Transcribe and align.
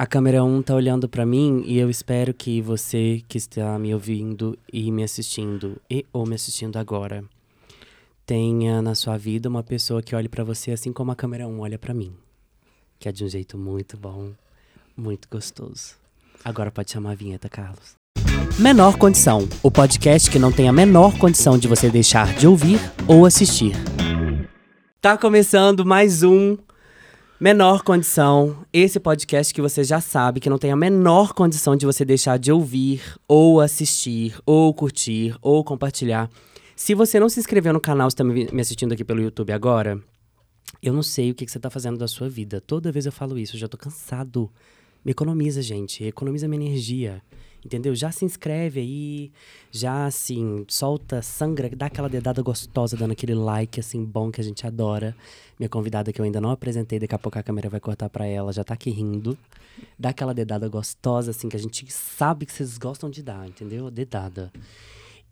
A 0.00 0.06
câmera 0.06 0.42
1 0.42 0.62
tá 0.62 0.74
olhando 0.74 1.06
para 1.10 1.26
mim 1.26 1.62
e 1.66 1.78
eu 1.78 1.90
espero 1.90 2.32
que 2.32 2.62
você 2.62 3.22
que 3.28 3.36
está 3.36 3.78
me 3.78 3.92
ouvindo 3.92 4.58
e 4.72 4.90
me 4.90 5.04
assistindo 5.04 5.76
e 5.90 6.06
ou 6.10 6.24
me 6.24 6.34
assistindo 6.34 6.78
agora 6.78 7.22
tenha 8.24 8.80
na 8.80 8.94
sua 8.94 9.18
vida 9.18 9.46
uma 9.46 9.62
pessoa 9.62 10.00
que 10.00 10.16
olhe 10.16 10.26
para 10.26 10.42
você 10.42 10.70
assim 10.70 10.90
como 10.90 11.12
a 11.12 11.14
câmera 11.14 11.46
1 11.46 11.60
olha 11.60 11.78
para 11.78 11.92
mim, 11.92 12.14
que 12.98 13.10
é 13.10 13.12
de 13.12 13.22
um 13.22 13.28
jeito 13.28 13.58
muito 13.58 13.98
bom, 13.98 14.30
muito 14.96 15.28
gostoso. 15.30 15.96
Agora 16.42 16.70
pode 16.70 16.90
chamar 16.90 17.10
a 17.10 17.14
vinheta, 17.14 17.50
Carlos. 17.50 17.94
Menor 18.58 18.96
Condição, 18.96 19.46
o 19.62 19.70
podcast 19.70 20.30
que 20.30 20.38
não 20.38 20.50
tem 20.50 20.66
a 20.66 20.72
menor 20.72 21.18
condição 21.18 21.58
de 21.58 21.68
você 21.68 21.90
deixar 21.90 22.34
de 22.36 22.46
ouvir 22.46 22.80
ou 23.06 23.26
assistir. 23.26 23.74
Tá 24.98 25.18
começando 25.18 25.84
mais 25.84 26.22
um 26.22 26.56
Menor 27.42 27.82
Condição, 27.82 28.66
esse 28.70 29.00
podcast 29.00 29.54
que 29.54 29.62
você 29.62 29.82
já 29.82 29.98
sabe 29.98 30.40
que 30.40 30.50
não 30.50 30.58
tem 30.58 30.72
a 30.72 30.76
menor 30.76 31.32
condição 31.32 31.74
de 31.74 31.86
você 31.86 32.04
deixar 32.04 32.38
de 32.38 32.52
ouvir, 32.52 33.00
ou 33.26 33.62
assistir, 33.62 34.38
ou 34.44 34.74
curtir, 34.74 35.34
ou 35.40 35.64
compartilhar. 35.64 36.28
Se 36.76 36.94
você 36.94 37.18
não 37.18 37.30
se 37.30 37.40
inscreveu 37.40 37.72
no 37.72 37.80
canal, 37.80 38.08
está 38.08 38.22
me 38.22 38.60
assistindo 38.60 38.92
aqui 38.92 39.02
pelo 39.02 39.22
YouTube 39.22 39.54
agora, 39.54 39.98
eu 40.82 40.92
não 40.92 41.02
sei 41.02 41.30
o 41.30 41.34
que, 41.34 41.48
você 41.48 41.56
está 41.56 41.70
fazendo 41.70 41.96
da 41.96 42.06
sua 42.06 42.28
vida. 42.28 42.60
Toda 42.60 42.92
vez 42.92 43.06
eu 43.06 43.12
falo 43.12 43.38
isso, 43.38 43.56
eu 43.56 43.60
já 43.60 43.68
tô 43.68 43.78
cansado. 43.78 44.52
Me 45.02 45.12
economiza, 45.12 45.62
gente. 45.62 46.04
Economiza 46.04 46.46
minha 46.46 46.66
energia. 46.66 47.22
Entendeu? 47.64 47.94
Já 47.94 48.10
se 48.10 48.24
inscreve 48.24 48.80
aí, 48.80 49.32
já 49.70 50.06
assim, 50.06 50.64
solta, 50.66 51.20
sangra, 51.20 51.68
dá 51.76 51.86
aquela 51.86 52.08
dedada 52.08 52.40
gostosa, 52.42 52.96
dando 52.96 53.12
aquele 53.12 53.34
like 53.34 53.78
assim 53.78 54.02
bom 54.02 54.30
que 54.30 54.40
a 54.40 54.44
gente 54.44 54.66
adora. 54.66 55.14
Minha 55.58 55.68
convidada 55.68 56.10
que 56.12 56.20
eu 56.20 56.24
ainda 56.24 56.40
não 56.40 56.50
apresentei, 56.50 56.98
daqui 56.98 57.14
a 57.14 57.18
pouco 57.18 57.38
a 57.38 57.42
câmera 57.42 57.68
vai 57.68 57.78
cortar 57.78 58.08
para 58.08 58.26
ela, 58.26 58.52
já 58.52 58.64
tá 58.64 58.72
aqui 58.72 58.90
rindo. 58.90 59.36
Dá 59.98 60.08
aquela 60.08 60.32
dedada 60.32 60.68
gostosa 60.68 61.32
assim 61.32 61.48
que 61.48 61.56
a 61.56 61.60
gente 61.60 61.90
sabe 61.92 62.46
que 62.46 62.52
vocês 62.52 62.78
gostam 62.78 63.10
de 63.10 63.22
dar, 63.22 63.46
entendeu? 63.46 63.90
Dedada. 63.90 64.50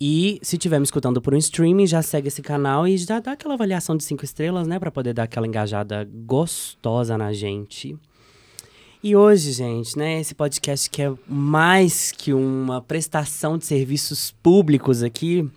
E 0.00 0.38
se 0.42 0.56
estiver 0.56 0.78
me 0.78 0.84
escutando 0.84 1.20
por 1.20 1.34
um 1.34 1.38
streaming, 1.38 1.86
já 1.86 2.02
segue 2.02 2.28
esse 2.28 2.40
canal 2.40 2.86
e 2.86 2.96
já 2.96 3.18
dá 3.18 3.32
aquela 3.32 3.54
avaliação 3.54 3.96
de 3.96 4.04
cinco 4.04 4.24
estrelas, 4.24 4.68
né, 4.68 4.78
para 4.78 4.92
poder 4.92 5.12
dar 5.12 5.24
aquela 5.24 5.46
engajada 5.46 6.08
gostosa 6.24 7.18
na 7.18 7.32
gente. 7.32 7.98
E 9.00 9.14
hoje, 9.14 9.52
gente, 9.52 9.96
né, 9.96 10.18
esse 10.18 10.34
podcast 10.34 10.90
que 10.90 11.00
é 11.00 11.12
mais 11.28 12.10
que 12.10 12.32
uma 12.34 12.82
prestação 12.82 13.56
de 13.56 13.64
serviços 13.64 14.32
públicos 14.42 15.04
aqui, 15.04 15.48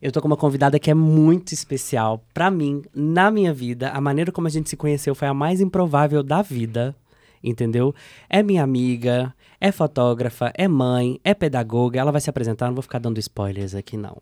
eu 0.00 0.10
tô 0.10 0.22
com 0.22 0.26
uma 0.26 0.38
convidada 0.38 0.78
que 0.78 0.90
é 0.90 0.94
muito 0.94 1.52
especial 1.52 2.24
para 2.32 2.50
mim, 2.50 2.82
na 2.94 3.30
minha 3.30 3.52
vida. 3.52 3.90
A 3.90 4.00
maneira 4.00 4.32
como 4.32 4.46
a 4.46 4.50
gente 4.50 4.70
se 4.70 4.76
conheceu 4.76 5.14
foi 5.14 5.28
a 5.28 5.34
mais 5.34 5.60
improvável 5.60 6.22
da 6.22 6.40
vida, 6.40 6.96
entendeu? 7.44 7.94
É 8.26 8.42
minha 8.42 8.64
amiga, 8.64 9.34
é 9.60 9.70
fotógrafa, 9.70 10.50
é 10.54 10.66
mãe, 10.66 11.20
é 11.22 11.34
pedagoga. 11.34 12.00
Ela 12.00 12.12
vai 12.12 12.22
se 12.22 12.30
apresentar, 12.30 12.68
não 12.68 12.74
vou 12.74 12.82
ficar 12.82 13.00
dando 13.00 13.18
spoilers 13.18 13.74
aqui 13.74 13.98
não. 13.98 14.16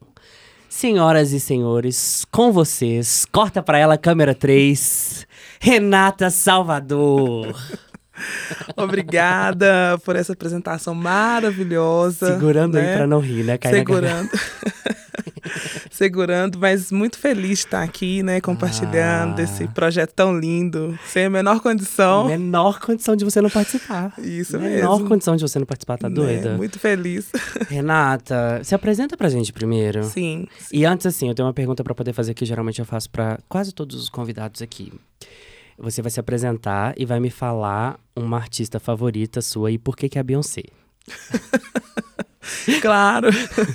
Senhoras 0.68 1.30
e 1.30 1.38
senhores, 1.38 2.24
com 2.32 2.50
vocês, 2.50 3.24
corta 3.30 3.62
para 3.62 3.78
ela 3.78 3.96
câmera 3.96 4.34
3, 4.34 5.24
Renata 5.60 6.30
Salvador. 6.30 7.54
Obrigada 8.76 9.98
por 10.04 10.16
essa 10.16 10.32
apresentação 10.32 10.94
maravilhosa. 10.94 12.34
Segurando 12.34 12.74
né? 12.74 12.90
aí 12.90 12.96
pra 12.96 13.06
não 13.06 13.20
rir, 13.20 13.44
né, 13.44 13.58
Caína? 13.58 13.78
Segurando. 13.78 14.30
Segurando, 15.90 16.58
mas 16.58 16.90
muito 16.90 17.18
feliz 17.18 17.60
de 17.60 17.66
estar 17.66 17.82
aqui, 17.82 18.22
né, 18.22 18.40
compartilhando 18.40 19.38
ah. 19.38 19.42
esse 19.42 19.68
projeto 19.68 20.12
tão 20.12 20.36
lindo, 20.36 20.98
sem 21.06 21.26
a 21.26 21.30
menor 21.30 21.60
condição. 21.60 22.26
Menor 22.26 22.80
condição 22.80 23.14
de 23.14 23.24
você 23.24 23.40
não 23.40 23.50
participar. 23.50 24.12
Isso 24.18 24.58
menor 24.58 24.70
mesmo. 24.70 24.90
Menor 24.90 25.08
condição 25.08 25.36
de 25.36 25.42
você 25.42 25.58
não 25.58 25.66
participar, 25.66 25.98
tá 25.98 26.08
né? 26.08 26.14
doida? 26.14 26.56
Muito 26.56 26.78
feliz. 26.78 27.30
Renata, 27.68 28.60
se 28.64 28.74
apresenta 28.74 29.16
pra 29.16 29.28
gente 29.28 29.52
primeiro. 29.52 30.02
Sim. 30.04 30.48
sim. 30.58 30.76
E 30.76 30.84
antes, 30.84 31.06
assim, 31.06 31.28
eu 31.28 31.34
tenho 31.34 31.46
uma 31.46 31.54
pergunta 31.54 31.84
para 31.84 31.94
poder 31.94 32.12
fazer 32.12 32.34
que 32.34 32.44
geralmente 32.44 32.80
eu 32.80 32.84
faço 32.84 33.08
para 33.10 33.38
quase 33.48 33.72
todos 33.72 33.96
os 33.96 34.08
convidados 34.08 34.62
aqui. 34.62 34.92
Você 35.78 36.02
vai 36.02 36.10
se 36.10 36.20
apresentar 36.20 36.94
e 36.96 37.04
vai 37.04 37.20
me 37.20 37.30
falar 37.30 37.98
uma 38.14 38.36
artista 38.36 38.78
favorita 38.78 39.42
sua 39.42 39.70
e 39.70 39.78
por 39.78 39.96
que, 39.96 40.08
que 40.08 40.18
é 40.18 40.20
a 40.20 40.24
Beyoncé. 40.24 40.62
claro. 42.80 43.28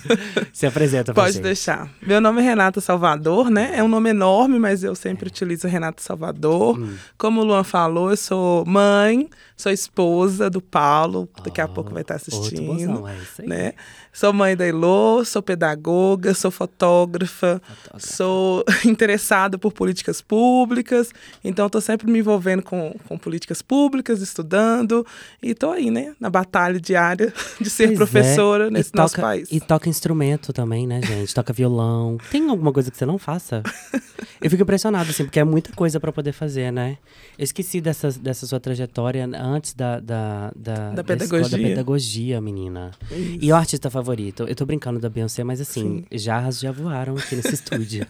Se 0.53 0.65
apresenta 0.65 1.13
pra 1.13 1.23
Pode 1.23 1.33
gente. 1.33 1.43
deixar. 1.43 1.89
Meu 2.01 2.21
nome 2.21 2.41
é 2.41 2.43
Renata 2.43 2.79
Salvador, 2.81 3.49
né? 3.49 3.71
É 3.75 3.83
um 3.83 3.87
nome 3.87 4.09
enorme, 4.09 4.59
mas 4.59 4.83
eu 4.83 4.95
sempre 4.95 5.25
é. 5.25 5.29
utilizo 5.29 5.67
Renata 5.67 6.01
Salvador. 6.01 6.79
Hum. 6.79 6.95
Como 7.17 7.41
o 7.41 7.43
Luan 7.43 7.63
falou, 7.63 8.09
eu 8.09 8.17
sou 8.17 8.65
mãe, 8.65 9.29
sou 9.55 9.71
esposa 9.71 10.49
do 10.49 10.61
Paulo, 10.61 11.29
daqui 11.43 11.61
a 11.61 11.67
pouco 11.67 11.91
vai 11.91 12.01
estar 12.01 12.15
assistindo. 12.15 12.65
Bozão, 12.65 13.07
é 13.07 13.17
isso 13.17 13.41
aí. 13.41 13.47
Né? 13.47 13.73
Sou 14.19 14.33
mãe 14.33 14.53
da 14.53 14.67
Elô, 14.67 15.23
sou 15.23 15.41
pedagoga, 15.41 16.33
sou 16.33 16.51
fotógrafa, 16.51 17.61
fotógrafa. 17.65 18.05
sou 18.05 18.65
interessada 18.83 19.57
por 19.57 19.71
políticas 19.71 20.19
públicas, 20.19 21.13
então 21.41 21.67
estou 21.67 21.79
sempre 21.79 22.11
me 22.11 22.19
envolvendo 22.19 22.61
com, 22.61 22.93
com 23.07 23.17
políticas 23.17 23.61
públicas, 23.61 24.21
estudando, 24.21 25.07
e 25.41 25.51
estou 25.51 25.71
aí, 25.71 25.89
né, 25.89 26.13
na 26.19 26.29
batalha 26.29 26.81
diária 26.81 27.33
de 27.61 27.69
ser 27.69 27.85
pois 27.85 27.93
é. 27.93 27.95
professora 27.95 28.67
é. 28.67 28.69
nesse 28.69 28.93
nosso 28.93 29.15
país. 29.15 29.47
E 29.53 29.61
toca 29.61 29.87
instrumento 29.87 30.51
também, 30.51 30.85
né, 30.85 31.01
gente? 31.01 31.33
Toca 31.33 31.53
violão. 31.53 32.17
Tem 32.29 32.45
alguma 32.49 32.73
coisa 32.73 32.91
que 32.91 32.97
você 32.97 33.05
não 33.05 33.17
faça? 33.17 33.63
Eu 34.41 34.49
fico 34.49 34.63
impressionado, 34.63 35.09
assim, 35.09 35.25
porque 35.25 35.39
é 35.39 35.43
muita 35.43 35.71
coisa 35.73 35.99
para 35.99 36.11
poder 36.11 36.31
fazer, 36.31 36.71
né? 36.71 36.97
Eu 37.37 37.43
esqueci 37.43 37.81
dessa, 37.81 38.11
dessa 38.11 38.47
sua 38.47 38.59
trajetória 38.59 39.29
antes 39.35 39.73
da, 39.73 39.99
da, 39.99 40.51
da, 40.55 40.91
da 40.91 41.03
pedagogia. 41.03 41.39
Da, 41.39 41.47
escola, 41.47 41.49
da 41.49 41.69
pedagogia, 41.69 42.41
menina. 42.41 42.91
Isso. 43.11 43.39
E 43.41 43.51
o 43.51 43.55
artista 43.55 43.89
favorito? 43.89 44.43
Eu 44.43 44.55
tô 44.55 44.65
brincando 44.65 44.99
da 44.99 45.09
Beyoncé, 45.09 45.43
mas 45.43 45.59
assim, 45.59 46.05
Sim. 46.09 46.17
jarras 46.17 46.59
já 46.59 46.71
voaram 46.71 47.15
aqui 47.15 47.35
nesse 47.35 47.53
estúdio. 47.55 48.07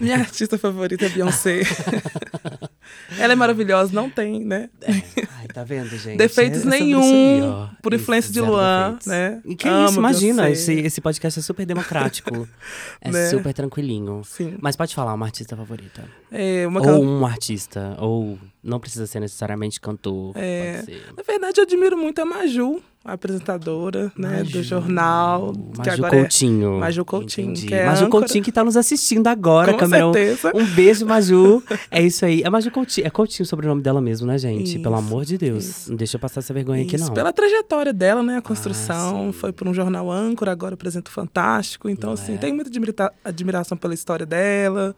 Minha 0.00 0.16
artista 0.16 0.58
favorita 0.58 1.06
é 1.06 1.08
Beyoncé. 1.08 1.62
Ela 3.18 3.32
é 3.32 3.36
maravilhosa, 3.36 3.92
não 3.92 4.10
tem, 4.10 4.44
né? 4.44 4.68
É. 4.82 4.92
Ai, 5.38 5.46
tá 5.52 5.64
vendo, 5.64 5.88
gente? 5.96 6.18
Defeitos 6.18 6.66
é, 6.66 6.68
nenhum, 6.68 7.62
aí, 7.64 7.76
por 7.82 7.94
influência 7.94 8.32
de 8.32 8.40
Luan, 8.40 8.94
defeitos. 8.94 9.06
né? 9.06 9.42
E 9.44 9.56
que 9.56 9.68
Amo 9.68 9.88
isso, 9.88 9.98
imagina, 9.98 10.50
esse, 10.50 10.72
esse 10.74 11.00
podcast 11.00 11.38
é 11.38 11.42
super 11.42 11.64
democrático. 11.64 12.46
é 13.00 13.10
né? 13.10 13.30
super 13.30 13.54
tranquilinho. 13.54 14.22
Sim. 14.24 14.56
Mas 14.60 14.76
pode 14.76 14.94
falar 14.94 15.14
uma 15.14 15.26
artista 15.26 15.56
favorita. 15.56 16.04
É, 16.30 16.66
uma 16.66 16.80
ou 16.82 17.02
um 17.04 17.24
artista, 17.24 17.96
ou 17.98 18.38
não 18.62 18.78
precisa 18.78 19.06
ser 19.06 19.20
necessariamente 19.20 19.80
cantor. 19.80 20.32
É, 20.36 20.82
Na 21.16 21.22
verdade, 21.22 21.60
eu 21.60 21.64
admiro 21.64 21.96
muito 21.96 22.20
a 22.20 22.24
Maju, 22.24 22.82
apresentadora 23.04 24.12
né, 24.16 24.42
do 24.44 24.62
jornal. 24.62 25.52
Maju 25.54 25.82
que 25.82 25.90
agora 25.90 26.16
Coutinho. 26.16 26.76
É 26.76 26.80
Maju 26.80 27.04
Coutinho. 27.04 27.54
Que 27.54 27.74
é 27.74 27.86
Maju 27.86 28.04
âncora. 28.04 28.22
Coutinho 28.22 28.44
que 28.44 28.50
está 28.50 28.62
nos 28.64 28.76
assistindo 28.76 29.26
agora, 29.26 29.72
Com 29.72 29.78
Camerão. 29.78 30.12
certeza. 30.12 30.52
Um 30.54 30.64
beijo, 30.64 31.06
Maju. 31.06 31.62
é 31.90 32.02
isso 32.02 32.24
aí. 32.24 32.42
É 32.42 32.50
Maju 32.50 32.70
Coutinho. 32.70 33.06
É 33.06 33.10
Coutinho 33.10 33.44
o 33.44 33.46
sobrenome 33.46 33.82
dela 33.82 34.00
mesmo, 34.00 34.26
né, 34.26 34.36
gente? 34.38 34.74
Isso, 34.74 34.82
Pelo 34.82 34.96
amor 34.96 35.24
de 35.24 35.38
Deus. 35.38 35.64
Isso. 35.64 35.90
Não 35.90 35.96
deixa 35.96 36.16
eu 36.16 36.20
passar 36.20 36.40
essa 36.40 36.52
vergonha 36.52 36.82
isso. 36.82 36.94
aqui, 36.94 37.04
não. 37.04 37.14
Pela 37.14 37.32
trajetória 37.32 37.92
dela, 37.92 38.22
né? 38.22 38.38
A 38.38 38.42
construção. 38.42 39.28
Ah, 39.30 39.32
foi 39.32 39.52
por 39.52 39.66
um 39.66 39.74
jornal 39.74 40.10
âncora, 40.10 40.52
agora 40.52 40.74
apresenta 40.74 41.10
Fantástico. 41.10 41.88
Então, 41.88 42.08
não 42.08 42.14
assim, 42.14 42.34
é. 42.34 42.36
tenho 42.36 42.54
muita 42.54 42.68
admira 42.70 43.12
admiração 43.24 43.76
pela 43.76 43.94
história 43.94 44.26
dela. 44.26 44.94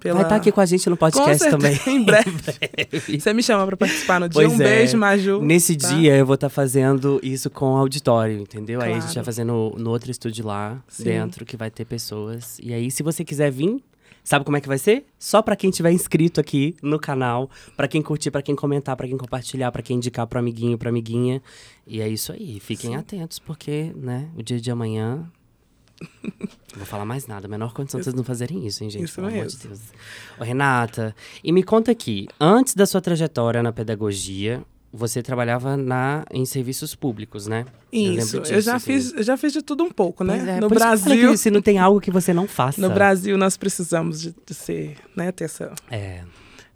Pela... 0.00 0.16
Vai 0.16 0.24
estar 0.24 0.34
tá 0.34 0.40
aqui 0.40 0.52
com 0.52 0.60
a 0.60 0.66
gente 0.66 0.88
no 0.90 0.96
podcast 0.96 1.50
também. 1.50 1.78
em 1.86 2.02
breve. 2.02 2.30
Você 3.18 3.32
me 3.32 3.42
chama 3.42 3.66
para 3.66 3.76
participar 3.76 4.20
no 4.20 4.28
dia. 4.28 4.42
Pois 4.42 4.52
um 4.52 4.62
é. 4.62 4.64
beijo, 4.64 4.98
Maju. 4.98 5.42
Nesse 5.42 5.76
tá? 5.76 5.88
dia 5.88 6.16
eu 6.16 6.26
vou 6.26 6.34
estar 6.34 6.48
tá 6.48 6.54
fazendo 6.54 7.18
isso 7.22 7.48
com 7.48 7.72
o 7.72 7.76
auditório, 7.76 8.38
entendeu? 8.38 8.78
Claro. 8.78 8.92
Aí 8.92 8.98
a 8.98 9.00
gente 9.00 9.14
vai 9.14 9.24
fazer 9.24 9.44
no, 9.44 9.70
no 9.70 9.90
outro 9.90 10.10
estúdio 10.10 10.46
lá 10.46 10.82
Sim. 10.88 11.04
dentro, 11.04 11.44
que 11.44 11.56
vai 11.56 11.70
ter 11.70 11.84
pessoas. 11.84 12.58
E 12.62 12.74
aí, 12.74 12.90
se 12.90 13.02
você 13.02 13.24
quiser 13.24 13.50
vir, 13.50 13.82
sabe 14.22 14.44
como 14.44 14.56
é 14.56 14.60
que 14.60 14.68
vai 14.68 14.78
ser? 14.78 15.06
Só 15.18 15.40
para 15.40 15.56
quem 15.56 15.70
tiver 15.70 15.92
inscrito 15.92 16.40
aqui 16.40 16.76
no 16.82 16.98
canal, 16.98 17.48
para 17.76 17.88
quem 17.88 18.02
curtir, 18.02 18.30
para 18.30 18.42
quem 18.42 18.54
comentar, 18.54 18.96
para 18.96 19.08
quem 19.08 19.16
compartilhar, 19.16 19.72
para 19.72 19.82
quem 19.82 19.96
indicar 19.96 20.26
pro 20.26 20.38
amiguinho, 20.38 20.76
pra 20.76 20.90
amiguinha. 20.90 21.42
E 21.86 22.00
é 22.00 22.08
isso 22.08 22.32
aí. 22.32 22.60
Fiquem 22.60 22.90
Sim. 22.90 22.96
atentos, 22.96 23.38
porque, 23.38 23.92
né, 23.96 24.28
o 24.36 24.42
dia 24.42 24.60
de 24.60 24.70
amanhã 24.70 25.30
não 26.00 26.76
vou 26.76 26.86
falar 26.86 27.04
mais 27.04 27.26
nada. 27.26 27.48
Menor 27.48 27.72
condição 27.72 27.98
de 27.98 28.04
vocês 28.04 28.14
não 28.14 28.24
fazerem 28.24 28.66
isso, 28.66 28.84
hein, 28.84 28.90
gente? 28.90 29.04
Isso 29.04 29.14
Pelo 29.16 29.28
mesmo. 29.28 29.40
amor 29.40 29.50
de 29.50 29.68
Deus. 29.68 29.80
Ô, 30.38 30.44
Renata, 30.44 31.14
e 31.42 31.52
me 31.52 31.62
conta 31.62 31.90
aqui, 31.90 32.28
antes 32.40 32.74
da 32.74 32.86
sua 32.86 33.00
trajetória 33.00 33.62
na 33.62 33.72
pedagogia, 33.72 34.62
você 34.92 35.22
trabalhava 35.22 35.76
na, 35.76 36.24
em 36.30 36.44
serviços 36.44 36.94
públicos, 36.94 37.46
né? 37.46 37.66
Isso, 37.92 38.36
eu, 38.36 38.40
disso, 38.42 38.54
eu 38.54 38.60
já, 38.60 38.76
assim. 38.76 38.92
fiz, 38.92 39.12
eu 39.12 39.22
já 39.22 39.36
fiz 39.36 39.52
de 39.52 39.62
tudo 39.62 39.84
um 39.84 39.90
pouco, 39.90 40.24
né? 40.24 40.56
É, 40.56 40.60
no 40.60 40.68
Brasil. 40.68 41.36
se 41.36 41.50
não 41.50 41.62
tem 41.62 41.78
algo 41.78 42.00
que 42.00 42.10
você 42.10 42.32
não 42.32 42.46
faça. 42.46 42.80
No 42.80 42.90
Brasil, 42.90 43.36
nós 43.36 43.56
precisamos 43.56 44.20
de, 44.20 44.34
de 44.44 44.54
ser, 44.54 44.96
né? 45.14 45.32
Ter 45.32 45.44
essa. 45.44 45.72
É 45.90 46.22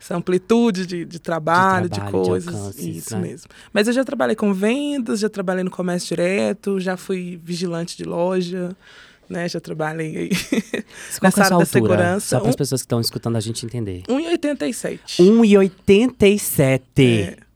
essa 0.01 0.17
amplitude 0.17 0.87
de, 0.87 1.05
de, 1.05 1.19
trabalho, 1.19 1.87
de, 1.87 1.97
trabalho, 1.97 2.23
de 2.23 2.29
coisas. 2.29 2.55
De 2.55 2.59
alcance, 2.59 2.91
Isso 2.91 3.15
né? 3.17 3.29
mesmo. 3.29 3.51
Mas 3.71 3.87
eu 3.87 3.93
já 3.93 4.03
trabalhei 4.03 4.35
com 4.35 4.55
vendas, 4.55 5.21
já 5.21 5.29
trabalhei 5.29 5.63
no 5.63 5.71
comércio 5.71 6.09
direto, 6.09 6.81
já 6.81 6.97
fui 6.97 7.39
vigilante 7.45 7.99
de 7.99 8.05
loja 8.05 8.75
né? 9.31 9.49
Já 9.49 9.61
trabalhei 9.61 10.17
aí 10.17 10.31
nessa 11.23 11.41
é 11.41 11.45
área 11.45 11.59
da 11.59 11.65
segurança. 11.65 12.27
Só 12.37 12.41
para 12.41 12.51
as 12.51 12.57
pessoas 12.57 12.83
que 12.83 12.87
estão 12.87 13.01
escutando 13.01 13.37
a 13.37 13.41
gente 13.41 13.65
entender. 13.65 14.03
1,87. 14.09 15.01
1,87. 15.19 16.81
É. 16.99 17.50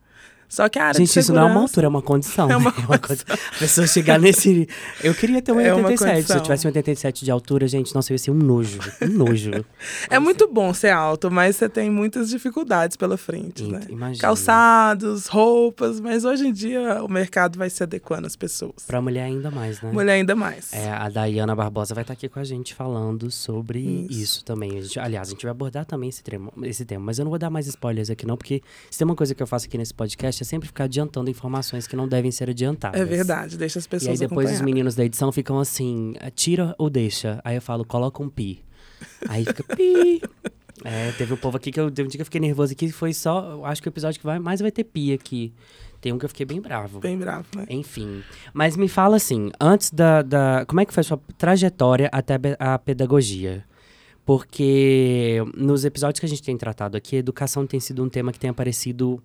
Só 0.55 0.69
que 0.69 0.79
a 0.79 0.87
área 0.87 0.99
Gente, 0.99 1.19
isso 1.19 1.33
não 1.33 1.43
é 1.43 1.45
uma 1.51 1.61
altura, 1.63 1.87
é 1.87 1.89
uma 1.89 2.03
condição. 2.03 2.49
É 2.55 2.57
uma 2.57 2.71
né? 2.71 2.77
uma 2.87 2.99
coisa. 2.99 3.25
A 3.29 3.59
pessoa 3.59 3.87
chegar 3.87 4.19
nesse. 4.21 4.69
Eu 5.03 5.15
queria 5.15 5.43
ter 5.43 5.51
um 5.53 5.59
É 5.61 5.75
uma 5.75 5.89
87. 5.89 5.99
Se 5.99 6.05
eu 6.05 6.15
condição. 6.17 6.41
tivesse 6.43 6.67
um 6.67 6.69
87 6.69 7.25
de 7.25 7.31
altura, 7.31 7.67
gente, 7.67 7.95
nossa, 7.95 8.13
eu 8.13 8.15
ia 8.15 8.19
ser 8.19 8.31
um 8.31 8.35
nojo. 8.35 8.79
Um 9.03 9.09
nojo. 9.09 9.51
É 10.09 10.19
muito 10.19 10.47
bom 10.47 10.73
ser 10.73 10.91
alto, 10.91 11.31
mas 11.31 11.57
você 11.57 11.69
tem 11.69 11.91
muitas 11.91 12.29
dificuldades 12.31 12.97
pela 12.97 13.17
frente, 13.17 13.65
né? 13.65 13.81
Imagina. 13.89 14.21
Calçados, 14.21 15.27
roupas, 15.27 15.99
mas 16.01 16.25
hoje 16.25 16.47
em 16.47 16.53
dia 16.53 17.03
o 17.03 17.09
mercado 17.11 17.59
vai 17.59 17.69
se 17.71 17.83
adequando 17.83 18.27
às 18.27 18.37
pessoas. 18.37 18.85
Pra 18.87 19.01
mulher 19.01 19.25
ainda 19.25 19.51
mais, 19.51 19.81
né? 19.81 19.91
Mulher 19.93 20.13
ainda 20.15 20.37
mais. 20.37 20.73
É, 20.73 20.91
a 20.91 21.09
Dayana 21.09 21.55
Barbosa 21.57 21.95
vai 21.95 22.03
estar 22.03 22.13
aqui 22.13 22.29
com 22.29 22.39
a 22.39 22.45
gente 22.45 22.75
falando 22.75 23.31
sobre 23.31 23.81
isso, 23.81 24.23
Isso. 24.23 24.45
também. 24.45 24.79
A 24.79 24.83
gente- 24.83 24.99
aliás, 25.01 25.29
a 25.29 25.31
gente 25.33 25.43
vai 25.43 25.51
abordar 25.51 25.85
também 25.85 26.09
esse 26.09 26.23
tema, 26.23 26.53
esse 26.63 26.85
tema, 26.85 27.05
mas 27.05 27.19
eu 27.19 27.25
não 27.25 27.31
vou 27.31 27.39
dar 27.39 27.51
mais 27.51 27.67
spoilers 27.67 28.11
aqui 28.11 28.27
não, 28.27 28.37
porque 28.37 28.63
se 28.91 28.99
tem 28.99 29.05
uma 29.05 29.17
coisa 29.17 29.35
que 29.35 29.43
eu 29.43 29.47
faço 29.47 29.67
aqui 29.67 29.77
nesse 29.79 29.95
podcast 29.95 30.43
sempre 30.45 30.67
ficar 30.67 30.85
adiantando 30.85 31.31
informações 31.31 31.87
que 31.87 31.97
não 31.97 32.07
devem 32.09 32.31
ser 32.31 32.51
adiantadas. 32.51 33.01
É 33.01 33.05
verdade, 33.05 33.57
deixa 33.57 33.79
as 33.79 33.85
E 33.85 33.89
pessoas 33.89 34.21
aí 34.21 34.29
depois 34.29 34.51
os 34.53 34.61
meninos 34.61 34.95
da 34.95 35.05
edição 35.05 35.33
ficam 35.33 35.59
assim, 35.59 36.15
"Ah, 36.21 36.31
tira 36.31 36.75
ou 36.79 36.89
deixa. 36.91 37.41
Aí 37.45 37.57
eu 37.57 37.63
falo, 37.63 37.85
coloca 37.85 38.23
um 38.23 38.29
pi. 38.29 38.63
Aí 39.29 39.45
fica 39.45 39.63
pi. 39.77 40.23
É, 40.85 41.13
teve 41.13 41.33
um 41.33 41.37
povo 41.37 41.57
aqui 41.57 41.71
que 41.71 41.81
eu, 41.81 41.91
teve 41.91 42.07
um 42.07 42.11
dia 42.11 42.19
que 42.19 42.23
eu 42.23 42.27
fiquei 42.27 42.41
nervoso 42.41 42.73
aqui, 42.73 42.91
foi 42.91 43.15
só, 43.15 43.65
acho 43.65 43.81
que 43.81 43.89
o 43.89 43.91
episódio 43.91 44.19
que 44.21 44.27
vai 44.27 44.39
mais 44.39 44.61
vai 44.61 44.71
ter 44.71 44.85
pi 44.85 45.13
aqui. 45.13 45.53
Tem 46.01 46.13
um 46.13 46.19
que 46.19 46.25
eu 46.27 46.29
fiquei 46.29 46.45
bem 46.45 46.61
bravo. 46.61 47.01
Bem 47.01 47.17
bravo, 47.17 47.47
né? 47.57 47.65
Enfim. 47.71 48.23
Mas 48.53 48.77
me 48.77 48.89
fala 48.89 49.17
assim, 49.17 49.51
antes 49.59 49.91
da, 49.91 50.21
da. 50.21 50.67
Como 50.67 50.79
é 50.81 50.85
que 50.85 50.93
foi 50.93 51.01
a 51.01 51.05
sua 51.05 51.19
trajetória 51.39 52.11
até 52.13 52.39
a 52.59 52.79
pedagogia? 52.79 53.65
Porque 54.27 55.43
nos 55.57 55.85
episódios 55.85 56.21
que 56.21 56.27
a 56.27 56.29
gente 56.29 56.43
tem 56.43 56.57
tratado 56.59 56.97
aqui, 56.97 57.17
educação 57.17 57.67
tem 57.67 57.81
sido 57.81 58.03
um 58.05 58.09
tema 58.09 58.33
que 58.33 58.39
tem 58.39 58.51
aparecido 58.51 59.23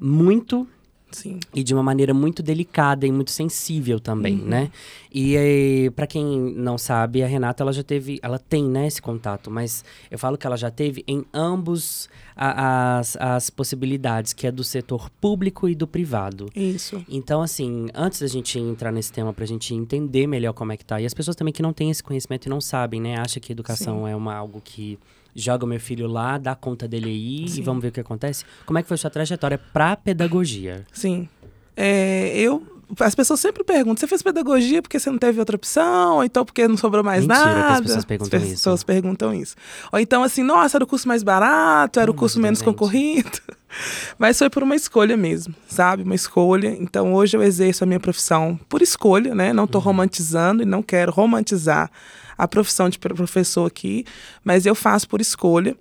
muito 0.00 0.66
Sim. 1.10 1.40
e 1.54 1.62
de 1.62 1.72
uma 1.72 1.82
maneira 1.82 2.12
muito 2.12 2.42
delicada 2.42 3.06
e 3.06 3.10
muito 3.12 3.30
sensível 3.30 3.98
também, 3.98 4.36
né? 4.36 4.70
E 5.10 5.90
para 5.96 6.06
quem 6.06 6.38
não 6.54 6.76
sabe, 6.76 7.22
a 7.22 7.26
Renata 7.26 7.62
ela 7.62 7.72
já 7.72 7.82
teve, 7.82 8.18
ela 8.22 8.38
tem, 8.38 8.62
né, 8.64 8.86
esse 8.86 9.00
contato, 9.00 9.50
mas 9.50 9.82
eu 10.10 10.18
falo 10.18 10.36
que 10.36 10.46
ela 10.46 10.56
já 10.56 10.70
teve 10.70 11.02
em 11.08 11.24
ambos 11.32 12.10
a- 12.36 12.98
as, 12.98 13.16
as 13.16 13.48
possibilidades, 13.48 14.34
que 14.34 14.46
é 14.46 14.52
do 14.52 14.62
setor 14.62 15.08
público 15.18 15.66
e 15.66 15.74
do 15.74 15.86
privado. 15.86 16.50
Isso. 16.54 17.02
Então, 17.08 17.40
assim, 17.40 17.88
antes 17.94 18.20
da 18.20 18.26
gente 18.26 18.58
entrar 18.58 18.92
nesse 18.92 19.10
tema, 19.10 19.32
pra 19.32 19.46
gente 19.46 19.74
entender 19.74 20.26
melhor 20.26 20.52
como 20.52 20.72
é 20.72 20.76
que 20.76 20.84
tá, 20.84 21.00
e 21.00 21.06
as 21.06 21.14
pessoas 21.14 21.34
também 21.34 21.54
que 21.54 21.62
não 21.62 21.72
têm 21.72 21.90
esse 21.90 22.02
conhecimento 22.02 22.44
e 22.46 22.50
não 22.50 22.60
sabem, 22.60 23.00
né? 23.00 23.16
Acham 23.18 23.40
que 23.40 23.50
educação 23.50 24.06
é 24.06 24.14
uma, 24.14 24.34
algo 24.34 24.60
que 24.62 24.98
joga 25.34 25.64
o 25.64 25.68
meu 25.68 25.78
filho 25.80 26.06
lá, 26.06 26.36
dá 26.38 26.54
conta 26.54 26.86
dele 26.88 27.08
aí 27.10 27.44
e 27.44 27.48
Sim. 27.48 27.62
vamos 27.62 27.82
ver 27.82 27.88
o 27.88 27.92
que 27.92 28.00
acontece. 28.00 28.44
Como 28.66 28.78
é 28.78 28.82
que 28.82 28.88
foi 28.88 28.94
a 28.96 28.98
sua 28.98 29.10
trajetória 29.10 29.58
pra 29.72 29.96
pedagogia? 29.96 30.84
Sim. 30.92 31.28
É, 31.76 32.32
eu. 32.36 32.62
As 33.00 33.14
pessoas 33.14 33.38
sempre 33.38 33.62
perguntam: 33.62 33.98
você 33.98 34.06
fez 34.06 34.22
pedagogia 34.22 34.80
porque 34.80 34.98
você 34.98 35.10
não 35.10 35.18
teve 35.18 35.38
outra 35.38 35.54
opção? 35.56 36.16
Ou 36.16 36.24
então 36.24 36.42
porque 36.44 36.66
não 36.66 36.76
sobrou 36.76 37.04
mais 37.04 37.26
Mentira 37.26 37.44
que 37.44 37.54
nada? 37.60 37.72
as 37.74 37.80
pessoas 37.82 38.04
perguntam 38.06 38.38
as 38.38 38.44
isso. 38.46 38.54
pessoas 38.54 38.82
perguntam 38.82 39.34
isso. 39.34 39.54
Ou 39.92 39.98
então, 40.00 40.22
assim, 40.22 40.42
nossa, 40.42 40.78
era 40.78 40.84
o 40.84 40.86
curso 40.86 41.06
mais 41.06 41.22
barato, 41.22 42.00
era 42.00 42.10
o 42.10 42.14
Pelo 42.14 42.18
curso 42.20 42.40
menos 42.40 42.62
concorrido. 42.62 43.30
Mas 44.18 44.38
foi 44.38 44.48
por 44.48 44.62
uma 44.62 44.74
escolha 44.74 45.16
mesmo, 45.18 45.54
sabe? 45.68 46.02
Uma 46.02 46.14
escolha. 46.14 46.68
Então 46.80 47.12
hoje 47.12 47.36
eu 47.36 47.42
exerço 47.42 47.84
a 47.84 47.86
minha 47.86 48.00
profissão 48.00 48.58
por 48.70 48.80
escolha, 48.80 49.34
né? 49.34 49.52
Não 49.52 49.64
Uhum. 49.64 49.66
estou 49.66 49.80
romantizando 49.82 50.62
e 50.62 50.66
não 50.66 50.82
quero 50.82 51.12
romantizar 51.12 51.90
a 52.38 52.46
profissão 52.46 52.88
de 52.88 52.98
professor 52.98 53.66
aqui, 53.66 54.04
mas 54.44 54.64
eu 54.64 54.74
faço 54.74 55.08
por 55.08 55.20
escolha. 55.20 55.76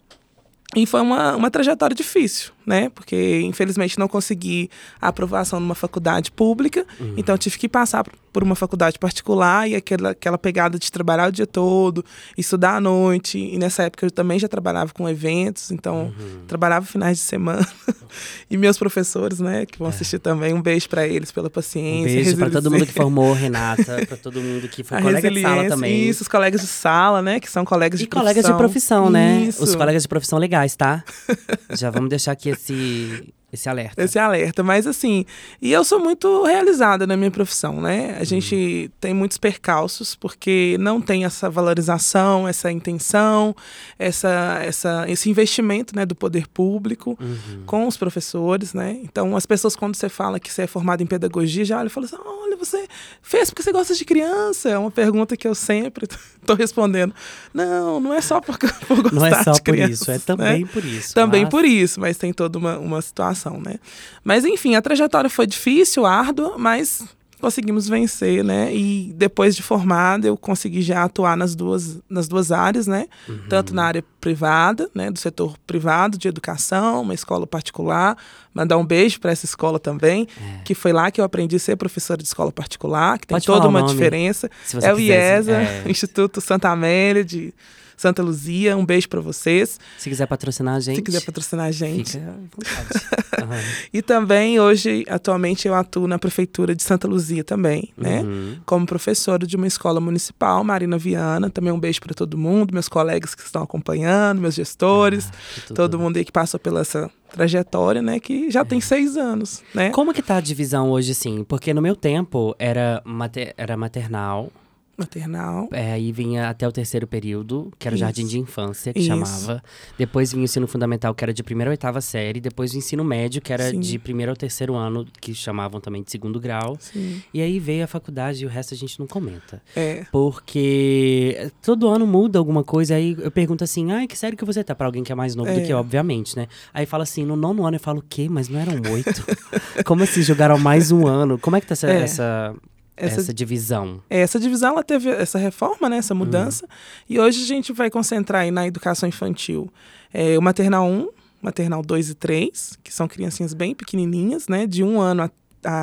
E 0.75 0.85
foi 0.85 0.99
uma, 0.99 1.35
uma 1.35 1.49
trajetória 1.49 1.95
difícil, 1.95 2.51
né? 2.65 2.89
Porque, 2.89 3.39
infelizmente, 3.41 3.97
não 3.97 4.07
consegui 4.07 4.69
a 4.99 5.07
aprovação 5.07 5.61
numa 5.61 5.75
faculdade 5.75 6.29
pública. 6.29 6.85
Uhum. 6.99 7.13
Então, 7.15 7.37
tive 7.37 7.57
que 7.57 7.69
passar 7.69 8.03
por- 8.37 8.43
uma 8.43 8.55
faculdade 8.55 8.99
particular 8.99 9.67
e 9.67 9.73
aquela, 9.75 10.11
aquela 10.11 10.37
pegada 10.37 10.77
de 10.77 10.91
trabalhar 10.91 11.27
o 11.29 11.31
dia 11.31 11.47
todo, 11.47 12.05
estudar 12.37 12.75
à 12.75 12.79
noite. 12.81 13.39
E 13.39 13.57
nessa 13.57 13.83
época, 13.83 14.05
eu 14.05 14.11
também 14.11 14.37
já 14.37 14.47
trabalhava 14.47 14.93
com 14.93 15.09
eventos. 15.09 15.71
Então, 15.71 16.13
Uhum. 16.19 16.45
trabalhava 16.47 16.85
finais 16.85 17.17
de 17.17 17.23
semana. 17.23 17.67
e 18.49 18.55
meus 18.55 18.77
professores, 18.77 19.39
né? 19.39 19.65
Que 19.65 19.79
vão 19.79 19.87
assistir 19.87 20.19
também. 20.19 20.53
Um 20.53 20.61
beijo 20.61 20.87
para 20.87 21.07
eles 21.07 21.31
pela 21.31 21.47
É. 21.47 21.49
Um 21.49 21.51
paciência. 21.51 22.13
beijo 22.15 22.37
pra 22.37 22.49
todo 22.51 22.69
mundo 22.69 22.85
que 22.85 22.93
formou, 22.93 23.33
Renata, 23.35 24.05
pra 24.07 24.17
todo 24.17 24.39
mundo 24.39 24.67
que 24.69 24.83
foi 24.83 24.97
A 24.99 25.01
colega 25.01 25.31
de 25.31 25.41
sala 25.41 25.67
também. 25.67 26.07
Isso, 26.07 26.21
os 26.21 26.27
colegas 26.27 26.61
de 26.61 26.67
sala, 26.67 27.21
né? 27.23 27.39
Que 27.39 27.49
são 27.49 27.65
colegas 27.65 27.99
E 27.99 28.03
de 28.03 28.09
colegas 28.09 28.45
profissão. 28.45 28.55
de 28.55 28.57
profissão, 28.63 29.09
né? 29.09 29.41
Isso. 29.47 29.63
Os 29.63 29.75
colegas 29.75 30.03
de 30.03 30.07
profissão 30.07 30.37
legais, 30.37 30.75
tá? 30.75 31.03
Já 31.75 31.89
vamos 31.89 32.09
deixar 32.09 32.33
aqui 32.33 32.49
esse, 32.49 33.33
esse 33.51 33.69
alerta. 33.69 34.03
Esse 34.03 34.19
alerta. 34.19 34.61
Mas 34.61 34.85
assim, 34.85 35.25
e 35.61 35.71
eu 35.71 35.83
sou 35.83 35.99
muito 35.99 36.43
realizada 36.43 37.07
na 37.07 37.15
minha 37.15 37.31
profissão, 37.31 37.79
né? 37.81 38.17
A 38.19 38.23
gente 38.25 38.91
tem 38.99 39.13
muitos 39.13 39.37
percalços, 39.37 40.15
porque 40.15 40.75
não 40.79 40.99
tem 41.01 41.23
essa 41.23 41.49
valorização, 41.49 42.47
essa 42.47 42.69
intenção, 42.71 43.55
essa, 43.97 44.59
essa, 44.61 45.05
esse 45.07 45.29
investimento 45.29 45.95
né, 45.95 46.05
do 46.05 46.13
poder 46.15 46.47
público 46.47 47.17
Uhum. 47.19 47.63
com 47.65 47.87
os 47.87 47.95
professores, 47.97 48.73
né? 48.73 48.99
Então, 49.03 49.35
as 49.35 49.45
pessoas, 49.45 49.75
quando 49.75 49.95
você 49.95 50.09
fala 50.09 50.39
que 50.39 50.51
você 50.51 50.63
é 50.63 50.67
formado 50.67 51.01
em 51.01 51.05
pedagogia, 51.05 51.63
já 51.63 51.77
olham 51.77 51.87
e 51.87 51.89
falam 51.89 52.05
assim: 52.07 52.17
olha, 52.25 52.57
você 52.57 52.85
fez 53.21 53.49
porque 53.49 53.63
você 53.63 53.71
gosta 53.71 53.95
de 53.95 54.03
criança? 54.05 54.69
É 54.69 54.77
uma 54.77 54.91
pergunta 54.91 55.37
que 55.37 55.47
eu 55.47 55.55
sempre 55.55 56.05
estou 56.47 56.55
respondendo. 56.55 57.13
Não, 57.53 57.99
não 57.99 58.13
é 58.13 58.21
só 58.21 58.39
por, 58.41 58.57
por 58.87 59.01
gostar 59.03 59.15
Não 59.15 59.25
é 59.25 59.43
só 59.43 59.51
por 59.53 59.61
crianças, 59.61 60.01
isso, 60.01 60.11
é 60.11 60.13
né? 60.15 60.21
também 60.25 60.65
por 60.65 60.83
isso. 60.85 61.13
Também 61.13 61.41
mas- 61.43 61.49
por 61.51 61.65
isso, 61.65 61.99
mas 61.99 62.17
tem 62.17 62.31
toda 62.33 62.57
uma, 62.57 62.77
uma 62.77 63.01
situação, 63.01 63.59
né? 63.63 63.75
Mas 64.23 64.45
enfim, 64.45 64.75
a 64.75 64.81
trajetória 64.81 65.29
foi 65.29 65.45
difícil, 65.45 66.05
árdua, 66.05 66.55
mas 66.57 67.03
conseguimos 67.39 67.87
vencer, 67.87 68.43
né? 68.43 68.73
E 68.75 69.13
depois 69.15 69.55
de 69.55 69.61
formada, 69.63 70.27
eu 70.27 70.35
consegui 70.37 70.81
já 70.81 71.03
atuar 71.03 71.37
nas 71.37 71.55
duas, 71.55 71.99
nas 72.09 72.27
duas 72.27 72.51
áreas, 72.51 72.87
né? 72.87 73.05
Uhum. 73.29 73.39
Tanto 73.49 73.73
na 73.73 73.83
área 73.85 74.03
privada, 74.19 74.89
né? 74.93 75.09
Do 75.11 75.19
setor 75.19 75.55
privado 75.65 76.17
de 76.17 76.27
educação, 76.27 77.01
uma 77.01 77.13
escola 77.13 77.45
particular. 77.45 78.17
Mandar 78.53 78.77
um 78.77 78.85
beijo 78.85 79.19
para 79.19 79.31
essa 79.31 79.45
escola 79.45 79.79
também, 79.79 80.27
É. 80.41 80.61
que 80.63 80.73
foi 80.73 80.91
lá 80.91 81.11
que 81.11 81.21
eu 81.21 81.25
aprendi 81.25 81.55
a 81.55 81.59
ser 81.59 81.75
professora 81.75 82.21
de 82.21 82.27
escola 82.27 82.51
particular, 82.51 83.19
que 83.19 83.27
tem 83.27 83.35
Pode 83.35 83.45
toda 83.45 83.67
uma 83.67 83.81
nome, 83.81 83.91
diferença. 83.93 84.49
É 84.81 84.93
o 84.93 84.99
IESA, 84.99 85.51
é, 85.51 85.83
Instituto 85.89 86.41
Santa 86.41 86.69
Amélia 86.69 87.23
de 87.23 87.53
Santa 87.97 88.21
Luzia. 88.21 88.77
Um 88.77 88.85
beijo 88.85 89.09
para 89.09 89.19
vocês. 89.19 89.79
se 89.97 90.09
quiser 90.09 90.27
patrocinar 90.27 90.75
a 90.75 90.79
gente, 90.79 90.97
Se 90.97 91.01
quiser 91.01 91.25
patrocinar 91.25 91.65
a 91.65 91.71
gente. 91.71 92.11
fica 92.11 92.29
à 92.29 92.33
vontade. 92.33 93.07
Aham. 93.43 93.59
E 93.93 94.01
também, 94.01 94.59
hoje, 94.59 95.03
atualmente, 95.09 95.67
eu 95.67 95.73
atuo 95.73 96.07
na 96.07 96.17
Prefeitura 96.19 96.73
de 96.75 96.83
Santa 96.83 97.07
Luzia 97.07 97.43
também, 97.43 97.89
né? 97.97 98.21
Uhum. 98.21 98.57
Como 98.65 98.85
professora 98.85 99.45
de 99.45 99.55
uma 99.55 99.67
escola 99.67 99.99
municipal, 99.99 100.63
Marina 100.63 100.97
Viana. 100.97 101.49
Também 101.49 101.71
um 101.73 101.79
beijo 101.79 101.99
para 102.01 102.13
todo 102.13 102.37
mundo, 102.37 102.73
meus 102.73 102.87
colegas 102.87 103.33
que 103.35 103.41
estão 103.43 103.63
acompanhando, 103.63 104.39
meus 104.39 104.55
gestores, 104.55 105.29
Ah, 105.69 105.73
todo 105.73 105.97
mundo 105.99 106.17
aí 106.17 106.25
que 106.25 106.31
passou 106.31 106.59
pela 106.59 106.81
essa 106.81 107.09
trajetória, 107.31 108.01
né? 108.01 108.19
Que 108.19 108.49
já 108.51 108.61
É. 108.61 108.63
tem 108.63 108.79
seis 108.81 109.17
anos, 109.17 109.63
né? 109.73 109.89
Como 109.91 110.13
que 110.13 110.21
tá 110.21 110.37
a 110.37 110.41
divisão 110.41 110.89
hoje, 110.91 111.11
assim? 111.11 111.43
Porque 111.43 111.73
no 111.73 111.81
meu 111.81 111.95
tempo 111.95 112.55
era, 112.59 113.01
mater- 113.05 113.53
era 113.57 113.75
maternal, 113.77 114.51
Maternal. 114.97 115.67
é, 115.71 115.91
aí 115.93 116.11
vinha 116.11 116.49
até 116.49 116.67
o 116.67 116.71
terceiro 116.71 117.05
período, 117.05 117.71
que 117.77 117.87
era 117.87 117.95
o 117.95 117.97
jardim 117.97 118.25
de 118.25 118.39
infância, 118.39 118.91
que 118.93 118.99
Isso. 118.99 119.07
chamava. 119.07 119.63
Depois 119.97 120.31
vinha 120.31 120.41
o 120.41 120.45
ensino 120.45 120.67
fundamental, 120.67 121.13
que 121.13 121.23
era 121.23 121.33
de 121.33 121.43
primeira 121.43 121.69
a 121.69 121.73
oitava 121.73 122.01
série. 122.01 122.39
Depois 122.39 122.73
o 122.73 122.77
ensino 122.77 123.03
médio, 123.03 123.41
que 123.41 123.53
era 123.53 123.69
Sim. 123.69 123.79
de 123.79 123.99
primeiro 123.99 124.31
ao 124.31 124.35
terceiro 124.35 124.75
ano, 124.75 125.05
que 125.21 125.33
chamavam 125.33 125.79
também 125.79 126.01
de 126.01 126.09
segundo 126.11 126.39
grau. 126.39 126.75
Sim. 126.79 127.21
E 127.33 127.41
aí 127.41 127.59
veio 127.59 127.83
a 127.83 127.87
faculdade 127.87 128.43
e 128.43 128.45
o 128.45 128.49
resto 128.49 128.73
a 128.73 128.77
gente 128.77 128.99
não 128.99 129.05
comenta. 129.07 129.61
É. 129.75 130.05
Porque 130.11 131.51
todo 131.61 131.87
ano 131.87 132.07
muda 132.07 132.39
alguma 132.39 132.63
coisa, 132.63 132.95
aí 132.95 133.15
eu 133.19 133.29
pergunto 133.31 133.63
assim, 133.63 133.91
ai, 133.91 134.07
que 134.07 134.17
sério 134.17 134.37
que 134.37 134.45
você 134.45 134.63
tá? 134.63 134.73
Pra 134.73 134.87
alguém 134.87 135.03
que 135.03 135.11
é 135.11 135.15
mais 135.15 135.35
novo 135.35 135.51
do 135.53 135.59
É. 135.59 135.63
que 135.63 135.71
eu, 135.71 135.77
obviamente, 135.77 136.35
né? 136.35 136.47
Aí 136.73 136.85
fala 136.85 137.03
assim, 137.03 137.23
no 137.23 137.35
nono 137.35 137.65
ano 137.65 137.75
eu 137.75 137.79
falo, 137.79 137.99
o 137.99 138.03
quê? 138.07 138.27
Mas 138.29 138.49
não 138.49 138.59
eram 138.59 138.73
oito? 138.91 139.23
Como 139.85 140.03
assim, 140.03 140.21
jogaram 140.21 140.57
mais 140.57 140.91
um 140.91 141.05
ano? 141.07 141.37
Como 141.37 141.55
é 141.55 141.61
que 141.61 141.67
tá 141.67 141.73
essa, 141.73 141.87
É. 141.91 142.01
essa, 142.01 142.55
Essa, 142.97 143.21
essa 143.21 143.33
divisão? 143.33 144.01
essa 144.09 144.39
divisão, 144.39 144.71
ela 144.71 144.83
teve 144.83 145.09
essa 145.09 145.37
reforma, 145.37 145.87
né? 145.87 145.97
Essa 145.97 146.13
Uhum. 146.13 146.19
mudança. 146.19 146.67
E 147.07 147.19
hoje 147.19 147.43
a 147.43 147.45
gente 147.47 147.71
vai 147.71 147.89
concentrar 147.89 148.41
aí 148.41 148.51
na 148.51 148.65
educação 148.65 149.07
infantil. 149.07 149.71
É, 150.11 150.37
o 150.37 150.41
maternal 150.41 150.87
1, 150.87 151.09
maternal 151.41 151.81
2 151.83 152.09
e 152.09 152.15
3, 152.15 152.77
que 152.83 152.91
são 152.93 153.07
criancinhas 153.07 153.53
bem 153.53 153.75
pequenininhas, 153.75 154.47
né? 154.47 154.65
De 154.65 154.83
um 154.83 154.99
ano 154.99 155.23
a, 155.23 155.31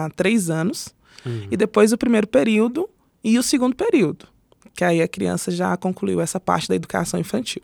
a 0.05 0.11
três 0.11 0.51
anos. 0.51 0.89
Uhum. 1.25 1.47
E 1.51 1.57
depois 1.57 1.93
o 1.93 1.97
primeiro 1.99 2.27
período 2.27 2.91
e 3.23 3.39
o 3.39 3.43
segundo 3.43 3.75
período, 3.77 4.27
que 4.75 4.85
aí 4.85 5.01
a 5.01 5.09
criança 5.09 5.51
já 5.51 5.75
concluiu 5.77 6.21
essa 6.21 6.39
parte 6.41 6.69
da 6.69 6.75
educação 6.75 7.19
infantil. 7.21 7.63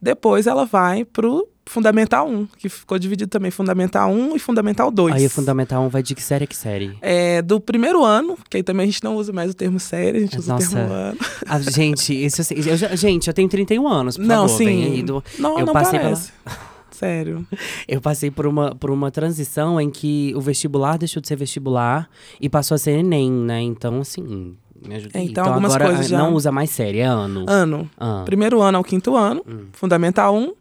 Depois 0.00 0.46
ela 0.48 0.64
vai 0.66 1.04
pro 1.04 1.48
Fundamental 1.64 2.28
1, 2.28 2.46
que 2.58 2.68
ficou 2.68 2.98
dividido 2.98 3.30
também 3.30 3.50
Fundamental 3.50 4.10
1 4.10 4.34
e 4.36 4.38
Fundamental 4.38 4.90
2. 4.90 5.14
Aí 5.14 5.26
o 5.26 5.30
Fundamental 5.30 5.82
1 5.84 5.88
vai 5.88 6.02
de 6.02 6.14
que 6.14 6.22
série 6.22 6.44
a 6.44 6.46
que 6.46 6.56
série? 6.56 6.96
É, 7.00 7.40
do 7.40 7.60
primeiro 7.60 8.04
ano, 8.04 8.36
que 8.50 8.56
aí 8.56 8.62
também 8.62 8.84
a 8.84 8.86
gente 8.90 9.02
não 9.04 9.16
usa 9.16 9.32
mais 9.32 9.50
o 9.50 9.54
termo 9.54 9.78
série, 9.78 10.18
a 10.18 10.20
gente 10.22 10.38
usa 10.38 10.54
Nossa. 10.54 10.66
o 10.66 10.70
termo 10.74 10.92
ano. 10.92 11.18
Ah, 11.46 11.60
gente, 11.60 12.12
isso, 12.12 12.42
eu 12.52 12.76
já- 12.76 12.94
gente, 12.96 13.28
eu 13.28 13.34
tenho 13.34 13.48
31 13.48 13.86
anos, 13.86 14.16
por 14.16 14.26
não, 14.26 14.48
favor, 14.48 14.58
sim. 14.58 15.04
do... 15.04 15.22
Não, 15.38 15.58
eu 15.58 15.64
não 15.66 15.72
passei 15.72 16.00
parece. 16.00 16.32
Sério. 16.90 17.44
Eu 17.88 18.00
passei 18.00 18.30
por 18.30 18.46
uma, 18.46 18.74
por 18.76 18.90
uma 18.90 19.10
transição 19.10 19.80
em 19.80 19.90
que 19.90 20.32
o 20.36 20.40
vestibular 20.40 20.96
deixou 20.98 21.20
de 21.20 21.26
ser 21.26 21.36
vestibular 21.36 22.08
e 22.40 22.48
passou 22.48 22.74
a 22.76 22.78
ser 22.78 22.92
Enem, 22.98 23.30
né? 23.30 23.60
Então, 23.60 24.00
assim, 24.00 24.54
me 24.86 24.94
ajudei. 24.94 25.20
É, 25.20 25.24
então, 25.24 25.44
algumas 25.44 25.74
agora 25.74 25.90
coisas 25.90 26.08
já- 26.08 26.18
não 26.18 26.32
usa 26.34 26.52
mais 26.52 26.70
série, 26.70 26.98
é 26.98 27.04
ano. 27.04 27.44
Ano. 27.48 27.90
Ah. 27.98 28.22
Primeiro 28.24 28.60
ano 28.62 28.78
ao 28.78 28.84
quinto 28.84 29.16
ano, 29.16 29.42
Fundamental 29.72 30.36
1. 30.36 30.52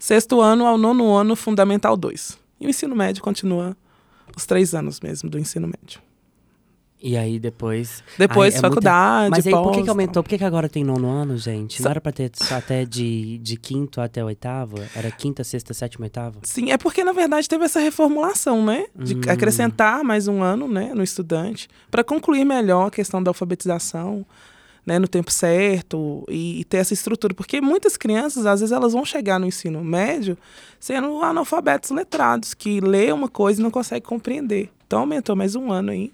Sexto 0.00 0.40
ano 0.40 0.66
ao 0.66 0.76
nono 0.78 1.12
ano, 1.14 1.36
Fundamental 1.36 1.96
2. 1.96 2.38
E 2.60 2.66
o 2.66 2.70
ensino 2.70 2.96
médio 2.96 3.22
continua 3.22 3.76
os 4.36 4.46
três 4.46 4.74
anos 4.74 4.98
mesmo 5.00 5.28
do 5.30 5.38
ensino 5.38 5.66
médio. 5.68 6.00
E 7.02 7.16
aí 7.16 7.38
depois. 7.38 8.02
Depois, 8.18 8.54
Ai, 8.54 8.58
é 8.58 8.62
muita- 8.62 8.68
faculdade, 8.68 9.30
Mas 9.30 9.46
aí 9.46 9.52
por 9.52 9.72
que, 9.72 9.82
que 9.82 9.88
aumentou? 9.88 10.22
Por 10.22 10.28
que, 10.28 10.36
que 10.38 10.44
agora 10.44 10.68
tem 10.68 10.84
nono 10.84 11.08
ano, 11.08 11.36
gente? 11.38 11.82
Não 11.82 11.90
era 11.90 11.98
pra 12.00 12.12
ter 12.12 12.30
só 12.34 12.56
até 12.56 12.84
de, 12.84 13.38
de 13.38 13.56
quinto 13.56 14.02
até 14.02 14.22
oitavo? 14.22 14.76
Era 14.94 15.10
quinta, 15.10 15.42
sexta, 15.42 15.72
sétima, 15.72 16.04
oitava? 16.04 16.38
Sim, 16.42 16.70
é 16.72 16.76
porque 16.76 17.02
na 17.02 17.12
verdade 17.12 17.48
teve 17.48 17.64
essa 17.64 17.80
reformulação, 17.80 18.62
né? 18.64 18.86
De 18.94 19.14
Hum. 19.14 19.20
acrescentar 19.28 20.04
mais 20.04 20.28
um 20.28 20.42
ano, 20.42 20.68
né, 20.68 20.92
no 20.94 21.02
estudante, 21.02 21.68
para 21.90 22.04
concluir 22.04 22.44
melhor 22.44 22.88
a 22.88 22.90
questão 22.90 23.22
da 23.22 23.30
alfabetização, 23.30 24.26
né, 24.86 24.98
no 24.98 25.06
tempo 25.08 25.30
certo 25.30 26.24
e, 26.28 26.60
e 26.60 26.64
ter 26.64 26.78
essa 26.78 26.94
estrutura, 26.94 27.34
porque 27.34 27.60
muitas 27.60 27.96
crianças 27.96 28.46
às 28.46 28.60
vezes 28.60 28.72
elas 28.72 28.92
vão 28.92 29.04
chegar 29.04 29.38
no 29.38 29.46
ensino 29.46 29.84
médio 29.84 30.36
sendo 30.78 31.22
analfabetos 31.22 31.90
letrados, 31.90 32.54
que 32.54 32.80
lê 32.80 33.12
uma 33.12 33.28
coisa 33.28 33.60
e 33.60 33.62
não 33.62 33.70
consegue 33.70 34.04
compreender. 34.06 34.70
Então 34.86 35.00
aumentou 35.00 35.36
mais 35.36 35.54
um 35.54 35.70
ano 35.70 35.90
aí 35.92 36.12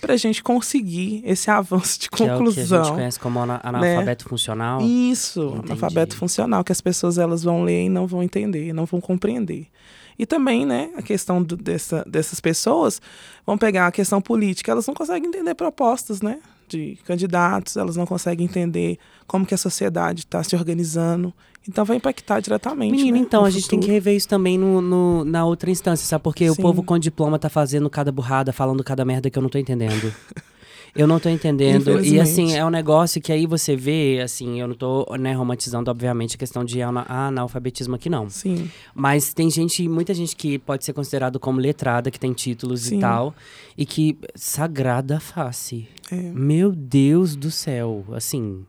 para 0.00 0.14
a 0.14 0.16
gente 0.16 0.42
conseguir 0.42 1.22
esse 1.24 1.48
avanço 1.52 2.00
de 2.00 2.10
Que 2.10 2.22
é 2.22 2.26
o 2.26 2.28
que 2.28 2.32
a 2.34 2.38
conclusão. 2.38 2.84
gente 2.84 2.94
conhece 2.94 3.20
como 3.20 3.38
ana- 3.38 3.60
analfabeto 3.62 4.28
funcional. 4.28 4.80
Isso, 4.82 5.40
Entendi. 5.48 5.72
analfabeto 5.72 6.16
funcional, 6.16 6.64
que 6.64 6.72
as 6.72 6.80
pessoas 6.80 7.18
elas 7.18 7.42
vão 7.42 7.62
ler 7.62 7.84
e 7.84 7.88
não 7.88 8.06
vão 8.06 8.22
entender, 8.22 8.72
não 8.72 8.84
vão 8.86 9.00
compreender. 9.00 9.66
E 10.18 10.24
também, 10.24 10.64
né, 10.64 10.90
a 10.96 11.02
questão 11.02 11.42
do- 11.42 11.56
dessa, 11.56 12.02
dessas 12.06 12.40
pessoas 12.40 13.00
vão 13.46 13.56
pegar 13.58 13.86
a 13.86 13.92
questão 13.92 14.20
política, 14.20 14.72
elas 14.72 14.86
não 14.86 14.94
conseguem 14.94 15.28
entender 15.28 15.54
propostas, 15.54 16.22
né, 16.22 16.38
de 16.68 16.98
candidatos, 17.04 17.76
elas 17.76 17.96
não 17.96 18.06
conseguem 18.06 18.44
entender 18.46 18.98
como 19.26 19.44
que 19.46 19.54
a 19.54 19.58
sociedade 19.58 20.20
está 20.20 20.42
se 20.42 20.54
organizando. 20.56 21.32
Então 21.68 21.84
vai 21.84 21.96
impactar 21.96 22.38
diretamente. 22.40 22.92
Menina, 22.92 23.16
né, 23.18 23.22
então, 23.26 23.44
a 23.44 23.50
gente 23.50 23.68
tem 23.68 23.80
que 23.80 23.90
rever 23.90 24.14
isso 24.14 24.28
também 24.28 24.56
no, 24.56 24.80
no- 24.80 25.24
na 25.24 25.44
outra 25.44 25.68
instância, 25.70 26.06
sabe? 26.06 26.22
Porque 26.22 26.48
o 26.48 26.54
Sim. 26.54 26.62
povo 26.62 26.82
com 26.82 26.96
diploma 26.98 27.38
tá 27.38 27.48
fazendo 27.48 27.90
cada 27.90 28.12
burrada, 28.12 28.52
falando 28.52 28.84
cada 28.84 29.04
merda 29.04 29.28
que 29.28 29.36
eu 29.38 29.42
não 29.42 29.48
tô 29.48 29.58
entendendo. 29.58 30.12
Eu 30.96 31.06
não 31.06 31.20
tô 31.20 31.28
entendendo. 31.28 32.00
E 32.04 32.18
assim, 32.20 32.54
é 32.54 32.64
um 32.64 32.70
negócio 32.70 33.20
que 33.20 33.32
aí 33.32 33.46
você 33.46 33.76
vê, 33.76 34.20
assim, 34.22 34.60
eu 34.60 34.66
não 34.68 34.74
tô 34.74 35.06
né, 35.18 35.32
romantizando, 35.32 35.90
obviamente, 35.90 36.36
a 36.36 36.38
questão 36.38 36.64
de 36.64 36.80
ana- 36.80 37.04
analfabetismo 37.08 37.94
aqui, 37.94 38.08
não. 38.08 38.28
Sim, 38.30 38.70
Mas 38.94 39.32
tem 39.34 39.50
gente, 39.50 39.86
muita 39.88 40.14
gente 40.14 40.34
que 40.34 40.58
pode 40.58 40.84
ser 40.84 40.92
considerado 40.92 41.38
como 41.38 41.60
letrada, 41.60 42.10
que 42.10 42.18
tem 42.18 42.32
títulos 42.32 42.82
Sim. 42.82 42.98
e 42.98 43.00
tal, 43.00 43.34
e 43.76 43.84
que 43.84 44.16
sagrada 44.34 45.20
face. 45.20 45.86
é, 46.10 46.16
Meu 46.16 46.72
Deus 46.72 47.36
do 47.36 47.50
céu, 47.50 48.04
assim, 48.12 48.64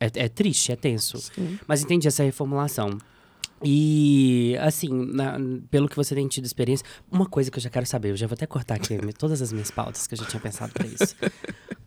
é, 0.00 0.06
é 0.14 0.28
triste, 0.28 0.72
é 0.72 0.76
tenso. 0.76 1.18
sim. 1.18 1.58
Mas 1.66 1.82
entendi 1.82 2.08
essa 2.08 2.22
reformulação. 2.22 2.96
E, 3.62 4.56
assim, 4.60 4.88
na- 4.88 5.36
pelo 5.70 5.88
que 5.88 5.96
você 5.96 6.14
tem 6.14 6.26
tido 6.28 6.46
experiência, 6.46 6.84
uma 7.10 7.26
coisa 7.26 7.50
que 7.50 7.58
eu 7.58 7.62
já 7.62 7.68
quero 7.68 7.84
saber, 7.86 8.10
eu 8.10 8.16
já 8.16 8.26
vou 8.26 8.34
até 8.34 8.46
cortar 8.46 8.74
aqui 8.76 8.96
todas 9.18 9.42
as 9.42 9.52
minhas 9.52 9.70
pautas 9.70 10.06
que 10.06 10.14
eu 10.14 10.18
já 10.18 10.24
tinha 10.24 10.40
pensado 10.40 10.72
pra 10.72 10.86
isso. 10.86 11.14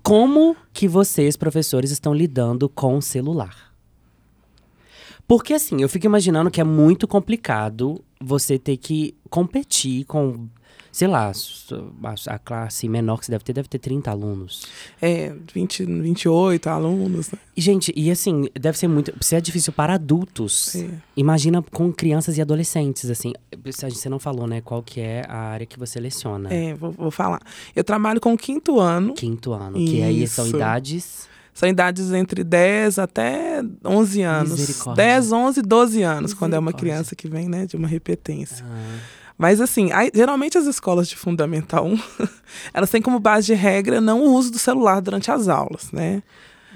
Como 0.03 0.55
que 0.71 0.87
vocês, 0.87 1.35
professores, 1.35 1.89
estão 1.91 2.13
lidando 2.13 2.69
com 2.69 2.97
o 2.97 3.01
celular? 3.01 3.73
Porque, 5.27 5.53
assim, 5.53 5.81
eu 5.81 5.89
fico 5.89 6.05
imaginando 6.05 6.51
que 6.51 6.59
é 6.61 6.63
muito 6.63 7.07
complicado 7.07 8.03
você 8.21 8.59
ter 8.59 8.77
que 8.77 9.15
competir 9.29 10.03
com, 10.05 10.47
sei 10.93 11.07
lá, 11.07 11.31
a, 11.31 12.33
a 12.35 12.39
classe 12.39 12.87
menor 12.87 13.17
que 13.17 13.25
você 13.25 13.31
deve 13.31 13.43
ter, 13.43 13.51
deve 13.53 13.67
ter 13.67 13.79
30 13.79 14.11
alunos. 14.11 14.67
É, 15.01 15.33
20, 15.53 15.85
28 15.85 16.69
alunos, 16.69 17.31
né? 17.31 17.39
E, 17.57 17.61
gente, 17.61 17.91
e 17.95 18.11
assim, 18.11 18.47
deve 18.53 18.77
ser 18.77 18.87
muito. 18.87 19.11
Se 19.19 19.35
é 19.35 19.41
difícil 19.41 19.73
para 19.73 19.95
adultos, 19.95 20.75
É. 20.75 20.87
imagina 21.17 21.63
com 21.63 21.91
crianças 21.91 22.37
e 22.37 22.41
adolescentes, 22.41 23.09
assim. 23.09 23.33
A 23.51 23.55
gente- 23.89 23.97
Você 23.97 24.07
não 24.07 24.19
falou, 24.19 24.45
né, 24.45 24.61
qual 24.61 24.83
que 24.83 25.01
é 25.01 25.23
a 25.27 25.37
área 25.37 25.65
que 25.65 25.79
você 25.79 25.99
leciona. 25.99 26.53
É, 26.53 26.75
vou, 26.75 26.91
vou 26.91 27.09
falar. 27.11 27.41
Eu 27.75 27.83
trabalho 27.83 28.21
com 28.21 28.31
o 28.33 28.37
quinto 28.37 28.79
ano, 28.79 29.13
Quinto 29.15 29.51
ano, 29.51 29.77
que 29.77 30.01
aí 30.03 30.27
são 30.27 30.45
Isso. 30.45 30.55
idades. 30.55 31.27
São 31.55 31.67
idades 31.69 32.11
entre 32.13 32.43
10 32.43 32.97
até 32.99 33.61
11 33.85 34.21
anos. 34.21 34.51
Misericórdia. 34.51 35.03
10, 35.05 35.31
11, 35.31 35.61
12 35.61 36.01
anos, 36.03 36.33
quando 36.33 36.53
é 36.55 36.59
uma 36.59 36.73
criança 36.73 37.15
que 37.15 37.27
vem, 37.27 37.47
né, 37.49 37.65
de 37.65 37.75
uma 37.75 37.87
repetência. 37.87 38.65
Ah, 38.67 38.99
Mas 39.43 39.59
assim, 39.59 39.91
aí, 39.91 40.09
geralmente 40.15 40.57
as 40.57 40.65
escolas 40.65 41.09
de 41.09 41.17
Fundamental 41.17 41.85
1, 41.85 41.99
elas 42.73 42.89
têm 42.89 43.01
como 43.01 43.19
base 43.19 43.47
de 43.47 43.53
regra 43.53 43.99
não 43.99 44.21
o 44.21 44.33
uso 44.33 44.49
do 44.49 44.57
celular 44.57 45.01
durante 45.01 45.29
as 45.29 45.49
aulas, 45.49 45.91
né? 45.91 46.23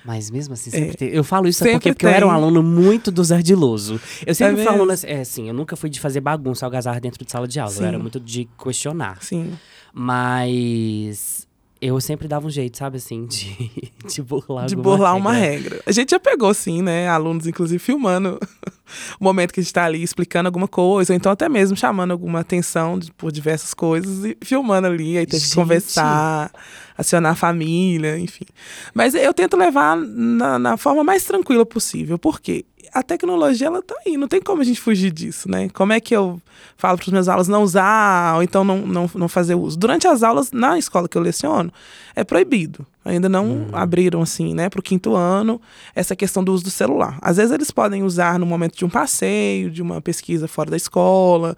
mas 0.04 0.30
mesmo 0.30 0.54
assim, 0.54 0.70
sempre 0.70 0.98
tem. 0.98 1.10
Eu 1.10 1.24
falo 1.24 1.48
isso 1.48 1.66
É. 1.66 1.72
Porque, 1.72 1.94
porque 1.94 2.06
eu 2.06 2.10
era 2.10 2.28
um 2.28 2.30
aluno 2.32 2.62
muito 2.62 3.10
dos 3.10 3.32
ardiloso. 3.32 4.02
Eu 4.26 4.36
sempre 4.36 4.62
É 4.62 4.66
falo, 4.66 4.80
mesmo? 4.80 4.92
assim, 4.92 5.08
é 5.08 5.22
assim, 5.22 5.48
eu 5.48 5.54
nunca 5.54 5.78
fui 5.78 5.90
de 5.90 6.00
fazer 6.02 6.20
bagunça, 6.20 6.66
algazarra 6.66 7.00
dentro 7.00 7.24
de 7.24 7.32
sala 7.32 7.48
de 7.48 7.58
aula. 7.58 7.72
Sim. 7.72 7.84
Eu 7.84 7.88
era 7.88 8.00
muito 8.00 8.20
de 8.20 8.50
questionar. 8.62 9.18
Sim. 9.22 9.54
Mas 9.94 11.47
eu 11.82 12.00
sempre 12.02 12.28
dava 12.28 12.48
um 12.48 12.50
jeito, 12.50 12.78
sabe, 12.78 12.98
assim, 12.98 13.26
de, 13.26 13.72
de 14.08 14.22
burlar 14.22 14.66
de 14.66 14.76
burlar 14.76 15.16
uma 15.16 15.32
regra. 15.32 15.76
regra. 15.76 15.84
A 15.86 15.92
gente 15.92 16.12
já 16.12 16.20
pegou, 16.20 16.54
sim, 16.54 16.82
né? 16.82 17.08
Alunos, 17.08 17.48
inclusive, 17.48 17.80
filmando 17.80 18.40
o 19.20 19.24
momento 19.24 19.54
que 19.54 19.60
a 19.60 19.64
gente 19.64 19.70
está 19.70 19.86
ali 19.86 20.02
explicando 20.02 20.48
alguma 20.48 20.68
coisa, 20.68 21.14
ou 21.14 21.18
então 21.18 21.32
até 21.32 21.48
mesmo 21.48 21.78
chamando 21.78 22.12
alguma 22.12 22.40
atenção 22.40 23.00
por 23.18 23.32
diversas 23.32 23.74
coisas 23.74 24.26
e 24.26 24.38
filmando 24.42 24.88
ali, 24.88 25.18
aí 25.18 25.26
teve 25.26 25.40
Gente. 25.40 25.50
que 25.50 25.56
conversar, 25.56 26.52
acionar 26.98 27.34
a 27.34 27.36
família, 27.36 28.18
enfim. 28.18 28.46
Mas 28.94 29.14
eu 29.14 29.34
tento 29.34 29.56
levar 29.56 29.96
na, 29.98 30.58
na 30.58 30.78
forma 30.78 31.04
mais 31.04 31.24
tranquila 31.24 31.66
possível, 31.66 32.18
porque 32.18 32.66
a 32.94 33.04
tecnologia, 33.04 33.68
ela 33.68 33.82
tá 33.82 33.96
aí, 34.06 34.18
não 34.18 34.28
tem 34.28 34.42
como 34.42 34.62
a 34.62 34.66
gente 34.66 34.80
fugir 34.80 35.12
disso, 35.12 35.50
né? 35.50 35.70
Como 35.70 35.94
é 35.94 36.00
que 36.00 36.16
eu 36.16 36.42
falo 36.76 36.98
para 36.98 37.06
os 37.06 37.14
meus 37.14 37.28
alunos 37.28 37.48
não 37.48 37.64
usar, 37.64 38.36
ou 38.36 38.44
então 38.44 38.64
não, 38.64 38.86
não, 38.86 39.10
não 39.14 39.28
fazer 39.28 39.56
uso? 39.56 39.78
Durante 39.78 40.08
as 40.08 40.24
aulas, 40.24 40.52
na 40.52 40.78
escola 40.78 41.08
que 41.08 41.18
eu 41.18 41.22
leciono, 41.22 41.72
é 42.16 42.24
proibido. 42.24 42.86
Ainda 43.06 43.30
não 43.30 43.68
abriram, 43.72 44.22
assim, 44.22 44.54
né, 44.54 44.70
para 44.70 44.80
o 44.80 44.84
quinto 44.84 45.16
ano, 45.16 45.62
essa 45.96 46.16
questão 46.16 46.44
do 46.44 46.52
uso 46.52 46.66
do 46.66 46.70
celular. 46.70 47.18
Às 47.22 47.38
vezes 47.38 47.52
eles 47.54 47.72
podem 47.72 48.04
usar 48.04 48.38
no 48.38 48.46
momento 48.46 48.78
de 48.78 48.84
um 48.84 48.90
passeio, 48.90 49.72
de 49.72 49.82
uma 49.82 50.02
pesquisa 50.02 50.46
fora 50.46 50.70
da 50.70 50.76
escola, 50.76 51.56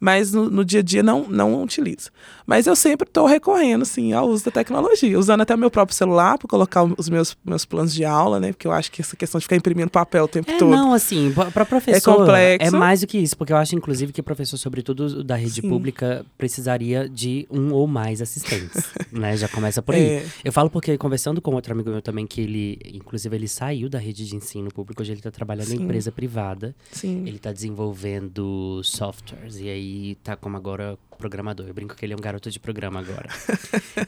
mas 0.00 0.32
no, 0.32 0.50
no 0.50 0.64
dia 0.64 0.80
a 0.80 0.82
dia 0.82 1.02
não, 1.02 1.24
não 1.28 1.62
utiliza. 1.62 2.10
Mas 2.46 2.66
eu 2.66 2.74
sempre 2.74 3.06
estou 3.06 3.26
recorrendo, 3.26 3.84
sim, 3.84 4.12
ao 4.12 4.28
uso 4.28 4.44
da 4.44 4.50
tecnologia, 4.50 5.18
usando 5.18 5.42
até 5.42 5.56
meu 5.56 5.70
próprio 5.70 5.96
celular 5.96 6.36
para 6.36 6.48
colocar 6.48 6.82
os 6.82 7.08
meus, 7.08 7.36
meus 7.44 7.64
planos 7.64 7.94
de 7.94 8.04
aula, 8.04 8.40
né, 8.40 8.52
porque 8.52 8.66
eu 8.66 8.72
acho 8.72 8.90
que 8.90 9.00
essa 9.00 9.14
questão 9.14 9.38
de 9.38 9.44
ficar 9.44 9.56
imprimindo 9.56 9.90
papel 9.90 10.24
o 10.24 10.28
tempo 10.28 10.50
É, 10.50 10.56
todo. 10.56 10.67
Não, 10.70 10.92
assim, 10.92 11.32
pra 11.52 11.64
professor. 11.64 12.16
complexo. 12.16 12.66
É 12.66 12.70
mais 12.70 13.00
do 13.00 13.06
que 13.06 13.18
isso, 13.18 13.36
porque 13.36 13.52
eu 13.52 13.56
acho, 13.56 13.74
inclusive, 13.74 14.12
que 14.12 14.22
professor, 14.22 14.56
sobretudo 14.56 15.22
da 15.24 15.36
rede 15.36 15.60
Sim. 15.60 15.68
pública, 15.68 16.24
precisaria 16.36 17.08
de 17.08 17.46
um 17.50 17.72
ou 17.72 17.86
mais 17.86 18.20
assistentes. 18.22 18.90
né? 19.12 19.36
Já 19.36 19.48
começa 19.48 19.82
por 19.82 19.94
aí. 19.94 20.02
É. 20.02 20.26
Eu 20.44 20.52
falo 20.52 20.70
porque, 20.70 20.96
conversando 20.96 21.40
com 21.40 21.54
outro 21.54 21.72
amigo 21.72 21.90
meu 21.90 22.02
também, 22.02 22.26
que 22.26 22.40
ele, 22.40 22.78
inclusive, 22.92 23.34
ele 23.34 23.48
saiu 23.48 23.88
da 23.88 23.98
rede 23.98 24.26
de 24.26 24.36
ensino 24.36 24.70
público, 24.72 25.02
hoje 25.02 25.12
ele 25.12 25.20
tá 25.20 25.30
trabalhando 25.30 25.72
em 25.72 25.78
Sim. 25.78 25.84
empresa 25.84 26.12
privada. 26.12 26.74
Sim. 26.90 27.24
Ele 27.26 27.38
tá 27.38 27.52
desenvolvendo 27.52 28.80
softwares 28.84 29.58
e 29.60 29.68
aí 29.68 30.14
tá 30.22 30.36
como 30.36 30.56
agora 30.56 30.98
programador. 31.18 31.66
Eu 31.66 31.74
brinco 31.74 31.94
que 31.94 32.04
ele 32.06 32.12
é 32.14 32.16
um 32.16 32.20
garoto 32.20 32.50
de 32.50 32.58
programa 32.58 33.00
agora. 33.00 33.28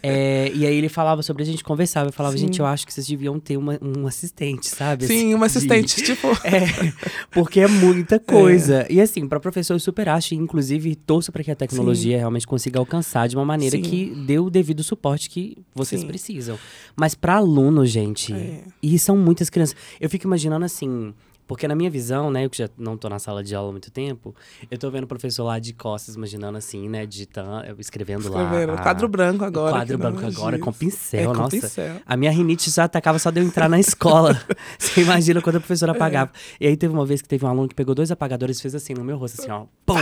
É, 0.03 0.51
e 0.55 0.65
aí 0.65 0.75
ele 0.77 0.89
falava 0.89 1.23
sobre 1.23 1.43
a 1.43 1.47
gente 1.47 1.63
conversava. 1.65 2.09
Eu 2.09 2.13
falava, 2.13 2.37
Sim. 2.37 2.47
gente, 2.47 2.61
eu 2.61 2.67
acho 2.67 2.87
que 2.87 2.93
vocês 2.95 3.07
deviam 3.07 3.39
ter 3.41 3.57
uma- 3.57 3.79
um 3.83 4.07
assistente, 4.07 4.67
sabe? 4.69 5.05
Sim, 5.07 5.35
Assim, 5.35 5.39
de- 5.39 5.45
assistente, 5.45 5.97
tipo. 6.03 6.29
é, 6.45 6.93
porque 7.31 7.61
é 7.61 7.67
muita 7.69 8.19
coisa. 8.21 8.87
E 8.89 9.01
assim, 9.01 9.27
para 9.29 9.39
professor 9.41 9.75
eu 9.75 9.81
super 9.81 10.09
acho, 10.09 10.33
e 10.33 10.37
inclusive 10.37 10.95
torço 10.95 11.31
para 11.33 11.43
que 11.45 11.51
a 11.51 11.57
tecnologia 11.57 12.17
realmente 12.17 12.47
consiga 12.47 12.79
alcançar 12.79 13.29
de 13.29 13.37
uma 13.37 13.45
maneira 13.45 13.77
Sim. 13.77 13.83
que 13.83 14.15
dê 14.27 14.39
o 14.39 14.49
devido 14.49 14.83
suporte 14.83 15.29
que 15.29 15.59
vocês 15.75 16.01
Sim. 16.01 16.07
precisam. 16.07 16.59
Mas 16.97 17.15
para 17.15 17.35
aluno, 17.37 17.85
gente, 17.85 18.33
É. 18.33 18.63
e 18.83 18.99
são 18.99 19.17
muitas 19.17 19.51
crianças. 19.51 19.77
Eu 20.01 20.09
fico 20.09 20.27
imaginando 20.27 20.65
assim, 20.65 21.13
porque 21.51 21.67
na 21.67 21.75
minha 21.75 21.91
visão, 21.91 22.31
né, 22.31 22.45
eu 22.45 22.51
que 22.51 22.59
já 22.59 22.71
não 22.79 22.97
tô 22.97 23.09
na 23.09 23.19
sala 23.19 23.43
de 23.43 23.53
aula 23.57 23.71
há 23.71 23.73
muito 23.73 23.91
tempo, 23.91 24.33
eu 24.71 24.79
tô 24.79 24.89
vendo 24.89 25.03
o 25.03 25.07
professor 25.09 25.43
lá 25.43 25.59
de 25.59 25.73
costas, 25.73 26.15
imaginando 26.15 26.57
assim, 26.57 26.89
né, 26.89 27.05
digitando, 27.05 27.65
escrevendo 27.81 28.31
lá. 28.33 28.45
Escrevendo. 28.45 28.73
a- 28.75 28.79
Quadro 28.79 29.09
branco 29.09 29.45
agora. 29.45 29.73
Quadro 29.73 29.99
branco 29.99 30.25
agora, 30.25 30.57
diz. 30.57 30.65
com 30.65 30.73
pincel, 30.73 31.21
É, 31.21 31.25
com 31.27 31.33
nossa. 31.35 31.51
pincel. 31.51 31.97
A 32.07 32.17
minha 32.17 32.31
rinite 32.31 32.71
já 32.71 32.85
atacava 32.85 33.19
só 33.19 33.33
de 33.33 33.41
eu 33.41 33.45
entrar 33.45 33.69
na 33.69 33.81
escola. 33.81 34.41
Você 34.79 35.03
imagina 35.03 35.43
quando 35.43 35.57
a 35.57 35.61
professora 35.61 35.91
apagava. 35.91 36.31
E 36.61 36.69
aí 36.69 36.77
teve 36.77 36.95
uma 36.95 37.05
vez 37.05 37.21
que 37.21 37.27
teve 37.29 37.45
um 37.45 37.49
aluno 37.49 37.67
que 37.69 37.75
pegou 37.75 37.97
dois 37.97 38.13
apagadores 38.13 38.61
e 38.61 38.63
fez 38.63 38.77
assim 38.77 38.95
no 38.95 39.03
meu 39.03 39.19
rosto, 39.19 39.41
assim, 39.43 39.51
ó. 39.51 39.65
Pum! 39.85 39.97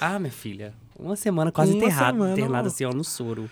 Ah, 0.00 0.20
minha 0.20 0.30
filha. 0.30 0.72
Uma 0.96 1.16
semana 1.16 1.50
quase 1.50 1.72
Uma 1.72 1.90
semana, 1.90 2.32
internado 2.34 2.68
ó. 2.68 2.70
assim, 2.70 2.84
ó, 2.84 2.92
no 2.92 3.02
soro. 3.02 3.50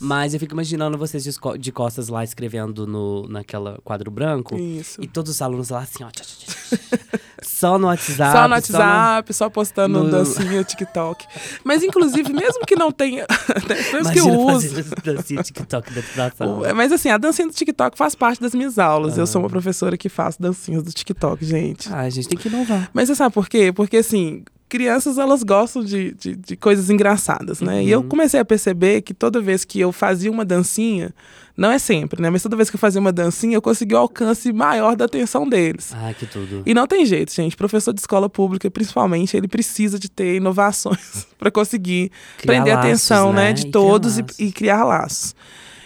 Mas 0.00 0.34
eu 0.34 0.40
fico 0.40 0.52
imaginando 0.54 0.96
vocês 0.98 1.24
de, 1.58 1.72
costas 1.72 2.08
lá 2.08 2.22
escrevendo 2.24 2.86
no, 2.86 3.26
naquela 3.28 3.78
quadro 3.84 4.10
branco. 4.10 4.56
Isso. 4.56 5.02
E 5.02 5.06
todos 5.06 5.30
os 5.32 5.42
alunos 5.42 5.70
lá 5.70 5.80
assim, 5.80 6.04
ó. 6.04 6.10
tchá, 6.10 6.22
tchá, 6.24 6.46
tchá, 6.76 7.18
Só 7.42 7.78
no 7.78 7.86
WhatsApp. 7.86 8.32
Só 8.36 8.48
no 8.48 8.54
WhatsApp, 8.54 9.32
só, 9.34 9.44
no... 9.44 9.48
só 9.48 9.50
postando 9.50 10.04
No- 10.04 10.10
dancinha, 10.10 10.62
TikTok. 10.64 11.24
Mas, 11.64 11.82
inclusive, 11.82 12.32
mesmo 12.32 12.64
que 12.66 12.76
não 12.76 12.92
tenha. 12.92 13.26
mesmo 13.92 14.12
que 14.12 14.18
eu 14.20 14.28
use. 14.28 14.82
dancinha 15.04 15.42
TikTok 15.42 15.92
dentro 15.92 16.16
da 16.16 16.30
sala. 16.30 16.74
Mas 16.74 16.92
assim, 16.92 17.08
a 17.08 17.16
dancinha 17.18 17.48
do 17.48 17.54
TikTok 17.54 17.96
faz 17.96 18.14
parte 18.14 18.40
das 18.40 18.54
minhas 18.54 18.78
aulas. 18.78 19.16
Eu 19.16 19.24
Ah. 19.24 19.26
sou 19.26 19.40
uma 19.42 19.48
professora 19.48 19.96
que 19.96 20.08
faço 20.08 20.40
dancinhas 20.40 20.82
do 20.82 20.92
TikTok, 20.92 21.44
gente. 21.44 21.88
Ah, 21.92 22.00
a 22.00 22.10
gente 22.10 22.28
tem 22.28 22.38
que 22.38 22.48
inovar. 22.48 22.90
Mas 22.92 23.08
você 23.08 23.14
sabe 23.14 23.32
por 23.34 23.48
quê? 23.48 23.72
Porque 23.72 23.98
assim, 23.98 24.44
crianças 24.70 25.18
elas 25.18 25.42
gostam 25.42 25.84
de, 25.84 26.14
de, 26.14 26.34
de 26.36 26.56
coisas 26.56 26.88
engraçadas, 26.88 27.60
né? 27.60 27.84
E 27.84 27.90
eu 27.90 28.00
Uhum. 28.00 28.08
comecei 28.08 28.40
a 28.40 28.44
perceber 28.44 29.02
que 29.02 29.12
toda 29.12 29.40
vez 29.40 29.64
que 29.64 29.78
eu 29.80 29.92
fazia 29.92 30.30
uma 30.30 30.44
dancinha, 30.44 31.12
não 31.56 31.70
é 31.70 31.78
sempre, 31.78 32.22
né? 32.22 32.30
Mas 32.30 32.42
toda 32.42 32.56
vez 32.56 32.70
que 32.70 32.76
eu 32.76 32.80
fazia 32.80 33.00
uma 33.00 33.12
dancinha, 33.12 33.56
eu 33.56 33.60
conseguia 33.60 33.98
o 33.98 34.00
alcance 34.00 34.50
maior 34.52 34.96
da 34.96 35.04
atenção 35.04 35.46
deles. 35.46 35.92
Ah, 35.94 36.14
que 36.14 36.24
tudo. 36.24 36.62
E 36.64 36.72
não 36.72 36.86
tem 36.86 37.04
jeito, 37.04 37.34
gente. 37.34 37.56
Professor 37.56 37.92
de 37.92 38.00
escola 38.00 38.30
pública, 38.30 38.70
principalmente, 38.70 39.36
ele 39.36 39.48
precisa 39.48 39.98
de 39.98 40.08
ter 40.08 40.36
inovações 40.36 41.26
para 41.36 41.50
conseguir 41.50 42.10
Criar 42.38 42.52
prender 42.54 42.74
a 42.74 42.78
atenção, 42.78 43.32
né, 43.32 43.50
E 43.50 43.54
de 43.54 43.60
criar 43.62 43.72
todos 43.72 44.16
e, 44.18 44.22
laços. 44.22 44.38
e 44.38 44.52
criar 44.52 44.84
laços. 44.84 45.34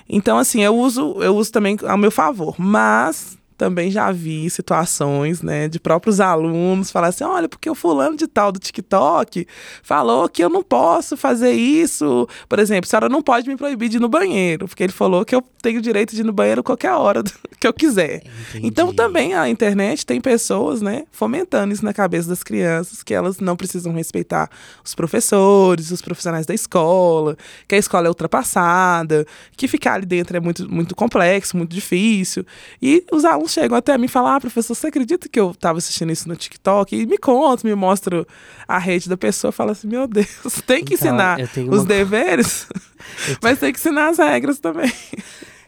Então, 0.08 0.36
assim, 0.38 0.62
eu 0.62 0.76
uso, 0.76 1.16
eu 1.22 1.34
uso 1.34 1.50
também 1.50 1.76
ao 1.88 1.96
meu 1.96 2.10
favor, 2.10 2.54
mas 2.58 3.38
também 3.56 3.90
já 3.90 4.10
vi 4.10 4.48
situações, 4.50 5.42
né, 5.42 5.68
de 5.68 5.78
próprios 5.78 6.20
alunos 6.20 6.90
falar 6.90 7.08
assim, 7.08 7.24
olha, 7.24 7.48
porque 7.48 7.70
o 7.70 7.74
fulano 7.74 8.16
de 8.16 8.26
tal 8.26 8.50
do 8.50 8.58
TikTok 8.58 9.46
falou 9.82 10.28
que 10.28 10.42
eu 10.42 10.48
não 10.48 10.62
posso 10.62 11.16
fazer 11.16 11.52
isso. 11.52 12.28
Por 12.48 12.58
exemplo, 12.58 12.86
a 12.86 12.90
senhora 12.90 13.08
não 13.08 13.22
pode 13.22 13.48
me 13.48 13.56
proibir 13.56 13.88
de 13.88 13.96
ir 13.96 14.00
no 14.00 14.08
banheiro, 14.08 14.66
porque 14.66 14.82
ele 14.82 14.92
falou 14.92 15.24
que 15.24 15.34
eu 15.34 15.42
tenho 15.62 15.78
o 15.78 15.82
direito 15.82 16.14
de 16.14 16.20
ir 16.20 16.24
no 16.24 16.32
banheiro 16.32 16.62
qualquer 16.62 16.92
hora 16.92 17.22
que 17.60 17.66
eu 17.66 17.72
quiser. 17.72 18.22
Entendi. 18.50 18.66
Então 18.66 18.92
também 18.92 19.34
a 19.34 19.48
internet 19.48 20.04
tem 20.04 20.20
pessoas, 20.20 20.82
né, 20.82 21.04
fomentando 21.12 21.72
isso 21.72 21.84
na 21.84 21.92
cabeça 21.92 22.28
das 22.28 22.42
crianças, 22.42 23.02
que 23.02 23.14
elas 23.14 23.38
não 23.38 23.56
precisam 23.56 23.92
respeitar 23.92 24.50
os 24.84 24.94
professores, 24.94 25.90
os 25.90 26.02
profissionais 26.02 26.46
da 26.46 26.54
escola, 26.54 27.36
que 27.68 27.74
a 27.74 27.78
escola 27.78 28.06
é 28.06 28.08
ultrapassada, 28.08 29.26
que 29.56 29.68
ficar 29.68 29.94
ali 29.94 30.06
dentro 30.06 30.36
é 30.36 30.40
muito, 30.40 30.70
muito 30.70 30.94
complexo, 30.94 31.56
muito 31.56 31.70
difícil. 31.70 32.44
E 32.82 33.04
os 33.12 33.24
alunos 33.24 33.43
chegam 33.48 33.76
até 33.76 33.96
mim 33.98 34.06
e 34.06 34.08
falam: 34.08 34.32
Ah, 34.32 34.40
professor, 34.40 34.74
você 34.74 34.86
acredita 34.88 35.28
que 35.28 35.38
eu 35.38 35.50
estava 35.52 35.78
assistindo 35.78 36.10
isso 36.12 36.28
no 36.28 36.36
TikTok? 36.36 36.94
E 36.96 37.06
me 37.06 37.18
conta, 37.18 37.66
me 37.66 37.74
mostra 37.74 38.26
a 38.68 38.78
rede 38.78 39.08
da 39.08 39.16
pessoa. 39.16 39.52
Fala 39.52 39.72
assim: 39.72 39.86
Meu 39.88 40.06
Deus, 40.06 40.28
tem 40.66 40.84
que 40.84 40.94
Então, 40.94 41.08
ensinar 41.08 41.48
tenho 41.48 41.70
os 41.72 41.80
uma- 41.80 41.86
deveres, 41.86 42.68
mas 43.42 43.58
tem 43.58 43.72
que 43.72 43.78
ensinar 43.78 44.08
as 44.08 44.18
regras 44.18 44.58
também. 44.58 44.90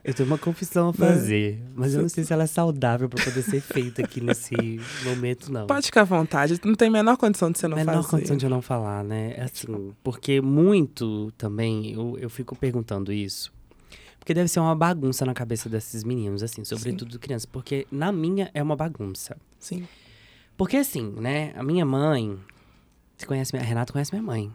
Eu 0.05 0.15
tenho 0.15 0.29
uma 0.29 0.39
confissão 0.39 0.91
a 0.91 0.93
fazer, 0.93 1.61
mas 1.75 1.93
eu 1.93 2.01
não 2.03 2.09
sei 2.09 2.23
se 2.23 2.33
ela 2.33 2.45
é 2.45 2.47
saudável 2.47 3.09
pra 3.09 3.25
poder 3.25 3.43
ser 3.43 3.61
feita 3.61 4.03
aqui 4.05 4.21
nesse 4.21 4.55
momento, 5.03 5.51
não. 5.53 5.67
Pode 5.67 5.87
ficar 5.87 6.03
à 6.03 6.05
vontade, 6.05 6.61
não 6.65 6.77
tem 6.77 6.87
a 6.87 6.91
menor 6.93 7.17
condição 7.17 7.51
de 7.51 7.59
você 7.59 7.67
não 7.67 7.77
Menor 7.77 7.95
fazer. 7.97 8.09
condição 8.11 8.37
de 8.37 8.47
eu 8.47 8.51
não 8.51 8.63
falar, 8.63 9.03
né? 9.03 9.35
É 9.37 9.43
Assim, 9.43 9.93
porque 10.05 10.41
muito 10.41 11.33
também, 11.37 11.93
eu, 11.93 12.17
eu 12.21 12.31
fico 12.31 12.55
perguntando 12.55 13.13
isso. 13.13 13.53
Porque 14.27 14.35
deve 14.35 14.49
ser 14.49 14.59
uma 14.59 14.75
bagunça 14.75 15.25
na 15.25 15.33
cabeça 15.33 15.69
desses 15.69 16.03
meninos, 16.03 16.43
assim, 16.43 16.65
sobretudo 16.65 17.17
crianças. 17.17 17.47
Porque 17.47 17.87
na 17.93 18.11
minha 18.11 18.51
é 18.53 18.61
uma 18.61 18.75
bagunça. 18.75 19.37
Sim. 19.61 19.87
Porque 20.57 20.79
assim, 20.79 21.13
né? 21.13 21.53
A 21.55 21.63
minha 21.63 21.87
mãe. 21.87 22.37
Você 23.17 23.25
conhece 23.25 23.55
minha. 23.55 23.63
A 23.65 23.69
Renata 23.69 23.93
conhece 23.93 24.13
minha 24.13 24.25
mãe. 24.25 24.53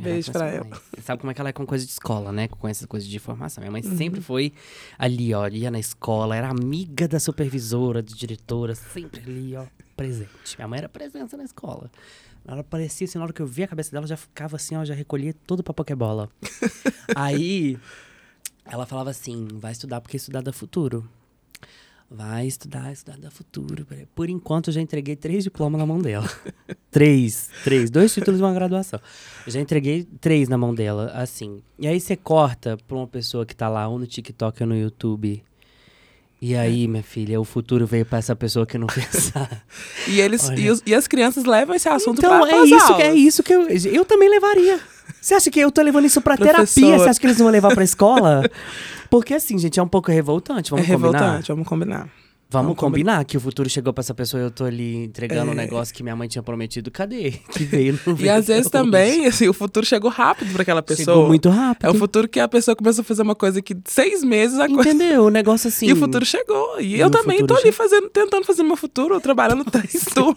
Beijo 0.00 0.32
pra 0.32 0.48
ela. 0.48 0.66
Você 0.92 1.00
sabe 1.00 1.20
como 1.20 1.30
é 1.30 1.34
que 1.34 1.40
ela 1.40 1.50
é 1.50 1.52
com 1.52 1.64
coisa 1.64 1.84
de 1.86 1.92
escola, 1.92 2.32
né? 2.32 2.48
Com 2.48 2.66
essas 2.66 2.86
coisas 2.86 3.08
de 3.08 3.20
formação. 3.20 3.62
Minha 3.62 3.70
mãe 3.70 3.82
Uhum. 3.84 3.96
sempre 3.96 4.20
foi 4.20 4.52
ali, 4.98 5.32
ó, 5.32 5.46
ia 5.46 5.70
na 5.70 5.78
escola, 5.78 6.34
era 6.34 6.48
amiga 6.48 7.06
da 7.06 7.20
supervisora, 7.20 8.02
de 8.02 8.14
diretora, 8.16 8.74
sempre 8.74 9.20
ali, 9.20 9.54
ó, 9.54 9.64
presente. 9.96 10.56
Minha 10.58 10.66
mãe 10.66 10.78
era 10.80 10.88
presença 10.88 11.36
na 11.36 11.44
escola. 11.44 11.88
Ela 12.44 12.64
parecia 12.64 13.04
assim, 13.04 13.16
na 13.18 13.24
hora 13.24 13.32
que 13.32 13.42
eu 13.42 13.46
via 13.46 13.64
a 13.66 13.68
cabeça 13.68 13.92
dela, 13.92 14.08
já 14.08 14.16
ficava 14.16 14.56
assim, 14.56 14.74
ó, 14.74 14.84
já 14.84 14.94
recolhia 14.94 15.32
tudo 15.46 15.62
pra 15.62 15.72
Pokébola. 15.72 16.28
Aí, 17.14 17.78
ela 18.70 18.86
falava 18.86 19.10
assim: 19.10 19.48
vai 19.54 19.72
estudar 19.72 20.00
porque 20.00 20.16
estudar 20.16 20.42
dá 20.42 20.52
futuro. 20.52 21.08
Vai 22.08 22.46
estudar, 22.46 22.92
estudar 22.92 23.18
dá 23.18 23.30
futuro. 23.32 23.84
Por 24.14 24.30
enquanto, 24.30 24.68
eu 24.68 24.74
já 24.74 24.80
entreguei 24.80 25.16
três 25.16 25.42
diplomas 25.42 25.76
na 25.80 25.84
mão 25.84 25.98
dela. 25.98 26.28
três, 26.88 27.50
três. 27.64 27.90
Dois 27.90 28.14
títulos 28.14 28.38
e 28.38 28.42
uma 28.44 28.54
graduação. 28.54 29.00
Eu 29.44 29.52
já 29.52 29.60
entreguei 29.60 30.06
três 30.20 30.48
na 30.48 30.56
mão 30.56 30.72
dela, 30.72 31.10
assim. 31.14 31.60
E 31.76 31.86
aí 31.88 31.98
você 32.00 32.14
corta 32.16 32.76
pra 32.86 32.96
uma 32.96 33.08
pessoa 33.08 33.44
que 33.44 33.56
tá 33.56 33.68
lá 33.68 33.88
ou 33.88 33.98
no 33.98 34.06
TikTok 34.06 34.62
ou 34.62 34.68
no 34.68 34.76
YouTube. 34.76 35.42
E 36.40 36.54
aí, 36.54 36.86
minha 36.86 37.02
filha, 37.02 37.40
o 37.40 37.44
futuro 37.44 37.86
veio 37.86 38.06
pra 38.06 38.18
essa 38.18 38.36
pessoa 38.36 38.64
que 38.66 38.78
não 38.78 38.86
pensar. 38.86 39.64
E, 40.06 40.20
eles, 40.20 40.48
e, 40.50 40.70
os- 40.70 40.82
e 40.86 40.94
as 40.94 41.08
crianças 41.08 41.44
levam 41.44 41.74
esse 41.74 41.88
assunto 41.88 42.18
então, 42.18 42.40
pra 42.40 42.48
é 42.56 42.62
isso, 42.64 42.94
que- 42.94 43.02
é 43.02 43.06
aulas. 43.08 43.18
isso 43.20 43.42
que 43.42 43.52
eu. 43.52 43.68
Eu 43.68 44.04
também 44.04 44.28
levaria. 44.28 44.78
Você 45.20 45.34
acha 45.34 45.50
que 45.50 45.60
eu 45.60 45.70
tô 45.70 45.82
levando 45.82 46.04
isso 46.04 46.20
pra 46.20 46.36
terapia? 46.36 46.98
Você 46.98 47.08
acha 47.08 47.20
que 47.20 47.26
eles 47.26 47.38
vão 47.38 47.48
levar 47.48 47.74
pra 47.74 47.84
escola? 47.84 48.42
Porque 49.10 49.34
assim, 49.34 49.58
gente, 49.58 49.78
é 49.78 49.82
um 49.82 49.88
pouco 49.88 50.10
revoltante. 50.10 50.72
É 50.72 50.76
Vamos 50.76 50.86
combinar? 50.86 51.18
revoltante, 51.18 51.48
vamos 51.52 51.68
combinar. 51.68 52.08
Vamos 52.48 52.66
Vamos 52.68 52.78
combinar 52.80 53.24
que 53.24 53.36
o 53.36 53.40
futuro 53.40 53.68
chegou 53.68 53.92
pra 53.92 54.02
essa 54.02 54.14
pessoa 54.14 54.40
e 54.40 54.46
eu 54.46 54.50
tô 54.52 54.64
ali 54.64 54.94
entregando 55.04 55.50
um 55.50 55.54
É. 55.54 55.56
negócio 55.56 55.92
que 55.92 56.00
minha 56.02 56.14
mãe 56.14 56.28
tinha 56.28 56.42
prometido. 56.44 56.90
Cadê? 56.92 57.32
Que 57.50 57.64
veio, 57.64 57.98
não 58.06 58.14
veio 58.14 58.26
E 58.26 58.30
às 58.30 58.46
vezes 58.46 58.70
também, 58.70 59.26
assim, 59.26 59.48
o 59.48 59.52
futuro 59.52 59.84
chegou 59.84 60.08
rápido 60.10 60.52
pra 60.52 60.62
aquela 60.62 60.80
pessoa. 60.80 61.04
Chegou 61.16 61.26
muito 61.26 61.48
rápido. 61.48 61.84
É 61.86 61.90
o 61.90 61.94
futuro 61.94 62.28
que 62.28 62.38
a 62.38 62.46
pessoa 62.46 62.76
começou 62.76 63.02
a 63.02 63.04
fazer 63.04 63.22
uma 63.22 63.34
coisa 63.34 63.60
que 63.60 63.76
seis 63.84 64.22
meses 64.22 64.60
a 64.60 64.68
coisa. 64.68 64.88
Entendeu? 64.90 65.24
O 65.24 65.30
negócio 65.30 65.66
assim. 65.68 65.86
E 65.88 65.92
o 65.92 65.96
futuro 65.96 66.24
chegou. 66.24 66.80
E, 66.80 67.00
eu 67.00 67.10
também 67.10 67.44
tô 67.44 67.54
ali 67.56 67.72
fazendo, 67.72 68.08
tentando 68.10 68.44
fazer 68.46 68.62
meu 68.62 68.76
futuro, 68.76 69.20
trabalhando 69.20 69.64
três 69.68 70.04
turnos. 70.04 70.36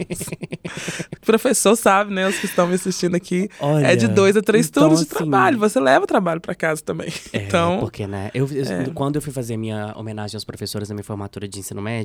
o 1.21 1.25
professor 1.25 1.75
sabe, 1.75 2.11
né? 2.13 2.27
Os 2.27 2.37
que 2.39 2.45
estão 2.47 2.65
me 2.67 2.73
assistindo 2.73 3.13
aqui. 3.15 3.49
Olha, 3.59 3.85
é 3.85 3.95
de 3.95 4.07
dois 4.07 4.35
a 4.35 4.41
três 4.41 4.67
então, 4.67 4.83
turnos 4.83 4.99
de 5.01 5.05
assim, 5.05 5.15
trabalho. 5.15 5.59
Você 5.59 5.79
leva 5.79 6.05
o 6.05 6.07
trabalho 6.07 6.41
pra 6.41 6.55
casa 6.55 6.81
também. 6.81 7.09
É, 7.33 7.43
então, 7.45 7.79
porque, 7.79 8.07
né? 8.07 8.31
Eu, 8.33 8.47
eu- 8.51 8.63
é. 8.63 8.85
Quando 8.95 9.17
eu 9.17 9.21
fui 9.21 9.31
fazer 9.31 9.57
minha 9.57 9.93
homenagem 9.95 10.35
aos 10.35 10.43
professores 10.43 10.89
na 10.89 10.95
minha 10.95 11.03
formatura 11.03 11.47
de 11.47 11.59
ensino 11.59 11.81
médio, 11.81 11.98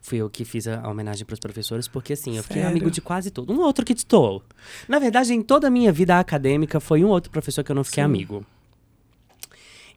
fui 0.00 0.18
eu 0.18 0.28
que 0.28 0.44
fiz 0.44 0.66
a, 0.66 0.88
homenagem 0.88 1.24
pros 1.24 1.38
professores, 1.38 1.86
porque 1.86 2.12
assim, 2.12 2.36
eu 2.36 2.42
fiquei 2.42 2.62
Sério? 2.62 2.70
amigo 2.70 2.90
de 2.90 3.00
quase 3.00 3.30
todo. 3.30 3.52
Um 3.52 3.60
outro 3.60 3.84
que 3.84 3.92
estou. 3.92 4.42
Na 4.88 4.98
verdade, 4.98 5.32
em 5.32 5.42
toda 5.42 5.68
a 5.68 5.70
minha 5.70 5.92
vida 5.92 6.18
acadêmica, 6.18 6.80
foi 6.80 7.04
um 7.04 7.08
outro 7.08 7.30
professor 7.30 7.62
que 7.62 7.70
eu 7.70 7.76
não 7.76 7.84
fiquei 7.84 8.02
Sim. 8.02 8.06
amigo. 8.06 8.46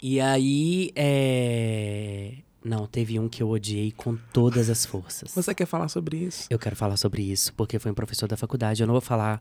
E 0.01 0.21
aí, 0.21 0.91
é... 0.95 2.33
Não, 2.63 2.87
teve 2.87 3.19
um 3.19 3.29
que 3.29 3.43
eu 3.43 3.49
odiei 3.49 3.91
com 3.91 4.17
todas 4.33 4.71
as 4.71 4.85
forças. 4.85 5.31
você 5.35 5.53
quer 5.53 5.67
falar 5.67 5.87
sobre 5.87 6.17
isso? 6.17 6.47
Eu 6.49 6.57
quero 6.57 6.75
falar 6.75 6.97
sobre 6.97 7.21
isso, 7.21 7.53
porque 7.53 7.77
foi 7.77 7.91
um 7.91 7.93
professor 7.93 8.27
da 8.27 8.35
faculdade. 8.35 8.81
Eu 8.81 8.87
não 8.87 8.93
vou 8.93 9.01
falar 9.01 9.39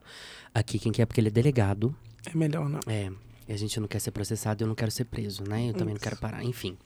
aqui 0.53 0.77
quem 0.77 0.91
que 0.91 1.01
é, 1.01 1.05
porque 1.07 1.19
ele 1.19 1.29
é 1.29 1.31
delegado. 1.31 1.95
É 2.23 2.37
melhor 2.37 2.69
não. 2.69 2.79
É, 2.85 3.11
e 3.47 3.53
a 3.53 3.57
gente 3.57 3.79
não 3.79 3.87
quer 3.87 3.99
ser 3.99 4.11
processado, 4.11 4.63
eu 4.63 4.67
não 4.67 4.75
quero 4.75 4.91
ser 4.91 5.05
preso, 5.05 5.43
né? 5.43 5.69
Eu 5.69 5.73
também 5.73 5.95
não 5.95 6.01
quero 6.01 6.17
parar, 6.17 6.43
enfim. 6.43 6.77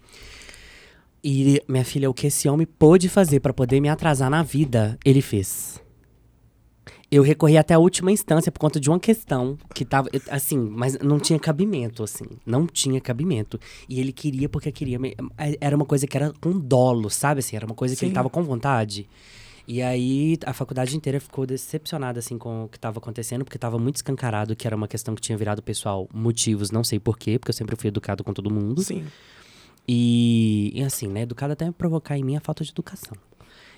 E, 1.24 1.62
minha 1.68 1.84
filha, 1.84 2.10
o 2.10 2.14
que 2.14 2.28
esse 2.28 2.48
homem 2.48 2.66
pôde 2.66 3.10
fazer 3.10 3.40
pra 3.40 3.54
poder 3.54 3.80
me 3.82 3.90
atrasar 3.90 4.30
na 4.30 4.42
vida, 4.44 4.98
ele 5.04 5.22
fez. 5.22 5.82
Eu 7.12 7.24
recorri 7.24 7.58
até 7.58 7.74
a 7.74 7.80
última 7.80 8.12
instância 8.12 8.52
por 8.52 8.60
conta 8.60 8.80
de 8.80 8.88
uma 8.88 9.00
questão 9.00 9.58
que 9.74 9.84
tava, 9.84 10.08
assim, 10.30 10.60
mas 10.60 10.98
não 11.00 11.20
tinha 11.20 11.40
cabimento, 11.40 12.04
assim. 12.04 12.26
Não 12.46 12.68
tinha 12.68 13.02
cabimento. 13.02 13.60
E 13.90 14.00
ele 14.00 14.12
queria 14.14 14.48
porque 14.48 14.72
queria. 14.72 15.00
me- 15.00 15.16
Era 15.60 15.76
uma 15.76 15.86
coisa 15.86 16.06
que 16.06 16.16
era 16.16 16.32
com 16.40 16.52
dolo, 16.60 17.10
sabe? 17.10 17.40
Assim, 17.40 17.56
era 17.56 17.66
uma 17.66 17.74
coisa 17.74 17.96
que 17.96 18.06
ele 18.06 18.12
Sim. 18.12 18.16
tava 18.16 18.30
com 18.30 18.44
vontade. 18.44 19.10
E 19.68 19.82
aí 19.82 20.38
a 20.46 20.54
faculdade 20.54 20.96
inteira 20.96 21.20
ficou 21.20 21.46
decepcionada 21.48 22.20
assim 22.20 22.38
com 22.38 22.66
o 22.66 22.68
que 22.70 22.78
estava 22.78 23.00
acontecendo, 23.00 23.44
porque 23.44 23.58
estava 23.58 23.78
muito 23.80 23.98
escancarado 23.98 24.56
que 24.56 24.66
era 24.68 24.76
uma 24.76 24.88
questão 24.88 25.14
que 25.16 25.22
tinha 25.22 25.38
virado 25.38 25.62
pessoal 25.64 26.08
motivos, 26.14 26.72
não 26.72 26.84
sei 26.84 27.00
porquê, 27.00 27.38
porque 27.40 27.50
eu 27.50 27.54
sempre 27.56 27.76
fui 27.76 27.88
educado 27.88 28.24
com 28.24 28.34
todo 28.34 28.50
mundo. 28.52 28.82
Sim. 28.84 29.04
E, 29.92 30.72
e 30.76 30.84
assim, 30.84 31.08
né, 31.08 31.22
educado 31.24 31.54
até 31.54 31.72
provocar 31.72 32.16
em 32.16 32.24
mim 32.24 32.36
a 32.36 32.40
falta 32.40 32.64
de 32.64 32.70
educação. 32.70 33.18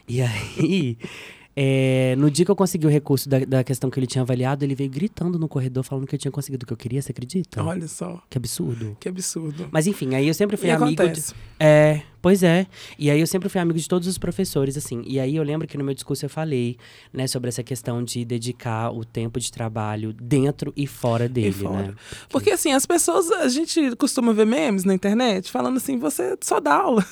E 0.06 0.22
aí, 0.22 0.98
é, 1.56 2.16
no 2.18 2.30
dia 2.30 2.44
que 2.44 2.52
eu 2.52 2.56
consegui 2.56 2.86
o 2.86 2.90
recurso 2.90 3.30
da, 3.30 3.40
da 3.40 3.64
questão 3.64 3.90
que 3.90 3.98
ele 3.98 4.08
tinha 4.08 4.22
avaliado, 4.22 4.66
ele 4.66 4.76
veio 4.76 4.90
gritando 4.90 5.40
no 5.40 5.48
corredor 5.48 5.84
falando 5.86 6.06
que 6.06 6.14
eu 6.14 6.20
tinha 6.20 6.32
conseguido 6.32 6.64
o 6.66 6.68
que 6.68 6.74
eu 6.74 6.78
queria, 6.78 7.02
você 7.02 7.14
acredita? 7.14 7.64
Olha 7.64 7.88
só, 7.88 8.22
Que 8.30 8.38
absurdo. 8.38 8.98
que 9.00 9.08
absurdo. 9.08 9.70
Mas 9.72 9.88
enfim, 9.88 10.14
aí 10.14 10.28
eu 10.28 10.34
sempre 10.34 10.58
fui 10.58 10.68
E 10.68 10.72
amigo 10.72 10.90
de, 10.90 11.02
acontece. 11.02 11.34
é, 11.58 12.02
pois 12.22 12.44
é. 12.44 12.68
E 12.98 13.10
aí 13.10 13.20
eu 13.20 13.28
sempre 13.28 13.50
fui 13.50 13.60
amigo 13.60 13.80
de 13.80 13.88
todos 13.88 14.08
os 14.08 14.18
professores, 14.18 14.78
assim. 14.78 15.04
E 15.06 15.20
aí 15.20 15.36
eu 15.36 15.44
lembro 15.44 15.68
que 15.68 15.78
no 15.78 15.84
meu 15.84 15.94
discurso 15.94 16.26
eu 16.26 16.30
falei, 16.30 16.78
né, 17.12 17.28
sobre 17.28 17.50
essa 17.50 17.64
questão 17.64 18.04
de 18.04 18.24
dedicar 18.24 18.92
o 18.92 19.04
tempo 19.04 19.40
de 19.40 19.52
trabalho 19.52 20.14
dentro 20.14 20.74
e 20.76 20.86
fora 20.86 21.28
dele, 21.28 21.52
fora. 21.52 21.88
né? 21.88 21.94
Porque 22.30 22.52
assim, 22.52 22.74
as 22.74 22.86
pessoas, 22.86 23.32
a 23.32 23.48
gente 23.48 23.96
costuma 23.96 24.34
ver 24.34 24.46
memes 24.46 24.84
na 24.84 24.94
internet 24.94 25.52
falando 25.52 25.78
assim, 25.78 25.98
você 25.98 26.38
só 26.42 26.60
dá 26.60 26.76
aula. 26.76 27.06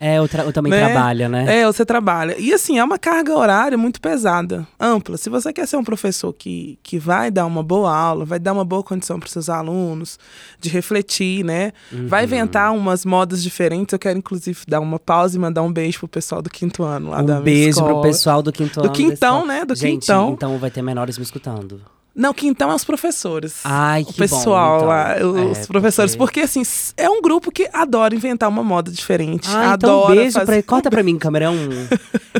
É, 0.00 0.18
eu, 0.18 0.28
eu 0.44 0.52
também 0.52 0.70
né? 0.70 0.84
trabalho, 0.84 1.28
né? 1.28 1.60
É, 1.60 1.66
você 1.66 1.84
trabalha. 1.84 2.36
E 2.38 2.52
assim, 2.52 2.78
é 2.78 2.84
uma 2.84 2.98
carga 2.98 3.34
horária 3.34 3.78
muito 3.78 4.00
pesada, 4.00 4.66
ampla. 4.78 5.16
Se 5.16 5.30
você 5.30 5.52
quer 5.52 5.66
ser 5.66 5.76
um 5.76 5.84
professor 5.84 6.32
que, 6.32 6.78
que 6.82 6.98
vai 6.98 7.30
dar 7.30 7.46
uma 7.46 7.62
boa 7.62 7.94
aula, 7.94 8.24
vai 8.24 8.38
dar 8.38 8.52
uma 8.52 8.64
boa 8.64 8.82
condição 8.82 9.18
para 9.18 9.28
seus 9.28 9.48
alunos, 9.48 10.18
de 10.60 10.68
refletir, 10.68 11.44
né? 11.44 11.72
Uhum. 11.90 12.06
Vai 12.06 12.24
inventar 12.24 12.74
umas 12.74 13.04
modas 13.04 13.42
diferentes. 13.42 13.92
Eu 13.92 13.98
quero, 13.98 14.18
inclusive, 14.18 14.43
dar 14.68 14.80
uma 14.80 14.98
pausa 14.98 15.36
e 15.36 15.40
mandar 15.40 15.62
um 15.62 15.72
beijo 15.72 16.00
pro 16.00 16.08
pessoal 16.08 16.42
do 16.42 16.50
quinto 16.50 16.82
ano 16.82 17.10
lá 17.10 17.20
um 17.22 17.24
da 17.26 17.34
minha 17.34 17.42
beijo 17.44 17.70
escola. 17.78 17.92
pro 17.92 18.02
pessoal 18.02 18.42
do 18.42 18.52
quinto 18.52 18.74
Do 18.74 18.80
ano. 18.80 18.88
da 18.88 18.94
quintão, 18.94 19.46
né? 19.46 19.64
Do 19.64 19.74
Gente, 19.74 20.00
quintão. 20.00 20.32
então 20.32 20.58
vai 20.58 20.70
ter 20.70 20.82
menores 20.82 21.16
me 21.18 21.24
escutando. 21.24 21.80
Não, 22.16 22.32
quintão 22.32 22.70
é 22.70 22.74
os 22.74 22.84
professores. 22.84 23.56
Ai, 23.64 24.02
o 24.02 24.06
que 24.06 24.14
pessoal 24.14 24.80
bom, 24.80 24.86
lá, 24.86 25.16
então. 25.16 25.50
os 25.50 25.58
É, 25.58 25.66
professores. 25.66 26.14
Porque... 26.14 26.40
assim, 26.40 26.60
s- 26.60 26.92
é 26.96 27.10
um 27.10 27.20
grupo 27.20 27.50
que 27.50 27.68
adora 27.72 28.14
inventar 28.14 28.48
uma 28.48 28.62
moda 28.62 28.90
diferente. 28.90 29.48
Ah, 29.50 29.74
então 29.76 30.02
adora 30.04 30.14
beijo 30.14 30.38
fazer... 30.38 30.62
pra... 30.62 30.74
Corta 30.74 30.90
pra 30.90 31.02
mim, 31.02 31.18
câmera 31.18 31.50
um. 31.50 31.68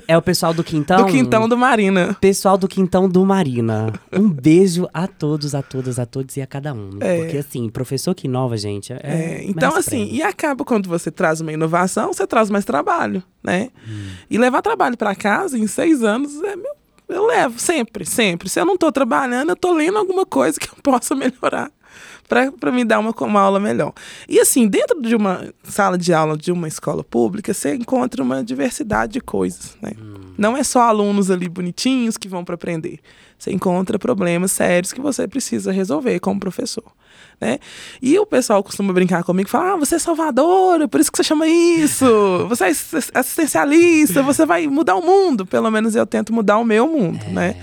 É 0.07 0.17
o 0.17 0.23
pessoal 0.23 0.55
do 0.55 0.63
quintão? 0.63 0.99
Do 1.05 1.07
quintão 1.11 1.49
do 1.49 1.57
Marina. 1.59 2.17
Pessoal 2.21 2.57
do 2.57 2.69
Quintão 2.69 3.09
do 3.09 3.25
Marina. 3.27 3.93
Um 4.13 4.29
beijo 4.31 4.89
a 4.95 5.07
todos, 5.09 5.55
a 5.57 5.63
todas, 5.63 5.99
a 5.99 6.07
todos 6.07 6.37
e 6.37 6.43
a 6.43 6.47
cada 6.47 6.73
um. 6.73 6.91
É. 7.01 7.19
Porque, 7.23 7.39
assim, 7.39 7.69
professor 7.69 8.15
que 8.15 8.27
inova, 8.29 8.57
gente. 8.57 8.93
É, 8.93 8.99
É, 9.03 9.45
então, 9.45 9.75
assim, 9.75 10.05
prêmio. 10.05 10.15
e 10.15 10.23
acaba 10.23 10.65
quando 10.65 10.89
você 10.89 11.11
traz 11.11 11.41
uma 11.41 11.53
inovação, 11.53 12.13
você 12.13 12.27
traz 12.27 12.49
mais 12.49 12.65
trabalho, 12.65 13.23
né? 13.43 13.71
Hum. 13.89 14.07
E 14.31 14.39
levar 14.39 14.63
trabalho 14.63 14.97
para 14.97 15.15
casa 15.17 15.59
em 15.59 15.67
seis 15.67 16.03
anos 16.05 16.41
é 16.43 16.55
meu. 16.55 16.71
Eu 17.09 17.27
levo 17.27 17.59
sempre, 17.59 18.05
sempre. 18.05 18.49
Se 18.49 18.61
eu 18.61 18.65
não 18.65 18.77
tô 18.77 18.91
trabalhando, 18.91 19.51
eu 19.51 19.57
tô 19.57 19.73
lendo 19.73 19.99
alguma 19.99 20.25
coisa 20.25 20.59
que 20.59 20.69
eu 20.69 20.77
possa 20.83 21.15
melhorar 21.15 21.71
para 22.29 22.73
me 22.73 22.85
dar 22.85 22.99
uma, 22.99 23.15
uma 23.21 23.41
aula 23.41 23.61
melhor. 23.61 23.93
E 24.29 24.41
assim, 24.41 24.67
dentro 24.67 25.01
de 25.01 25.15
uma 25.15 25.53
sala 25.63 25.97
de 25.99 26.13
aula 26.13 26.37
de 26.37 26.51
uma 26.51 26.67
escola 26.67 27.05
pública, 27.05 27.53
você 27.53 27.75
encontra 27.75 28.23
uma 28.23 28.43
diversidade 28.43 29.15
de 29.15 29.21
coisas, 29.21 29.77
né? 29.81 29.93
Não 30.37 30.57
é 30.57 30.65
só 30.65 30.83
alunos 30.83 31.31
ali 31.31 31.49
bonitinhos 31.49 32.17
que 32.17 32.27
vão 32.27 32.45
para 32.45 32.55
aprender. 32.55 32.99
Você 33.39 33.53
encontra 33.53 33.99
problemas 33.99 34.53
sérios 34.53 34.93
que 34.93 35.01
você 35.01 35.29
precisa 35.29 35.71
resolver 35.71 36.19
como 36.19 36.41
professor. 36.41 36.85
Né? 37.45 37.59
E 38.01 38.19
o 38.19 38.25
pessoal 38.25 38.63
costuma 38.65 38.91
brincar 38.95 39.23
comigo 39.23 39.47
e 39.47 39.51
falar: 39.51 39.75
ah, 39.75 39.77
você 39.77 39.97
é 39.97 39.99
salvadora, 39.99 40.89
por 40.89 40.99
isso 40.99 41.13
que 41.13 41.19
você 41.19 41.25
chama 41.25 41.47
isso. 41.47 42.07
Você 42.49 42.65
é 42.65 42.69
ass- 42.69 43.11
assistencialista, 43.13 44.23
você 44.25 44.47
vai 44.47 44.67
mudar 44.67 44.95
o 44.97 45.03
mundo. 45.03 45.45
Pelo 45.45 45.71
menos 45.71 45.95
eu 45.95 46.07
tento 46.07 46.33
mudar 46.33 46.57
o 46.57 46.65
meu 46.65 46.89
mundo, 46.89 47.23
né? 47.29 47.55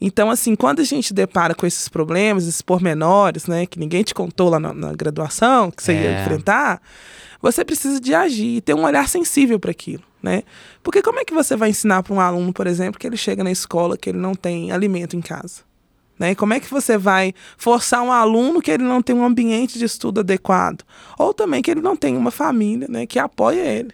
Então, 0.00 0.30
assim, 0.30 0.54
quando 0.54 0.80
a 0.80 0.84
gente 0.84 1.12
depara 1.12 1.52
com 1.54 1.66
esses 1.66 1.88
problemas, 1.88 2.46
esses 2.46 2.62
pormenores, 2.62 3.46
né, 3.46 3.64
que 3.66 3.78
ninguém 3.78 4.02
te 4.04 4.12
contou 4.14 4.50
lá 4.50 4.60
na, 4.60 4.72
na 4.72 4.92
graduação, 4.92 5.70
que 5.70 5.82
você 5.82 5.94
ia 5.94 6.10
É. 6.10 6.20
enfrentar, 6.22 6.80
você 7.40 7.64
precisa 7.64 8.00
de 8.00 8.14
agir, 8.14 8.60
ter 8.60 8.74
um 8.74 8.84
olhar 8.84 9.08
sensível 9.08 9.58
para 9.58 9.70
aquilo, 9.70 10.02
né? 10.22 10.42
Porque 10.82 11.00
como 11.02 11.18
é 11.20 11.24
que 11.24 11.34
você 11.34 11.56
vai 11.56 11.70
ensinar 11.70 12.02
para 12.02 12.12
um 12.14 12.20
aluno, 12.20 12.52
por 12.52 12.66
exemplo, 12.66 13.00
que 13.00 13.06
ele 13.06 13.16
chega 13.16 13.42
na 13.42 13.50
escola 13.50 13.96
que 13.96 14.10
ele 14.10 14.18
não 14.18 14.34
tem 14.34 14.70
alimento 14.72 15.16
em 15.16 15.20
casa? 15.20 15.62
Né? 16.18 16.32
E 16.32 16.34
Como 16.34 16.54
é 16.54 16.60
que 16.60 16.70
você 16.70 16.96
vai 16.96 17.34
forçar 17.56 18.02
um 18.02 18.12
aluno 18.12 18.62
que 18.62 18.70
ele 18.70 18.84
não 18.84 19.02
tem 19.02 19.14
um 19.14 19.24
ambiente 19.24 19.78
de 19.78 19.84
estudo 19.84 20.20
adequado? 20.20 20.82
Ou 21.18 21.34
também 21.34 21.62
que 21.62 21.70
ele 21.70 21.80
não 21.80 21.96
tem 21.96 22.16
uma 22.16 22.30
família 22.30 22.86
né, 22.88 23.06
que 23.06 23.18
apoia 23.18 23.60
ele. 23.60 23.92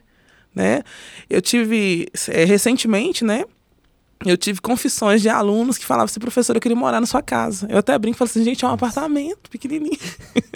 Né? 0.54 0.82
Eu 1.28 1.40
tive, 1.40 2.08
eh, 2.28 2.44
recentemente, 2.44 3.24
né? 3.24 3.44
Eu 4.26 4.36
tive 4.36 4.60
confissões 4.60 5.22
de 5.22 5.30
alunos 5.30 5.78
que 5.78 5.86
falavam 5.86 6.04
assim, 6.04 6.20
professor, 6.20 6.54
eu 6.54 6.60
queria 6.60 6.76
morar 6.76 7.00
na 7.00 7.06
sua 7.06 7.22
casa. 7.22 7.66
Eu 7.70 7.78
até 7.78 7.98
brinco 7.98 8.16
e 8.16 8.18
falo 8.18 8.28
assim, 8.28 8.44
gente, 8.44 8.62
é 8.64 8.68
um 8.68 8.72
apartamento 8.72 9.48
pequenininho. 9.48 9.98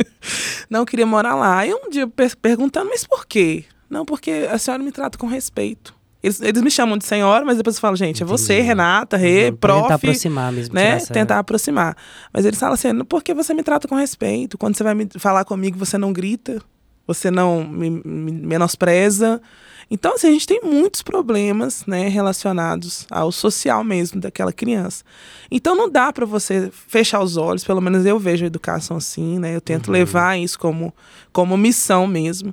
não 0.69 0.85
queria 0.85 1.07
morar 1.07 1.35
lá. 1.35 1.61
Aí 1.61 1.73
um 1.73 1.89
dia 1.89 2.07
per 2.07 2.37
perguntando, 2.37 2.91
mas 2.91 3.07
por 3.07 3.25
quê? 3.25 3.65
Não, 3.89 4.05
porque 4.05 4.49
a 4.51 4.59
senhora 4.59 4.83
me 4.83 4.93
trata 4.93 5.17
com 5.17 5.27
respeito. 5.27 5.95
Eles, 6.25 6.41
eles 6.41 6.63
me 6.63 6.71
chamam 6.71 6.97
de 6.97 7.05
senhora, 7.05 7.45
mas 7.45 7.59
depois 7.59 7.77
eu 7.77 7.81
falo, 7.83 7.97
gente, 7.97 8.23
é 8.23 8.27
você, 8.27 8.55
Entendi. 8.55 8.69
Renata, 8.69 9.17
Rê, 9.17 9.51
Uhum, 9.51 9.57
pra 9.57 9.75
tentar 9.75 9.87
prof 9.89 9.95
aproximar 10.07 10.53
mesmo. 10.53 10.75
né? 10.75 10.99
Tentar 11.13 11.39
aproximar. 11.39 11.97
Mas 12.33 12.45
eles 12.47 12.59
falam 12.59 12.75
assim, 12.75 12.93
"Não, 12.93 13.05
porque 13.05 13.35
você 13.35 13.53
me 13.53 13.63
trata 13.63 13.87
com 13.87 13.95
respeito. 13.95 14.57
Quando 14.57 14.75
você 14.77 14.83
vai 14.83 14.95
me 14.95 15.07
falar 15.19 15.45
comigo, 15.45 15.79
você 15.79 15.99
não 15.99 16.13
grita, 16.15 16.63
você 17.07 17.31
não 17.31 17.63
me, 17.63 17.91
me 17.91 18.33
menospreza. 18.33 19.41
Então, 19.91 20.15
assim, 20.15 20.29
a 20.29 20.33
gente 20.33 20.47
tem 20.47 20.63
muitos 20.65 21.03
problemas, 21.03 21.85
né, 21.87 22.09
relacionados 22.09 23.07
ao 23.11 23.31
social 23.31 23.85
mesmo 23.85 24.19
daquela 24.19 24.51
criança. 24.51 25.05
Então, 25.51 25.77
não 25.77 25.91
dá 25.91 26.11
para 26.11 26.25
você 26.25 26.71
fechar 26.89 27.21
os 27.21 27.37
olhos, 27.37 27.65
pelo 27.65 27.83
menos 27.83 28.07
eu 28.07 28.19
vejo 28.19 28.45
a 28.45 28.47
educação 28.47 28.97
assim, 28.97 29.39
né? 29.39 29.55
Eu 29.55 29.61
tento 29.61 29.91
levar 29.93 30.39
isso 30.39 30.59
como, 30.59 30.91
como 31.35 31.55
missão 31.59 32.07
mesmo. 32.07 32.51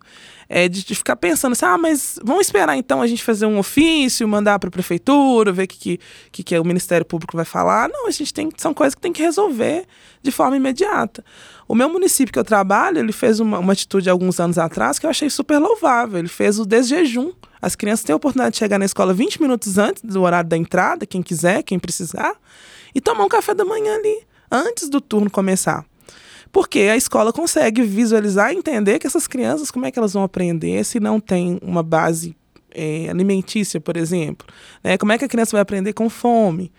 É 0.54 0.68
de, 0.68 0.84
de 0.84 0.96
ficar 0.96 1.16
pensando 1.16 1.54
assim, 1.54 1.64
ah, 1.64 1.78
mas 1.78 2.20
vamos 2.22 2.48
esperar 2.48 2.76
então 2.76 3.02
a 3.02 3.08
gente 3.08 3.24
fazer 3.24 3.46
um 3.46 3.58
ofício, 3.58 4.28
mandar 4.28 4.60
para 4.60 4.68
a 4.68 4.72
prefeitura, 4.72 5.50
ver 5.50 5.64
o 5.64 5.68
que, 5.68 5.78
que, 5.78 6.00
que, 6.30 6.44
que 6.44 6.60
o 6.60 6.66
Ministério 6.66 7.06
Público 7.06 7.38
vai 7.38 7.46
falar. 7.46 7.88
Não, 7.88 8.06
a 8.06 8.12
gente 8.12 8.34
tem, 8.34 8.50
são 8.58 8.74
coisas 8.74 8.94
que 8.94 9.00
tem 9.00 9.14
que 9.14 9.22
resolver 9.22 9.86
de 10.22 10.30
forma 10.30 10.58
imediata. 10.58 11.24
O 11.70 11.74
meu 11.74 11.88
município 11.88 12.34
que 12.34 12.38
eu 12.38 12.44
trabalho, 12.44 13.00
ele 13.00 13.14
fez 13.14 13.40
uma, 13.40 13.60
uma 13.60 13.72
atitude 13.72 14.10
alguns 14.10 14.42
anos 14.42 14.58
atrás 14.58 15.00
que 15.00 15.06
eu 15.06 15.10
achei 15.10 15.30
super 15.30 15.58
louvável. 15.58 16.20
Ele 16.20 16.28
fez 16.28 16.60
o 16.60 16.66
desjejum. 16.66 17.32
As 17.62 17.74
crianças 17.74 18.04
têm 18.04 18.12
a 18.12 18.18
oportunidade 18.18 18.52
de 18.52 18.60
chegar 18.60 18.78
na 18.78 18.84
escola 18.84 19.14
20 19.14 19.42
minutos 19.42 19.78
antes 19.78 20.04
do 20.04 20.22
horário 20.22 20.50
da 20.50 20.58
entrada, 20.58 21.06
quem 21.06 21.22
quiser, 21.22 21.64
quem 21.64 21.80
precisar, 21.80 22.36
e 22.94 23.00
tomar 23.00 23.24
um 23.24 23.30
café 23.30 23.54
da 23.54 23.64
manhã 23.64 23.96
ali, 23.96 24.28
antes 24.52 24.90
do 24.90 25.00
turno 25.00 25.32
começar. 25.32 25.86
Porque 26.52 26.80
a 26.80 26.98
escola 26.98 27.32
consegue 27.32 27.82
visualizar 27.82 28.52
e 28.52 28.58
entender 28.58 29.00
que 29.00 29.08
essas 29.08 29.28
crianças, 29.28 29.72
como 29.72 29.86
é 29.86 29.92
que 29.92 29.98
elas 29.98 30.14
vão 30.14 30.24
aprender 30.24 30.84
se 30.84 31.00
não 31.00 31.20
tem 31.20 31.58
uma 31.62 31.82
base 31.82 32.36
eh, 32.74 33.08
alimentícia, 33.10 33.80
por 33.80 33.96
exemplo? 33.96 34.48
Né? 34.84 34.98
Como 34.98 35.12
é 35.12 35.18
que 35.18 35.26
a 35.26 35.30
criança 35.30 35.52
vai 35.52 35.62
aprender 35.62 35.94
com 35.94 36.10
fome? 36.10 36.72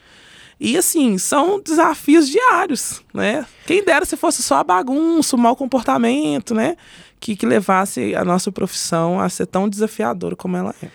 E 0.60 0.76
assim, 0.76 1.18
são 1.18 1.60
desafios 1.60 2.28
diários, 2.28 3.02
né? 3.12 3.44
Quem 3.66 3.84
dera 3.84 4.04
se 4.04 4.16
fosse 4.16 4.44
só 4.44 4.58
a 4.58 4.64
bagunça, 4.64 5.34
o 5.34 5.38
mau 5.38 5.56
comportamento, 5.56 6.54
né? 6.54 6.76
Que, 7.18 7.34
que 7.34 7.44
levasse 7.44 8.14
a 8.14 8.24
nossa 8.24 8.52
profissão 8.52 9.18
a 9.18 9.28
ser 9.28 9.46
tão 9.46 9.68
desafiadora 9.68 10.36
como 10.36 10.56
ela 10.56 10.72
é. 10.80 10.86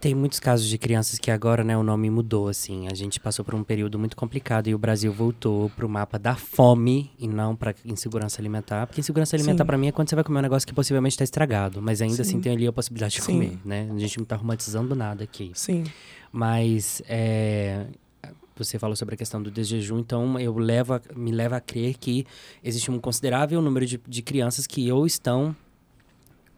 Tem 0.00 0.14
muitos 0.14 0.40
casos 0.40 0.66
de 0.66 0.78
crianças 0.78 1.18
que 1.18 1.30
agora, 1.30 1.62
né, 1.62 1.76
o 1.76 1.82
nome 1.82 2.08
mudou, 2.08 2.48
assim. 2.48 2.88
A 2.88 2.94
gente 2.94 3.20
passou 3.20 3.44
por 3.44 3.54
um 3.54 3.62
período 3.62 3.98
muito 3.98 4.16
complicado 4.16 4.66
e 4.66 4.74
o 4.74 4.78
Brasil 4.78 5.12
voltou 5.12 5.68
pro 5.76 5.86
mapa 5.90 6.18
da 6.18 6.34
fome 6.34 7.10
e 7.18 7.28
não 7.28 7.54
pra 7.54 7.74
insegurança 7.84 8.40
alimentar. 8.40 8.86
Porque 8.86 9.02
insegurança 9.02 9.36
alimentar 9.36 9.66
pra 9.66 9.76
mim 9.76 9.88
é 9.88 9.92
quando 9.92 10.08
você 10.08 10.14
vai 10.14 10.24
comer 10.24 10.38
um 10.38 10.42
negócio 10.42 10.66
que 10.66 10.72
possivelmente 10.72 11.18
tá 11.18 11.24
estragado. 11.24 11.82
Mas 11.82 12.00
ainda 12.00 12.22
assim 12.22 12.36
Sim. 12.36 12.40
tem 12.40 12.52
ali 12.52 12.66
a 12.66 12.72
possibilidade 12.72 13.16
de 13.16 13.20
Sim. 13.20 13.32
comer, 13.34 13.58
né? 13.62 13.90
A 13.94 13.98
gente 13.98 14.16
não 14.18 14.24
tá 14.24 14.36
romantizando 14.36 14.94
nada 14.94 15.22
aqui. 15.22 15.50
Sim, 15.54 15.84
Mas 16.32 17.02
é, 17.06 17.84
você 18.56 18.78
falou 18.78 18.96
sobre 18.96 19.16
a 19.16 19.18
questão 19.18 19.42
do 19.42 19.50
desjejum, 19.50 19.98
então 19.98 20.40
eu 20.40 20.56
levo 20.56 20.94
a- 20.94 21.00
me 21.14 21.30
leva 21.30 21.56
a 21.56 21.60
crer 21.60 21.98
que 21.98 22.24
existe 22.64 22.90
um 22.90 22.98
considerável 22.98 23.60
número 23.60 23.84
de, 23.84 24.00
de 24.08 24.22
crianças 24.22 24.66
que 24.66 24.90
ou 24.90 25.04
estão 25.06 25.54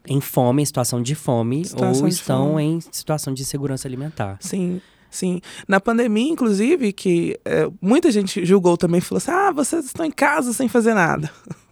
em 0.06 0.20
fome, 0.20 0.62
em 0.62 0.64
situação 0.64 1.00
de 1.02 1.14
fome, 1.14 1.64
Situação 1.64 2.02
ou 2.02 2.08
de 2.08 2.14
estão 2.14 2.48
fome. 2.52 2.62
em 2.64 2.80
situação 2.80 3.32
de 3.32 3.42
insegurança 3.42 3.86
alimentar. 3.86 4.36
sim, 4.40 4.80
sim. 5.10 5.40
Na 5.68 5.80
pandemia, 5.80 6.30
inclusive, 6.32 6.92
que 6.92 7.38
eh, 7.44 7.68
muita 7.80 8.10
gente 8.10 8.44
julgou 8.44 8.76
também, 8.76 9.00
falou 9.00 9.18
assim, 9.18 9.30
ah, 9.30 9.52
vocês 9.52 9.84
estão 9.86 10.04
em 10.04 10.10
casa 10.10 10.52
sem 10.52 10.68
fazer 10.68 10.94
nada. 10.94 11.30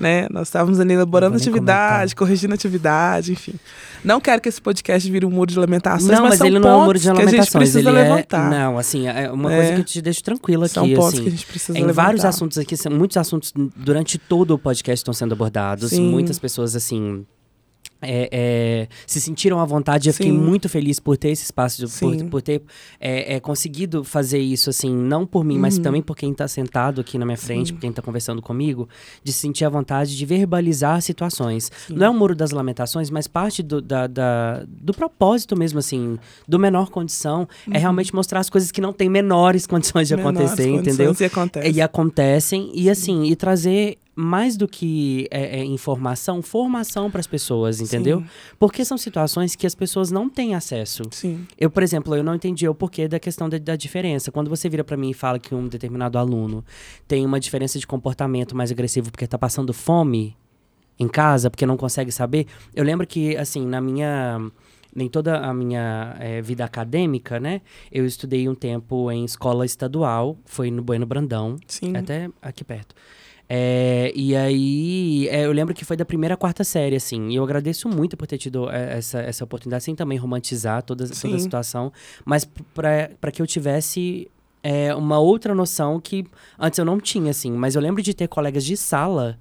né? 0.00 0.28
Nós 0.30 0.46
estávamos 0.48 0.78
ali 0.78 0.94
elaborando 0.94 1.36
atividade, 1.36 2.14
corrigindo 2.14 2.54
atividade, 2.54 3.32
enfim. 3.32 3.54
Não 4.04 4.20
quero 4.20 4.40
que 4.40 4.48
esse 4.48 4.62
podcast 4.62 5.10
vire 5.10 5.26
um 5.26 5.30
muro 5.30 5.50
de 5.50 5.58
lamentações, 5.58 6.06
não, 6.08 6.20
mas, 6.22 6.28
mas 6.30 6.38
são 6.38 6.46
ele 6.46 6.58
não 6.60 6.68
é 6.68 6.72
um 6.72 6.76
muro 6.76 6.86
pontos 6.90 7.02
de 7.02 7.08
lamentações, 7.08 7.50
precisa 7.50 7.78
ele 7.80 7.90
levantar. 7.90 8.46
é, 8.46 8.50
não, 8.60 8.78
assim, 8.78 9.08
é 9.08 9.30
uma 9.32 9.52
É. 9.52 9.56
coisa 9.56 9.72
que 9.74 9.80
eu 9.80 9.84
te 9.84 10.00
deixo 10.00 10.22
tranquila 10.22 10.68
São 10.68 10.84
aqui, 10.84 10.94
pontos 10.94 11.14
assim. 11.14 11.22
que 11.22 11.28
a 11.28 11.32
gente 11.32 11.46
precisa 11.46 11.76
Em 11.76 11.82
levantar. 11.82 12.02
vários 12.04 12.24
assuntos 12.24 12.56
aqui, 12.56 12.76
são 12.76 12.92
muitos 12.92 13.16
assuntos 13.16 13.52
durante 13.76 14.16
todo 14.16 14.52
o 14.54 14.58
podcast 14.58 15.00
estão 15.00 15.12
sendo 15.12 15.32
abordados. 15.32 15.90
Sim. 15.90 16.08
Muitas 16.08 16.38
pessoas, 16.38 16.76
assim. 16.76 17.26
É, 18.00 18.28
é, 18.30 18.88
se 19.06 19.20
sentiram 19.20 19.58
à 19.60 19.64
vontade. 19.64 20.08
Eu 20.08 20.14
fiquei 20.14 20.30
Sim. 20.30 20.38
muito 20.38 20.68
feliz 20.68 21.00
por 21.00 21.16
ter 21.16 21.30
esse 21.30 21.44
espaço, 21.44 21.84
de- 21.86 21.92
por, 21.98 22.24
por 22.30 22.42
ter 22.42 22.62
é, 23.00 23.34
é, 23.34 23.40
conseguido 23.40 24.04
fazer 24.04 24.38
isso, 24.38 24.70
assim, 24.70 24.94
não 24.94 25.26
por 25.26 25.44
mim, 25.44 25.58
mas 25.58 25.76
Uhum. 25.76 25.82
também 25.82 26.02
por 26.02 26.16
quem 26.16 26.30
está 26.32 26.46
sentado 26.46 27.00
aqui 27.00 27.18
na 27.18 27.24
minha 27.24 27.36
frente, 27.36 27.68
Sim. 27.68 27.74
por 27.74 27.80
quem 27.80 27.90
está 27.90 28.00
conversando 28.02 28.40
comigo, 28.42 28.88
de 29.22 29.32
se 29.32 29.40
sentir 29.40 29.64
à 29.64 29.68
vontade 29.68 30.16
de 30.16 30.24
verbalizar 30.26 31.00
situações. 31.02 31.70
Sim. 31.86 31.94
Não 31.94 32.06
é 32.06 32.10
o 32.10 32.14
muro 32.14 32.34
das 32.34 32.50
lamentações, 32.52 33.10
mas 33.10 33.26
parte 33.26 33.62
do, 33.62 33.80
da, 33.82 34.06
da- 34.06 34.64
do 34.66 34.92
propósito 34.94 35.56
mesmo, 35.58 35.78
assim, 35.78 36.18
do 36.46 36.58
menor 36.58 36.90
condição, 36.90 37.48
é 37.70 37.78
realmente 37.78 38.14
mostrar 38.14 38.40
as 38.40 38.48
coisas 38.50 38.70
que 38.70 38.80
não 38.80 38.92
têm 38.92 39.08
menores 39.08 39.66
condições 39.66 40.08
de 40.08 40.14
Uhum. 40.14 40.18
Menores 40.20 40.40
acontecer, 40.52 40.70
condições 40.70 40.94
entendeu? 40.94 41.16
E 41.20 41.24
acontece. 41.24 41.70
E 41.70 41.80
acontecem, 41.80 42.70
e 42.74 42.90
assim, 42.90 43.24
e 43.24 43.36
trazer 43.36 43.98
mais 44.20 44.56
do 44.56 44.66
que 44.66 45.28
é, 45.30 45.60
é, 45.60 45.64
informação, 45.64 46.42
formação 46.42 47.08
para 47.08 47.20
as 47.20 47.26
pessoas, 47.28 47.80
entendeu? 47.80 48.18
Sim. 48.20 48.26
Porque 48.58 48.84
são 48.84 48.98
situações 48.98 49.54
que 49.54 49.64
as 49.64 49.76
pessoas 49.76 50.10
não 50.10 50.28
têm 50.28 50.56
acesso. 50.56 51.04
Sim, 51.12 51.46
Eu, 51.56 51.70
por 51.70 51.84
exemplo, 51.84 52.16
eu 52.16 52.24
não 52.24 52.34
entendi 52.34 52.68
o 52.68 52.74
porquê 52.74 53.06
da 53.06 53.20
questão 53.20 53.48
da, 53.48 53.58
da 53.58 53.76
diferença. 53.76 54.32
Quando 54.32 54.50
você 54.50 54.68
vira 54.68 54.82
para 54.82 54.96
mim 54.96 55.10
e 55.10 55.14
fala 55.14 55.38
que 55.38 55.54
um 55.54 55.68
determinado 55.68 56.18
aluno 56.18 56.64
tem 57.06 57.24
uma 57.24 57.38
diferença 57.38 57.78
de 57.78 57.86
comportamento 57.86 58.56
mais 58.56 58.72
agressivo 58.72 59.12
porque 59.12 59.24
tá 59.24 59.38
passando 59.38 59.72
fome, 59.72 60.36
em 60.98 61.06
casa, 61.06 61.48
porque 61.48 61.64
não 61.64 61.76
consegue 61.76 62.10
saber. 62.10 62.48
Eu 62.74 62.82
lembro 62.82 63.06
que, 63.06 63.36
assim, 63.36 63.64
na 63.64 63.80
minha 63.80 64.40
nem 64.92 65.08
toda 65.08 65.38
a 65.38 65.54
minha 65.54 66.16
é, 66.18 66.42
vida 66.42 66.64
acadêmica, 66.64 67.38
né? 67.38 67.60
Eu 67.92 68.04
estudei 68.04 68.48
um 68.48 68.54
tempo 68.54 69.12
em 69.12 69.24
escola 69.24 69.64
estadual, 69.64 70.36
foi 70.44 70.72
no 70.72 70.82
Bueno 70.82 71.06
Brandão, 71.06 71.54
Sim. 71.68 71.96
até 71.96 72.28
aqui 72.42 72.64
perto. 72.64 72.96
É, 73.48 74.12
e 74.14 74.36
aí, 74.36 75.26
é, 75.28 75.46
eu 75.46 75.52
lembro 75.52 75.74
que 75.74 75.84
foi 75.84 75.96
da 75.96 76.04
primeira 76.04 76.34
à 76.34 76.36
quarta 76.36 76.62
série, 76.62 76.96
assim. 76.96 77.30
E 77.30 77.36
eu 77.36 77.44
agradeço 77.44 77.88
muito 77.88 78.16
por 78.16 78.26
ter 78.26 78.36
tido 78.36 78.70
é, 78.70 78.98
essa, 78.98 79.20
essa 79.20 79.42
oportunidade, 79.42 79.84
sem 79.84 79.94
também 79.94 80.18
romantizar 80.18 80.82
toda, 80.82 81.08
toda 81.08 81.36
a 81.36 81.38
situação, 81.38 81.92
mas 82.24 82.44
para 82.74 83.32
que 83.32 83.40
eu 83.40 83.46
tivesse 83.46 84.30
é, 84.62 84.94
uma 84.94 85.18
outra 85.18 85.54
noção 85.54 85.98
que 85.98 86.26
antes 86.58 86.78
eu 86.78 86.84
não 86.84 87.00
tinha, 87.00 87.30
assim. 87.30 87.50
Mas 87.50 87.74
eu 87.74 87.80
lembro 87.80 88.02
de 88.02 88.12
ter 88.12 88.28
colegas 88.28 88.64
de 88.64 88.76
sala 88.76 89.38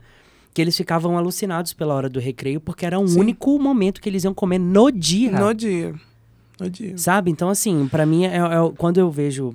que 0.53 0.61
eles 0.61 0.75
ficavam 0.75 1.17
alucinados 1.17 1.73
pela 1.73 1.93
hora 1.93 2.09
do 2.09 2.19
recreio, 2.19 2.61
porque 2.61 2.85
era 2.85 2.97
um 2.97 3.07
Sim. 3.07 3.19
único 3.19 3.59
momento 3.59 4.01
que 4.01 4.07
eles 4.07 4.23
iam 4.23 4.33
comer 4.33 4.57
no 4.57 4.89
dia. 4.89 5.31
No 5.31 5.53
dia. 5.53 5.93
No 6.59 6.69
dia. 6.69 6.97
Sabe? 6.97 7.29
Então, 7.29 7.49
assim, 7.49 7.87
para 7.87 8.05
mim, 8.05 8.25
é, 8.25 8.37
é, 8.37 8.71
quando 8.77 8.99
eu 8.99 9.11
vejo 9.11 9.53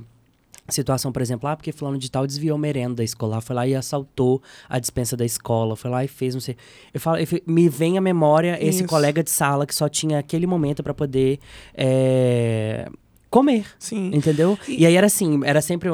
situação, 0.73 1.13
por 1.13 1.23
exemplo, 1.23 1.49
ah, 1.49 1.57
porque 1.57 1.71
fulano 1.73 1.99
de 1.99 2.11
tal 2.11 2.27
desviou 2.27 2.59
merenda 2.59 3.05
escolar, 3.05 3.41
foi 3.41 3.55
lá 3.55 3.67
e 3.67 3.75
assaltou 3.75 4.43
a 4.69 4.79
dispensa 4.79 5.17
da 5.17 5.25
escola, 5.25 5.77
foi 5.77 5.91
lá 5.91 6.05
e 6.05 6.09
fez, 6.09 6.35
não 6.35 6.41
sei. 6.41 6.57
Eu 6.93 7.01
falo, 7.01 7.19
eu, 7.19 7.27
me 7.47 7.69
vem 7.69 7.99
à 7.99 8.01
memória 8.01 8.59
esse 8.61 8.81
Isso. 8.81 8.89
colega 8.89 9.23
de 9.23 9.31
sala 9.31 9.67
que 9.67 9.75
só 9.75 9.89
tinha 9.89 10.19
aquele 10.19 10.47
momento 10.47 10.83
para 10.83 10.95
poder 10.95 11.39
é, 11.75 12.89
comer. 13.31 13.67
Sim. 13.79 14.11
Entendeu? 14.13 14.59
E... 14.67 14.83
e 14.83 14.87
aí 14.87 14.97
era 14.97 15.07
assim, 15.07 15.41
era 15.45 15.61
sempre, 15.61 15.89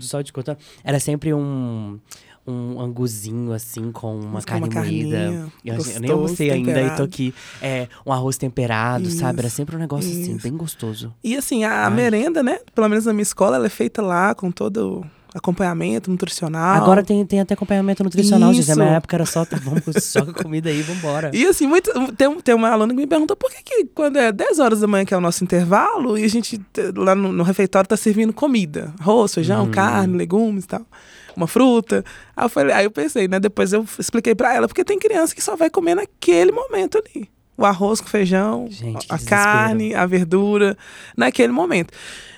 só 0.00 0.20
de 0.20 0.32
contar, 0.32 0.58
era 0.82 1.00
sempre 1.00 1.32
um 1.32 1.98
um 2.46 2.80
anguzinho 2.80 3.52
assim 3.52 3.90
com 3.90 4.14
uma 4.16 4.32
Mas 4.32 4.44
carne 4.44 4.68
moída. 4.68 5.50
Eu, 5.64 5.74
eu, 5.74 6.00
nem 6.00 6.10
almocei 6.10 6.50
ainda 6.50 6.80
e 6.80 6.90
tô 6.96 7.02
aqui. 7.02 7.34
É, 7.62 7.88
um 8.04 8.12
arroz 8.12 8.36
temperado, 8.36 9.08
isso, 9.08 9.18
sabe? 9.18 9.40
Era 9.40 9.48
sempre 9.48 9.76
um 9.76 9.78
negócio 9.78 10.10
assim, 10.10 10.20
isso. 10.20 10.30
assim, 10.32 10.40
bem 10.40 10.56
gostoso. 10.56 11.14
E 11.22 11.36
assim, 11.36 11.64
a 11.64 11.86
Ai. 11.86 11.94
merenda, 11.94 12.42
né? 12.42 12.58
Pelo 12.74 12.88
menos 12.88 13.06
na 13.06 13.12
minha 13.12 13.22
escola, 13.22 13.56
ela 13.56 13.66
é 13.66 13.70
feita 13.70 14.02
lá 14.02 14.34
com 14.34 14.50
todo 14.50 15.04
acompanhamento 15.34 16.10
nutricional. 16.10 16.80
Agora 16.80 17.02
tem, 17.02 17.26
tem 17.26 17.40
até 17.40 17.54
acompanhamento 17.54 18.04
nutricional, 18.04 18.52
Isso. 18.52 18.62
gente. 18.62 18.76
Na 18.76 18.84
minha 18.84 18.96
época 18.96 19.16
era 19.16 19.26
só, 19.26 19.44
tá, 19.44 19.58
vamos, 19.60 19.82
joga 20.12 20.32
comida 20.32 20.70
aí, 20.70 20.80
vambora. 20.82 21.30
E 21.34 21.44
assim, 21.44 21.66
muito, 21.66 21.90
tem, 22.12 22.40
tem 22.40 22.54
uma 22.54 22.68
aluna 22.68 22.94
que 22.94 23.00
me 23.00 23.06
perguntou 23.06 23.36
por 23.36 23.50
que, 23.50 23.62
que 23.62 23.84
quando 23.86 24.16
é 24.16 24.30
10 24.30 24.60
horas 24.60 24.80
da 24.80 24.86
manhã, 24.86 25.04
que 25.04 25.12
é 25.12 25.16
o 25.16 25.20
nosso 25.20 25.42
intervalo, 25.42 26.16
e 26.16 26.24
a 26.24 26.28
gente 26.28 26.60
lá 26.94 27.16
no, 27.16 27.32
no 27.32 27.42
refeitório 27.42 27.88
tá 27.88 27.96
servindo 27.96 28.32
comida, 28.32 28.94
arroz, 29.00 29.34
feijão, 29.34 29.64
hum. 29.64 29.70
carne, 29.72 30.16
legumes 30.16 30.64
e 30.64 30.68
tal 30.68 30.86
uma 31.36 31.46
fruta. 31.46 32.04
Aí 32.36 32.44
eu, 32.44 32.48
falei, 32.48 32.74
aí 32.74 32.84
eu 32.84 32.90
pensei, 32.90 33.28
né? 33.28 33.38
Depois 33.40 33.72
eu 33.72 33.86
expliquei 33.98 34.34
para 34.34 34.54
ela, 34.54 34.68
porque 34.68 34.84
tem 34.84 34.98
criança 34.98 35.34
que 35.34 35.42
só 35.42 35.56
vai 35.56 35.70
comer 35.70 35.94
naquele 35.94 36.52
momento 36.52 36.98
ali. 36.98 37.28
O 37.56 37.64
arroz 37.64 38.00
com 38.00 38.08
feijão, 38.08 38.66
Gente, 38.68 39.06
a 39.08 39.18
carne, 39.18 39.94
a 39.94 40.04
verdura, 40.06 40.76
naquele 41.16 41.52
momento. 41.52 41.92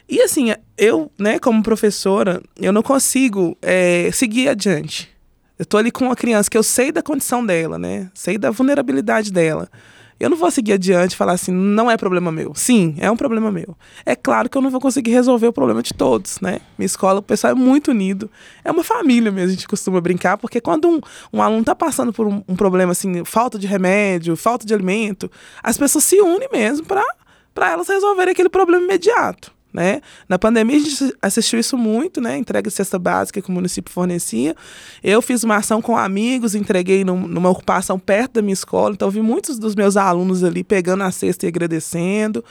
E 0.09 0.21
assim, 0.21 0.53
eu, 0.77 1.11
né, 1.19 1.39
como 1.39 1.63
professora, 1.63 2.43
eu 2.61 2.73
não 2.73 2.83
consigo 2.83 3.57
é, 3.63 4.11
seguir 4.13 4.49
adiante. 4.49 5.11
Eu 5.59 5.65
tô 5.65 5.79
ali 5.79 5.91
com 5.91 6.05
uma 6.05 6.17
criança 6.17 6.51
que 6.51 6.59
eu 6.59 6.63
sei 6.63 6.93
da 6.93 7.03
condição 7.03 7.45
dela, 7.45 7.79
né? 7.79 8.11
Sei 8.15 8.37
da 8.37 8.51
vulnerabilidade 8.51 9.33
dela. 9.33 9.71
Eu 10.19 10.31
não 10.31 10.37
vou 10.37 10.51
seguir 10.51 10.73
adiante 10.73 11.13
e 11.13 11.17
falar 11.17 11.33
assim, 11.33 11.53
não 11.53 11.91
é 11.91 11.97
problema 11.97 12.33
meu. 12.33 12.55
Sim, 12.55 12.95
é 12.99 13.11
um 13.11 13.17
problema 13.17 13.53
meu. 13.53 13.77
É 14.05 14.17
claro 14.17 14.49
que 14.49 14.57
eu 14.57 14.63
não 14.63 14.71
vou 14.71 14.81
conseguir 14.81 15.11
resolver 15.11 15.47
o 15.47 15.53
problema 15.53 15.83
de 15.83 15.93
todos, 15.93 16.41
né? 16.41 16.61
Minha 16.79 16.87
escola, 16.87 17.21
o 17.21 17.23
pessoal 17.23 17.53
é 17.53 17.55
muito 17.55 17.91
unido. 17.91 18.31
É 18.65 18.71
uma 18.71 18.83
família 18.83 19.31
mesmo, 19.31 19.49
a 19.49 19.53
gente 19.53 19.69
costuma 19.69 20.01
brincar, 20.01 20.39
porque 20.39 20.61
quando 20.61 20.89
um, 20.89 21.01
um 21.33 21.43
aluno 21.43 21.61
está 21.61 21.75
passando 21.75 22.13
por 22.13 22.27
um, 22.27 22.43
um, 22.49 22.57
problema 22.57 22.93
assim, 22.93 23.25
falta 23.25 23.59
de 23.59 23.67
remédio, 23.67 24.37
falta 24.37 24.67
de 24.67 24.73
alimento, 24.73 25.31
as 25.63 25.77
pessoas 25.77 26.05
se 26.05 26.21
unem 26.21 26.49
mesmo 26.51 26.87
para 26.87 27.71
elas 27.71 27.89
resolverem 27.89 28.33
aquele 28.33 28.49
problema 28.49 28.85
imediato. 28.85 29.56
Né? 29.77 30.01
Na 30.27 30.39
pandemia 30.39 30.79
a 30.79 30.81
gente 30.81 31.15
assistiu 31.21 31.61
isso 31.61 31.77
muito, 31.77 32.19
né? 32.19 32.39
Entrega 32.39 32.71
de 32.71 32.75
cesta 32.75 32.99
básica 32.99 33.43
que 33.43 33.51
o 33.51 33.53
município 33.53 33.93
fornecia. 33.93 34.57
Eu 35.05 35.21
fiz 35.21 35.45
uma 35.45 35.57
ação 35.57 35.83
com 35.83 35.99
amigos, 35.99 36.55
entreguei 36.55 37.05
num, 37.05 37.29
numa 37.29 37.51
ocupação 37.51 37.99
perto 37.99 38.33
da 38.33 38.43
minha 38.43 38.55
escola, 38.55 38.95
então 38.95 39.11
vi 39.11 39.21
muitos 39.21 39.59
dos 39.59 39.75
meus 39.75 39.99
alunos 39.99 40.43
ali 40.43 40.65
pegando 40.65 41.03
a 41.03 41.11
cesta 41.11 41.45
e 41.45 41.49
agradecendo, 41.51 42.43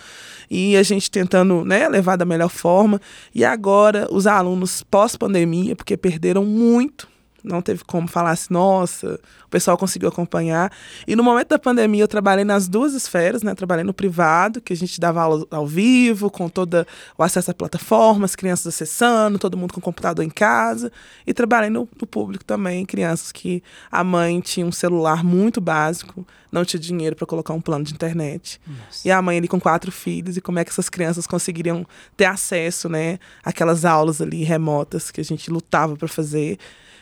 e 0.52 0.78
a 0.78 0.84
gente 0.84 1.10
tentando 1.10 1.66
né, 1.66 1.90
levar 1.90 2.16
da 2.16 2.26
melhor 2.26 2.50
forma. 2.50 3.02
E 3.34 3.44
agora 3.44 4.08
os 4.12 4.28
alunos 4.28 4.84
pós-pandemia, 4.84 5.76
porque 5.76 5.98
perderam 5.98 6.46
muito, 6.46 7.08
não 7.45 7.62
teve 7.62 7.84
como 7.84 8.08
falar 8.08 8.31
assim, 8.31 8.53
nossa, 8.53 9.19
o 9.45 9.49
pessoal 9.49 9.77
conseguiu 9.77 10.10
acompanhar. 10.10 10.71
E 11.08 11.15
no 11.15 11.23
momento 11.23 11.49
da 11.49 11.60
pandemia 11.60 12.03
eu 12.03 12.08
trabalhei 12.08 12.43
nas 12.43 12.67
duas 12.67 12.93
esferas, 12.93 13.43
né? 13.43 13.53
Trabalhei 13.53 13.84
no 13.84 13.93
privado, 13.93 14.60
que 14.60 14.73
a 14.73 14.75
gente 14.75 14.99
dava 14.99 15.21
aula 15.21 15.45
ao 15.51 15.65
vivo, 15.65 16.29
com 16.29 16.49
todo 16.49 16.86
o 17.17 17.23
acesso 17.23 17.51
à 17.51 17.53
plataformas, 17.53 18.36
crianças 18.36 18.67
acessando, 18.67 19.39
todo 19.39 19.58
mundo 19.58 19.73
com 19.73 19.81
computador 19.81 20.25
em 20.25 20.29
casa. 20.29 20.91
E 21.25 21.34
trabalhei 21.34 21.69
no, 21.69 21.88
no 21.99 22.08
público 22.08 22.43
também, 22.43 22.86
crianças 22.86 23.31
que 23.31 23.63
a 23.91 24.03
mãe 24.03 24.41
tinha 24.41 24.65
um 24.65 24.71
celular 24.71 25.23
muito 25.23 25.62
básico, 25.62 26.25
não 26.51 26.65
tinha 26.65 26.79
dinheiro 26.79 27.15
para 27.15 27.27
colocar 27.27 27.53
um 27.53 27.62
plano 27.62 27.84
de 27.84 27.93
internet. 27.93 28.60
Nossa. 28.65 29.08
E 29.08 29.12
a 29.12 29.21
mãe 29.21 29.38
ali 29.38 29.47
com 29.47 29.60
quatro 29.60 29.91
filhos, 29.91 30.38
e 30.38 30.41
como 30.41 30.60
é 30.60 30.65
que 30.65 30.71
essas 30.71 30.89
crianças 30.89 31.27
conseguiriam 31.27 31.86
ter 32.15 32.25
acesso, 32.25 32.89
né? 32.89 33.19
Aquelas 33.43 33.86
aulas 33.86 34.21
ali 34.21 34.43
remotas 34.43 35.12
que 35.12 35.21
a 35.21 35.23
gente 35.23 35.51
lutava 35.51 35.95
para 35.95 36.08
fazer 36.08 36.58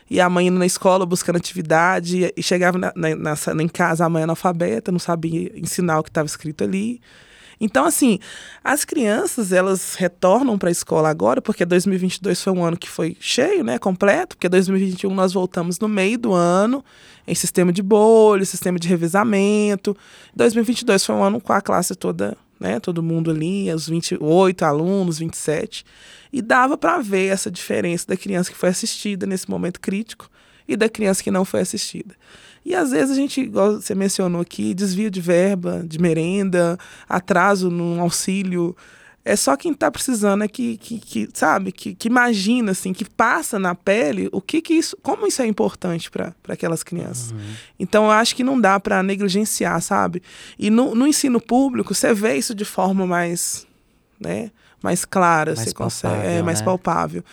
e 0.09 0.19
a 0.19 0.29
mãe 0.29 0.47
indo 0.47 0.59
na 0.59 0.65
escola 0.65 1.05
buscando 1.05 1.37
atividade, 1.37 2.31
e 2.35 2.43
chegava 2.43 2.77
na, 2.77 2.93
na, 2.95 3.15
na, 3.15 3.63
em 3.63 3.67
casa 3.67 4.05
a 4.05 4.09
mãe 4.09 4.23
analfabeta, 4.23 4.91
não 4.91 4.99
sabia 4.99 5.51
ensinar 5.57 5.99
o 5.99 6.03
que 6.03 6.09
estava 6.09 6.25
escrito 6.25 6.63
ali. 6.63 7.01
Então, 7.59 7.85
assim, 7.85 8.19
as 8.63 8.83
crianças, 8.83 9.51
elas 9.53 9.95
retornam 9.95 10.57
para 10.57 10.69
a 10.69 10.71
escola 10.71 11.09
agora, 11.09 11.41
porque 11.41 11.65
2022 11.65 12.41
foi 12.41 12.51
um 12.53 12.63
ano 12.63 12.75
que 12.75 12.89
foi 12.89 13.15
cheio, 13.19 13.63
né, 13.63 13.79
completo, 13.79 14.35
porque 14.35 14.49
2021 14.49 15.13
nós 15.13 15.31
voltamos 15.31 15.79
no 15.79 15.87
meio 15.87 16.17
do 16.17 16.33
ano, 16.33 16.83
em 17.25 17.33
sistema 17.33 17.71
de 17.71 17.81
bolha, 17.81 18.43
sistema 18.43 18.77
de 18.77 18.87
revezamento. 18.87 19.95
2022 20.35 21.05
foi 21.05 21.15
um 21.15 21.23
ano 21.23 21.39
com 21.39 21.53
a 21.53 21.61
classe 21.61 21.95
toda, 21.95 22.35
né, 22.59 22.79
todo 22.79 23.03
mundo 23.03 23.31
ali, 23.31 23.71
os 23.71 23.87
28 23.87 24.63
alunos, 24.63 25.19
27. 25.19 25.85
E 26.31 26.41
dava 26.41 26.77
para 26.77 26.99
ver 26.99 27.27
essa 27.27 27.51
diferença 27.51 28.07
da 28.07 28.17
criança 28.17 28.51
que 28.51 28.57
foi 28.57 28.69
assistida 28.69 29.25
nesse 29.25 29.49
momento 29.49 29.79
crítico 29.79 30.29
e 30.67 30.75
da 30.75 30.89
criança 30.89 31.23
que 31.23 31.31
não 31.31 31.45
foi 31.45 31.61
assistida. 31.61 32.15
E 32.65 32.73
às 32.73 32.91
vezes 32.91 33.11
a 33.11 33.15
gente, 33.15 33.41
igual 33.41 33.73
você 33.73 33.93
mencionou 33.93 34.41
aqui, 34.41 34.73
desvio 34.73 35.11
de 35.11 35.19
verba, 35.19 35.83
de 35.85 35.99
merenda, 35.99 36.77
atraso 37.07 37.69
no 37.69 38.01
auxílio. 38.01 38.75
É 39.25 39.37
só 39.37 39.55
quem 39.55 39.71
está 39.71 39.89
precisando 39.89 40.43
é 40.43 40.49
que, 40.49 40.75
que, 40.75 40.99
que 40.99 41.29
sabe, 41.33 41.71
que, 41.71 41.95
que, 41.95 42.09
imagina, 42.09 42.71
assim, 42.71 42.91
que 42.91 43.05
passa 43.05 43.57
na 43.57 43.73
pele 43.73 44.27
o 44.33 44.41
que, 44.41 44.61
que 44.61 44.73
isso, 44.73 44.97
como 45.01 45.25
isso 45.25 45.41
é 45.41 45.47
importante 45.47 46.11
para 46.11 46.33
aquelas 46.49 46.83
crianças. 46.83 47.31
Uhum. 47.31 47.39
Então 47.79 48.05
eu 48.05 48.11
acho 48.11 48.35
que 48.35 48.43
não 48.43 48.59
dá 48.59 48.77
para 48.81 49.01
negligenciar, 49.01 49.81
sabe? 49.81 50.21
E 50.59 50.69
no, 50.69 50.93
no 50.93 51.07
ensino 51.07 51.39
público 51.39 51.93
você 51.93 52.13
vê 52.13 52.35
isso 52.35 52.53
de 52.53 52.65
forma 52.65 53.07
mais, 53.07 53.65
né? 54.19 54.51
mais 54.83 55.05
clara, 55.05 55.55
mais 55.55 55.69
você 55.69 55.73
consegue, 55.73 56.27
é 56.27 56.41
mais 56.41 56.59
né? 56.59 56.65
palpável. 56.65 57.23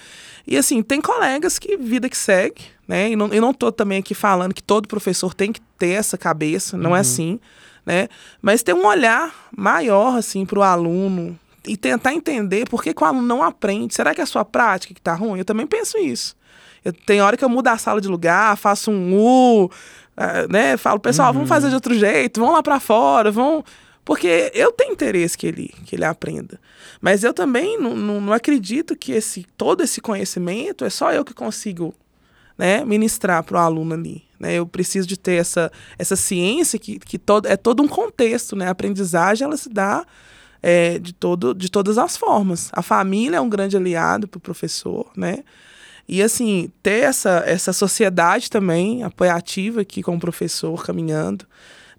E 0.47 0.57
assim, 0.57 0.85
tem 0.85 1.01
colegas 1.01 1.59
que 1.59 1.77
vida 1.77 2.09
que 2.09 2.17
segue, 2.17 2.63
né? 2.87 3.11
E 3.11 3.17
não, 3.17 3.27
eu 3.35 3.41
não 3.41 3.53
tô 3.53 3.73
também 3.73 3.99
aqui 3.99 4.15
falando 4.15 4.55
que 4.55 4.63
todo 4.63 4.87
professor 4.87 5.35
tem 5.35 5.53
que 5.53 5.61
ter 5.77 5.91
essa 5.91 6.17
cabeça, 6.17 6.77
não 6.77 6.91
é 6.91 6.93
uhum. 6.93 6.97
é 6.97 7.01
assim, 7.01 7.41
né? 7.85 8.09
Mas 8.41 8.63
ter 8.63 8.73
um 8.73 8.87
olhar 8.87 9.35
maior 9.57 10.17
assim 10.17 10.47
para 10.47 10.61
o 10.61 10.63
aluno 10.63 11.37
e 11.67 11.77
tentar 11.77 12.15
entender 12.15 12.69
por 12.69 12.83
que, 12.83 12.95
que, 12.95 13.03
o 13.03 13.07
aluno 13.07 13.27
não 13.27 13.43
aprende. 13.43 13.95
Será 13.95 14.15
que 14.15 14.21
é 14.21 14.25
a 14.25 14.27
sua 14.27 14.45
prática 14.45 14.95
que 14.95 15.01
está 15.01 15.15
ruim? 15.15 15.39
Eu 15.39 15.45
também 15.45 15.67
penso 15.67 15.99
isso. 15.99 16.37
Eu, 16.85 16.93
tem 16.93 17.21
hora 17.21 17.37
que 17.37 17.45
eu 17.45 17.49
mudo 17.49 17.69
a 17.69 17.77
sala 17.77 18.01
de 18.01 18.09
lugar, 18.09 18.57
faço 18.57 18.91
um 18.91 19.15
U, 19.15 19.65
uh, 19.67 19.71
né? 20.49 20.77
Falo, 20.77 20.99
pessoal, 20.99 21.29
uhum. 21.29 21.35
vamos 21.35 21.49
fazer 21.49 21.69
de 21.69 21.75
outro 21.75 21.95
jeito, 21.95 22.41
vamos 22.41 22.55
lá 22.55 22.63
para 22.63 22.81
fora, 22.81 23.31
vamos 23.31 23.65
porque 24.05 24.51
eu 24.55 24.73
tenho 24.73 24.93
interesse 24.93 25.39
que 25.39 25.47
ele, 25.47 25.73
que 25.85 25.95
ele 25.95 26.05
aprenda. 26.05 26.59
Mas 27.01 27.23
eu 27.23 27.33
também 27.33 27.79
não, 27.79 27.95
não, 27.95 28.21
não 28.21 28.33
acredito 28.33 28.97
que 28.97 29.13
esse, 29.13 29.47
todo 29.57 29.83
esse 29.83 30.01
conhecimento 30.01 30.85
é 30.85 30.91
só 30.91 31.13
eu 31.13 31.25
que 31.25 31.35
consigo 31.35 31.95
né, 32.59 32.85
ministrar 32.85 33.45
para 33.45 33.57
o 33.57 33.61
aluno 33.61 33.95
ali. 33.95 34.25
Né? 34.39 34.55
Eu 34.55 34.67
preciso 34.67 35.07
de 35.07 35.17
ter 35.17 35.35
essa, 35.35 35.71
essa 35.99 36.17
ciência 36.17 36.79
que, 36.79 36.99
que 36.99 37.19
todo, 37.19 37.47
é 37.47 37.57
todo 37.57 37.83
um 37.83 37.89
contexto. 37.89 38.57
Né? 38.57 38.67
A 38.67 38.71
aprendizagem 38.71 39.45
ela 39.45 39.57
se 39.57 39.69
dá 39.69 40.05
é, 40.63 40.99
de, 40.99 41.13
todo, 41.13 41.55
de 41.55 41.71
todas 41.71 41.99
as 41.99 42.17
formas. 42.17 42.71
A 42.73 42.83
família 42.83 43.37
é 43.37 43.41
um 43.41 43.49
grande 43.49 43.77
aliado 43.77 44.29
para 44.29 44.39
o 44.39 44.41
professor, 44.41 45.11
né? 45.17 45.45
E 46.09 46.23
assim, 46.23 46.71
ter 46.83 47.05
essa, 47.05 47.43
essa 47.47 47.73
sociedade 47.73 48.51
também 48.51 49.03
apoiativa 49.05 49.83
aqui 49.83 50.03
com 50.03 50.17
o 50.17 50.21
professor 50.21 50.85
caminhando 50.85 51.47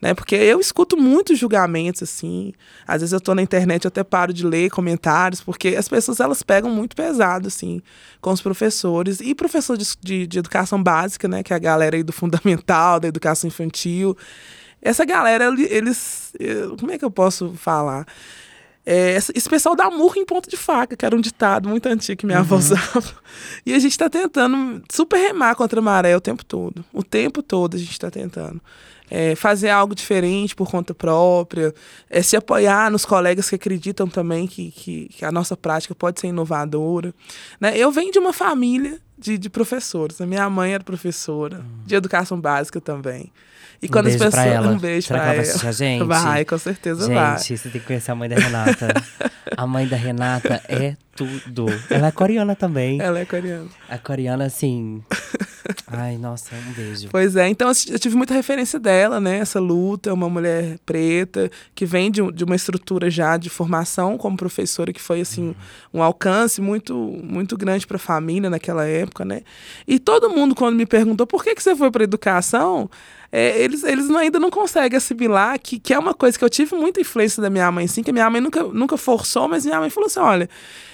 né? 0.02 0.16
Porque 0.16 0.36
eu 0.36 0.60
escuto 0.60 0.98
muitos 0.98 1.38
julgamentos, 1.38 2.02
assim. 2.02 2.54
Às 2.88 3.02
vezes 3.02 3.14
eu 3.14 3.20
estou 3.20 3.36
na 3.36 3.42
internet, 3.42 3.86
eu 3.86 3.90
até 3.90 4.04
paro 4.04 4.34
de 4.34 4.46
ler 4.46 4.72
comentários, 4.72 5.42
porque 5.42 5.76
as 5.78 5.88
pessoas 5.88 6.20
elas 6.20 6.42
pegam 6.42 6.72
muito 6.72 6.96
pesado, 6.96 7.48
assim, 7.48 7.82
com 8.20 8.32
os 8.32 8.42
professores. 8.42 9.20
E 9.22 9.36
professor 9.36 9.78
de, 9.78 9.86
de, 10.02 10.26
de 10.26 10.40
educação 10.40 10.82
básica, 10.82 11.28
né? 11.28 11.44
Que 11.44 11.54
é 11.54 11.56
a 11.56 11.60
galera 11.60 11.96
aí 11.96 12.04
do 12.04 12.12
fundamental, 12.12 13.00
da 13.00 13.08
educação 13.08 13.48
infantil. 13.48 14.18
Essa 14.82 15.06
galera, 15.06 15.54
eles. 15.70 16.34
Como 16.80 16.92
é 16.92 16.98
que 16.98 17.06
eu 17.06 17.12
posso 17.12 17.54
falar? 17.54 18.08
É, 18.86 19.16
esse 19.16 19.48
pessoal 19.48 19.76
dá 19.76 19.92
murro 19.92 20.16
em 20.18 20.26
ponto 20.26 20.50
de 20.50 20.58
faca, 20.58 20.96
que 20.96 21.06
era 21.06 21.16
um 21.16 21.22
ditado 21.22 21.70
muito 21.70 21.86
antigo 21.88 22.20
que 22.20 22.26
minha 22.26 22.40
uhum. 22.40 22.44
avó 22.44 22.56
usava. 22.58 23.14
E 23.66 23.74
a 23.74 23.80
gente 23.80 23.92
está 23.92 24.10
tentando 24.10 24.84
super 24.92 25.18
remar 25.18 25.56
contra 25.56 25.80
a 25.80 25.84
maré 25.84 26.16
o 26.16 26.22
tempo 26.22 26.44
todo. 26.44 26.84
O 26.92 27.04
tempo 27.04 27.44
todo 27.44 27.76
a 27.76 27.78
gente 27.78 27.92
está 27.92 28.10
tentando 28.10 28.60
é, 29.12 29.36
fazer 29.36 29.70
algo 29.70 29.94
diferente 29.94 30.56
por 30.56 30.72
conta 30.72 30.94
própria, 30.94 31.76
é, 32.10 32.22
se 32.22 32.38
apoiar 32.38 32.90
nos 32.90 33.06
colegas 33.06 33.50
que 33.50 33.56
acreditam 33.56 34.08
também 34.08 34.48
que, 34.48 34.72
que, 34.72 35.10
que, 35.10 35.26
a 35.26 35.32
nossa 35.32 35.58
prática 35.58 35.94
pode 35.94 36.22
ser 36.22 36.28
inovadora. 36.28 37.14
Né? 37.60 37.78
Eu 37.78 37.92
venho 37.92 38.12
de 38.12 38.18
uma 38.18 38.32
família 38.32 39.00
de, 39.18 39.38
de 39.38 39.50
professores. 39.50 40.22
A 40.22 40.26
minha 40.26 40.50
mãe 40.50 40.74
era 40.74 40.84
professora 40.84 41.60
hum. 41.60 41.84
de 41.86 41.94
educação 41.94 42.40
básica 42.40 42.80
também. 42.80 43.30
E 43.82 43.88
quando 43.88 44.06
um 44.06 44.10
as 44.10 44.16
pessoas. 44.16 44.46
Ela. 44.46 44.68
Um 44.70 44.78
beijo 44.78 45.08
Será 45.08 45.20
pra 45.20 45.34
que 45.34 45.40
ela. 45.40 45.58
Vai 45.58 45.70
a 45.70 45.72
gente? 45.72 46.04
Vai, 46.04 46.46
com 46.46 46.58
certeza 46.58 47.06
gente, 47.06 47.14
vai. 47.14 47.38
Gente, 47.40 47.58
você 47.58 47.70
tem 47.70 47.82
que 47.82 47.88
conhecer 47.88 48.12
a 48.12 48.16
mãe 48.16 48.30
da 48.30 48.36
Renata. 48.36 48.88
a 49.58 49.68
mãe 49.68 49.88
da 49.88 49.98
Renata 49.98 50.62
é 50.68 50.96
tudo. 51.16 51.66
Ela 51.90 52.08
é 52.08 52.12
coreana 52.12 52.56
também. 52.56 53.02
Ela 53.02 53.20
é 53.20 53.26
coreana. 53.26 53.68
A 53.90 53.98
coreana, 53.98 54.46
assim. 54.46 55.04
Ai, 55.88 56.18
nossa, 56.18 56.56
um 56.56 56.74
beijo. 56.74 57.10
Pois 57.12 57.36
é, 57.36 57.48
então 57.48 57.70
eu 57.90 58.00
tive 58.00 58.16
muita 58.16 58.34
referência 58.34 58.80
dela, 58.80 59.20
né? 59.20 59.40
Essa 59.40 59.60
luta, 59.60 60.14
uma 60.14 60.30
mulher 60.30 60.78
preta 60.86 61.50
que 61.76 61.86
vem 61.86 62.10
de, 62.10 62.22
de 62.32 62.44
uma 62.44 62.56
estrutura 62.56 63.10
já 63.10 63.38
de 63.38 63.50
formação 63.50 64.18
como 64.18 64.38
professora 64.38 64.94
que 64.94 65.02
foi 65.02 65.22
assim 65.22 65.50
uhum. 65.50 65.56
um 65.96 66.04
alcance 66.04 66.62
muito 66.62 66.96
muito 67.24 67.58
grande 67.58 67.86
para 67.86 67.98
a 67.98 68.00
família 68.00 68.50
naquela 68.50 68.86
época, 68.86 69.26
né? 69.26 69.42
E 69.88 70.00
todo 70.00 70.30
mundo 70.30 70.56
quando 70.56 70.76
me 70.76 70.86
perguntou 70.86 71.28
por 71.28 71.44
que 71.44 71.56
que 71.56 71.62
você 71.62 71.76
foi 71.76 71.92
para 71.92 72.04
educação, 72.04 72.90
é, 73.32 73.62
eles, 73.62 73.84
eles 73.84 74.10
ainda 74.10 74.40
não 74.40 74.50
conseguem 74.50 74.98
assimilar 74.98 75.58
que, 75.60 75.80
que 75.80 75.94
é 75.94 76.00
uma 76.00 76.14
coisa 76.14 76.38
que 76.38 76.44
eu 76.44 76.50
tive 76.50 76.76
muita 76.76 77.00
influência 77.00 77.42
da 77.42 77.50
minha 77.50 77.72
mãe, 77.72 77.88
sim, 77.88 78.04
que 78.04 78.12
minha 78.12 78.30
mãe 78.30 78.42
nunca, 78.42 78.64
nunca 78.64 78.98
forçou, 78.98 79.48
mas 79.48 79.66
minha 79.66 79.80
mãe 79.80 79.90
falou 79.90 80.08
assim: 80.08 80.20
olha, 80.20 80.50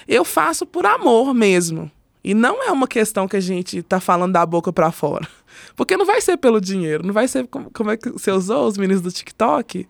eu 0.06 0.24
faço 0.24 0.64
por 0.64 0.86
amor 0.86 1.34
mesmo. 1.34 1.90
E 2.22 2.34
não 2.34 2.62
é 2.62 2.70
uma 2.70 2.86
questão 2.86 3.26
que 3.26 3.36
a 3.36 3.40
gente 3.40 3.82
tá 3.82 4.00
falando 4.00 4.32
da 4.32 4.44
boca 4.44 4.72
para 4.72 4.92
fora. 4.92 5.26
Porque 5.74 5.96
não 5.96 6.04
vai 6.04 6.20
ser 6.20 6.36
pelo 6.36 6.60
dinheiro, 6.60 7.06
não 7.06 7.14
vai 7.14 7.26
ser 7.26 7.46
como, 7.46 7.70
como 7.70 7.90
é 7.90 7.96
que 7.96 8.10
você 8.10 8.30
usou 8.30 8.66
os 8.66 8.76
meninos 8.76 9.00
do 9.00 9.10
TikTok? 9.10 9.88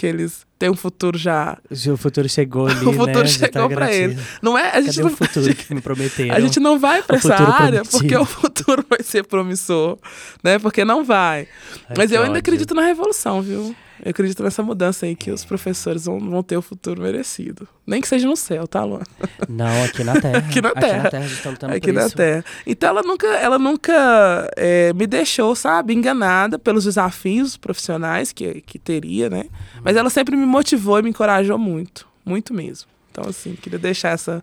Que 0.00 0.06
eles 0.06 0.46
têm 0.58 0.70
um 0.70 0.74
futuro 0.74 1.18
já. 1.18 1.58
O 1.92 1.96
futuro 1.98 2.26
chegou 2.26 2.66
ali, 2.72 2.86
O 2.86 2.92
futuro 2.94 3.18
né? 3.18 3.26
chegou 3.26 3.68
tá 3.68 3.68
para 3.68 3.92
eles. 3.92 4.18
Não 4.40 4.56
é? 4.56 4.70
A 4.70 4.80
gente 4.80 4.96
Cadê 4.96 5.02
não... 5.02 5.12
o 5.12 5.16
futuro 5.16 5.52
que 5.54 5.74
me 5.74 5.80
prometeram? 5.82 6.34
A 6.34 6.40
gente 6.40 6.58
não 6.58 6.78
vai 6.78 7.02
para 7.02 7.16
essa 7.18 7.34
área 7.34 7.82
prometido. 7.82 7.90
porque 7.90 8.16
o 8.16 8.24
futuro 8.24 8.82
vai 8.88 9.02
ser 9.02 9.24
promissor, 9.24 9.98
né? 10.42 10.58
Porque 10.58 10.86
não 10.86 11.04
vai. 11.04 11.46
Ai, 11.86 11.96
Mas 11.98 12.10
eu 12.12 12.20
ainda 12.20 12.30
ódio. 12.30 12.38
acredito 12.40 12.74
na 12.74 12.80
revolução, 12.82 13.42
viu? 13.42 13.76
Eu 14.02 14.10
acredito 14.10 14.42
nessa 14.42 14.62
mudança 14.62 15.06
aí, 15.06 15.14
que 15.14 15.30
os 15.30 15.44
professores 15.44 16.06
vão, 16.06 16.18
vão 16.18 16.42
ter 16.42 16.56
o 16.56 16.62
futuro 16.62 17.02
merecido. 17.02 17.68
Nem 17.86 18.00
que 18.00 18.08
seja 18.08 18.26
no 18.26 18.36
céu, 18.36 18.66
tá, 18.66 18.84
Luan? 18.84 19.02
Não, 19.48 19.84
aqui 19.84 20.02
na 20.02 20.20
Terra. 20.20 20.38
aqui 20.46 20.60
na 20.60 20.70
Terra. 20.72 20.96
Aqui 20.96 21.02
na 21.02 21.10
Terra, 21.10 21.24
a 21.24 21.28
gente 21.28 21.42
tá 21.42 21.50
lutando 21.50 21.74
aqui 21.74 21.92
na 21.92 22.06
isso. 22.06 22.16
Terra. 22.16 22.44
Então 22.66 22.88
ela 22.88 23.02
nunca, 23.02 23.26
ela 23.26 23.58
nunca 23.58 24.50
é, 24.56 24.92
me 24.94 25.06
deixou, 25.06 25.54
sabe, 25.54 25.94
enganada 25.94 26.58
pelos 26.58 26.84
desafios 26.84 27.56
profissionais 27.56 28.32
que, 28.32 28.62
que 28.62 28.78
teria, 28.78 29.28
né? 29.28 29.44
Mas 29.82 29.96
ela 29.96 30.08
sempre 30.08 30.36
me 30.36 30.46
motivou 30.46 30.98
e 30.98 31.02
me 31.02 31.10
encorajou 31.10 31.58
muito. 31.58 32.08
Muito 32.24 32.54
mesmo. 32.54 32.88
Então, 33.10 33.24
assim, 33.28 33.54
queria 33.54 33.78
deixar 33.78 34.10
essa 34.10 34.42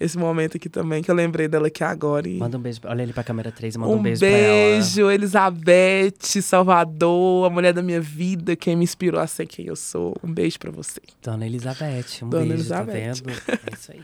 esse 0.00 0.16
momento 0.16 0.56
aqui 0.56 0.70
também, 0.70 1.02
que 1.02 1.10
eu 1.10 1.14
lembrei 1.14 1.46
dela 1.46 1.66
aqui 1.66 1.84
agora. 1.84 2.26
E... 2.26 2.38
Manda 2.38 2.56
um 2.56 2.60
beijo. 2.60 2.80
Olha 2.84 3.02
ali 3.02 3.12
pra 3.12 3.22
câmera 3.22 3.52
3 3.52 3.76
manda 3.76 3.92
um, 3.92 3.98
um 3.98 4.02
beijo, 4.02 4.20
beijo 4.20 4.34
pra 4.34 4.46
ela. 4.46 4.54
Um 4.54 4.80
beijo, 4.80 5.10
Elizabeth, 5.10 6.42
Salvador, 6.42 7.46
a 7.46 7.50
mulher 7.50 7.74
da 7.74 7.82
minha 7.82 8.00
vida, 8.00 8.56
quem 8.56 8.74
me 8.74 8.84
inspirou 8.84 9.20
a 9.20 9.26
ser 9.26 9.46
quem 9.46 9.66
eu 9.66 9.76
sou. 9.76 10.16
Um 10.24 10.32
beijo 10.32 10.58
pra 10.58 10.70
você. 10.70 11.00
Dona 11.22 11.46
Elizabeth, 11.46 12.22
um 12.22 12.30
Dona 12.30 12.46
beijo, 12.46 12.54
Elizabeth. 12.54 12.86
tá 12.86 12.92
vendo? 12.92 13.30
É 13.30 13.74
isso 13.74 13.92
aí. 13.92 14.02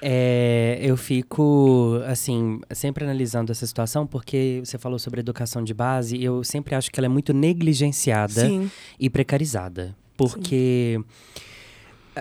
É, 0.00 0.78
eu 0.80 0.96
fico, 0.96 2.00
assim, 2.06 2.60
sempre 2.70 3.02
analisando 3.02 3.50
essa 3.50 3.66
situação, 3.66 4.06
porque 4.06 4.62
você 4.64 4.78
falou 4.78 5.00
sobre 5.00 5.18
educação 5.18 5.64
de 5.64 5.74
base, 5.74 6.16
e 6.16 6.24
eu 6.24 6.44
sempre 6.44 6.76
acho 6.76 6.92
que 6.92 7.00
ela 7.00 7.06
é 7.06 7.08
muito 7.08 7.34
negligenciada 7.34 8.46
Sim. 8.46 8.70
e 9.00 9.10
precarizada. 9.10 9.96
Porque... 10.16 11.00
Sim 11.00 11.47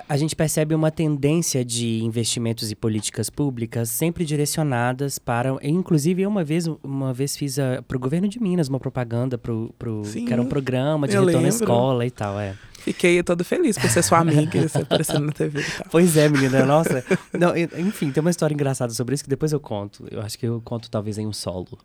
a 0.08 0.18
gente 0.18 0.36
percebe 0.36 0.74
uma 0.76 0.92
tendência 0.92 1.64
de 1.64 2.04
investimentos 2.04 2.72
e 2.72 2.76
políticas 2.76 3.30
públicas 3.30 3.90
sempre 3.90 4.26
direcionadas 4.26 5.20
para. 5.20 5.56
Inclusive, 5.62 6.22
eu 6.24 6.30
uma 6.30 6.44
vez, 6.44 6.68
uma 6.84 7.14
vez 7.14 7.36
fiz 7.36 7.58
para 7.88 7.98
o 7.98 8.00
governo 8.00 8.28
de 8.28 8.42
Minas 8.42 8.68
uma 8.68 8.80
propaganda 8.80 9.38
pro, 9.38 9.74
pro, 9.78 10.04
Sim, 10.06 10.26
que 10.26 10.34
era 10.34 10.42
um 10.42 10.46
programa 10.46 11.08
de 11.08 11.14
retorno 11.14 11.32
lembro. 11.32 11.46
à 11.46 11.50
escola 11.50 12.06
e 12.06 12.12
tal. 12.12 12.40
É. 12.40 12.56
Fiquei 12.80 13.22
todo 13.22 13.44
feliz 13.44 13.78
por 13.78 13.90
ser 13.90 14.02
sua 14.02 14.20
amiga, 14.20 14.68
você 14.68 14.78
aparecendo 14.80 15.26
na 15.26 15.32
TV 15.32 15.60
e. 15.60 15.64
Pois 15.92 16.16
é, 16.16 16.30
menina, 16.30 16.66
nossa. 16.66 17.04
Não, 17.34 17.56
enfim, 17.58 18.12
tem 18.12 18.22
uma 18.22 18.30
história 18.30 18.54
engraçada 18.54 18.94
sobre 18.94 19.16
isso 19.16 19.24
que 19.24 19.30
depois 19.30 19.52
eu 19.52 19.60
conto. 19.60 20.06
Eu 20.10 20.22
acho 20.22 20.40
que 20.40 20.48
eu 20.48 20.62
conto 20.64 20.90
talvez 20.90 21.18
em 21.18 21.28
um 21.28 21.34
solo. 21.34 21.78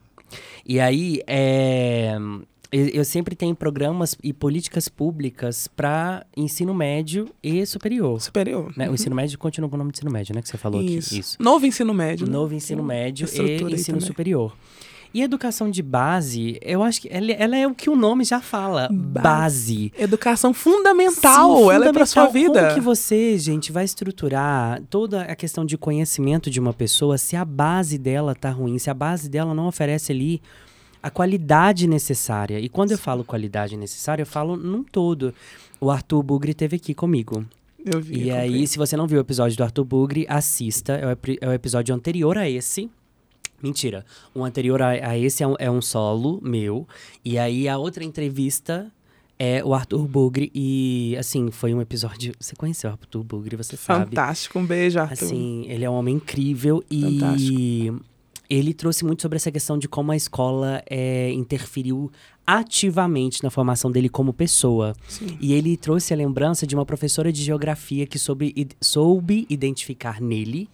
E 0.64 0.78
aí, 0.78 1.20
é, 1.26 2.16
eu 2.72 3.04
sempre 3.04 3.36
tenho 3.36 3.54
programas 3.54 4.16
e 4.22 4.32
políticas 4.32 4.88
públicas 4.88 5.68
para 5.68 6.24
ensino 6.34 6.74
médio 6.74 7.28
e 7.42 7.66
superior. 7.66 8.20
Superior. 8.20 8.72
Né? 8.74 8.88
O 8.88 8.94
ensino 8.94 9.14
médio 9.14 9.38
continua 9.38 9.68
com 9.68 9.76
o 9.76 9.78
nome 9.78 9.92
de 9.92 9.98
ensino 9.98 10.10
médio, 10.10 10.34
né? 10.34 10.40
Que 10.40 10.48
você 10.48 10.56
falou 10.56 10.80
Isso. 10.80 11.08
aqui. 11.08 11.18
Isso. 11.20 11.36
Novo 11.38 11.66
ensino 11.66 11.92
médio. 11.92 12.26
Né? 12.26 12.32
Novo 12.32 12.54
ensino 12.54 12.82
médio 12.82 13.28
e 13.30 13.74
ensino 13.74 14.00
superior. 14.00 14.56
E 15.14 15.20
educação 15.20 15.70
de 15.70 15.82
base, 15.82 16.58
eu 16.62 16.82
acho 16.82 17.02
que 17.02 17.08
ela, 17.10 17.30
ela, 17.32 17.54
é 17.54 17.66
o 17.66 17.74
que 17.74 17.90
o 17.90 17.96
nome 17.96 18.24
já 18.24 18.40
fala, 18.40 18.88
base. 18.90 19.92
Educação 19.98 20.54
fundamental, 20.54 21.58
Sim, 21.58 21.70
ela 21.70 21.88
é 21.88 21.92
para 21.92 22.06
sua 22.06 22.28
vida. 22.28 22.62
Como 22.62 22.74
que 22.74 22.80
você, 22.80 23.36
gente, 23.36 23.70
vai 23.70 23.84
estruturar 23.84 24.82
toda 24.88 25.20
a 25.20 25.36
questão 25.36 25.66
de 25.66 25.76
conhecimento 25.76 26.50
de 26.50 26.58
uma 26.58 26.72
pessoa 26.72 27.18
se 27.18 27.36
a 27.36 27.44
base 27.44 27.98
dela 27.98 28.34
tá 28.34 28.50
ruim, 28.50 28.78
se 28.78 28.88
a 28.88 28.94
base 28.94 29.28
dela 29.28 29.52
não 29.52 29.66
oferece 29.66 30.12
ali 30.12 30.40
a 31.02 31.10
qualidade 31.10 31.86
necessária. 31.86 32.60
E 32.60 32.68
quando 32.68 32.92
eu 32.92 32.98
falo 32.98 33.24
qualidade 33.24 33.76
necessária, 33.76 34.22
eu 34.22 34.26
falo 34.26 34.56
num 34.56 34.84
todo. 34.84 35.34
O 35.80 35.90
Arthur 35.90 36.22
Bugre 36.22 36.54
teve 36.54 36.76
aqui 36.76 36.94
comigo. 36.94 37.44
Eu 37.84 38.00
vi. 38.00 38.24
E 38.24 38.28
eu 38.28 38.36
aí, 38.36 38.66
se 38.66 38.78
você 38.78 38.96
não 38.96 39.06
viu 39.06 39.18
o 39.18 39.20
episódio 39.20 39.56
do 39.56 39.64
Arthur 39.64 39.84
Bugre, 39.84 40.24
assista. 40.28 40.92
É 40.92 41.06
o, 41.06 41.18
é 41.40 41.48
o 41.48 41.52
episódio 41.52 41.92
anterior 41.92 42.38
a 42.38 42.48
esse. 42.48 42.88
Mentira. 43.60 44.04
O 44.32 44.44
anterior 44.44 44.80
a, 44.80 44.90
a 44.90 45.18
esse 45.18 45.42
é 45.42 45.46
um, 45.46 45.54
é 45.58 45.70
um, 45.70 45.82
solo 45.82 46.40
meu. 46.40 46.86
E 47.24 47.36
aí, 47.36 47.68
a 47.68 47.76
outra 47.78 48.04
entrevista 48.04 48.90
é 49.36 49.64
o 49.64 49.74
Arthur 49.74 50.06
Bugre. 50.06 50.52
E, 50.54 51.16
assim, 51.18 51.50
foi 51.50 51.74
um 51.74 51.80
episódio... 51.80 52.32
Você 52.38 52.54
conheceu 52.54 52.90
o 52.90 52.92
Arthur 52.92 53.24
Bugre, 53.24 53.56
você 53.56 53.76
Fantástico. 53.76 54.04
sabe. 54.04 54.16
Fantástico. 54.16 54.58
Um 54.60 54.66
beijo, 54.66 55.00
Arthur. 55.00 55.24
Assim, 55.26 55.64
ele 55.68 55.84
é 55.84 55.90
um 55.90 55.94
homem 55.94 56.14
incrível. 56.16 56.82
Fantástico. 56.88 57.58
E 57.58 57.92
ele 58.54 58.74
trouxe 58.74 59.02
muito 59.02 59.22
sobre 59.22 59.36
essa 59.36 59.50
questão 59.50 59.78
de 59.78 59.88
como 59.88 60.12
a 60.12 60.16
escola 60.16 60.82
é, 60.88 61.30
interferiu 61.32 62.10
ativamente 62.46 63.42
na 63.42 63.48
formação 63.48 63.90
dele 63.90 64.10
como 64.10 64.32
pessoa. 64.32 64.94
Sim. 65.08 65.38
E 65.40 65.54
ele 65.54 65.74
trouxe 65.74 66.12
a 66.12 66.16
lembrança 66.16 66.66
de 66.66 66.74
uma 66.74 66.84
professora 66.84 67.32
de 67.32 67.42
geografia 67.42 68.06
que 68.06 68.18
soube, 68.18 68.68
soube 68.78 69.46
identificar 69.48 70.20
nele 70.20 70.68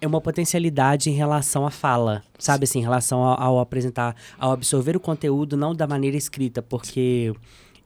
é 0.00 0.06
uma 0.06 0.20
potencialidade 0.20 1.08
em 1.08 1.14
relação 1.14 1.64
à 1.64 1.70
fala, 1.70 2.22
sabe 2.38 2.64
assim, 2.64 2.80
em 2.80 2.82
relação 2.82 3.22
ao, 3.22 3.40
ao, 3.40 3.58
apresentar, 3.58 4.14
ao 4.38 4.52
absorver 4.52 4.94
o 4.94 5.00
conteúdo 5.00 5.56
não 5.56 5.74
da 5.74 5.86
maneira 5.86 6.16
escrita, 6.16 6.60
porque 6.60 7.32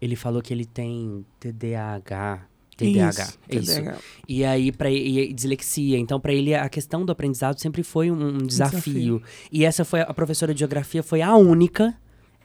ele 0.00 0.16
falou 0.16 0.42
que 0.42 0.52
ele 0.52 0.64
tem 0.64 1.24
TDAH, 1.38 2.44
TDAH. 2.78 3.22
Isso, 3.24 3.38
é 3.48 3.56
isso. 3.56 3.74
TDAH. 3.74 3.98
E 4.28 4.44
aí, 4.44 4.72
para 4.72 4.88
dislexia. 5.34 5.98
Então, 5.98 6.20
para 6.20 6.32
ele, 6.32 6.54
a 6.54 6.68
questão 6.68 7.04
do 7.04 7.12
aprendizado 7.12 7.58
sempre 7.58 7.82
foi 7.82 8.10
um, 8.10 8.14
um 8.14 8.38
desafio. 8.38 9.18
desafio. 9.18 9.22
E 9.52 9.64
essa 9.64 9.84
foi 9.84 10.00
a 10.00 10.14
professora 10.14 10.54
de 10.54 10.60
geografia 10.60 11.02
foi 11.02 11.20
a 11.20 11.34
única 11.34 11.94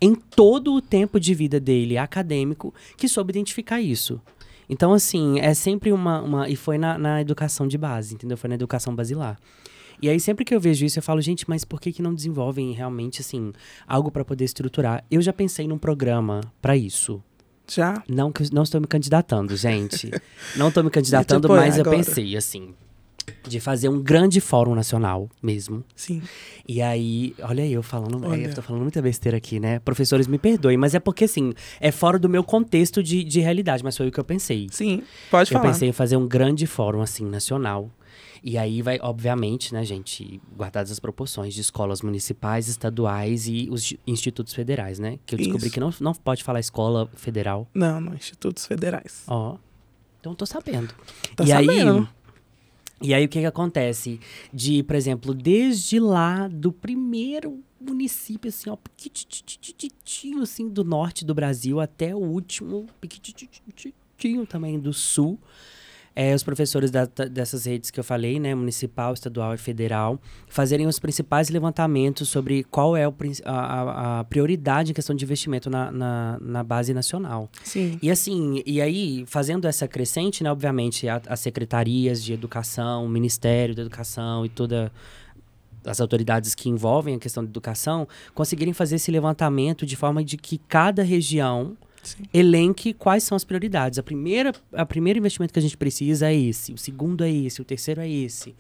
em 0.02 0.16
todo 0.16 0.74
o 0.74 0.82
tempo 0.82 1.20
de 1.20 1.34
vida 1.34 1.60
dele 1.60 1.98
acadêmico 1.98 2.74
que 2.98 3.08
soube 3.08 3.32
identificar 3.32 3.80
isso. 3.80 4.20
Então, 4.68 4.92
assim, 4.92 5.40
é 5.40 5.54
sempre 5.54 5.92
uma. 5.92 6.22
uma 6.22 6.50
e 6.50 6.56
foi 6.56 6.78
na, 6.78 6.98
na 6.98 7.22
educação 7.22 7.68
de 7.68 7.78
base, 7.78 8.16
entendeu? 8.16 8.38
Foi 8.38 8.48
na 8.48 8.56
educação 8.56 8.96
basilar. 8.96 9.38
E 10.02 10.10
aí, 10.10 10.20
sempre 10.20 10.44
que 10.44 10.54
eu 10.54 10.60
vejo 10.60 10.86
isso, 10.86 11.00
eu 11.00 11.04
falo, 11.04 11.22
gente, 11.22 11.48
mas 11.48 11.64
por 11.64 11.80
que, 11.80 11.92
que 11.92 12.02
não 12.02 12.14
desenvolvem 12.14 12.74
realmente, 12.74 13.22
assim, 13.22 13.54
algo 13.88 14.12
para 14.12 14.26
poder 14.26 14.44
estruturar? 14.44 15.06
Eu 15.10 15.22
já 15.22 15.32
pensei 15.32 15.68
num 15.68 15.78
programa 15.78 16.42
para 16.62 16.76
isso. 16.76 17.24
Já? 17.68 18.04
Não, 18.08 18.32
não 18.52 18.64
estou 18.64 18.82
me 18.82 18.88
candidatando, 18.88 19.56
gente. 19.56 20.12
não 20.56 20.68
estou 20.68 20.84
me 20.84 20.90
candidatando, 20.90 21.48
mas 21.50 21.78
eu 21.78 21.86
pensei, 21.86 22.36
assim. 22.36 22.74
de 23.48 23.60
fazer 23.60 23.90
um 23.90 24.02
grande 24.02 24.42
fórum 24.42 24.76
nacional 24.76 25.30
mesmo. 25.42 25.84
Sim. 25.96 26.22
E 26.68 26.82
aí, 26.82 27.34
olha 27.42 27.64
aí, 27.64 27.74
eu 27.74 27.82
falando, 27.82 28.26
Olha. 28.26 28.48
eu 28.48 28.54
tô 28.54 28.62
falando 28.62 28.82
muita 28.82 29.02
besteira 29.02 29.38
aqui, 29.38 29.60
né? 29.60 29.80
Professores 29.80 30.28
me 30.28 30.38
perdoem, 30.38 30.78
mas 30.78 30.94
é 30.94 31.00
porque 31.00 31.24
assim, 31.24 31.54
é 31.80 31.92
fora 31.92 32.20
do 32.20 32.28
meu 32.28 32.44
contexto 32.44 33.02
de, 33.02 33.24
de 33.24 33.40
realidade, 33.40 33.84
mas 33.84 33.96
foi 33.96 34.08
o 34.08 34.12
que 34.12 34.20
eu 34.20 34.24
pensei. 34.24 34.68
Sim, 34.72 35.04
pode 35.32 35.52
eu 35.52 35.60
falar. 35.60 35.72
pensei 35.72 35.90
em 35.90 35.94
fazer 35.94 36.18
um 36.18 36.28
grande 36.28 36.68
fórum 36.68 37.02
assim 37.02 37.26
nacional. 37.26 37.90
E 38.44 38.58
aí 38.58 38.82
vai, 38.82 39.00
obviamente, 39.02 39.74
né, 39.74 39.86
gente, 39.86 40.42
guardadas 40.54 40.92
as 40.92 41.00
proporções 41.00 41.54
de 41.54 41.62
escolas 41.62 42.02
municipais, 42.02 42.68
estaduais 42.68 43.48
e 43.48 43.70
os 43.72 43.94
institutos 44.06 44.54
federais, 44.54 45.00
né? 45.00 45.18
Que 45.26 45.36
eu 45.36 45.38
descobri 45.38 45.68
Isso. 45.68 45.74
que 45.74 45.80
não, 45.80 45.94
não 46.02 46.14
pode 46.14 46.44
falar 46.44 46.60
escola 46.60 47.10
federal. 47.16 47.70
Não, 47.74 48.02
não, 48.02 48.14
institutos 48.14 48.66
federais. 48.66 49.24
Ó. 49.28 49.58
Então 50.20 50.36
tô 50.36 50.46
sabendo. 50.46 50.94
Tá 51.38 51.46
e 51.46 51.48
sabendo. 51.48 52.00
aí. 52.00 52.08
E 53.02 53.14
aí 53.14 53.26
o 53.26 53.30
que 53.30 53.40
que 53.40 53.46
acontece? 53.46 54.20
De, 54.54 54.84
por 54.84 54.96
exemplo, 54.96 55.34
desde 55.34 55.98
lá 56.00 56.50
do 56.50 56.72
primeiro 56.72 57.64
município, 57.80 58.50
assim, 58.50 58.70
ó, 58.70 58.76
piquitititinho, 58.76 60.42
assim, 60.42 60.68
do 60.68 60.84
norte 60.84 61.24
do 61.24 61.34
Brasil 61.34 61.80
até 61.80 62.14
o 62.14 62.20
último 62.20 62.88
piquitititinho 63.00 64.46
também 64.48 64.80
do 64.80 64.94
sul. 64.94 65.40
É, 66.16 66.36
os 66.36 66.44
professores 66.44 66.92
da- 66.92 67.06
dessas 67.06 67.66
redes 67.66 67.90
que 67.90 68.00
eu 68.00 68.04
falei, 68.04 68.40
né, 68.40 68.54
municipal, 68.54 69.14
estadual 69.14 69.56
e 69.56 69.58
federal, 69.58 70.22
fazerem 70.48 70.86
os 70.86 71.00
principais 71.00 71.50
levantamentos 71.50 72.30
sobre 72.30 72.64
qual 72.66 72.96
é 72.96 73.08
o 73.08 73.14
a, 73.44 73.52
a- 73.52 74.20
a 74.20 74.24
prioridade 74.24 74.92
em 74.92 74.94
questão 74.94 75.16
de 75.16 75.26
investimento 75.26 75.72
na, 75.72 75.92
na, 75.92 76.38
na 76.40 76.64
base 76.64 76.94
nacional. 76.94 77.50
Sim. 77.64 77.98
E 78.00 78.12
assim, 78.12 78.62
e 78.64 78.80
aí, 78.80 79.24
fazendo 79.26 79.68
essa 79.68 79.88
crescente, 79.88 80.44
né, 80.44 80.52
obviamente, 80.52 81.08
a- 81.08 81.20
as 81.28 81.40
secretarias 81.40 82.24
de 82.24 82.32
educação, 82.32 83.06
o 83.06 83.10
Ministério 83.10 83.74
da 83.74 83.82
Educação 83.82 84.46
e 84.46 84.50
toda 84.50 84.92
as 85.86 86.00
autoridades 86.00 86.54
que 86.56 86.70
envolvem 86.70 87.16
a 87.16 87.20
questão 87.20 87.44
da 87.44 87.50
educação 87.50 88.08
conseguirem 88.34 88.72
fazer 88.74 88.96
esse 88.96 89.10
levantamento 89.12 89.86
de 89.86 89.96
forma 89.96 90.24
de 90.24 90.38
que 90.38 90.58
cada 90.68 91.02
região 91.04 91.76
Sim. 92.04 92.24
elenque 92.34 92.94
quais 92.94 93.24
são 93.24 93.36
as 93.36 93.44
prioridades. 93.44 93.98
A 94.00 94.04
primeira, 94.04 94.54
a 94.74 94.86
primeiro 94.86 95.20
investimento 95.20 95.52
que 95.54 95.60
a 95.60 95.62
gente 95.62 95.78
precisa 95.78 96.28
é 96.30 96.36
esse, 96.36 96.74
o 96.74 96.78
segundo 96.78 97.24
é 97.24 97.32
esse, 97.32 97.62
o 97.62 97.66
terceiro 97.66 98.02
é 98.02 98.10
esse. 98.10 98.54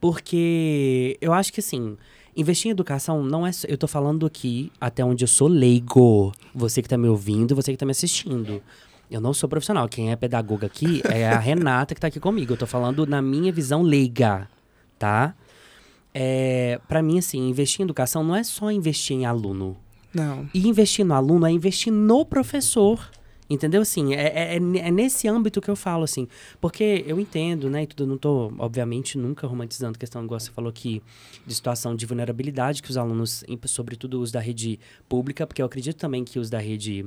Porque 0.00 1.16
eu 1.20 1.32
acho 1.32 1.52
que 1.52 1.60
assim, 1.60 1.96
investir 2.36 2.68
em 2.68 2.72
educação 2.72 3.22
não 3.22 3.46
é. 3.46 3.52
só- 3.52 3.68
Eu 3.68 3.76
tô 3.78 3.86
falando 3.86 4.24
aqui 4.26 4.72
até 4.80 5.04
onde 5.04 5.22
eu 5.24 5.28
sou 5.28 5.46
leigo. 5.48 6.32
Você 6.54 6.82
que 6.82 6.88
tá 6.88 6.96
me 6.96 7.08
ouvindo, 7.08 7.54
você 7.54 7.70
que 7.72 7.76
tá 7.78 7.84
me 7.86 7.92
assistindo. 7.92 8.62
Eu 9.10 9.20
não 9.20 9.34
sou 9.34 9.48
profissional. 9.48 9.88
Quem 9.88 10.10
é 10.10 10.16
pedagoga 10.16 10.66
aqui 10.66 11.02
é 11.04 11.28
a 11.28 11.38
Renata 11.38 11.94
que 11.94 12.00
tá 12.00 12.06
aqui 12.06 12.18
comigo. 12.20 12.52
Eu 12.54 12.56
tô 12.56 12.66
falando 12.66 13.06
na 13.06 13.20
minha 13.20 13.52
visão 13.52 13.82
leiga, 13.82 14.48
tá? 14.98 15.34
É, 16.14 16.80
para 16.88 17.02
mim, 17.02 17.18
assim, 17.18 17.48
investir 17.48 17.80
em 17.80 17.84
educação 17.84 18.24
não 18.24 18.34
é 18.34 18.42
só 18.42 18.70
investir 18.70 19.16
em 19.16 19.26
aluno. 19.26 19.76
Não. 20.12 20.48
E 20.52 20.66
investir 20.68 21.04
no 21.04 21.14
aluno 21.14 21.46
é 21.46 21.50
investir 21.50 21.92
no 21.92 22.24
professor. 22.24 23.10
Entendeu? 23.50 23.82
Assim, 23.82 24.14
é, 24.14 24.28
é, 24.28 24.54
é 24.54 24.56
é 24.56 24.90
nesse 24.92 25.26
âmbito 25.26 25.60
que 25.60 25.68
eu 25.68 25.74
falo, 25.74 26.04
assim. 26.04 26.28
Porque 26.60 27.04
eu 27.04 27.18
entendo, 27.18 27.68
né? 27.68 27.82
E 27.82 27.86
tudo, 27.88 28.06
não 28.06 28.16
tô, 28.16 28.52
obviamente, 28.58 29.18
nunca 29.18 29.44
romantizando 29.44 29.96
a 29.96 29.98
questão, 29.98 30.22
igual 30.22 30.38
você 30.38 30.52
falou 30.52 30.70
aqui, 30.70 31.02
de 31.44 31.52
situação 31.52 31.96
de 31.96 32.06
vulnerabilidade 32.06 32.80
que 32.80 32.90
os 32.90 32.96
alunos, 32.96 33.42
sobretudo 33.66 34.20
os 34.20 34.30
da 34.30 34.38
rede 34.38 34.78
pública, 35.08 35.48
porque 35.48 35.60
eu 35.60 35.66
acredito 35.66 35.96
também 35.96 36.22
que 36.22 36.38
os 36.38 36.48
da 36.48 36.60
rede 36.60 37.04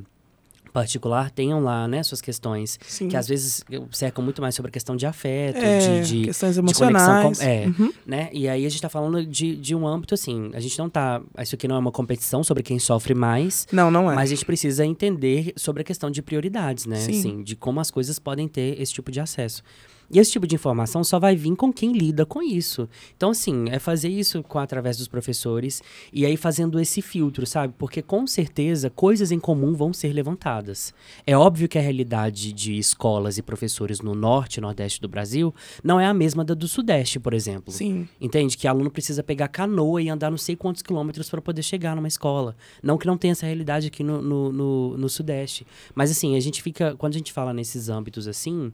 particular 0.73 1.29
tenham 1.31 1.61
lá, 1.63 1.87
né, 1.87 2.01
suas 2.03 2.19
questões. 2.19 2.79
Sim. 2.87 3.07
Que 3.07 3.15
às 3.15 3.27
vezes 3.27 3.63
cercam 3.91 4.23
muito 4.23 4.41
mais 4.41 4.55
sobre 4.55 4.69
a 4.69 4.71
questão 4.73 4.95
de 4.95 5.05
afeto, 5.05 5.57
é, 5.59 6.01
de, 6.01 6.19
de 6.19 6.25
questões 6.25 6.55
de 6.55 6.59
emocionais. 6.59 7.37
com, 7.39 7.43
é, 7.45 7.65
Uhum. 7.67 7.93
né? 8.05 8.29
E 8.33 8.49
aí 8.49 8.65
a 8.65 8.69
gente 8.69 8.81
tá 8.81 8.89
falando 8.89 9.25
de, 9.25 9.55
de 9.55 9.75
um 9.75 9.87
âmbito 9.87 10.13
assim, 10.13 10.51
a 10.53 10.59
gente 10.59 10.77
não 10.79 10.89
tá, 10.89 11.21
isso 11.39 11.55
aqui 11.55 11.67
não 11.67 11.75
é 11.75 11.79
uma 11.79 11.91
competição 11.91 12.43
sobre 12.43 12.63
quem 12.63 12.79
sofre 12.79 13.13
mais, 13.13 13.67
Não, 13.71 13.89
não 13.91 14.11
é. 14.11 14.15
mas 14.15 14.31
a 14.31 14.35
gente 14.35 14.45
precisa 14.45 14.85
entender 14.85 15.53
sobre 15.55 15.81
a 15.81 15.85
questão 15.85 16.09
de 16.09 16.21
prioridades, 16.21 16.85
né? 16.85 16.97
Sim. 16.97 17.19
Assim, 17.19 17.43
de 17.43 17.55
como 17.55 17.79
as 17.79 17.91
coisas 17.91 18.17
podem 18.19 18.47
ter 18.47 18.81
esse 18.81 18.91
tipo 18.93 19.11
de 19.11 19.19
acesso. 19.19 19.61
E 20.09 20.19
esse 20.19 20.31
tipo 20.31 20.47
de 20.47 20.55
informação 20.55 21.03
só 21.03 21.19
vai 21.19 21.35
vir 21.35 21.55
com 21.55 21.71
quem 21.71 21.91
lida 21.91 22.25
com 22.25 22.41
isso. 22.41 22.87
Então, 23.15 23.31
assim, 23.31 23.65
é 23.69 23.79
fazer 23.79 24.09
isso 24.09 24.43
com, 24.43 24.59
através 24.59 24.97
dos 24.97 25.07
professores 25.07 25.81
e 26.11 26.25
aí 26.25 26.37
fazendo 26.37 26.79
esse 26.79 27.01
filtro, 27.01 27.45
sabe? 27.45 27.73
Porque 27.77 28.01
com 28.01 28.25
certeza 28.25 28.89
coisas 28.89 29.31
em 29.31 29.39
comum 29.39 29.73
vão 29.73 29.93
ser 29.93 30.13
levantadas. 30.13 30.93
É 31.25 31.37
óbvio 31.37 31.67
que 31.67 31.77
a 31.77 31.81
realidade 31.81 32.53
de 32.53 32.77
escolas 32.77 33.37
e 33.37 33.41
professores 33.41 34.01
no 34.01 34.15
norte 34.15 34.57
e 34.57 34.61
nordeste 34.61 35.01
do 35.01 35.07
Brasil 35.07 35.53
não 35.83 35.99
é 35.99 36.05
a 36.05 36.13
mesma 36.13 36.43
da 36.43 36.53
do 36.53 36.67
sudeste, 36.67 37.19
por 37.19 37.33
exemplo. 37.33 37.73
Sim. 37.73 38.07
Entende? 38.19 38.57
Que 38.57 38.67
aluno 38.67 38.89
precisa 38.89 39.23
pegar 39.23 39.47
canoa 39.47 40.01
e 40.01 40.09
andar 40.09 40.29
não 40.29 40.37
sei 40.37 40.55
quantos 40.55 40.81
quilômetros 40.81 41.29
para 41.29 41.41
poder 41.41 41.63
chegar 41.63 41.95
numa 41.95 42.07
escola. 42.07 42.55
Não 42.81 42.97
que 42.97 43.07
não 43.07 43.17
tenha 43.17 43.31
essa 43.31 43.45
realidade 43.45 43.87
aqui 43.87 44.03
no, 44.03 44.21
no, 44.21 44.51
no, 44.51 44.97
no 44.97 45.09
Sudeste. 45.09 45.65
Mas 45.93 46.11
assim, 46.11 46.35
a 46.35 46.39
gente 46.39 46.61
fica. 46.61 46.95
Quando 46.95 47.15
a 47.15 47.17
gente 47.17 47.31
fala 47.31 47.53
nesses 47.53 47.89
âmbitos 47.89 48.27
assim, 48.27 48.71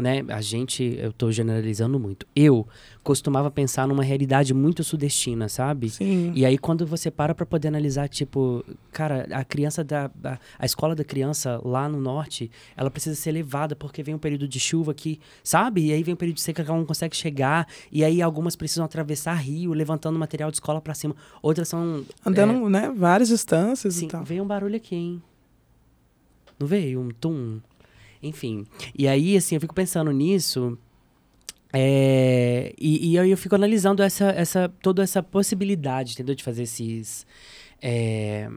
né? 0.00 0.24
A 0.28 0.40
gente, 0.40 0.96
eu 0.98 1.12
tô 1.12 1.30
generalizando 1.30 1.98
muito. 1.98 2.26
Eu 2.34 2.66
costumava 3.02 3.50
pensar 3.50 3.86
numa 3.86 4.02
realidade 4.02 4.54
muito 4.54 4.82
sudestina, 4.82 5.48
sabe? 5.48 5.90
Sim. 5.90 6.32
E 6.34 6.46
aí, 6.46 6.56
quando 6.56 6.86
você 6.86 7.10
para 7.10 7.34
pra 7.34 7.44
poder 7.44 7.68
analisar, 7.68 8.08
tipo, 8.08 8.64
cara, 8.90 9.26
a 9.30 9.44
criança 9.44 9.84
da. 9.84 10.10
A, 10.24 10.38
a 10.58 10.64
escola 10.64 10.94
da 10.94 11.04
criança 11.04 11.60
lá 11.62 11.88
no 11.88 12.00
norte, 12.00 12.50
ela 12.76 12.90
precisa 12.90 13.14
ser 13.14 13.32
levada 13.32 13.76
porque 13.76 14.02
vem 14.02 14.14
um 14.14 14.18
período 14.18 14.48
de 14.48 14.58
chuva 14.58 14.94
que, 14.94 15.20
sabe? 15.44 15.86
E 15.86 15.92
aí 15.92 16.02
vem 16.02 16.14
um 16.14 16.16
período 16.16 16.36
de 16.36 16.42
seca 16.42 16.64
que 16.64 16.70
ela 16.70 16.78
não 16.78 16.86
consegue 16.86 17.14
chegar. 17.14 17.66
E 17.90 18.02
aí 18.02 18.22
algumas 18.22 18.56
precisam 18.56 18.84
atravessar 18.84 19.34
rio, 19.34 19.74
levantando 19.74 20.18
material 20.18 20.50
de 20.50 20.56
escola 20.56 20.80
pra 20.80 20.94
cima. 20.94 21.14
Outras 21.42 21.68
são. 21.68 22.04
Andando, 22.24 22.68
né, 22.70 22.90
várias 22.96 23.28
distâncias 23.28 23.96
Sim, 23.96 24.06
e 24.06 24.08
tal. 24.08 24.24
veio 24.24 24.42
um 24.42 24.46
barulho 24.46 24.76
aqui, 24.76 24.94
hein? 24.94 25.22
Não 26.58 26.66
veio? 26.66 27.00
Um 27.00 27.08
tum. 27.10 27.60
Enfim. 28.22 28.64
E 28.96 29.08
aí, 29.08 29.36
assim, 29.36 29.56
eu 29.56 29.60
fico 29.60 29.74
pensando 29.74 30.10
nisso. 30.12 30.78
é, 31.72 32.72
e, 32.78 33.12
e 33.12 33.18
aí 33.18 33.30
eu 33.30 33.36
fico 33.36 33.54
analisando 33.54 34.02
essa, 34.02 34.26
essa, 34.30 34.68
toda 34.82 35.02
essa 35.02 35.22
possibilidade, 35.22 36.12
entendeu? 36.12 36.34
De 36.34 36.44
fazer 36.44 36.64
esses. 36.64 37.26
É, 37.80 38.48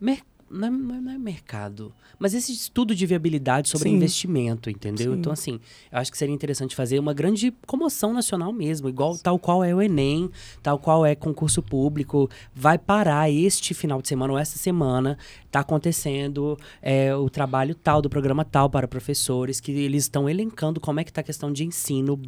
mer- 0.00 0.22
não, 0.50 0.66
é, 0.68 0.70
não 0.70 0.94
é- 0.96 1.00
não 1.00 1.12
é 1.12 1.18
mercado. 1.18 1.92
Mas 2.18 2.34
esse 2.34 2.52
estudo 2.52 2.94
de 2.94 3.06
viabilidade 3.06 3.68
sobre 3.68 3.88
Sim. 3.88 3.96
investimento, 3.96 4.68
entendeu? 4.68 5.12
Sim. 5.12 5.18
Então, 5.18 5.32
assim, 5.32 5.60
eu 5.92 5.98
acho 5.98 6.10
que 6.10 6.18
seria 6.18 6.34
interessante 6.34 6.74
fazer 6.74 6.98
uma 6.98 7.14
grande 7.14 7.52
comoção 7.66 8.12
nacional 8.12 8.52
mesmo, 8.52 8.88
igual 8.88 9.16
tal 9.18 9.38
qual 9.38 9.62
é 9.62 9.74
o 9.74 9.80
Enem, 9.80 10.30
tal 10.62 10.78
qual 10.78 11.06
é 11.06 11.14
concurso 11.14 11.62
público. 11.62 12.28
Vai 12.54 12.76
parar 12.78 13.30
este 13.30 13.72
final 13.74 14.02
de 14.02 14.08
semana 14.08 14.32
ou 14.32 14.38
essa 14.38 14.58
semana, 14.58 15.16
está 15.46 15.60
acontecendo 15.60 16.58
é, 16.82 17.14
o 17.14 17.30
trabalho 17.30 17.74
tal 17.74 18.02
do 18.02 18.10
programa 18.10 18.44
tal 18.44 18.68
para 18.68 18.88
professores, 18.88 19.60
que 19.60 19.70
eles 19.72 20.04
estão 20.04 20.28
elencando 20.28 20.80
como 20.80 21.00
é 21.00 21.04
que 21.04 21.10
está 21.10 21.20
a 21.20 21.24
questão 21.24 21.52
de 21.52 21.64
ensino 21.64 22.20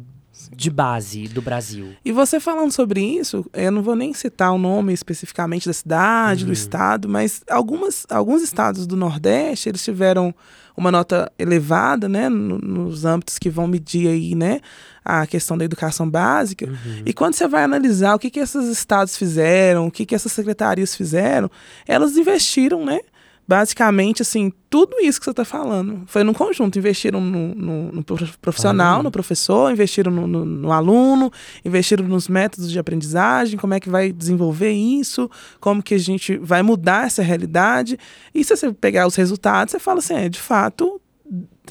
de 0.55 0.69
base 0.69 1.27
do 1.27 1.41
Brasil. 1.41 1.93
E 2.03 2.11
você 2.11 2.39
falando 2.39 2.71
sobre 2.71 3.01
isso, 3.01 3.45
eu 3.53 3.71
não 3.71 3.81
vou 3.83 3.95
nem 3.95 4.13
citar 4.13 4.51
o 4.53 4.57
nome 4.57 4.93
especificamente 4.93 5.67
da 5.67 5.73
cidade, 5.73 6.43
Uhum. 6.43 6.47
do 6.47 6.53
estado, 6.53 7.09
mas 7.09 7.41
algumas, 7.49 8.05
alguns 8.09 8.41
estados 8.41 8.87
do 8.87 8.95
Nordeste, 8.95 9.69
eles 9.69 9.83
tiveram 9.83 10.33
uma 10.75 10.89
nota 10.89 11.31
elevada, 11.37 12.07
né, 12.07 12.29
no- 12.29 12.57
nos 12.57 13.03
âmbitos 13.05 13.37
que 13.37 13.49
vão 13.49 13.67
medir 13.67 14.07
aí, 14.07 14.33
né, 14.33 14.61
a 15.03 15.27
questão 15.27 15.57
da 15.57 15.65
educação 15.65 16.09
básica. 16.09 16.65
Uhum. 16.65 17.01
E 17.05 17.13
quando 17.13 17.33
você 17.33 17.47
vai 17.47 17.63
analisar 17.63 18.15
o 18.15 18.19
que, 18.19 18.29
que 18.29 18.39
esses 18.39 18.65
estados 18.67 19.17
fizeram, 19.17 19.87
o 19.87 19.91
que, 19.91 20.05
que 20.05 20.15
essas 20.15 20.31
secretarias 20.31 20.95
fizeram, 20.95 21.51
elas 21.87 22.15
investiram, 22.15 22.85
né? 22.85 23.01
Basicamente, 23.47 24.21
assim, 24.21 24.51
tudo 24.69 24.95
isso 25.01 25.19
que 25.19 25.25
você 25.25 25.31
está 25.31 25.43
falando 25.43 26.03
foi 26.07 26.23
num 26.23 26.33
conjunto. 26.33 26.79
Investiram 26.79 27.19
no, 27.19 27.53
no- 27.53 27.91
no 27.91 28.03
prof- 28.03 28.37
profissional, 28.41 28.95
Olha. 28.95 29.03
no 29.03 29.11
professor, 29.11 29.71
investiram 29.71 30.11
no, 30.11 30.25
no- 30.25 30.45
no 30.45 30.71
aluno, 30.71 31.31
investiram 31.65 32.07
nos 32.07 32.27
métodos 32.29 32.71
de 32.71 32.79
aprendizagem, 32.79 33.59
como 33.59 33.73
é 33.73 33.79
que 33.79 33.89
vai 33.89 34.11
desenvolver 34.13 34.71
isso, 34.71 35.29
como 35.59 35.83
que 35.83 35.93
a 35.95 35.99
gente 35.99 36.37
vai 36.37 36.61
mudar 36.61 37.07
essa 37.07 37.21
realidade. 37.21 37.97
E 38.33 38.43
se 38.43 38.55
você 38.55 38.71
pegar 38.71 39.05
os 39.05 39.15
resultados, 39.15 39.71
você 39.73 39.79
fala 39.79 39.99
assim, 39.99 40.13
é, 40.13 40.29
de 40.29 40.39
fato, 40.39 41.01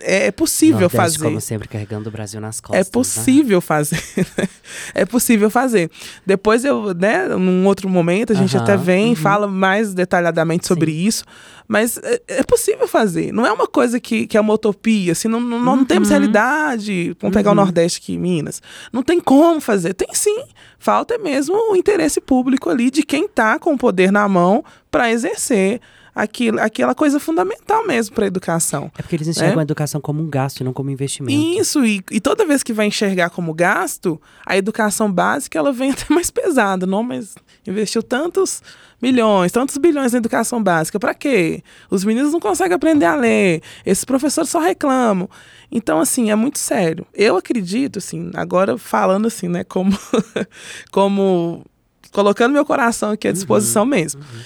é, 0.01 0.26
é 0.26 0.30
possível 0.30 0.80
Nordeste, 0.80 0.96
fazer. 0.96 1.24
como 1.24 1.40
sempre, 1.40 1.68
carregando 1.68 2.09
o 2.09 2.12
Brasil 2.12 2.40
nas 2.40 2.61
costas. 2.61 2.86
É 2.86 2.88
né? 2.88 2.90
possível 2.92 3.61
fazer. 3.61 4.03
é 4.94 5.05
possível 5.05 5.51
fazer. 5.51 5.90
Depois 6.26 6.64
eu, 6.64 6.94
né, 6.94 7.28
num 7.28 7.66
outro 7.66 7.88
momento, 7.88 8.32
a 8.32 8.36
gente 8.36 8.57
Aham, 8.57 8.64
até 8.64 8.76
vem 8.76 9.07
e 9.07 9.11
uhum. 9.11 9.16
fala 9.16 9.46
mais 9.46 9.94
detalhadamente 9.94 10.66
sobre 10.66 10.90
isso. 10.90 11.24
Mas 11.66 11.98
é, 11.98 12.20
é 12.26 12.42
possível 12.42 12.88
fazer. 12.88 13.32
Não 13.32 13.46
é 13.46 13.53
uma 13.53 13.66
coisa 13.68 14.01
que, 14.01 14.26
que 14.26 14.36
é 14.36 14.40
uma 14.40 14.55
utopia. 14.55 15.12
Assim, 15.12 15.28
não, 15.28 15.40
não, 15.40 15.61
não 15.61 15.84
temos 15.84 16.09
Uhum. 16.09 16.14
realidade. 16.14 17.16
Vamos 17.20 17.34
pegar 17.34 17.51
o 17.51 17.53
Uhum. 17.53 17.57
Nordeste 17.61 18.01
aqui, 18.03 18.18
Minas. 18.18 18.61
Não 18.92 19.03
tem 19.03 19.20
como 19.20 19.61
fazer. 19.61 19.94
Tem 19.94 20.09
sim. 20.12 20.42
Falta 20.78 21.16
mesmo 21.18 21.55
o 21.70 21.76
interesse 21.76 22.20
público 22.20 22.68
ali 22.68 22.90
de 22.90 23.03
quem 23.03 23.26
está 23.26 23.59
com 23.59 23.74
o 23.74 23.78
poder 23.78 24.11
na 24.11 24.26
mão 24.28 24.64
para 24.90 25.11
exercer 25.12 25.80
aquilo, 26.14 26.61
aquela 26.61 26.94
coisa 26.94 27.20
fundamental 27.20 27.86
mesmo 27.86 28.14
para 28.14 28.24
a 28.24 28.28
educação. 28.28 28.90
É 28.98 29.02
porque 29.02 29.16
eles 29.16 29.28
enxergam 29.28 29.58
é? 29.58 29.61
a 29.61 29.62
educação 29.62 30.00
como 30.00 30.22
um 30.22 30.28
gasto 30.28 30.61
e 30.61 30.64
não 30.64 30.72
como 30.72 30.90
investimento. 30.90 31.61
Isso, 31.61 31.84
e, 31.84 32.02
e, 32.11 32.20
toda 32.20 32.44
vez 32.44 32.62
que 32.62 32.72
vai 32.72 32.86
enxergar 32.86 33.30
como 33.30 33.54
gasto, 33.54 34.20
a 34.44 34.56
educação 34.56 35.11
básica 35.11 35.58
ela 35.58 35.72
vem 35.72 35.90
até 35.92 36.12
mais 36.12 36.30
pesada, 36.30 36.86
não? 36.86 37.02
Mas 37.02 37.34
investiu 37.66 38.02
tantos 38.02 38.62
milhões, 39.00 39.50
tantos 39.50 39.76
bilhões 39.78 40.12
na 40.12 40.18
educação 40.18 40.62
básica, 40.62 40.98
para 40.98 41.14
quê? 41.14 41.62
Os 41.90 42.04
meninos 42.04 42.32
não 42.32 42.40
conseguem 42.40 42.74
aprender 42.74 43.06
a 43.06 43.14
ler, 43.14 43.62
esses 43.84 44.04
professores 44.04 44.50
só 44.50 44.61
reclamam. 44.61 45.28
Então, 45.72 46.00
assim, 46.00 46.30
é 46.30 46.34
muito 46.34 46.58
sério. 46.58 47.06
Eu 47.14 47.36
acredito, 47.36 47.98
assim, 47.98 48.30
agora 48.34 48.76
falando 48.76 49.26
assim, 49.26 49.48
né, 49.48 49.64
como, 49.64 49.96
como 50.90 51.64
colocando 52.12 52.52
meu 52.52 52.64
coração 52.64 53.12
aqui 53.12 53.28
à 53.28 53.32
disposição 53.32 53.84
uhum, 53.84 53.88
mesmo. 53.88 54.20
Uhum. 54.20 54.40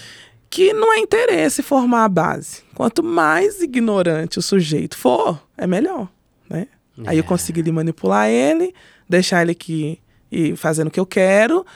Que 0.55 0.72
não 0.72 0.92
é 0.92 0.98
interesse 0.98 1.64
formar 1.64 2.05
a 2.05 2.09
base. 2.09 2.62
Quanto 2.76 3.02
mais 3.02 3.61
ignorante 3.61 4.38
o 4.38 4.42
sujeito 4.42 4.96
for, 4.96 5.42
é 5.59 5.66
melhor, 5.66 6.09
né? 6.48 6.68
É. 6.96 7.02
Aí 7.09 7.18
eu 7.18 7.24
é. 7.24 7.26
consigo 7.26 7.59
ele 7.59 7.72
manipular 7.72 8.28
ele, 8.28 8.72
deixar 9.09 9.42
ele 9.42 9.50
aqui 9.50 10.00
e 10.30 10.55
fazendo 10.55 10.86
o 10.86 10.90
que 10.92 11.00
eu 11.00 11.07
quero, 11.07 11.66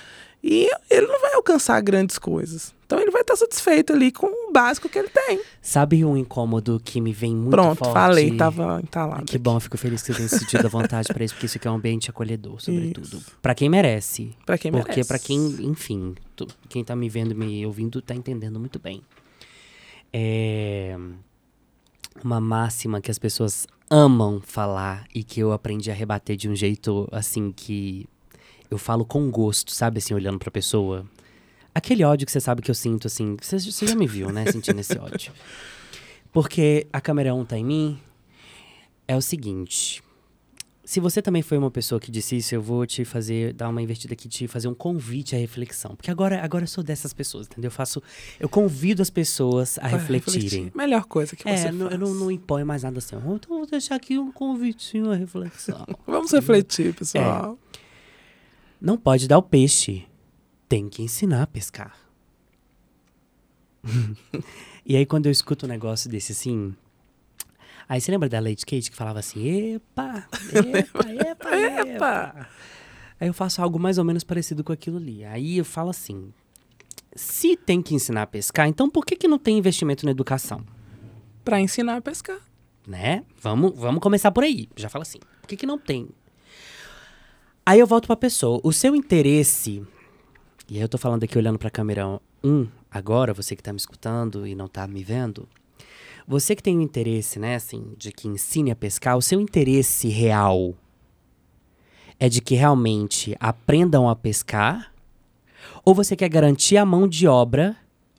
e 0.41 0.71
ele 0.89 1.09
não 1.09 1.21
vai 1.21 1.35
alcançar 1.35 1.81
grandes 1.81 2.19
coisas. 2.19 2.73
Então 2.89 2.99
ele 2.99 3.11
vai 3.11 3.21
estar 3.21 3.37
satisfeito 3.37 3.93
ali 3.93 4.11
com 4.11 4.27
o 4.49 4.51
básico 4.51 4.89
que 4.89 4.99
ele 4.99 5.11
tem. 5.11 5.43
Sabe 5.61 6.03
um 6.07 6.17
incômodo 6.17 6.81
que 6.83 7.03
me 7.03 7.13
vem 7.13 7.37
muito 7.37 7.51
Pronto, 7.51 7.81
forte? 7.81 7.93
falei, 7.93 8.35
tava 8.35 8.81
entalado. 8.83 9.27
Que 9.27 9.37
aqui. 9.37 9.39
bom, 9.39 9.61
fico 9.61 9.77
feliz 9.77 10.01
que 10.01 10.07
você 10.07 10.17
tenha 10.17 10.29
sentido 10.31 10.65
a 10.65 10.71
vontade 10.71 11.13
para 11.13 11.23
isso, 11.23 11.35
porque 11.35 11.45
isso 11.45 11.59
aqui 11.59 11.69
é 11.69 11.71
um 11.71 11.75
ambiente 11.75 12.09
acolhedor, 12.09 12.59
sobretudo. 12.63 13.23
Para 13.43 13.55
quem 13.55 13.69
merece. 13.69 14.35
Para 14.47 14.57
quem 14.57 14.73
porque 14.73 14.87
merece. 14.91 15.01
Porque 15.01 15.07
para 15.07 15.19
quem, 15.19 15.67
enfim, 15.71 16.15
quem 16.71 16.83
tá 16.83 16.97
me 16.97 17.11
vendo, 17.11 17.35
me 17.35 17.67
ouvindo, 17.67 18.01
tá 18.01 18.15
entendendo 18.15 18.59
muito 18.59 18.79
bem. 18.79 19.03
É 20.11 20.97
uma 22.25 22.41
máxima 22.41 23.03
que 23.03 23.11
as 23.11 23.19
pessoas 23.19 23.67
amam 23.91 24.41
falar 24.41 25.07
e 25.15 25.23
que 25.23 25.41
eu 25.41 25.53
aprendi 25.53 25.91
a 25.91 25.95
rebater 25.95 26.39
de 26.39 26.49
um 26.49 26.57
jeito 26.57 27.07
assim 27.13 27.53
que 27.53 28.09
eu 28.71 28.79
falo 28.79 29.05
com 29.05 29.31
gosto, 29.31 29.73
sabe 29.73 29.99
assim, 29.99 30.15
olhando 30.15 30.39
pra 30.39 30.51
pessoa. 30.51 31.07
Aquele 31.79 32.03
ódio 32.03 32.27
que 32.27 32.33
você 32.33 32.41
sabe 32.41 32.61
que 32.61 32.69
eu 32.69 32.75
sinto, 32.75 33.07
assim. 33.07 33.37
Você, 33.41 33.57
você 33.57 33.87
já 33.87 33.95
me 33.95 34.05
viu, 34.05 34.33
né? 34.33 34.51
Sentindo 34.51 34.81
esse 34.81 34.99
ódio. 34.99 35.33
Porque 36.33 36.89
a 36.93 37.01
câmera 37.01 37.33
1 37.33 37.45
tá 37.45 37.57
em 37.57 37.65
mim. 37.65 38.01
É 39.07 39.17
o 39.17 39.23
seguinte. 39.23 40.03
Se 40.85 40.99
você 40.99 41.23
também 41.23 41.41
foi 41.41 41.57
uma 41.57 41.71
pessoa 41.71 42.01
que 42.01 42.11
disse 42.11 42.37
isso, 42.37 42.53
eu 42.53 42.61
vou 42.61 42.85
te 42.85 43.05
fazer, 43.05 43.53
dar 43.53 43.69
uma 43.69 43.81
invertida 43.81 44.13
aqui, 44.15 44.29
te 44.29 44.49
fazer 44.49 44.67
um 44.67 44.75
convite 44.75 45.37
à 45.37 45.39
reflexão. 45.39 45.95
Porque 45.95 46.11
agora, 46.11 46.43
agora 46.43 46.65
eu 46.65 46.69
sou 46.69 46.83
dessas 46.83 47.13
pessoas, 47.13 47.47
entendeu? 47.47 47.69
Eu 47.69 47.73
faço. 47.73 48.03
Eu 48.41 48.49
convido 48.49 49.01
as 49.01 49.09
pessoas 49.09 49.79
a 49.79 49.87
refletirem. 49.87 50.43
Refletir. 50.43 50.73
Melhor 50.77 51.05
coisa 51.05 51.37
que 51.37 51.49
é, 51.49 51.57
você 51.57 51.71
não, 51.71 51.91
faz. 51.91 51.93
Eu 51.93 51.99
não, 52.09 52.13
não 52.13 52.31
imponho 52.31 52.67
mais 52.67 52.83
nada 52.83 52.99
assim. 52.99 53.15
Então 53.15 53.39
eu 53.51 53.59
vou 53.59 53.67
deixar 53.67 53.95
aqui 53.95 54.19
um 54.19 54.33
convitinho 54.33 55.13
à 55.13 55.15
reflexão. 55.15 55.87
Vamos 56.05 56.33
refletir, 56.33 56.93
pessoal. 56.93 57.57
É. 57.73 57.79
Não 58.81 58.97
pode 58.97 59.29
dar 59.29 59.39
o 59.39 59.43
peixe. 59.43 60.08
Tem 60.69 60.89
que 60.89 61.03
ensinar 61.03 61.43
a 61.43 61.47
pescar. 61.47 61.97
e 64.85 64.97
aí, 64.97 65.07
quando 65.07 65.27
eu 65.27 65.33
escuto 65.33 65.67
um 65.67 65.69
negócio 65.69 66.11
desse 66.11 66.33
assim. 66.33 66.75
Aí 67.89 68.01
você 68.01 68.11
lembra 68.11 68.29
da 68.29 68.39
Lady 68.39 68.67
Kate 68.67 68.91
que 68.91 68.97
falava 68.97 69.19
assim: 69.19 69.75
epa, 69.75 70.29
epa, 70.75 71.09
epa, 71.11 71.57
epa. 71.57 72.49
Aí 73.21 73.29
eu 73.29 73.35
faço 73.35 73.63
algo 73.63 73.79
mais 73.79 73.99
ou 73.99 74.05
menos 74.05 74.23
parecido 74.23 74.63
com 74.63 74.73
aquilo 74.73 74.99
ali. 74.99 75.25
Aí 75.25 75.59
eu 75.59 75.65
falo 75.65 75.91
assim: 75.91 76.33
se 77.15 77.57
tem 77.57 77.81
que 77.81 77.95
ensinar 77.95 78.23
a 78.23 78.27
pescar, 78.27 78.69
então 78.69 78.91
por 78.91 79.07
que, 79.07 79.17
que 79.17 79.27
não 79.27 79.39
tem 79.39 79.59
investimento 79.59 80.05
na 80.05 80.11
educação? 80.11 80.65
Para 81.45 81.61
ensinar 81.61 81.97
a 81.97 82.01
pescar. 82.01 82.39
Né? 82.87 83.25
Vamos, 83.41 83.79
vamos 83.79 84.01
começar 84.01 84.31
por 84.31 84.45
aí. 84.45 84.69
Já 84.77 84.89
fala 84.89 85.03
assim: 85.03 85.19
por 85.41 85.49
que, 85.49 85.57
que 85.57 85.67
não 85.67 85.79
tem? 85.79 86.09
Aí 87.65 87.81
eu 87.81 87.87
volto 87.87 88.07
pra 88.07 88.17
pessoa. 88.17 88.61
O 88.63 88.73
seu 88.73 88.95
interesse. 88.95 89.83
E 90.71 90.77
aí 90.77 90.83
eu 90.83 90.89
tô 90.89 90.99
falando 90.99 91.25
aqui 91.25 91.39
olhando 91.39 91.59
pra 91.59 91.71
câmera 91.71 92.21
1 92.45 92.69
agora, 92.91 93.33
você 93.33 93.57
que 93.57 93.63
tá 93.63 93.73
me 93.73 93.79
escutando 93.79 94.47
e 94.47 94.55
não 94.55 94.69
tá 94.69 94.87
me 94.87 95.03
vendo. 95.03 95.49
Você 96.27 96.55
que 96.55 96.63
tem 96.63 96.77
o 96.77 96.81
um 96.81 96.83
interesse, 96.83 97.39
né, 97.39 97.55
assim, 97.55 97.95
de 97.97 98.13
que 98.13 98.29
ensine 98.29 98.71
a 98.71 98.77
pescar, 98.77 99.17
o 99.17 99.23
seu 99.23 99.41
interesse 99.41 100.09
real 100.09 100.75
é 102.21 102.29
de 102.29 102.43
que 102.43 102.55
realmente 102.55 103.35
aprendam 103.41 104.11
a 104.11 104.15
pescar? 104.15 104.93
Ou 105.87 105.95
você 105.95 106.15
quer 106.15 106.29
garantir 106.29 106.77
a 106.77 106.85
mão 106.85 107.09
de 107.09 107.27
obra 107.27 107.75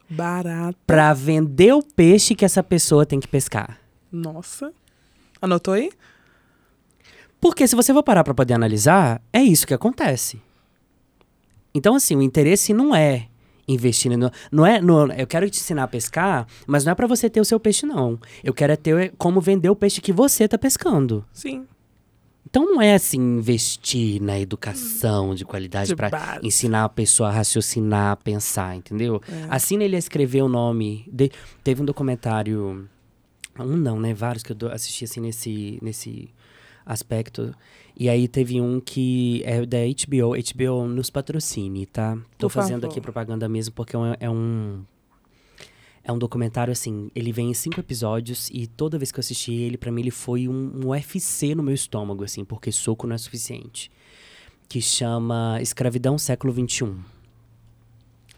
barata 0.09 0.75
para 0.87 1.13
vender 1.13 1.73
o 1.73 1.83
peixe 1.83 2.33
que 2.33 2.43
essa 2.43 2.63
pessoa 2.63 3.05
tem 3.05 3.19
que 3.19 3.27
pescar? 3.27 3.79
Nossa. 4.11 4.73
Anotou 5.39 5.75
aí? 5.75 5.91
Porque 7.39 7.67
se 7.67 7.75
você 7.75 7.93
for 7.93 8.01
parar 8.01 8.23
para 8.23 8.33
poder 8.33 8.55
analisar, 8.55 9.21
é 9.31 9.43
isso 9.43 9.67
que 9.67 9.73
acontece. 9.73 10.41
Então, 11.73 11.95
assim, 11.95 12.15
o 12.15 12.21
interesse 12.21 12.73
não 12.73 12.95
é 12.95 13.27
investir 13.67 14.17
no, 14.17 14.31
não 14.51 14.65
é 14.65 14.81
no, 14.81 15.11
eu 15.13 15.27
quero 15.27 15.49
te 15.49 15.59
ensinar 15.59 15.83
a 15.83 15.87
pescar, 15.87 16.47
mas 16.65 16.83
não 16.83 16.91
é 16.91 16.95
para 16.95 17.07
você 17.07 17.29
ter 17.29 17.39
o 17.39 17.45
seu 17.45 17.59
peixe 17.59 17.85
não. 17.85 18.19
Eu 18.43 18.53
quero 18.53 18.73
é 18.73 18.75
ter 18.75 19.13
como 19.17 19.39
vender 19.39 19.69
o 19.69 19.75
peixe 19.75 20.01
que 20.01 20.11
você 20.11 20.47
tá 20.47 20.57
pescando. 20.57 21.23
Sim. 21.31 21.67
Então 22.49 22.65
não 22.65 22.81
é 22.81 22.95
assim 22.95 23.19
investir 23.19 24.19
na 24.19 24.39
educação 24.39 25.35
de 25.35 25.45
qualidade 25.45 25.95
para 25.95 26.39
ensinar 26.41 26.85
a 26.85 26.89
pessoa 26.89 27.29
a 27.29 27.31
raciocinar, 27.31 28.13
a 28.13 28.15
pensar, 28.15 28.75
entendeu? 28.75 29.21
É. 29.29 29.45
Assim 29.49 29.81
ele 29.83 29.95
escreveu 29.95 30.45
o 30.45 30.49
nome, 30.49 31.07
de, 31.11 31.31
teve 31.63 31.83
um 31.83 31.85
documentário 31.85 32.89
um 33.59 33.77
não, 33.77 33.99
né, 33.99 34.13
vários 34.13 34.41
que 34.41 34.51
eu 34.51 34.71
assisti 34.71 35.03
assim 35.03 35.19
nesse 35.19 35.77
nesse 35.81 36.33
aspecto. 36.83 37.53
E 37.99 38.07
aí 38.07 38.29
teve 38.29 38.61
um 38.61 38.79
que 38.79 39.43
é 39.43 39.65
da 39.65 39.79
HBO, 39.79 40.31
HBO 40.31 40.87
nos 40.87 41.09
patrocine, 41.09 41.85
tá? 41.85 42.17
Tô 42.37 42.47
Por 42.47 42.53
fazendo 42.53 42.83
favor. 42.83 42.93
aqui 42.93 43.01
propaganda 43.01 43.49
mesmo 43.49 43.75
porque 43.75 43.93
é, 43.97 43.99
é 44.21 44.29
um 44.29 44.85
é 46.01 46.09
um 46.09 46.17
documentário 46.17 46.71
assim, 46.71 47.11
ele 47.13 47.33
vem 47.33 47.51
em 47.51 47.53
cinco 47.53 47.77
episódios 47.77 48.49
e 48.53 48.67
toda 48.67 48.97
vez 48.97 49.11
que 49.11 49.19
eu 49.19 49.21
assisti 49.21 49.53
ele, 49.53 49.77
para 49.77 49.91
mim 49.91 49.99
ele 49.99 50.11
foi 50.11 50.47
um, 50.47 50.71
um 50.75 50.87
UFC 50.87 51.53
no 51.53 51.61
meu 51.61 51.75
estômago 51.75 52.23
assim, 52.23 52.45
porque 52.45 52.71
soco 52.71 53.05
não 53.05 53.15
é 53.15 53.17
suficiente. 53.17 53.91
Que 54.69 54.81
chama 54.81 55.59
Escravidão 55.61 56.17
Século 56.17 56.53
XXI. 56.53 56.95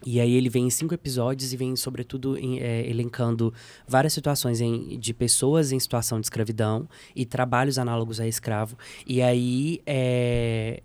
E 0.04 0.20
aí 0.20 0.34
ele 0.34 0.48
vem 0.48 0.66
em 0.66 0.70
cinco 0.70 0.94
episódios 0.94 1.52
e 1.52 1.56
vem, 1.56 1.76
sobretudo, 1.76 2.36
em, 2.36 2.60
é, 2.60 2.88
elencando 2.88 3.52
várias 3.86 4.12
situações 4.12 4.60
em, 4.60 4.98
de 4.98 5.14
pessoas 5.14 5.72
em 5.72 5.78
situação 5.78 6.20
de 6.20 6.26
escravidão 6.26 6.88
e 7.14 7.24
trabalhos 7.24 7.78
análogos 7.78 8.20
a 8.20 8.26
escravo. 8.26 8.76
E 9.06 9.22
aí, 9.22 9.80
é, 9.86 10.82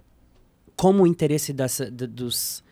como 0.76 1.04
o 1.04 1.08
interesse 1.08 1.52
dessa, 1.52 1.90
dos... 1.90 2.64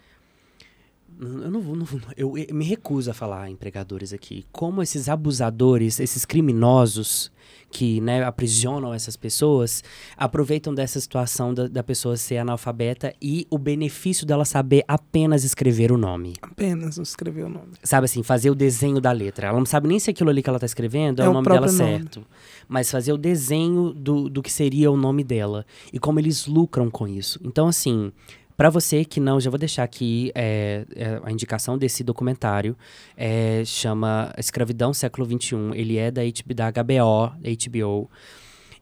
Eu 1.20 1.52
não 1.52 1.62
vou, 1.62 1.76
não 1.76 1.86
vou, 1.86 2.02
eu, 2.18 2.38
eu 2.38 2.54
me 2.54 2.66
recuso 2.66 3.10
a 3.10 3.14
falar 3.14 3.50
empregadores 3.50 4.12
aqui. 4.12 4.46
Como 4.52 4.82
esses 4.82 5.08
abusadores, 5.08 6.00
esses 6.00 6.26
criminosos 6.26 7.32
que 7.72 8.00
né, 8.00 8.24
aprisionam 8.24 8.94
essas 8.94 9.16
pessoas 9.18 9.84
aproveitam 10.16 10.74
dessa 10.74 11.00
situação 11.00 11.54
da, 11.54 11.68
da, 11.68 11.84
pessoa 11.84 12.16
ser 12.16 12.38
analfabeta 12.38 13.14
e 13.22 13.46
o 13.50 13.58
benefício 13.58 14.26
dela 14.26 14.46
saber 14.46 14.84
apenas 14.88 15.44
escrever 15.44 15.92
o 15.92 15.98
nome. 15.98 16.34
Apenas 16.42 16.98
escrever 16.98 17.44
o 17.44 17.50
nome. 17.50 17.74
Sabe 17.84 18.06
assim, 18.06 18.24
fazer 18.24 18.50
o 18.50 18.56
desenho 18.56 19.02
da 19.02 19.12
letra. 19.12 19.48
Ela 19.48 19.58
não 19.58 19.66
sabe 19.66 19.88
nem 19.88 20.00
se 20.00 20.10
aquilo 20.10 20.30
ali 20.30 20.42
que 20.42 20.50
ela 20.50 20.58
está 20.58 20.66
escrevendo 20.66 21.22
é, 21.22 21.26
é 21.26 21.30
o 21.30 21.34
nome 21.34 21.48
dela 21.48 21.68
nome. 21.68 21.78
certo. 21.78 22.26
Mas 22.68 22.90
fazer 22.90 23.14
o 23.14 23.18
desenho 23.18 23.94
do, 23.94 24.30
do 24.30 24.42
que 24.42 24.52
seria 24.52 24.90
o 24.90 24.98
nome 24.98 25.24
dela. 25.24 25.66
E 25.92 26.00
como 26.00 26.20
eles 26.20 26.48
lucram 26.48 26.90
com 26.90 27.08
isso. 27.08 27.40
Então, 27.44 27.68
assim, 27.68 28.12
para 28.58 28.70
você 28.70 29.04
que 29.04 29.20
não, 29.20 29.40
já 29.40 29.50
vou 29.50 29.60
deixar 29.60 29.84
aqui 29.84 30.32
é, 30.34 30.86
é, 30.96 31.20
a 31.24 31.32
indicação 31.32 31.78
desse 31.78 32.04
documentário. 32.04 32.76
É, 33.18 33.64
chama 33.66 34.34
Escravidão 34.38 34.94
Século 34.94 35.26
XXI. 35.26 35.56
Ele 35.74 35.98
é 35.98 36.10
da, 36.10 36.22
HBO, 36.22 36.54
da 36.54 36.72
HBO, 36.72 37.32
HBO. 37.66 38.10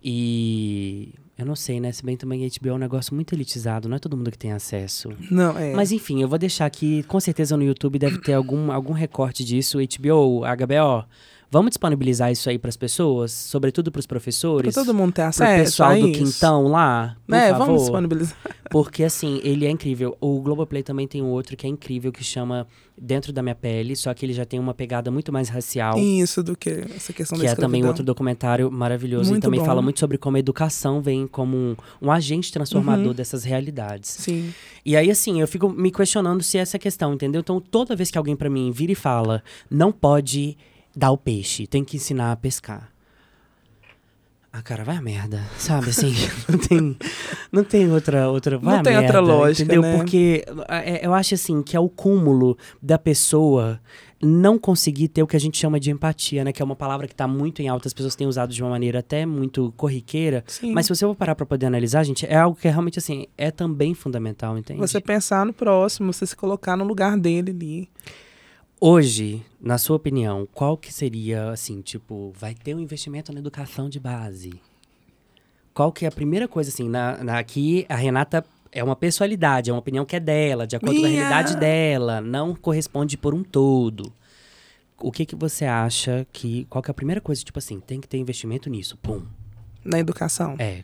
E 0.04 1.14
eu 1.38 1.46
não 1.46 1.56
sei, 1.56 1.80
né? 1.80 1.92
Se 1.92 2.06
bem 2.06 2.16
também 2.16 2.48
HBO 2.48 2.70
é 2.70 2.74
um 2.74 2.78
negócio 2.78 3.16
muito 3.16 3.34
elitizado, 3.34 3.90
não 3.90 3.96
é 3.96 4.00
todo 4.00 4.16
mundo 4.16 4.30
que 4.30 4.38
tem 4.38 4.52
acesso. 4.52 5.10
Não, 5.32 5.58
é. 5.58 5.74
Mas 5.74 5.92
enfim, 5.92 6.22
eu 6.22 6.28
vou 6.28 6.38
deixar 6.38 6.66
aqui, 6.66 7.04
com 7.04 7.20
certeza 7.20 7.58
no 7.58 7.64
YouTube 7.64 7.98
deve 7.98 8.20
ter 8.20 8.34
algum, 8.34 8.72
algum 8.72 8.94
recorte 8.94 9.44
disso. 9.44 9.80
HBO, 9.80 10.42
HBO. 10.42 11.08
Vamos 11.54 11.70
disponibilizar 11.70 12.32
isso 12.32 12.50
aí 12.50 12.58
para 12.58 12.70
as 12.70 12.76
pessoas, 12.76 13.32
sobretudo 13.32 13.92
para 13.92 14.00
os 14.00 14.08
professores. 14.08 14.74
Para 14.74 14.84
todo 14.84 14.92
mundo 14.92 15.14
ter 15.14 15.22
acesso. 15.22 15.54
o 15.54 15.64
pessoal 15.64 16.00
do 16.00 16.12
quintão 16.12 16.68
lá. 16.68 17.16
Por 17.28 17.36
é, 17.36 17.52
favor. 17.52 17.66
vamos 17.68 17.82
disponibilizar. 17.84 18.36
Porque 18.72 19.04
assim, 19.04 19.40
ele 19.44 19.64
é 19.68 19.70
incrível. 19.70 20.18
O 20.20 20.42
Globoplay 20.42 20.82
também 20.82 21.08
tem 21.08 21.22
um 21.22 21.28
outro 21.28 21.56
que 21.56 21.68
é 21.68 21.70
incrível 21.70 22.12
que 22.12 22.24
chama 22.24 22.66
Dentro 22.98 23.32
da 23.32 23.44
Minha 23.44 23.54
Pele, 23.54 23.96
só 23.96 24.12
que 24.16 24.26
ele 24.26 24.34
já 24.34 24.46
tem 24.46 24.60
uma 24.60 24.74
pegada 24.74 25.12
muito 25.12 25.32
mais 25.32 25.48
racial. 25.48 25.96
Isso 26.00 26.42
do 26.42 26.58
que 26.58 26.72
essa 26.96 27.14
questão 27.14 27.38
que 27.38 27.46
da 27.46 27.52
é 27.52 27.56
também 27.56 27.86
outro 27.86 28.04
documentário 28.04 28.72
maravilhoso 28.72 29.30
muito 29.30 29.44
e 29.44 29.46
também 29.46 29.60
bom. 29.60 29.66
fala 29.68 29.80
muito 29.80 30.00
sobre 30.00 30.18
como 30.18 30.38
a 30.38 30.40
educação 30.40 31.04
vem 31.04 31.28
como 31.28 31.56
um, 31.56 31.76
um 32.02 32.12
agente 32.12 32.52
transformador 32.52 33.10
uhum. 33.10 33.14
dessas 33.14 33.44
realidades. 33.44 34.10
Sim. 34.10 34.52
E 34.84 34.98
aí 34.98 35.12
assim, 35.12 35.40
eu 35.40 35.48
fico 35.48 35.70
me 35.70 35.92
questionando 35.92 36.42
se 36.42 36.58
é 36.58 36.62
essa 36.62 36.80
questão, 36.80 37.14
entendeu? 37.14 37.42
Então 37.42 37.60
toda 37.62 37.96
vez 37.96 38.10
que 38.10 38.18
alguém 38.18 38.36
para 38.36 38.50
mim 38.50 38.72
vira 38.72 38.92
e 38.92 38.96
fala, 38.96 39.44
não 39.70 39.92
pode 39.92 40.58
dar 40.96 41.12
o 41.12 41.18
peixe, 41.18 41.68
tem 41.68 41.84
que 41.84 41.98
ensinar 41.98 42.32
a 42.32 42.36
pescar. 42.36 42.94
Ah, 44.56 44.62
cara, 44.62 44.84
vai 44.84 44.98
a 44.98 45.02
merda, 45.02 45.42
sabe? 45.58 45.90
Assim, 45.90 46.14
não 46.48 46.60
tem, 46.60 46.98
não 47.52 47.64
tem 47.64 47.92
outra, 47.92 48.30
outra, 48.30 48.60
vai 48.60 48.76
Não 48.76 48.84
tem 48.84 48.94
merda, 48.94 49.08
outra 49.08 49.20
lógica, 49.20 49.64
entendeu? 49.64 49.82
né? 49.82 49.98
Porque 49.98 50.46
é, 50.70 51.06
eu 51.06 51.12
acho 51.12 51.34
assim 51.34 51.64
que 51.64 51.76
é 51.76 51.80
o 51.80 51.90
cúmulo 51.90 52.56
da 52.80 53.00
pessoa 53.00 53.82
não 54.22 54.60
conseguir 54.60 55.08
ter 55.08 55.24
o 55.24 55.28
que 55.28 55.36
a 55.36 55.40
gente 55.40 55.58
chama 55.58 55.80
de 55.80 55.90
empatia, 55.90 56.44
né? 56.44 56.54
Que 56.54 56.62
é 56.62 56.66
uma 56.66 56.76
palavra 56.76 57.08
que 57.08 57.14
está 57.14 57.28
muito 57.28 57.64
em 57.64 57.68
alta, 57.68 57.88
as 57.88 57.94
pessoas 57.94 58.16
têm 58.16 58.28
usado 58.28 58.54
de 58.54 58.62
uma 58.62 58.70
maneira 58.70 59.00
até 59.00 59.26
muito 59.26 59.74
corriqueira. 59.76 60.44
Sim. 60.48 60.72
Mas 60.72 60.86
se 60.86 60.96
você 60.96 61.04
for 61.04 61.16
parar 61.16 61.34
para 61.34 61.48
poder 61.48 61.66
analisar, 61.66 62.04
gente, 62.04 62.26
é 62.26 62.38
algo 62.38 62.56
que 62.56 62.68
é 62.68 62.72
realmente 62.72 63.00
assim, 63.00 63.26
é 63.36 63.50
também 63.50 63.96
fundamental, 63.96 64.56
entende? 64.56 64.80
Você 64.80 65.02
pensar 65.02 65.46
no 65.48 65.52
próximo, 65.52 66.14
você 66.14 66.28
se 66.28 66.36
colocar 66.36 66.78
no 66.78 66.84
lugar 66.84 67.18
dele 67.18 67.52
ali. 67.52 67.90
Hoje, 68.86 69.42
na 69.62 69.78
sua 69.78 69.96
opinião, 69.96 70.46
qual 70.54 70.76
que 70.76 70.94
seria, 70.94 71.52
assim, 71.52 71.80
tipo, 71.80 72.34
vai 72.38 72.54
ter 72.54 72.76
um 72.76 72.82
investimento 72.82 73.32
na 73.32 73.40
educação 73.40 73.88
de 73.88 73.98
base? 73.98 74.60
Qual 75.74 75.90
que 75.90 76.04
é 76.04 76.10
a 76.10 76.12
primeira 76.12 76.50
coisa, 76.50 76.70
assim, 76.70 76.90
na, 76.90 77.24
na- 77.24 77.40
aqui 77.40 77.86
a 77.88 77.96
Renata 77.96 78.44
é 78.74 78.84
uma 78.84 78.94
pessoalidade, 78.98 79.70
é 79.70 79.74
uma 79.74 79.80
opinião 79.80 80.04
que 80.04 80.18
é 80.18 80.20
dela, 80.20 80.68
de 80.68 80.76
acordo 80.76 81.00
com 81.00 81.06
a 81.06 81.10
Minha. 81.10 81.22
realidade 81.30 81.56
dela, 81.56 82.20
não 82.20 82.54
corresponde 82.54 83.16
por 83.16 83.34
um 83.34 83.42
todo. 83.42 84.12
O 85.00 85.14
que 85.14 85.26
que 85.26 85.36
você 85.38 85.64
acha 85.64 86.28
que, 86.34 86.66
qual 86.70 86.82
que 86.84 86.90
é 86.90 86.92
a 86.92 86.94
primeira 86.94 87.22
coisa, 87.22 87.42
tipo 87.42 87.60
assim, 87.60 87.80
tem 87.80 88.02
que 88.02 88.08
ter 88.10 88.18
investimento 88.18 88.70
nisso, 88.70 88.98
pum. 88.98 89.22
Na 89.82 89.98
educação. 89.98 90.56
É, 90.60 90.84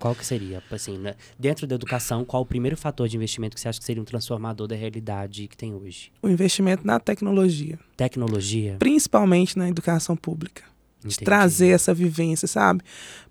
qual 0.00 0.14
que 0.14 0.24
seria, 0.26 0.62
assim, 0.70 0.98
né? 0.98 1.14
dentro 1.38 1.66
da 1.66 1.74
educação, 1.76 2.24
qual 2.24 2.42
o 2.42 2.46
primeiro 2.46 2.76
fator 2.76 3.06
de 3.06 3.16
investimento 3.16 3.54
que 3.54 3.60
você 3.60 3.68
acha 3.68 3.78
que 3.78 3.84
seria 3.84 4.00
um 4.02 4.04
transformador 4.04 4.66
da 4.66 4.74
realidade 4.74 5.46
que 5.46 5.56
tem 5.56 5.74
hoje? 5.74 6.10
O 6.22 6.28
investimento 6.28 6.84
na 6.86 6.98
tecnologia. 6.98 7.78
Tecnologia? 7.96 8.76
Principalmente 8.78 9.56
na 9.58 9.68
educação 9.68 10.16
pública. 10.16 10.62
De 11.00 11.06
Entendi. 11.14 11.24
trazer 11.24 11.68
essa 11.68 11.94
vivência, 11.94 12.48
sabe? 12.48 12.82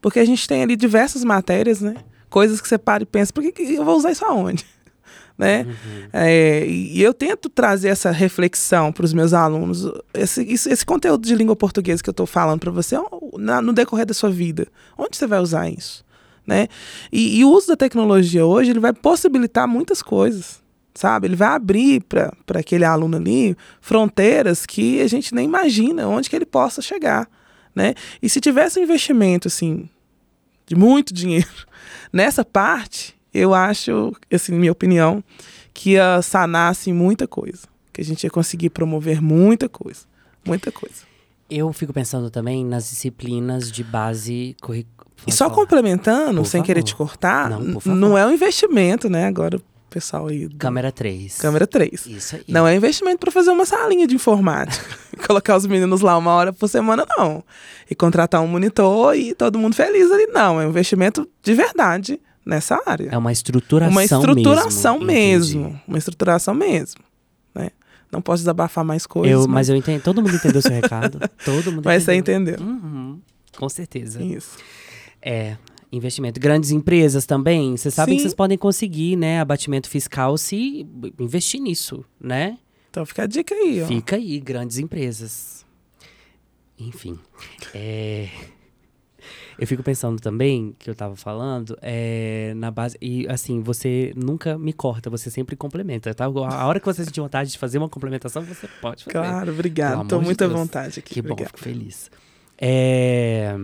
Porque 0.01 0.19
a 0.19 0.25
gente 0.25 0.47
tem 0.47 0.63
ali 0.63 0.75
diversas 0.75 1.23
matérias, 1.23 1.81
né? 1.81 1.95
Coisas 2.29 2.61
que 2.61 2.67
você 2.67 2.77
para 2.77 3.03
e 3.03 3.05
pensa, 3.05 3.33
por 3.33 3.43
que, 3.43 3.51
que 3.51 3.73
eu 3.75 3.83
vou 3.85 3.97
usar 3.97 4.11
isso 4.11 4.23
aonde? 4.25 4.65
né? 5.37 5.63
Uhum. 5.63 6.09
É, 6.13 6.65
e 6.67 7.01
eu 7.01 7.13
tento 7.13 7.47
trazer 7.49 7.89
essa 7.89 8.11
reflexão 8.11 8.91
para 8.91 9.05
os 9.05 9.13
meus 9.13 9.33
alunos. 9.33 9.85
Esse, 10.13 10.43
isso- 10.43 10.69
esse 10.69 10.85
conteúdo 10.85 11.25
de 11.27 11.35
língua 11.35 11.55
portuguesa 11.55 12.01
que 12.03 12.09
eu 12.09 12.11
estou 12.11 12.25
falando 12.27 12.59
para 12.59 12.71
você, 12.71 12.95
na- 13.37 13.61
no 13.61 13.71
decorrer 13.73 14.05
da 14.05 14.13
sua 14.13 14.29
vida, 14.31 14.67
onde 14.97 15.15
você 15.17 15.25
vai 15.27 15.39
usar 15.39 15.69
isso? 15.69 16.03
Né? 16.49 16.67
E, 17.11 17.39
e 17.39 17.45
o 17.45 17.51
uso 17.51 17.67
da 17.67 17.77
tecnologia 17.77 18.43
hoje 18.43 18.71
ele 18.71 18.79
vai 18.79 18.91
possibilitar 18.91 19.67
muitas 19.67 20.01
coisas, 20.01 20.59
sabe? 20.95 21.27
Ele 21.27 21.35
vai 21.35 21.49
abrir 21.49 22.01
para 22.01 22.33
aquele 22.55 22.83
aluno 22.83 23.17
ali 23.17 23.55
fronteiras 23.79 24.65
que 24.65 24.99
a 24.99 25.07
gente 25.07 25.35
nem 25.35 25.45
imagina 25.45 26.07
onde 26.07 26.27
que 26.27 26.35
ele 26.35 26.47
possa 26.47 26.81
chegar. 26.81 27.29
Né? 27.75 27.93
E 28.19 28.27
se 28.27 28.41
tivesse 28.41 28.79
um 28.79 28.81
investimento 28.81 29.47
assim 29.47 29.87
de 30.65 30.75
muito 30.75 31.13
dinheiro 31.13 31.67
nessa 32.11 32.43
parte, 32.43 33.15
eu 33.31 33.53
acho, 33.53 34.11
assim, 34.33 34.55
minha 34.55 34.71
opinião, 34.71 35.23
que 35.71 35.91
ia 35.91 36.19
sanar 36.23 36.71
assim, 36.71 36.91
muita 36.91 37.27
coisa. 37.27 37.67
Que 37.93 38.01
a 38.01 38.03
gente 38.03 38.23
ia 38.23 38.31
conseguir 38.31 38.71
promover 38.71 39.21
muita 39.21 39.69
coisa. 39.69 40.01
Muita 40.43 40.71
coisa. 40.71 41.08
Eu 41.49 41.71
fico 41.73 41.91
pensando 41.91 42.29
também 42.29 42.63
nas 42.65 42.89
disciplinas 42.89 43.71
de 43.71 43.83
base 43.83 44.55
curricular. 44.61 45.07
E 45.27 45.31
só 45.31 45.49
complementando, 45.49 46.41
Por 46.41 46.47
sem 46.47 46.61
querer 46.63 46.79
favor. 46.81 46.87
te 46.87 46.95
cortar, 46.95 47.49
Não, 47.49 47.95
não 47.95 48.17
é 48.17 48.25
um 48.25 48.31
investimento, 48.31 49.09
né? 49.09 49.25
Agora 49.25 49.57
o 49.57 49.61
pessoal 49.89 50.27
aí. 50.27 50.47
do- 50.47 50.55
Câmera 50.57 50.91
3. 50.91 51.37
Câmera 51.39 51.67
3. 51.67 52.05
Isso 52.05 52.35
aí. 52.37 52.43
Não 52.47 52.65
é 52.67 52.75
investimento 52.75 53.17
para 53.19 53.31
fazer 53.31 53.49
uma 53.49 53.65
salinha 53.65 54.07
de 54.07 54.15
informática. 54.15 54.85
Colocar 55.27 55.57
os 55.57 55.65
meninos 55.65 55.99
lá 56.01 56.17
uma 56.17 56.31
hora 56.31 56.53
por 56.53 56.67
semana, 56.69 57.05
não. 57.17 57.43
E 57.89 57.95
contratar 57.95 58.41
um 58.41 58.47
monitor 58.47 59.15
e 59.15 59.33
todo 59.33 59.59
mundo 59.59 59.75
feliz 59.75 60.09
ali, 60.11 60.27
não. 60.27 60.61
É 60.61 60.65
um 60.65 60.69
investimento 60.69 61.27
de 61.43 61.53
verdade 61.53 62.19
nessa 62.45 62.81
área. 62.85 63.09
É 63.11 63.17
uma 63.17 63.31
estruturação 63.33 63.91
uma 63.91 64.03
estruturação 64.05 64.99
mesmo. 64.99 65.61
mesmo. 65.63 65.81
Uma 65.87 65.97
estruturação 65.97 66.53
mesmo. 66.53 67.01
Né? 67.53 67.71
Não 68.11 68.21
posso 68.21 68.41
desabafar 68.41 68.83
mais 68.83 69.05
coisas. 69.05 69.45
Eu, 69.45 69.47
mas 69.47 69.69
eu 69.69 69.75
entendo. 69.75 70.01
Todo 70.01 70.21
mundo 70.21 70.35
entendeu 70.35 70.59
o 70.59 70.61
seu 70.61 70.71
recado. 70.71 71.19
Todo 71.45 71.71
mundo 71.71 71.85
mas 71.85 72.03
você 72.03 72.15
entendeu. 72.15 72.55
entendeu. 72.55 72.73
Uhum, 72.73 73.19
com 73.55 73.69
certeza. 73.69 74.21
Isso. 74.21 74.57
É. 75.21 75.57
Investimento. 75.91 76.39
Grandes 76.39 76.71
empresas 76.71 77.25
também. 77.25 77.75
Vocês 77.75 77.93
sabem 77.93 78.15
que 78.15 78.21
vocês 78.21 78.33
podem 78.33 78.57
conseguir, 78.57 79.15
né? 79.15 79.39
Abatimento 79.39 79.89
fiscal 79.89 80.37
se 80.37 80.87
investir 81.19 81.59
nisso, 81.59 82.05
né? 82.19 82.57
Então 82.91 83.05
fica 83.05 83.23
a 83.23 83.27
dica 83.27 83.53
aí, 83.55 83.81
ó. 83.81 83.87
Fica 83.87 84.15
aí, 84.15 84.39
grandes 84.39 84.77
empresas. 84.77 85.65
Enfim. 86.79 87.19
é, 87.73 88.29
Eu 89.59 89.67
fico 89.67 89.83
pensando 89.83 90.19
também, 90.19 90.75
que 90.79 90.89
eu 90.89 90.95
tava 90.95 91.15
falando, 91.15 91.77
é, 91.81 92.53
na 92.55 92.71
base. 92.71 92.97
E 93.01 93.27
assim, 93.27 93.61
você 93.61 94.13
nunca 94.15 94.57
me 94.57 94.73
corta, 94.73 95.09
você 95.09 95.29
sempre 95.29 95.55
complementa, 95.55 96.13
tá? 96.13 96.25
A 96.25 96.67
hora 96.67 96.79
que 96.79 96.85
você 96.85 97.03
sentir 97.03 97.19
vontade 97.19 97.51
de 97.51 97.57
fazer 97.57 97.77
uma 97.77 97.89
complementação, 97.89 98.41
você 98.43 98.67
pode 98.81 99.03
fazer. 99.03 99.17
Claro, 99.17 99.51
obrigado. 99.51 100.07
Tô 100.07 100.21
muito 100.21 100.43
à 100.43 100.47
vontade 100.47 100.99
aqui. 100.99 101.15
Que 101.15 101.21
bom, 101.21 101.33
obrigado. 101.33 101.47
fico 101.47 101.59
feliz. 101.59 102.09
É, 102.57 103.55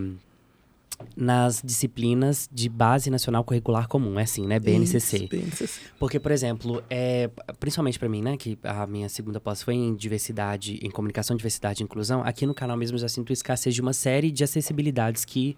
Nas 1.16 1.62
disciplinas 1.64 2.50
de 2.52 2.70
base 2.70 3.10
nacional 3.10 3.44
curricular 3.44 3.88
comum, 3.88 4.18
é 4.20 4.24
assim, 4.24 4.48
né? 4.48 4.60
BNCC. 4.60 5.18
Isso, 5.18 5.28
BNCC. 5.28 5.80
Porque, 6.00 6.20
por 6.20 6.32
exemplo, 6.32 6.82
é, 6.90 7.30
principalmente 7.60 8.00
pra 8.00 8.08
mim, 8.08 8.22
né, 8.22 8.38
que 8.38 8.58
a 8.64 8.88
minha 8.88 9.10
segunda 9.10 9.40
pós 9.40 9.62
foi 9.62 9.76
em 9.76 9.94
diversidade, 9.94 10.80
em 10.82 10.90
comunicação, 10.90 11.36
diversidade 11.36 11.82
e 11.82 11.84
inclusão, 11.84 12.22
aqui 12.24 12.46
no 12.46 12.54
canal 12.54 12.78
mesmo 12.78 12.96
eu 12.96 13.02
já 13.02 13.10
sinto 13.10 13.34
escassez 13.34 13.76
de 13.76 13.82
uma 13.82 13.94
série 13.94 14.32
de 14.32 14.44
acessibilidades 14.44 15.26
que, 15.26 15.58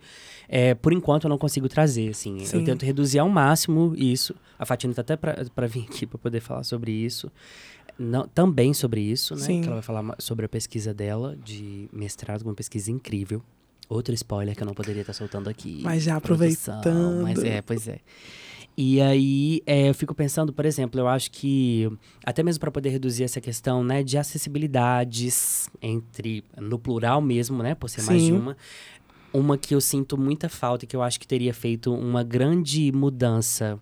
é, 0.49 0.73
por 0.73 0.91
enquanto, 0.91 1.25
eu 1.25 1.29
não 1.29 1.37
consigo 1.37 1.69
trazer, 1.69 2.09
assim. 2.09 2.39
Sim. 2.45 2.57
Eu 2.57 2.65
tento 2.65 2.83
reduzir 2.83 3.19
ao 3.19 3.29
máximo 3.29 3.93
isso. 3.95 4.35
A 4.57 4.65
Fatina 4.65 4.93
tá 4.93 5.01
até 5.01 5.15
pra 5.15 5.67
vir 5.67 5.85
aqui 5.89 6.07
pra 6.07 6.17
poder 6.17 6.39
falar 6.39 6.63
sobre 6.63 6.91
isso. 6.91 7.31
Não, 7.97 8.27
também 8.27 8.73
sobre 8.73 9.01
isso, 9.01 9.35
né? 9.35 9.41
Sim. 9.41 9.61
Que 9.61 9.67
ela 9.67 9.75
vai 9.77 9.83
falar 9.83 10.15
sobre 10.19 10.45
a 10.45 10.49
pesquisa 10.49 10.93
dela 10.93 11.35
de 11.43 11.89
mestrado, 11.91 12.41
uma 12.43 12.53
pesquisa 12.53 12.91
incrível. 12.91 13.41
Outro 13.89 14.13
spoiler 14.13 14.55
que 14.55 14.61
eu 14.61 14.67
não 14.67 14.73
poderia 14.73 15.01
estar 15.01 15.13
soltando 15.13 15.49
aqui. 15.49 15.79
Mas 15.81 16.03
já 16.03 16.19
Produção, 16.19 16.79
aproveitando. 16.79 17.23
Mas 17.23 17.43
é, 17.43 17.61
pois 17.61 17.87
é. 17.87 17.99
E 18.79 19.01
aí, 19.01 19.63
é, 19.65 19.89
eu 19.89 19.93
fico 19.95 20.13
pensando, 20.13 20.53
por 20.53 20.63
exemplo, 20.63 20.99
eu 20.99 21.07
acho 21.07 21.31
que 21.31 21.89
até 22.23 22.43
mesmo 22.43 22.59
para 22.59 22.69
poder 22.69 22.89
reduzir 22.89 23.23
essa 23.23 23.41
questão, 23.41 23.83
né, 23.83 24.03
de 24.03 24.19
acessibilidades 24.19 25.67
entre 25.81 26.43
no 26.55 26.77
plural 26.77 27.19
mesmo, 27.19 27.63
né, 27.63 27.73
por 27.73 27.89
ser 27.89 28.03
mais 28.03 28.21
de 28.21 28.27
Sim. 28.27 28.33
uma, 28.33 28.57
uma 29.33 29.57
que 29.57 29.73
eu 29.73 29.81
sinto 29.81 30.15
muita 30.15 30.47
falta 30.47 30.85
e 30.85 30.87
que 30.87 30.95
eu 30.95 31.01
acho 31.01 31.19
que 31.19 31.27
teria 31.27 31.55
feito 31.55 31.91
uma 31.91 32.23
grande 32.23 32.91
mudança 32.91 33.81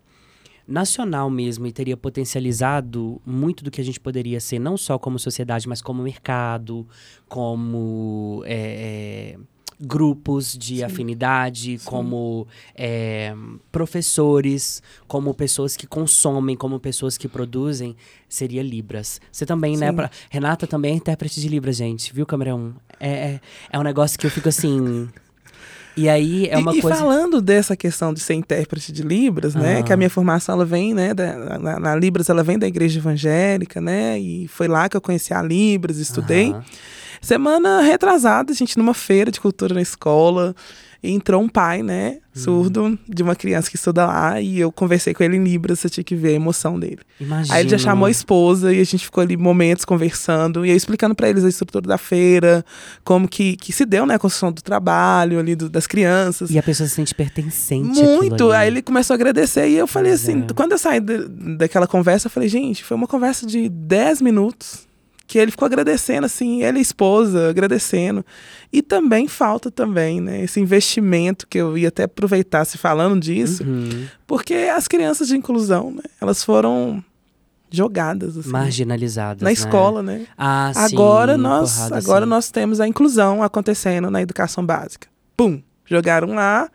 nacional 0.66 1.28
mesmo 1.28 1.66
e 1.66 1.72
teria 1.72 1.96
potencializado 1.96 3.20
muito 3.24 3.62
do 3.62 3.70
que 3.70 3.82
a 3.82 3.84
gente 3.84 4.00
poderia 4.00 4.40
ser, 4.40 4.58
não 4.58 4.78
só 4.78 4.98
como 4.98 5.18
sociedade, 5.18 5.68
mas 5.68 5.82
como 5.82 6.02
mercado, 6.02 6.88
como 7.28 8.42
é, 8.46 9.34
é, 9.34 9.38
grupos 9.80 10.56
de 10.56 10.76
Sim. 10.76 10.82
afinidade, 10.84 11.78
Sim. 11.78 11.84
como 11.84 12.46
é, 12.74 13.34
professores, 13.70 14.82
como 15.06 15.32
pessoas 15.34 15.76
que 15.76 15.86
consomem, 15.86 16.56
como 16.56 16.80
pessoas 16.80 17.18
que 17.18 17.28
produzem, 17.28 17.94
seria 18.28 18.62
Libras. 18.62 19.20
Você 19.30 19.44
também, 19.46 19.76
né? 19.76 19.90
Sim. 19.90 19.96
pra- 19.96 20.10
Renata 20.30 20.66
também 20.66 20.92
é 20.92 20.96
intérprete 20.96 21.40
de 21.40 21.48
Libras, 21.48 21.76
gente, 21.76 22.12
viu, 22.14 22.24
câmera 22.26 22.54
1? 22.54 22.72
É, 22.98 23.08
é, 23.10 23.40
é 23.72 23.78
um 23.78 23.82
negócio 23.82 24.18
que 24.18 24.26
eu 24.26 24.30
fico 24.30 24.48
assim. 24.48 25.08
E 25.96 26.08
aí 26.10 26.46
é 26.48 26.58
E- 26.58 26.62
uma 26.62 26.76
e, 26.76 26.82
coisa. 26.82 26.98
falando 26.98 27.40
dessa 27.40 27.74
questão 27.74 28.12
de 28.12 28.20
ser 28.20 28.34
intérprete 28.34 28.92
de 28.92 29.02
Libras, 29.02 29.54
né? 29.54 29.78
Ah. 29.78 29.82
Que 29.82 29.92
a 29.92 29.96
minha 29.96 30.10
formação 30.10 30.54
ela 30.54 30.64
vem, 30.64 30.92
né? 30.92 31.14
Da, 31.14 31.58
na, 31.58 31.80
na 31.80 31.96
Libras 31.96 32.28
ela 32.28 32.42
vem 32.42 32.58
da 32.58 32.66
igreja 32.66 32.98
evangélica, 32.98 33.80
né? 33.80 34.18
E 34.18 34.46
foi 34.46 34.68
lá 34.68 34.88
que 34.90 34.96
eu 34.96 35.00
conheci 35.00 35.32
a 35.32 35.40
Libras, 35.42 35.96
estudei. 35.98 36.50
Aham. 36.50 36.64
Semana 37.20 37.80
retrasada, 37.82 38.52
a 38.52 38.54
gente 38.54 38.76
numa 38.78 38.94
feira 38.94 39.30
de 39.30 39.40
cultura 39.40 39.74
na 39.74 39.82
escola, 39.82 40.54
entrou 41.02 41.40
um 41.40 41.48
pai, 41.48 41.82
né, 41.84 42.18
surdo, 42.34 42.98
de 43.08 43.22
uma 43.22 43.36
criança 43.36 43.70
que 43.70 43.76
estuda 43.76 44.06
lá, 44.06 44.40
e 44.40 44.58
eu 44.58 44.72
conversei 44.72 45.14
com 45.14 45.22
ele 45.22 45.36
em 45.36 45.44
Libras, 45.44 45.78
você 45.78 45.88
tinha 45.88 46.02
que 46.02 46.16
ver 46.16 46.30
a 46.30 46.32
emoção 46.32 46.80
dele. 46.80 46.98
Imagina. 47.20 47.54
Aí 47.54 47.62
ele 47.62 47.68
já 47.68 47.78
chamou 47.78 48.06
a 48.06 48.10
esposa 48.10 48.72
e 48.72 48.80
a 48.80 48.84
gente 48.84 49.04
ficou 49.04 49.22
ali 49.22 49.36
momentos 49.36 49.84
conversando, 49.84 50.66
e 50.66 50.70
eu 50.70 50.76
explicando 50.76 51.14
pra 51.14 51.28
eles 51.28 51.44
a 51.44 51.48
estrutura 51.48 51.86
da 51.86 51.96
feira, 51.98 52.64
como 53.04 53.28
que, 53.28 53.56
que 53.56 53.72
se 53.72 53.84
deu, 53.84 54.04
né, 54.04 54.14
a 54.14 54.18
construção 54.18 54.50
do 54.50 54.62
trabalho 54.62 55.38
ali, 55.38 55.54
do- 55.54 55.68
das 55.68 55.86
crianças. 55.86 56.50
E 56.50 56.58
a 56.58 56.62
pessoa 56.62 56.88
se 56.88 56.94
sente 56.96 57.14
pertencente. 57.14 58.02
Muito. 58.02 58.50
Aí 58.50 58.66
ele 58.66 58.82
começou 58.82 59.14
a 59.14 59.16
agradecer 59.16 59.68
e 59.68 59.76
eu 59.76 59.86
falei 59.86 60.10
Pois 60.12 60.22
assim, 60.24 60.44
é. 60.50 60.52
quando 60.54 60.72
eu 60.72 60.78
saí 60.78 60.98
da- 60.98 61.24
daquela 61.58 61.86
conversa, 61.86 62.26
eu 62.26 62.30
falei, 62.30 62.48
gente, 62.48 62.82
foi 62.82 62.96
uma 62.96 63.06
conversa 63.06 63.46
de 63.46 63.68
10 63.68 64.20
minutos 64.20 64.86
que 65.26 65.38
ele 65.38 65.50
ficou 65.50 65.66
agradecendo, 65.66 66.24
assim, 66.26 66.62
ele 66.62 66.78
e 66.78 66.80
a 66.80 66.82
esposa 66.82 67.50
agradecendo. 67.50 68.24
E 68.72 68.80
também 68.82 69.26
falta 69.26 69.70
também, 69.70 70.20
né, 70.20 70.42
esse 70.44 70.60
investimento 70.60 71.46
que 71.48 71.58
eu 71.58 71.76
ia 71.76 71.88
até 71.88 72.04
aproveitar 72.04 72.64
se 72.64 72.78
falando 72.78 73.20
disso, 73.20 73.64
Uhum. 73.64 74.06
porque 74.26 74.54
as 74.54 74.86
crianças 74.86 75.28
de 75.28 75.36
inclusão, 75.36 75.90
né, 75.90 76.02
elas 76.20 76.44
foram 76.44 77.02
jogadas. 77.70 78.36
Assim, 78.36 78.50
Marginalizadas. 78.50 79.42
Na 79.42 79.46
né? 79.48 79.52
escola, 79.52 80.02
né? 80.02 80.26
Ah, 80.38 80.72
agora 80.76 81.34
sim, 81.34 81.40
nós, 81.40 81.92
agora 81.92 82.24
sim. 82.24 82.30
nós 82.30 82.50
temos 82.50 82.80
a 82.80 82.86
inclusão 82.86 83.42
acontecendo 83.42 84.10
na 84.10 84.22
educação 84.22 84.64
básica. 84.64 85.08
Pum, 85.36 85.60
jogaram 85.84 86.34
lá. 86.34 86.70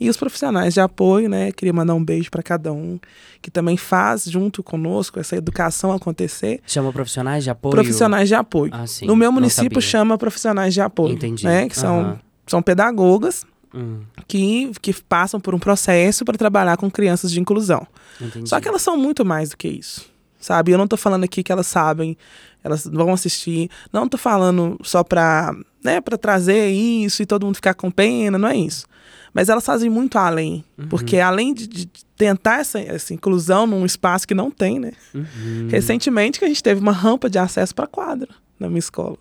E 0.00 0.08
os 0.10 0.16
profissionais 0.16 0.74
de 0.74 0.80
apoio, 0.80 1.28
né? 1.28 1.52
Queria 1.52 1.72
mandar 1.72 1.94
um 1.94 2.04
beijo 2.04 2.30
para 2.30 2.42
cada 2.42 2.72
um 2.72 2.98
que 3.40 3.50
também 3.50 3.76
faz 3.76 4.24
junto 4.24 4.62
conosco 4.62 5.20
essa 5.20 5.36
educação 5.36 5.92
acontecer. 5.92 6.60
Chama 6.66 6.92
profissionais 6.92 7.44
de 7.44 7.50
apoio? 7.50 7.72
Profissionais 7.72 8.28
de 8.28 8.34
apoio. 8.34 8.70
Ah, 8.74 8.86
sim. 8.86 9.06
no 9.06 9.14
meu 9.14 9.30
município 9.30 9.80
sabia. 9.80 9.88
chama 9.88 10.18
profissionais 10.18 10.74
de 10.74 10.80
apoio, 10.80 11.14
Entendi. 11.14 11.44
né? 11.44 11.68
Que 11.68 11.76
são, 11.78 12.00
Aham. 12.00 12.20
são 12.46 12.62
pedagogas 12.62 13.44
Hum, 13.76 14.02
que, 14.28 14.70
que 14.80 14.92
passam 15.02 15.40
por 15.40 15.52
um 15.52 15.58
processo 15.58 16.24
para 16.24 16.38
trabalhar 16.38 16.76
com 16.76 16.88
crianças 16.88 17.32
de 17.32 17.40
inclusão. 17.40 17.84
entendi. 18.20 18.48
Só 18.48 18.60
que 18.60 18.68
elas 18.68 18.80
são 18.82 18.96
muito 18.96 19.24
mais 19.24 19.50
do 19.50 19.56
que 19.56 19.66
isso. 19.66 20.06
Sabe? 20.38 20.70
Eu 20.70 20.78
não 20.78 20.86
tô 20.86 20.96
falando 20.96 21.24
aqui 21.24 21.42
que 21.42 21.50
elas 21.50 21.66
sabem, 21.66 22.16
elas 22.62 22.84
vão 22.86 23.12
assistir. 23.12 23.68
Não 23.92 24.08
tô 24.08 24.16
falando 24.16 24.78
só 24.84 25.02
pra, 25.02 25.52
né, 25.82 26.00
pra 26.00 26.16
trazer 26.16 26.68
isso 26.68 27.22
e 27.22 27.26
todo 27.26 27.46
mundo 27.46 27.56
ficar 27.56 27.74
com 27.74 27.90
pena, 27.90 28.38
não 28.38 28.48
é 28.48 28.56
isso. 28.56 28.86
Mas 29.34 29.48
elas 29.48 29.66
fazem 29.66 29.90
muito 29.90 30.16
além. 30.16 30.64
Uhum. 30.78 30.88
Porque 30.88 31.18
além 31.18 31.52
de, 31.52 31.66
de 31.66 31.88
tentar 32.16 32.60
essa, 32.60 32.78
essa 32.78 33.12
inclusão 33.12 33.66
num 33.66 33.84
espaço 33.84 34.26
que 34.28 34.34
não 34.34 34.50
tem, 34.50 34.78
né? 34.78 34.92
Uhum. 35.12 35.68
Recentemente 35.68 36.38
que 36.38 36.44
a 36.44 36.48
gente 36.48 36.62
teve 36.62 36.80
uma 36.80 36.92
rampa 36.92 37.28
de 37.28 37.36
acesso 37.36 37.74
para 37.74 37.88
quadra 37.88 38.28
na 38.58 38.68
minha 38.68 38.78
escola. 38.78 39.18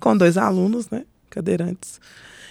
Com 0.00 0.16
dois 0.16 0.38
alunos, 0.38 0.88
né? 0.90 1.04
Cadeirantes. 1.28 2.00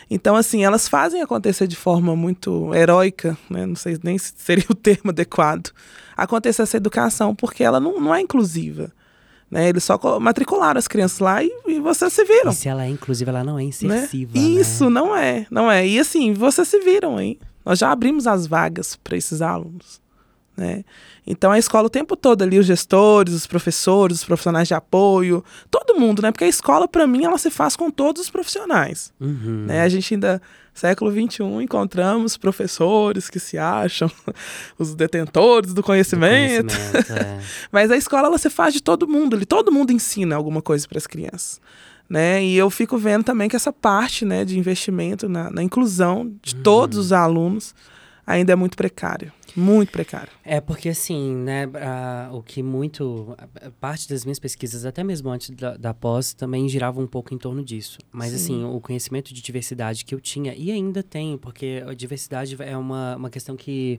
Então, 0.10 0.36
assim, 0.36 0.64
elas 0.64 0.88
fazem 0.88 1.22
acontecer 1.22 1.68
de 1.68 1.76
forma 1.76 2.16
muito 2.16 2.74
heróica, 2.74 3.36
né? 3.50 3.66
Não 3.66 3.76
sei 3.76 3.98
nem 4.04 4.18
se 4.18 4.34
seria 4.38 4.66
o 4.70 4.76
termo 4.76 5.10
adequado. 5.12 5.72
Acontecer 6.16 6.62
essa 6.62 6.78
educação, 6.78 7.36
porque 7.36 7.64
ela 7.64 7.80
não, 7.80 8.00
não 8.00 8.14
é 8.14 8.22
inclusiva. 8.22 8.92
Né? 9.50 9.70
Eles 9.70 9.84
só 9.84 10.00
matricularam 10.20 10.78
as 10.78 10.88
crianças 10.88 11.20
lá 11.20 11.44
e, 11.44 11.52
e 11.68 11.80
vocês 11.80 12.12
se 12.12 12.24
viram. 12.24 12.52
E 12.52 12.56
se 12.56 12.68
ela 12.68 12.86
é 12.86 12.90
inclusiva, 12.90 13.32
ela 13.32 13.44
não 13.44 13.60
é 13.60 13.64
né? 13.64 13.68
insersiva, 13.70 14.38
Isso, 14.38 14.86
né? 14.86 14.90
não 14.90 15.16
é. 15.16 15.48
Não 15.52 15.72
é. 15.72 15.88
E 15.88 16.00
assim, 16.00 16.34
vocês 16.34 16.68
se 16.68 16.80
viram, 16.80 17.20
hein? 17.20 17.40
Nós 17.64 17.80
já 17.80 17.92
abrimos 17.92 18.28
as 18.28 18.48
vagas 18.48 18.96
para 18.96 19.18
esses 19.18 19.42
alunos. 19.42 20.02
Né? 20.58 20.84
Então 21.28 21.52
a 21.52 21.60
escola 21.60 21.88
o 21.88 21.90
tempo 21.90 22.16
todo 22.16 22.42
ali, 22.42 22.58
os 22.58 22.66
gestores, 22.66 23.34
os 23.34 23.46
professores, 23.46 24.20
os 24.20 24.24
profissionais 24.24 24.68
de 24.68 24.74
apoio, 24.74 25.44
todo 25.70 26.00
mundo, 26.00 26.22
né? 26.22 26.32
Porque 26.32 26.46
a 26.46 26.48
escola, 26.48 26.88
para 26.88 27.06
mim, 27.06 27.26
ela 27.26 27.38
se 27.38 27.50
faz 27.50 27.76
com 27.76 27.92
todos 27.92 28.22
os 28.22 28.30
profissionais. 28.30 29.12
Uhum. 29.20 29.66
Né? 29.68 29.82
A 29.82 29.90
gente 29.90 30.14
ainda, 30.14 30.42
século 30.76 31.10
XXI, 31.10 31.64
encontramos 31.64 32.36
professores 32.36 33.30
que 33.30 33.40
se 33.40 33.58
acham 33.58 34.12
os 34.78 34.94
detentores 34.94 35.70
do 35.70 35.76
Do 35.76 35.84
conhecimento. 35.84 36.76
conhecimento, 36.76 37.14
é. 37.14 37.40
Mas 37.72 37.90
a 37.90 37.98
escola 37.98 38.28
ela 38.28 38.38
se 38.38 38.50
faz 38.50 38.74
de 38.74 38.84
todo 38.84 39.08
mundo, 39.08 39.36
ali 39.36 39.46
todo 39.46 39.72
mundo 39.72 39.92
ensina 39.92 40.36
alguma 40.36 40.62
coisa 40.62 40.86
para 40.88 40.98
as 40.98 41.08
crianças. 41.08 41.62
Né? 42.08 42.44
E 42.44 42.56
eu 42.56 42.70
fico 42.70 42.98
vendo 42.98 43.24
também 43.24 43.50
que 43.50 43.56
essa 43.56 43.74
parte 43.74 44.26
né, 44.26 44.46
de 44.46 44.60
investimento 44.60 45.28
na, 45.28 45.50
na 45.50 45.64
inclusão 45.64 46.32
de 46.44 46.54
todos 46.56 47.00
os 47.00 47.12
alunos 47.12 47.74
ainda 48.26 48.54
é 48.54 48.56
muito 48.56 48.76
precário. 48.76 49.32
Muito 49.56 49.92
precário. 49.92 50.30
É 50.44 50.60
porque 50.60 50.90
assim, 50.90 51.36
né, 51.36 51.64
a- 51.76 52.30
o 52.34 52.42
que 52.44 52.62
muito, 52.62 53.36
parte 53.80 54.10
das 54.10 54.26
minhas 54.26 54.40
pesquisas, 54.40 54.86
até 54.86 55.04
mesmo 55.04 55.30
antes 55.30 55.50
da, 55.52 55.78
da 55.78 55.94
pós, 55.94 56.34
também 56.34 56.68
girava 56.68 57.00
um 57.00 57.08
pouco 57.08 57.34
em 57.34 57.38
torno 57.38 57.64
disso. 57.64 57.98
Mas 58.12 58.30
Sim. 58.32 58.36
assim, 58.36 58.64
o 58.66 58.80
conhecimento 58.82 59.34
de 59.34 59.42
diversidade 59.42 60.04
que 60.04 60.14
eu 60.14 60.20
tinha, 60.20 60.54
e 60.56 60.72
ainda 60.72 61.02
tenho, 61.02 61.38
porque 61.38 61.84
a 61.88 61.94
diversidade 61.94 62.56
é 62.62 62.76
uma, 62.78 63.16
uma 63.16 63.30
questão 63.30 63.56
que 63.56 63.98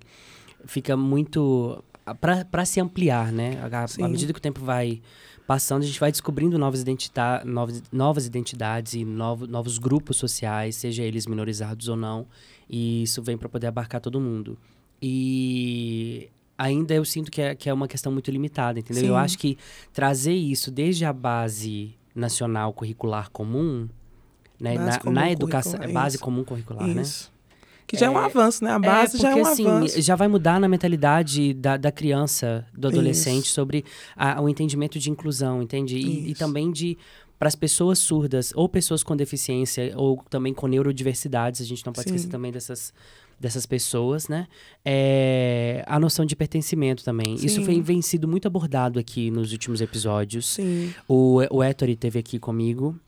fica 0.67 0.97
muito, 0.97 1.83
para 2.21 2.65
se 2.65 2.81
ampliar, 2.81 3.33
né, 3.33 3.59
À- 4.03 4.09
medida 4.09 4.33
que 4.33 4.39
o 4.39 4.43
tempo 4.43 4.61
vai 4.65 5.01
passando, 5.47 5.83
a 5.83 5.87
gente 5.87 6.01
vai 6.01 6.11
descobrindo 6.11 6.59
novas, 6.59 6.81
identita 6.81 7.43
novas, 7.45 7.83
novas 7.93 8.27
identidades 8.27 8.95
e 8.95 9.05
novo, 9.05 9.47
novos 9.47 9.79
grupos 9.79 10.17
sociais, 10.17 10.75
seja 10.77 11.03
eles 11.05 11.27
minorizados 11.27 11.89
ou 11.89 11.97
não, 11.97 12.27
e 12.69 13.03
isso 13.03 13.23
vem 13.23 13.37
para 13.37 13.49
poder 13.49 13.67
abarcar 13.69 14.01
todo 14.01 14.21
mundo. 14.21 14.59
E 15.01 16.29
ainda 16.59 16.95
eu 16.95 17.05
sinto 17.05 17.31
que 17.31 17.41
é, 17.41 17.55
que 17.55 17.69
é 17.69 17.73
uma 17.75 17.87
questão 17.89 18.11
muito 18.13 18.31
limitada, 18.31 18.79
entendeu? 18.79 19.03
Sim. 19.03 19.09
Eu 19.09 19.17
acho 19.17 19.39
que 19.39 19.57
trazer 19.93 20.35
isso 20.35 20.71
desde 20.71 21.05
a 21.05 21.13
base 21.13 21.95
nacional 22.15 22.73
curricular 22.73 23.31
comum, 23.31 23.89
né, 24.59 24.75
na, 24.79 24.99
comum 24.99 25.13
na 25.15 25.31
educação, 25.31 25.75
é 25.75 25.77
curricular, 25.79 26.03
base 26.05 26.17
isso. 26.17 26.25
comum 26.25 26.45
curricular, 26.45 26.87
né? 26.89 27.03
Isso. 27.03 27.35
Que 27.87 27.97
já 27.97 28.07
é, 28.07 28.11
um 28.11 28.19
É, 28.19 28.25
avanço, 28.25 28.65
né? 28.65 28.71
A 28.73 28.79
base 28.81 29.17
é, 29.17 29.21
já 29.21 29.29
é 29.29 29.33
porque, 29.35 29.49
um 29.49 29.53
assim, 29.53 29.67
avanço. 29.69 30.03
já 30.03 30.17
vai 30.17 30.27
mudar 30.27 30.59
na 30.59 30.67
mentalidade 30.67 31.55
da, 31.55 31.77
da 31.77 31.93
criança, 31.93 32.67
do 32.77 32.89
adolescente, 32.89 33.45
Isso. 33.45 33.55
sobre 33.55 33.85
a- 34.17 34.41
o 34.43 34.49
entendimento 34.49 34.99
de 34.99 35.09
inclusão, 35.09 35.63
entende? 35.63 35.97
E, 35.97 36.31
e 36.31 36.35
também 36.35 36.73
de 36.73 36.99
para 37.39 37.49
as 37.49 37.55
pessoas 37.55 37.99
surdas 37.99 38.53
ou 38.55 38.69
pessoas 38.69 39.03
com 39.03 39.17
deficiência 39.17 39.93
ou 39.97 40.23
também 40.31 40.55
com 40.55 40.67
neurodiversidades, 40.67 41.61
a 41.61 41.65
gente 41.65 41.85
não 41.85 41.93
pode 41.93 42.09
Sim. 42.09 42.15
esquecer 42.15 42.31
também 42.31 42.53
dessas 42.53 42.93
dessas 43.39 43.67
pessoas, 43.67 44.29
né? 44.29 44.49
É, 44.83 45.85
a 45.87 46.01
noção 46.01 46.25
de 46.25 46.35
pertencimento 46.35 47.05
também. 47.05 47.35
Isso 47.35 47.57
Sim. 47.57 47.65
foi, 47.65 47.81
vem 47.83 48.01
sido 48.01 48.27
muito 48.27 48.49
abordado 48.49 48.99
aqui 48.99 49.31
nos 49.31 49.53
últimos 49.53 49.83
episódios. 49.83 50.47
Sim. 50.47 50.95
O, 51.07 51.43
o 51.51 51.63
Ettore 51.63 51.97
teve 51.97 52.19
aqui 52.19 52.39
comigo. 52.39 52.99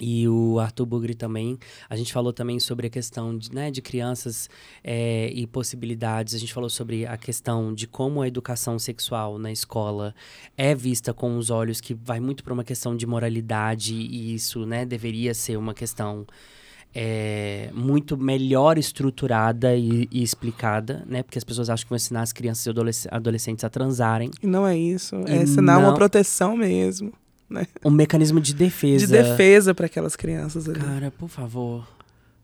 E 0.00 0.26
o 0.28 0.58
Arthur 0.58 0.86
Bugri 0.86 1.14
também. 1.14 1.58
A 1.88 1.94
gente 1.96 2.12
falou 2.12 2.32
também 2.32 2.58
sobre 2.58 2.86
a 2.86 2.90
questão 2.90 3.36
de, 3.36 3.52
né, 3.54 3.70
de 3.70 3.82
crianças 3.82 4.48
é, 4.82 5.30
e 5.34 5.46
possibilidades. 5.46 6.34
A 6.34 6.38
gente 6.38 6.54
falou 6.54 6.70
sobre 6.70 7.06
a 7.06 7.16
questão 7.16 7.74
de 7.74 7.86
como 7.86 8.22
a 8.22 8.26
educação 8.28 8.78
sexual 8.78 9.38
na 9.38 9.52
escola 9.52 10.14
é 10.56 10.74
vista 10.74 11.12
com 11.12 11.36
os 11.36 11.50
olhos 11.50 11.80
que 11.80 11.92
vai 11.94 12.18
muito 12.20 12.42
para 12.42 12.54
uma 12.54 12.64
questão 12.64 12.96
de 12.96 13.06
moralidade 13.06 13.94
e 13.94 14.34
isso 14.34 14.64
né, 14.64 14.86
deveria 14.86 15.34
ser 15.34 15.56
uma 15.58 15.74
questão 15.74 16.26
é, 16.94 17.70
muito 17.72 18.16
melhor 18.16 18.76
estruturada 18.78 19.76
e, 19.76 20.08
e 20.10 20.22
explicada, 20.22 21.04
né? 21.06 21.22
Porque 21.22 21.38
as 21.38 21.44
pessoas 21.44 21.70
acham 21.70 21.84
que 21.84 21.90
vão 21.90 21.96
ensinar 21.96 22.22
as 22.22 22.32
crianças 22.32 22.66
e 22.66 22.70
adolesc- 22.70 23.08
adolescentes 23.10 23.64
a 23.64 23.68
transarem. 23.68 24.30
E 24.42 24.46
não 24.46 24.66
é 24.66 24.76
isso. 24.76 25.14
É 25.26 25.42
uma 25.78 25.88
não- 25.88 25.94
proteção 25.94 26.56
mesmo. 26.56 27.12
Um 27.84 27.90
mecanismo 27.90 28.40
de 28.40 28.54
defesa. 28.54 29.06
De 29.06 29.12
defesa 29.12 29.74
para 29.74 29.86
aquelas 29.86 30.16
crianças 30.16 30.68
ali. 30.68 30.80
Cara, 30.80 31.10
por 31.10 31.28
favor. 31.28 31.86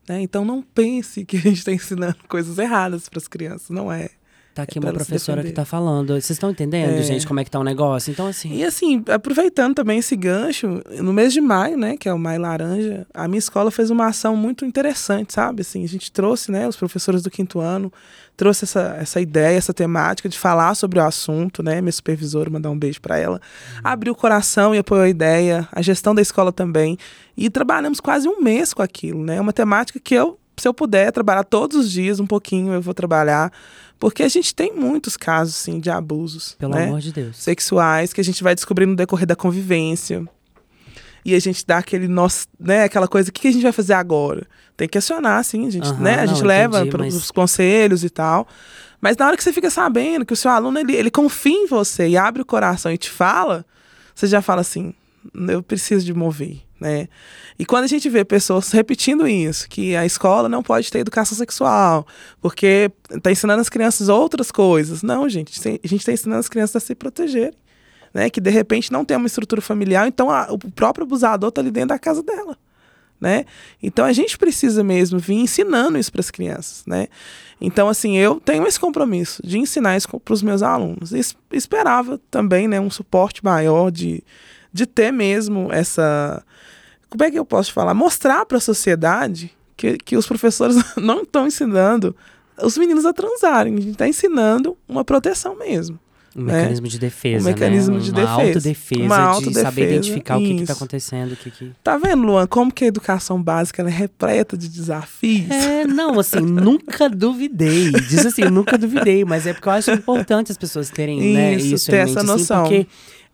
né? 0.09 0.21
Então 0.21 0.45
não 0.45 0.63
pense 0.63 1.25
que 1.25 1.37
a 1.37 1.41
gente 1.41 1.59
está 1.59 1.73
ensinando 1.73 2.17
coisas 2.29 2.59
erradas 2.59 3.09
para 3.09 3.19
as 3.19 3.29
crianças. 3.29 3.71
Não 3.71 3.93
é. 3.93 4.11
Tá 4.57 4.63
aqui 4.63 4.79
É 4.79 4.81
uma 4.81 4.91
professora 4.91 5.43
que 5.43 5.53
tá 5.53 5.67
falando. 5.67 6.15
Vocês 6.15 6.31
estão 6.31 6.51
entendendo, 6.51 6.95
É. 6.99 7.03
gente, 7.03 7.27
como 7.27 7.39
é 7.39 7.45
que 7.45 7.51
tá 7.51 7.59
o 7.59 7.63
negócio? 7.63 8.11
Então, 8.11 8.27
assim. 8.27 8.55
E 8.55 8.65
assim, 8.65 9.05
aproveitando 9.07 9.75
também 9.75 9.99
esse 9.99 10.17
gancho, 10.17 10.81
no 10.99 11.13
mês 11.13 11.35
de 11.35 11.43
maio, 11.43 11.77
né, 11.77 11.95
que 11.99 12.09
é 12.09 12.15
o 12.15 12.19
Maio 12.19 12.41
Laranja, 12.41 13.07
a 13.13 13.29
minha 13.29 13.39
escola 13.39 13.71
fez 13.71 13.91
uma 13.91 14.07
ação 14.07 14.35
muito 14.35 14.65
interessante, 14.65 15.35
sabe? 15.35 15.61
Assim, 15.61 15.85
a 15.85 15.87
gente 15.87 16.11
trouxe, 16.11 16.51
né, 16.51 16.67
os 16.67 16.75
professores 16.75 17.23
do 17.23 17.31
quinto 17.31 17.61
ano, 17.61 17.93
trouxe 18.35 18.65
essa, 18.65 18.97
essa 18.99 19.21
ideia, 19.21 19.59
essa 19.59 19.75
temática 19.75 20.27
de 20.27 20.39
falar 20.39 20.75
sobre 20.75 20.99
o 21.01 21.03
assunto, 21.05 21.63
né? 21.63 21.83
Minha 21.83 21.93
supervisora, 21.93 22.49
mandar 22.49 22.71
um 22.71 22.79
beijo 22.79 22.99
para 23.03 23.19
ela. 23.19 23.39
Abriu 23.85 24.15
o 24.15 24.17
coração 24.17 24.75
e 24.75 24.79
apoiou 24.79 25.05
a 25.05 25.09
ideia, 25.11 25.69
a 25.71 25.83
gestão 25.83 26.15
da 26.15 26.23
escola 26.23 26.51
também. 26.51 26.97
E 27.37 27.51
trabalhamos 27.51 28.01
quase 28.01 28.27
um 28.27 28.41
mês 28.41 28.73
com 28.73 28.81
aquilo, 28.81 29.23
né? 29.23 29.39
Uma 29.39 29.53
temática 29.53 30.01
que 30.03 30.15
eu, 30.15 30.39
se 30.57 30.67
eu 30.67 30.73
puder 30.73 31.13
trabalhar 31.13 31.45
todos 31.45 31.77
os 31.77 31.93
dias 31.93 32.21
um 32.21 32.27
pouquinho, 32.27 32.73
eu 32.73 32.81
vou 32.81 32.95
trabalhar. 32.95 33.53
Porque 33.99 34.23
a 34.23 34.29
gente 34.29 34.55
tem 34.55 34.75
muitos 34.75 35.17
casos, 35.17 35.55
assim, 35.57 35.81
de 35.81 35.91
abusos. 35.91 36.55
Pelo 36.59 36.75
né? 36.75 36.85
amor 36.85 37.01
de 37.01 37.13
Deus. 37.13 37.37
sexuais 37.37 38.13
que 38.13 38.21
a 38.21 38.25
gente 38.25 38.43
vai 38.43 38.55
descobrir 38.55 38.87
no 38.87 38.95
decorrer 38.95 39.27
da 39.27 39.37
convivência. 39.37 40.25
E 41.25 41.35
a 41.35 41.41
gente 41.41 41.67
dá 41.67 41.79
aquele 41.79 42.07
nosso, 42.07 42.47
né, 42.59 42.85
aquela 42.85 43.09
coisa, 43.09 43.31
o 43.31 43.33
que 43.33 43.41
que 43.41 43.49
a 43.49 43.53
gente 43.53 43.63
vai 43.63 43.73
fazer 43.73 43.95
agora? 43.95 44.47
Tem 44.77 44.89
que 44.89 44.97
acionar, 44.97 45.41
assim, 45.41 45.67
a 45.67 45.71
gente, 45.71 45.89
Aham, 45.89 46.01
né, 46.01 46.21
a 46.21 46.27
gente 46.27 46.45
leva 46.45 46.79
entendi, 46.79 46.91
para 46.91 47.05
mas- 47.05 47.17
os 47.17 47.31
conselhos 47.33 48.05
e 48.05 48.11
tal. 48.11 48.47
Mas 49.01 49.17
na 49.17 49.27
hora 49.27 49.37
que 49.37 49.43
você 49.43 49.53
fica 49.53 49.69
sabendo 49.69 50.25
que 50.25 50.33
o 50.33 50.37
seu 50.37 50.51
aluno, 50.53 50.79
ele, 50.79 50.95
ele 50.95 51.11
confia 51.11 51.53
em 51.57 51.67
você 51.67 52.07
e 52.09 52.17
abre 52.17 52.43
o 52.43 52.45
coração 52.45 52.93
e 52.93 52.97
te 52.99 53.11
fala, 53.11 53.67
você 54.15 54.29
já 54.29 54.41
fala 54.41 54.61
assim, 54.61 54.95
eu 55.49 55.63
preciso 55.65 56.07
de 56.07 56.15
mover, 56.15 56.61
né? 56.81 57.09
E 57.59 57.64
quando 57.64 57.85
a 57.85 57.87
gente 57.89 58.09
vê 58.09 58.24
pessoas 58.24 58.70
repetindo 58.72 59.27
isso, 59.27 59.68
que 59.68 59.97
a 59.97 60.05
escola 60.05 60.49
não 60.49 60.62
pode 60.62 60.91
ter 60.91 60.99
educação 60.99 61.37
sexual, 61.37 62.07
porque 62.41 62.91
está 63.11 63.31
ensinando 63.31 63.61
as 63.61 63.68
crianças 63.68 64.09
outras 64.09 64.51
coisas. 64.53 65.03
Não, 65.03 65.29
gente, 65.29 65.59
a 65.61 65.89
gente 65.89 65.97
está 66.01 66.12
ensinando 66.12 66.41
as 66.41 66.49
crianças 66.49 66.77
a 66.77 66.81
se 66.87 66.95
protegerem. 66.95 67.55
Né, 68.14 68.31
que 68.31 68.41
de 68.41 68.49
repente 68.49 68.91
não 68.91 69.05
tem 69.05 69.14
uma 69.14 69.27
estrutura 69.27 69.61
familiar, 69.61 70.09
então 70.09 70.31
a- 70.31 70.49
o 70.51 70.57
próprio 70.59 71.05
abusador 71.05 71.51
está 71.51 71.61
ali 71.61 71.70
dentro 71.70 71.89
da 71.91 71.99
casa 71.99 72.22
dela. 72.22 72.57
Né? 73.20 73.45
Então 73.83 74.07
a 74.07 74.12
gente 74.12 74.39
precisa 74.39 74.83
mesmo 74.83 75.18
vir 75.18 75.35
ensinando 75.35 75.99
isso 75.99 76.11
para 76.11 76.20
as 76.20 76.31
crianças. 76.31 76.83
Né? 76.87 77.09
Então, 77.61 77.89
assim, 77.91 78.16
eu 78.16 78.41
tenho 78.41 78.66
esse 78.66 78.81
compromisso 78.81 79.43
de 79.47 79.59
ensinar 79.59 79.99
isso 79.99 80.09
para 80.20 80.33
os 80.33 80.43
meus 80.43 80.62
alunos. 80.62 81.12
E 81.12 81.18
es- 81.18 81.37
esperava 81.53 82.18
também 82.31 82.66
né, 82.68 82.81
um 82.81 82.89
suporte 82.89 83.45
maior 83.45 83.91
de, 83.91 84.22
de 84.72 84.87
ter 84.87 85.12
mesmo 85.12 85.68
essa. 85.70 86.43
Como 87.09 87.23
é 87.25 87.31
que 87.31 87.39
eu 87.39 87.45
posso 87.45 87.73
falar? 87.73 87.95
Mostrar 87.95 88.45
para 88.47 88.59
a 88.59 88.61
sociedade 88.61 89.53
que, 89.77 89.97
que 89.99 90.17
os 90.17 90.27
professores 90.27 90.77
não 90.97 91.23
estão 91.23 91.47
ensinando 91.47 92.15
os 92.63 92.77
meninos 92.79 93.05
a 93.05 93.13
transarem. 93.13 93.75
A 93.75 93.81
gente 93.81 93.91
está 93.93 94.09
ensinando 94.09 94.77
uma 94.89 95.05
proteção 95.05 95.57
mesmo. 95.57 95.99
Um 96.35 96.43
né? 96.43 96.59
mecanismo 96.59 96.87
de 96.87 96.99
defesa, 96.99 97.43
Um 97.43 97.51
mecanismo 97.51 97.95
né? 97.95 98.01
de 98.01 98.11
uma 98.11 98.21
defesa. 98.21 98.43
autodefesa, 98.43 99.03
Uma 99.03 99.17
de 99.17 99.23
autodefesa, 99.23 99.63
saber 99.63 99.87
identificar 99.91 100.37
o 100.37 100.41
que 100.41 100.51
está 100.51 100.63
isso. 100.65 100.73
acontecendo, 100.73 101.33
o 101.33 101.37
que, 101.37 101.51
que... 101.51 101.73
Tá 101.83 101.97
vendo, 101.97 102.27
Luan, 102.27 102.47
como 102.47 102.71
que 102.71 102.85
a 102.85 102.89
educação 102.89 103.43
básica 103.43 103.83
é 103.83 103.89
repleta 103.89 104.55
de 104.55 104.69
desafios? 104.69 105.51
É, 105.51 105.87
não, 105.87 106.21
assim, 106.21 106.41
nunca 106.45 107.09
duvidei. 107.09 107.91
Diz 107.91 108.27
assim, 108.27 108.45
nunca 108.45 108.77
duvidei, 108.77 109.25
mas 109.25 109.47
é 109.47 109.55
porque 109.55 109.67
eu 109.67 109.73
acho 109.73 109.91
importante 109.93 110.53
as 110.53 110.59
pessoas 110.59 110.91
terem 110.91 111.33
né, 111.33 111.55
Isso, 111.55 111.75
isso 111.75 111.91
ter 111.91 111.97
em 111.97 112.01
essa 112.01 112.21
mente, 112.23 112.31
assim, 112.33 112.41
noção. 112.41 112.63
porque, 112.65 112.87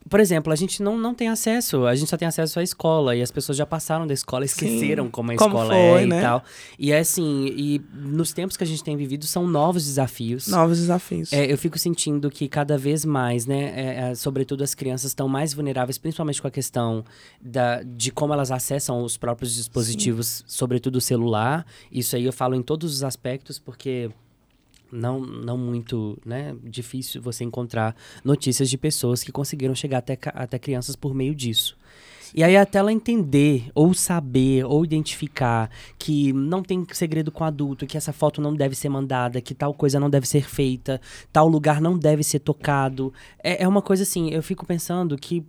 por 0.08 0.20
exemplo, 0.20 0.52
a 0.52 0.56
gente 0.56 0.82
não, 0.82 0.98
não 0.98 1.14
tem 1.14 1.28
acesso, 1.28 1.86
a 1.86 1.94
gente 1.94 2.08
só 2.08 2.16
tem 2.16 2.26
acesso 2.26 2.58
à 2.58 2.62
escola, 2.62 3.14
e 3.14 3.22
as 3.22 3.30
pessoas 3.30 3.56
já 3.56 3.66
passaram 3.66 4.06
da 4.06 4.14
escola, 4.14 4.44
esqueceram 4.44 5.10
como 5.10 5.32
a 5.32 5.36
como 5.36 5.56
escola 5.56 5.74
foi, 5.74 6.02
é 6.02 6.06
né? 6.06 6.18
e 6.18 6.22
tal. 6.22 6.44
E 6.78 6.92
é 6.92 6.98
assim, 6.98 7.46
e 7.56 7.80
nos 7.94 8.32
tempos 8.32 8.56
que 8.56 8.64
a 8.64 8.66
gente 8.66 8.82
tem 8.82 8.96
vivido, 8.96 9.26
são 9.26 9.46
novos 9.46 9.84
desafios. 9.84 10.48
Novos 10.48 10.78
desafios. 10.78 11.32
É, 11.32 11.50
eu 11.50 11.56
fico 11.56 11.78
sentindo 11.78 12.30
que 12.30 12.48
cada 12.48 12.76
vez 12.76 13.04
mais, 13.04 13.46
né, 13.46 13.72
é, 13.74 14.10
é, 14.10 14.14
sobretudo 14.14 14.62
as 14.62 14.74
crianças 14.74 15.10
estão 15.10 15.28
mais 15.28 15.54
vulneráveis, 15.54 15.98
principalmente 15.98 16.40
com 16.40 16.48
a 16.48 16.50
questão 16.50 17.04
da, 17.40 17.82
de 17.82 18.10
como 18.10 18.32
elas 18.32 18.50
acessam 18.50 19.02
os 19.02 19.16
próprios 19.16 19.54
dispositivos, 19.54 20.44
sobretudo 20.46 20.96
o 20.96 21.00
celular. 21.00 21.64
Isso 21.90 22.16
aí 22.16 22.24
eu 22.24 22.32
falo 22.32 22.54
em 22.54 22.62
todos 22.62 22.92
os 22.92 23.04
aspectos, 23.04 23.58
porque 23.58 24.10
não, 24.92 25.20
não 25.20 25.56
muito 25.56 26.18
né, 26.24 26.54
difícil 26.62 27.22
você 27.22 27.42
encontrar 27.42 27.96
notícias 28.22 28.68
de 28.68 28.76
pessoas 28.76 29.24
que 29.24 29.32
conseguiram 29.32 29.74
chegar 29.74 29.98
até, 29.98 30.18
até 30.34 30.58
crianças 30.58 30.94
por 30.94 31.14
meio 31.14 31.34
disso. 31.34 31.76
E 32.34 32.42
aí 32.42 32.56
até 32.56 32.78
ela 32.78 32.90
entender, 32.90 33.70
ou 33.74 33.92
saber, 33.92 34.64
ou 34.64 34.84
identificar 34.84 35.70
que 35.98 36.32
não 36.32 36.62
tem 36.62 36.86
segredo 36.92 37.30
com 37.30 37.44
adulto, 37.44 37.86
que 37.86 37.96
essa 37.96 38.12
foto 38.12 38.40
não 38.40 38.54
deve 38.54 38.74
ser 38.74 38.88
mandada, 38.88 39.40
que 39.40 39.54
tal 39.54 39.74
coisa 39.74 40.00
não 40.00 40.08
deve 40.08 40.26
ser 40.26 40.48
feita, 40.48 40.98
tal 41.30 41.46
lugar 41.46 41.78
não 41.80 41.98
deve 41.98 42.22
ser 42.22 42.38
tocado. 42.38 43.12
É, 43.42 43.64
é 43.64 43.68
uma 43.68 43.82
coisa 43.82 44.02
assim, 44.02 44.30
eu 44.30 44.42
fico 44.42 44.64
pensando 44.64 45.16
que, 45.18 45.44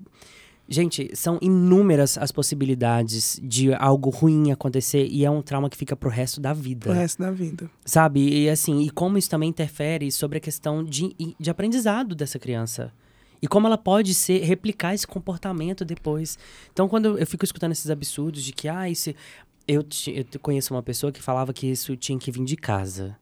gente, 0.74 1.10
são 1.16 1.38
inúmeras 1.42 2.18
as 2.18 2.32
possibilidades 2.32 3.40
de 3.42 3.74
algo 3.76 4.10
ruim 4.10 4.52
acontecer 4.52 5.08
e 5.10 5.24
é 5.24 5.30
um 5.30 5.42
trauma 5.42 5.70
que 5.70 5.78
fica 5.78 5.96
pro 5.96 6.10
resto 6.10 6.42
da 6.42 6.52
vida. 6.52 6.90
Pro 6.90 6.94
resto 6.94 7.22
da 7.22 7.32
vida. 7.32 7.70
Sabe? 7.86 8.44
E 8.44 8.50
assim, 8.50 8.82
e 8.82 8.90
como 8.90 9.18
isso 9.18 9.30
também 9.30 9.50
interfere 9.50 10.12
sobre 10.12 10.38
a 10.38 10.42
questão 10.42 10.84
de, 10.84 11.16
de 11.40 11.50
aprendizado 11.50 12.16
dessa 12.16 12.40
criança. 12.40 12.92
E 13.42 13.48
como 13.48 13.68
ela 13.68 13.78
pode 13.78 14.14
ser, 14.14 14.42
replicar 14.44 14.94
esse 14.94 15.06
comportamento 15.06 15.84
depois. 15.84 16.40
Então, 16.72 16.88
quando 16.88 17.18
eu, 17.18 17.28
fico 17.28 17.44
escutando 17.44 17.74
esses 17.74 17.90
absurdos 17.90 18.42
de 18.42 18.54
que, 18.54 18.70
ah, 18.70 18.90
esse. 18.90 19.16
Eu, 19.68 19.86
eu 20.08 20.40
conheço 20.42 20.74
uma 20.74 20.82
pessoa 20.82 21.12
que 21.12 21.22
falava 21.22 21.54
que 21.54 21.68
isso 21.68 21.96
tinha 21.96 22.18
que 22.18 22.32
vir 22.32 22.44
de 22.46 22.56
casa. 22.56 23.18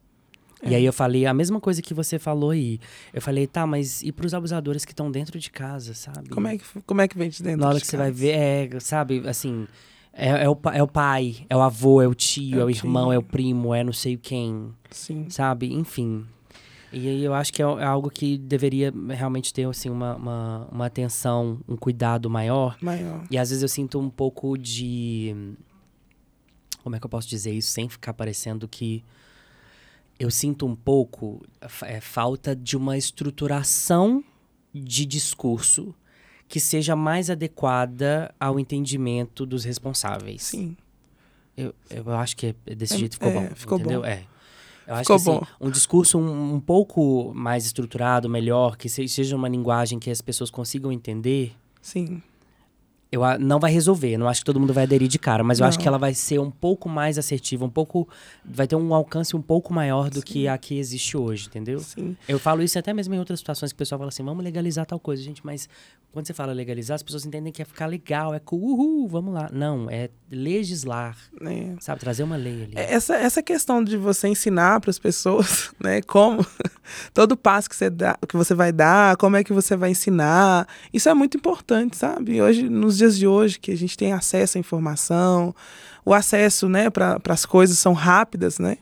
E 0.64 0.74
É. 0.74 0.78
aí 0.78 0.86
eu 0.86 0.94
falei 0.94 1.26
a 1.26 1.34
mesma 1.34 1.60
coisa 1.60 1.82
que 1.82 1.94
você 1.94 2.20
falou 2.20 2.52
aí. 2.52 2.80
Eu 3.14 3.22
falei, 3.22 3.48
tá, 3.48 3.66
mas 3.66 4.02
e 4.04 4.12
pros 4.12 4.34
abusadores 4.34 4.86
que 4.86 4.92
estão 4.92 5.10
dentro 5.12 5.40
de 5.40 5.50
casa, 5.50 5.94
sabe? 5.94 6.30
Como 6.30 6.48
é 6.48 6.58
que, 6.58 6.64
como 6.86 7.02
é 7.02 7.08
que 7.08 7.18
vem 7.18 7.30
de 7.30 7.42
dentro 7.42 7.62
Na 7.62 7.68
hora 7.68 7.76
de 7.78 7.82
que 7.82 7.88
você 7.88 7.98
casa? 7.98 8.04
vai 8.10 8.12
ver, 8.12 8.32
é, 8.76 8.80
sabe, 8.80 9.24
assim, 9.28 9.68
é, 10.14 10.44
é 10.44 10.50
o, 10.50 10.58
é 10.74 10.84
o 10.84 10.88
pai, 10.88 11.38
é 11.50 11.56
o 11.56 11.62
avô, 11.62 12.02
é 12.02 12.08
o 12.08 12.14
tio, 12.14 12.58
É 12.58 12.62
é, 12.62 12.64
o 12.64 12.68
o 12.68 12.70
irmão, 12.70 13.06
tio. 13.06 13.14
é 13.14 13.18
o 13.18 13.24
primo, 13.24 13.74
é 13.74 13.84
não 13.84 13.94
sei 13.94 14.18
quem, 14.18 14.72
Sim. 14.92 15.28
sabe? 15.30 15.74
Enfim. 15.74 16.26
E 16.94 17.08
aí 17.08 17.24
eu 17.24 17.34
acho 17.34 17.54
que 17.54 17.64
é, 17.64 17.66
é 17.66 17.84
algo 17.86 18.10
que 18.10 18.38
deveria 18.38 18.94
realmente 19.10 19.54
ter, 19.54 19.66
assim, 19.66 19.90
uma, 19.90 20.16
uma, 20.16 20.68
uma 20.72 20.86
atenção, 20.88 21.60
um 21.68 21.78
cuidado 21.78 22.30
maior. 22.30 22.78
Maior. 22.82 23.24
E 23.32 23.38
às 23.38 23.50
vezes 23.50 23.64
eu 23.64 23.70
sinto 23.70 23.98
um 23.98 24.10
pouco 24.10 24.58
de. 24.58 25.34
Como 26.84 26.96
é 26.96 27.00
que 27.00 27.06
eu 27.06 27.10
posso 27.10 27.30
dizer 27.30 27.52
isso 27.54 27.72
sem 27.72 27.88
ficar 27.88 28.14
parecendo 28.14 28.68
que. 28.68 29.04
Eu 30.22 30.30
sinto 30.30 30.68
um 30.68 30.76
pouco 30.76 31.42
é, 31.82 32.00
falta 32.00 32.56
de 32.56 32.78
uma 32.78 32.96
estruturação 32.96 34.24
de 34.72 35.04
discurso 35.04 35.96
que 36.48 36.60
seja 36.60 36.96
mais 36.96 37.30
adequada 37.32 38.32
ao 38.40 38.60
entendimento 38.60 39.48
dos 39.48 39.64
responsáveis. 39.64 40.44
Sim. 40.44 40.78
Eu, 41.58 41.74
eu 41.90 42.08
acho 42.14 42.38
que 42.38 42.48
é- 42.68 42.76
desse 42.76 42.94
É, 42.94 42.98
jeito 43.00 43.14
ficou 43.16 43.30
é, 43.30 43.34
bom. 43.34 43.56
ficou 43.56 43.80
entendeu? 43.80 44.02
bom. 44.02 44.06
É. 44.06 44.24
Eu 44.86 44.94
acho 44.94 45.04
Ficou 45.04 45.16
que 45.16 45.22
assim, 45.30 45.40
bom. 45.40 45.68
um 45.68 45.72
discurso 45.72 46.20
um, 46.20 46.54
um 46.56 46.60
pouco 46.60 47.32
mais 47.34 47.66
estruturado, 47.66 48.30
melhor, 48.30 48.78
que 48.78 48.88
se- 48.90 49.08
seja 49.08 49.36
uma 49.36 49.50
linguagem 49.50 49.98
que 49.98 50.12
as 50.12 50.22
pessoas 50.22 50.52
consigam 50.52 50.92
entender, 50.92 51.54
Sim. 51.82 52.22
Eu 53.12 53.22
não 53.40 53.60
vai 53.60 53.72
resolver. 53.72 54.18
Não 54.18 54.28
acho 54.30 54.42
que 54.42 54.46
todo 54.46 54.60
mundo 54.60 54.74
vai 54.74 54.84
aderir 54.84 55.08
de 55.08 55.20
cara, 55.20 55.44
mas 55.44 55.60
eu 55.60 55.66
acho 55.66 55.78
Não. 55.78 55.82
que 55.82 55.88
ela 55.88 55.98
vai 55.98 56.14
ser 56.14 56.40
um 56.40 56.50
pouco 56.50 56.88
mais 56.88 57.18
assertiva, 57.18 57.66
um 57.66 57.70
pouco. 57.70 58.08
Vai 58.46 58.68
ter 58.68 58.76
um 58.76 58.94
alcance 58.94 59.36
um 59.36 59.42
pouco 59.42 59.74
maior 59.74 60.10
do 60.10 60.22
que 60.22 60.48
a 60.48 60.58
que 60.58 60.78
existe 60.78 61.18
hoje, 61.18 61.48
entendeu? 61.48 61.80
Sim. 61.80 62.16
Eu 62.28 62.40
falo 62.40 62.64
isso 62.64 62.80
até 62.80 62.94
mesmo 62.94 63.14
em 63.14 63.20
outras 63.20 63.40
situações 63.40 63.72
que 63.72 63.76
o 63.76 63.78
pessoal 63.80 64.00
fala 64.00 64.10
assim, 64.10 64.24
vamos 64.24 64.44
legalizar 64.44 64.86
tal 64.86 65.00
coisa, 65.00 65.22
gente, 65.22 65.46
mas 65.46 65.68
quando 66.12 66.28
você 66.28 66.34
fala 66.34 66.52
legalizar, 66.54 66.96
as 66.96 67.04
pessoas 67.04 67.26
entendem 67.26 67.52
que 67.54 67.62
é 67.62 67.66
ficar 67.66 67.86
legal, 67.86 68.34
é 68.34 68.42
uhul, 68.52 69.08
vamos 69.08 69.34
lá. 69.34 69.50
Não, 69.52 69.90
é 69.90 70.10
legislar, 70.30 71.18
É. 71.42 71.74
sabe? 71.80 72.00
Trazer 72.02 72.24
uma 72.24 72.36
lei 72.36 72.64
ali. 72.64 72.74
Essa, 72.76 73.16
essa 73.16 73.42
questão 73.44 73.84
de 73.84 73.96
você 73.98 74.28
ensinar 74.28 74.80
para 74.82 74.90
as 74.90 75.00
pessoas, 75.00 75.72
né, 75.82 76.02
como 76.02 76.46
todo 77.14 77.36
passo 77.38 77.70
que 77.70 77.76
você, 77.76 77.90
dá, 77.90 78.18
que 78.28 78.36
você 78.36 78.54
vai 78.54 78.72
dar, 78.72 79.16
como 79.18 79.36
é 79.38 79.44
que 79.44 79.54
você 79.54 79.76
vai 79.76 79.92
ensinar, 79.92 80.68
isso 80.94 81.08
é 81.10 81.14
muito 81.14 81.38
importante, 81.38 81.96
sabe? 81.98 82.42
Hoje, 82.42 82.68
nos 82.70 83.01
dias 83.02 83.18
de 83.18 83.28
hoje, 83.28 83.60
que 83.60 83.72
a 83.72 83.78
gente 83.78 83.98
tem 83.98 84.14
acesso 84.14 84.58
à 84.58 84.60
informação, 84.60 85.54
o 86.06 86.14
acesso, 86.14 86.70
né, 86.70 86.90
para 86.90 87.20
as 87.30 87.46
coisas 87.46 87.78
são 87.78 87.94
rápidas, 87.94 88.60
né? 88.60 88.78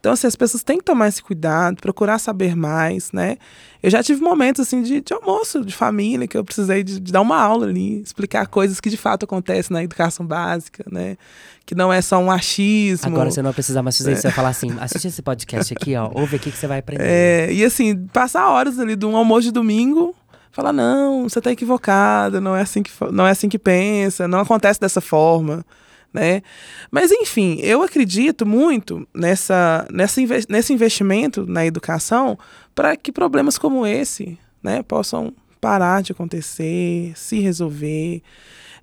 Então, 0.00 0.12
assim, 0.12 0.26
as 0.26 0.34
pessoas 0.34 0.62
têm 0.62 0.78
que 0.78 0.84
tomar 0.84 1.08
esse 1.08 1.22
cuidado, 1.22 1.76
procurar 1.76 2.18
saber 2.18 2.56
mais, 2.56 3.12
né? 3.12 3.36
Eu 3.82 3.90
já 3.90 4.02
tive 4.02 4.22
momentos, 4.22 4.62
assim, 4.62 4.82
de, 4.82 5.02
de 5.02 5.12
almoço, 5.12 5.62
de 5.62 5.74
família, 5.74 6.26
que 6.26 6.38
eu 6.38 6.42
precisei 6.42 6.82
de, 6.82 6.98
de 6.98 7.12
dar 7.12 7.20
uma 7.20 7.38
aula 7.38 7.66
ali, 7.66 8.00
explicar 8.00 8.46
coisas 8.46 8.80
que 8.80 8.88
de 8.88 8.96
fato 8.96 9.24
acontecem 9.24 9.74
na 9.74 9.84
educação 9.84 10.24
básica, 10.24 10.84
né? 10.90 11.18
Que 11.66 11.74
não 11.74 11.92
é 11.92 12.00
só 12.00 12.18
um 12.18 12.30
achismo. 12.30 13.08
Agora 13.08 13.30
você 13.30 13.42
não 13.42 13.48
vai 13.48 13.54
precisar 13.54 13.82
mais 13.82 13.98
fazer 13.98 14.12
isso, 14.12 14.22
você 14.22 14.28
vai 14.28 14.34
falar 14.34 14.48
assim, 14.48 14.74
assiste 14.80 15.08
esse 15.08 15.20
podcast 15.20 15.74
aqui, 15.74 15.94
ó, 15.94 16.10
ouve 16.14 16.36
aqui 16.36 16.50
que 16.50 16.56
você 16.56 16.66
vai 16.66 16.78
aprender. 16.78 17.04
É, 17.04 17.52
e 17.52 17.62
assim, 17.62 18.06
passar 18.06 18.48
horas 18.48 18.78
ali 18.78 18.96
de 18.96 19.04
um 19.04 19.14
almoço 19.14 19.42
de 19.42 19.52
domingo, 19.52 20.16
falar, 20.50 20.72
não, 20.72 21.28
você 21.28 21.40
tá 21.40 21.50
equivocada, 21.52 22.40
não 22.40 22.56
é 22.56 22.62
assim 22.62 22.82
que, 22.82 22.90
não 23.12 23.26
é 23.26 23.30
assim 23.30 23.48
que 23.48 23.58
pensa, 23.58 24.26
não 24.26 24.40
acontece 24.40 24.80
dessa 24.80 25.00
forma, 25.00 25.64
né? 26.12 26.42
Mas 26.90 27.12
enfim, 27.12 27.58
eu 27.62 27.82
acredito 27.82 28.44
muito 28.44 29.06
nessa, 29.14 29.86
nessa 29.90 30.20
nesse 30.48 30.72
investimento 30.72 31.46
na 31.46 31.64
educação 31.64 32.38
para 32.74 32.96
que 32.96 33.12
problemas 33.12 33.58
como 33.58 33.86
esse, 33.86 34.38
né, 34.62 34.82
possam 34.82 35.32
parar 35.60 36.02
de 36.02 36.12
acontecer, 36.12 37.12
se 37.14 37.38
resolver. 37.40 38.22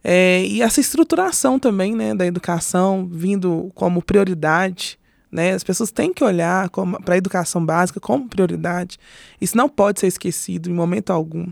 É, 0.04 0.46
e 0.46 0.62
essa 0.62 0.80
estruturação 0.80 1.60
também 1.60 1.96
né, 1.96 2.14
da 2.14 2.26
educação 2.26 3.10
vindo 3.12 3.72
como 3.76 4.02
prioridade. 4.02 4.98
Né? 5.32 5.52
As 5.54 5.64
pessoas 5.64 5.92
têm 5.92 6.14
que 6.14 6.24
olhar 6.24 6.70
para 7.04 7.16
a 7.16 7.18
educação 7.18 7.64
básica 7.66 8.00
como 8.00 8.30
prioridade. 8.30 8.98
Isso 9.42 9.58
não 9.58 9.68
pode 9.68 10.00
ser 10.00 10.08
esquecido 10.08 10.70
em 10.70 10.74
momento 10.74 11.12
algum. 11.12 11.48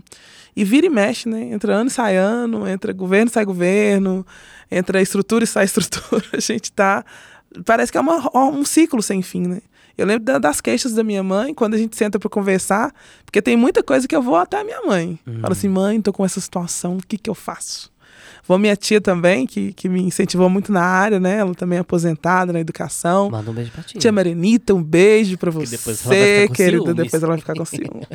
E 0.56 0.64
vira 0.64 0.86
e 0.86 0.90
mexe, 0.90 1.28
né? 1.28 1.42
Entra 1.52 1.74
ano 1.74 1.88
e 1.88 1.92
sai 1.92 2.16
ano, 2.16 2.66
entra 2.66 2.92
governo 2.92 3.28
e 3.30 3.32
sai 3.32 3.44
governo, 3.44 4.26
entra 4.70 5.02
estrutura 5.02 5.44
e 5.44 5.46
sai 5.46 5.64
estrutura. 5.66 6.24
A 6.32 6.40
gente 6.40 6.72
tá. 6.72 7.04
Parece 7.64 7.92
que 7.92 7.98
é 7.98 8.00
uma, 8.00 8.30
um 8.50 8.64
ciclo 8.64 9.02
sem 9.02 9.20
fim, 9.22 9.46
né? 9.46 9.60
Eu 9.98 10.06
lembro 10.06 10.24
da- 10.24 10.38
das 10.38 10.60
queixas 10.60 10.92
da 10.92 11.02
minha 11.04 11.22
mãe 11.22 11.54
quando 11.54 11.74
a 11.74 11.78
gente 11.78 11.96
senta 11.96 12.18
para 12.18 12.28
conversar, 12.28 12.92
porque 13.24 13.40
tem 13.40 13.56
muita 13.56 13.82
coisa 13.82 14.06
que 14.08 14.14
eu 14.16 14.20
vou 14.22 14.36
até 14.36 14.60
a 14.60 14.64
minha 14.64 14.82
mãe. 14.82 15.18
Fala 15.40 15.52
assim, 15.52 15.68
mãe, 15.68 16.00
tô 16.02 16.12
com 16.12 16.24
essa 16.24 16.40
situação, 16.40 16.96
o 16.96 17.06
que, 17.06 17.16
que 17.16 17.28
eu 17.30 17.34
faço? 17.34 17.90
Vou 18.48 18.58
minha 18.58 18.76
tia 18.76 19.00
também, 19.00 19.46
que, 19.46 19.72
que 19.72 19.88
me 19.88 20.00
incentivou 20.02 20.48
muito 20.48 20.70
na 20.72 20.82
área, 20.82 21.18
né? 21.18 21.38
Ela 21.38 21.54
também 21.54 21.78
é 21.78 21.80
aposentada 21.80 22.52
na 22.52 22.60
educação. 22.60 23.28
Manda 23.30 23.50
um 23.50 23.54
beijo 23.54 23.72
pra 23.72 23.82
ti. 23.82 23.98
Tia 23.98 24.12
Marenita, 24.12 24.72
um 24.72 24.82
beijo 24.82 25.36
pra 25.36 25.50
Que 25.50 25.56
você, 25.58 25.76
depois 25.76 26.04
ela 26.04 26.14
vai 26.14 26.24
ficar 26.42 26.48
com 26.48 26.54
querida. 26.54 26.82
ciúmes. 26.84 26.96
Depois 26.96 27.22
ela 27.22 27.32
vai 27.32 27.38
ficar 27.38 27.54
com 27.54 27.64
ciúme. 27.64 28.06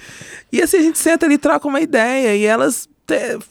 e 0.51 0.61
assim, 0.61 0.77
a 0.77 0.81
gente 0.81 0.99
senta 0.99 1.25
ali, 1.25 1.37
troca 1.37 1.67
uma 1.67 1.81
ideia 1.81 2.35
e 2.35 2.45
elas 2.45 2.87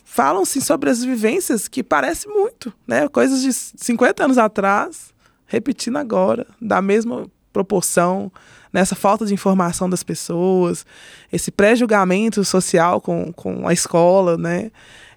falam 0.05 0.43
assim, 0.43 0.61
sobre 0.61 0.89
as 0.89 1.05
vivências 1.05 1.69
que 1.69 1.83
parece 1.83 2.27
muito, 2.29 2.73
né? 2.87 3.09
Coisas 3.09 3.43
de 3.43 3.53
50 3.53 4.25
anos 4.25 4.39
atrás, 4.39 5.13
repetindo 5.47 5.97
agora, 5.99 6.47
da 6.61 6.81
mesma 6.81 7.27
proporção, 7.53 8.33
nessa 8.73 8.95
falta 8.95 9.27
de 9.27 9.35
informação 9.35 9.91
das 9.91 10.03
pessoas, 10.03 10.87
esse 11.33 11.51
pré-julgamento 11.51 12.45
social 12.45 13.01
com, 13.01 13.33
com 13.33 13.67
a 13.67 13.73
escola, 13.73 14.37
né? 14.39 14.71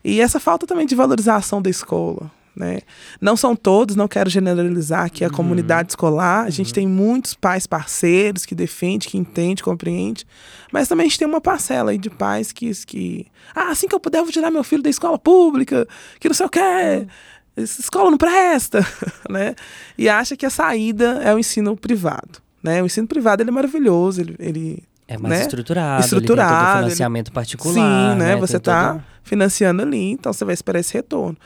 E 0.03 0.19
essa 0.19 0.39
falta 0.39 0.67
também 0.67 0.85
de 0.85 0.95
valorização 0.95 1.61
da 1.61 1.69
escola. 1.69 2.31
Né? 2.55 2.81
Não 3.19 3.35
são 3.35 3.55
todos, 3.55 3.95
não 3.95 4.07
quero 4.07 4.29
generalizar 4.29 5.05
aqui 5.05 5.25
a 5.25 5.29
comunidade 5.29 5.91
escolar. 5.91 6.45
A 6.45 6.51
gente 6.51 6.71
tem 6.71 6.87
muitos 6.87 7.33
pais 7.33 7.65
parceiros 7.65 8.45
que 8.45 8.53
defendem, 8.53 9.09
que 9.09 9.17
entendem, 9.17 9.63
compreendem. 9.63 10.23
Mas 10.71 10.87
também 10.87 11.05
a 11.05 11.09
gente 11.09 11.17
tem 11.17 11.27
uma 11.27 11.41
parcela 11.41 11.91
aí 11.91 11.97
de 11.97 12.11
pais 12.11 12.51
que, 12.51 12.71
que. 12.85 13.25
Ah, 13.55 13.69
assim 13.69 13.87
que 13.87 13.95
eu 13.95 13.99
puder, 13.99 14.19
eu 14.19 14.25
vou 14.25 14.31
tirar 14.31 14.51
meu 14.51 14.63
filho 14.63 14.83
da 14.83 14.89
escola 14.89 15.17
pública, 15.17 15.87
que 16.19 16.27
não 16.27 16.35
sei 16.35 16.45
o 16.45 16.49
quê. 16.49 17.07
Essa 17.55 17.81
escola 17.81 18.11
não 18.11 18.17
presta, 18.17 18.85
né? 19.29 19.55
E 19.97 20.07
acha 20.07 20.37
que 20.37 20.45
a 20.45 20.49
saída 20.49 21.21
é 21.23 21.33
o 21.33 21.39
ensino 21.39 21.75
privado, 21.75 22.39
né? 22.61 22.83
O 22.83 22.85
ensino 22.85 23.07
privado 23.07 23.41
ele 23.41 23.49
é 23.49 23.53
maravilhoso, 23.53 24.21
ele, 24.21 24.35
ele 24.39 24.83
É 25.13 25.17
mais 25.17 25.33
né? 25.35 25.41
estruturado. 25.41 26.03
Estruturado, 26.03 26.49
todo 26.53 26.63
o 26.65 26.69
ele- 26.71 26.83
financiamento 26.85 27.31
particular. 27.31 27.73
Sim, 28.13 28.19
né? 28.19 28.35
né? 28.35 28.35
Você 28.37 28.57
está 28.57 28.93
todo- 28.93 29.03
financiando 29.23 29.81
ali, 29.81 30.11
então 30.11 30.31
você 30.33 30.43
vai 30.45 30.53
esperar 30.53 30.79
esse 30.79 30.93
retorno. 30.93 31.37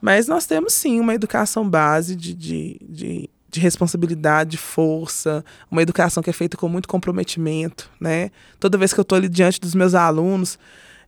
Mas 0.00 0.26
nós 0.26 0.46
temos 0.46 0.72
sim 0.72 0.98
uma 0.98 1.14
educação 1.14 1.68
base 1.68 2.16
de, 2.16 2.34
de, 2.34 2.80
de, 2.88 3.30
de 3.48 3.60
responsabilidade, 3.60 4.50
de 4.52 4.58
força, 4.58 5.44
uma 5.70 5.80
educação 5.82 6.22
que 6.22 6.30
é 6.30 6.32
feita 6.32 6.56
com 6.56 6.68
muito 6.68 6.88
comprometimento, 6.88 7.88
né? 8.00 8.30
Toda 8.58 8.76
vez 8.76 8.92
que 8.92 8.98
eu 8.98 9.02
estou 9.02 9.16
ali 9.16 9.28
diante 9.28 9.60
dos 9.60 9.74
meus 9.74 9.94
alunos 9.94 10.58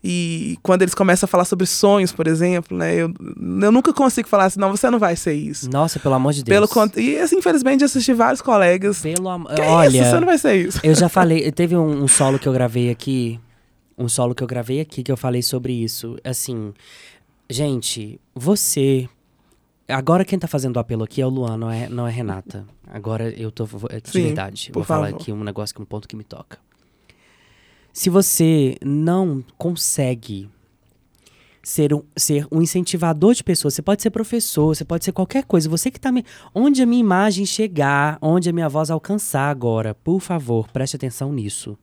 e 0.06 0.58
quando 0.62 0.82
eles 0.82 0.94
começam 0.94 1.26
a 1.26 1.28
falar 1.28 1.46
sobre 1.46 1.64
sonhos, 1.64 2.12
por 2.12 2.26
exemplo, 2.26 2.76
né? 2.76 2.94
Eu, 2.94 3.10
eu 3.62 3.72
nunca 3.72 3.90
consigo 3.90 4.28
falar 4.28 4.44
assim, 4.44 4.60
não, 4.60 4.70
você 4.70 4.90
não 4.90 4.98
vai 4.98 5.16
ser 5.16 5.32
isso. 5.32 5.70
Nossa, 5.70 5.98
pelo 5.98 6.14
amor 6.14 6.34
de 6.34 6.44
Deus. 6.44 6.70
Pelo. 6.70 6.90
E 6.98 7.18
assim, 7.18 7.38
infelizmente, 7.38 7.80
eu 7.80 7.86
assisti 7.86 8.12
vários 8.12 8.42
colegas. 8.42 9.00
Pelo 9.00 9.30
amor. 9.30 9.58
Olha. 9.58 10.02
isso, 10.02 10.10
você 10.10 10.20
não 10.20 10.26
vai 10.26 10.36
ser 10.36 10.56
isso. 10.56 10.78
Eu 10.84 10.94
já 10.94 11.08
falei, 11.08 11.50
teve 11.52 11.74
um, 11.74 12.02
um 12.02 12.06
solo 12.06 12.38
que 12.38 12.46
eu 12.46 12.52
gravei 12.52 12.90
aqui, 12.90 13.40
um 13.96 14.06
solo 14.06 14.34
que 14.34 14.42
eu 14.42 14.46
gravei 14.46 14.78
aqui 14.78 15.02
que 15.02 15.10
eu 15.10 15.16
falei 15.16 15.40
sobre 15.40 15.72
isso. 15.72 16.18
Assim, 16.22 16.74
gente, 17.48 18.20
você. 18.34 19.08
Agora 19.88 20.22
quem 20.22 20.38
tá 20.38 20.46
fazendo 20.46 20.76
o 20.76 20.80
apelo 20.80 21.04
aqui 21.04 21.22
é 21.22 21.26
o 21.26 21.30
Luan, 21.30 21.56
não 21.56 21.70
é, 21.70 21.88
não 21.88 22.06
é 22.06 22.10
Renata. 22.10 22.66
Agora 22.86 23.30
eu 23.30 23.50
tô. 23.50 23.66
é 23.88 24.00
De 24.00 24.10
Sim, 24.10 24.24
verdade. 24.24 24.70
Vou 24.70 24.84
falar 24.84 25.06
favor. 25.06 25.20
aqui 25.22 25.32
um 25.32 25.42
negócio 25.42 25.74
um 25.80 25.84
ponto 25.86 26.06
que 26.06 26.14
me 26.14 26.24
toca. 26.24 26.58
Se 27.94 28.10
você 28.10 28.76
não 28.84 29.44
consegue 29.56 30.50
ser 31.62 31.94
um, 31.94 32.02
ser 32.16 32.44
um 32.50 32.60
incentivador 32.60 33.34
de 33.34 33.44
pessoas, 33.44 33.72
você 33.74 33.82
pode 33.82 34.02
ser 34.02 34.10
professor, 34.10 34.74
você 34.74 34.84
pode 34.84 35.04
ser 35.04 35.12
qualquer 35.12 35.44
coisa. 35.44 35.68
Você 35.68 35.92
que 35.92 36.00
tá 36.00 36.10
me. 36.10 36.24
Onde 36.52 36.82
a 36.82 36.86
minha 36.86 37.00
imagem 37.00 37.46
chegar, 37.46 38.18
onde 38.20 38.50
a 38.50 38.52
minha 38.52 38.68
voz 38.68 38.90
alcançar 38.90 39.48
agora, 39.48 39.94
por 39.94 40.18
favor, 40.20 40.68
preste 40.72 40.96
atenção 40.96 41.32
nisso. 41.32 41.78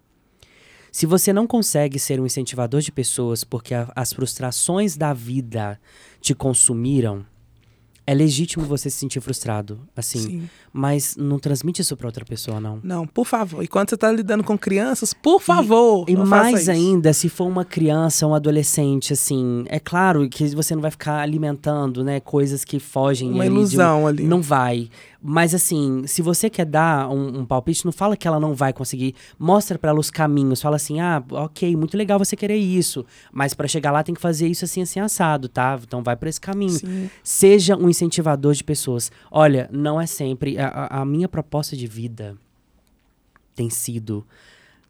Se 0.91 1.05
você 1.05 1.31
não 1.31 1.47
consegue 1.47 1.97
ser 1.97 2.19
um 2.19 2.25
incentivador 2.25 2.81
de 2.81 2.91
pessoas 2.91 3.45
porque 3.45 3.73
a- 3.73 3.89
as 3.95 4.11
frustrações 4.11 4.97
da 4.97 5.13
vida 5.13 5.79
te 6.19 6.35
consumiram, 6.35 7.25
é 8.11 8.13
legítimo 8.13 8.65
você 8.65 8.89
se 8.89 8.97
sentir 8.97 9.21
frustrado, 9.21 9.79
assim. 9.95 10.19
Sim. 10.19 10.49
Mas 10.73 11.15
não 11.15 11.39
transmite 11.39 11.81
isso 11.81 11.95
pra 11.95 12.07
outra 12.07 12.25
pessoa, 12.25 12.59
não. 12.59 12.77
Não, 12.83 13.07
por 13.07 13.25
favor. 13.25 13.63
E 13.63 13.67
quando 13.69 13.89
você 13.89 13.95
está 13.95 14.11
lidando 14.11 14.43
com 14.43 14.57
crianças, 14.57 15.13
por 15.13 15.41
favor. 15.41 16.03
E 16.09 16.15
faça 16.15 16.25
mais 16.25 16.67
ainda, 16.67 17.13
se 17.13 17.29
for 17.29 17.45
uma 17.45 17.63
criança, 17.63 18.27
um 18.27 18.35
adolescente, 18.35 19.13
assim, 19.13 19.63
é 19.67 19.79
claro 19.79 20.27
que 20.27 20.53
você 20.53 20.75
não 20.75 20.81
vai 20.81 20.91
ficar 20.91 21.21
alimentando, 21.21 22.03
né, 22.03 22.19
coisas 22.19 22.65
que 22.65 22.79
fogem 22.79 23.31
Uma 23.31 23.43
ali 23.43 23.49
de 23.49 23.55
ilusão 23.55 24.05
ali. 24.05 24.23
Não 24.25 24.41
vai. 24.41 24.89
Mas 25.23 25.53
assim, 25.53 26.07
se 26.07 26.19
você 26.21 26.49
quer 26.49 26.65
dar 26.65 27.07
um, 27.09 27.41
um 27.41 27.45
palpite, 27.45 27.85
não 27.85 27.91
fala 27.91 28.17
que 28.17 28.27
ela 28.27 28.39
não 28.39 28.55
vai 28.55 28.73
conseguir. 28.73 29.13
Mostra 29.37 29.77
pra 29.77 29.91
ela 29.91 29.99
os 29.99 30.09
caminhos. 30.09 30.59
Fala 30.61 30.77
assim, 30.77 30.99
ah, 30.99 31.23
ok, 31.29 31.75
muito 31.75 31.95
legal 31.95 32.17
você 32.17 32.35
querer 32.35 32.55
isso. 32.57 33.05
Mas 33.31 33.53
pra 33.53 33.67
chegar 33.67 33.91
lá 33.91 34.01
tem 34.03 34.15
que 34.15 34.21
fazer 34.21 34.47
isso 34.47 34.65
assim, 34.65 34.81
assim, 34.81 34.99
assado, 34.99 35.47
tá? 35.47 35.79
Então 35.83 36.01
vai 36.01 36.15
por 36.15 36.27
esse 36.27 36.41
caminho. 36.41 36.71
Sim. 36.71 37.07
Seja 37.23 37.77
um 37.77 37.87
incentivador 37.87 38.53
de 38.55 38.63
pessoas. 38.63 39.11
Olha, 39.29 39.69
não 39.71 40.01
é 40.01 40.07
sempre. 40.07 40.57
A, 40.57 40.67
a- 40.67 41.01
a 41.01 41.05
minha 41.05 41.29
proposta 41.29 41.77
de 41.77 41.85
vida 41.85 42.35
tem 43.55 43.69
sido 43.69 44.25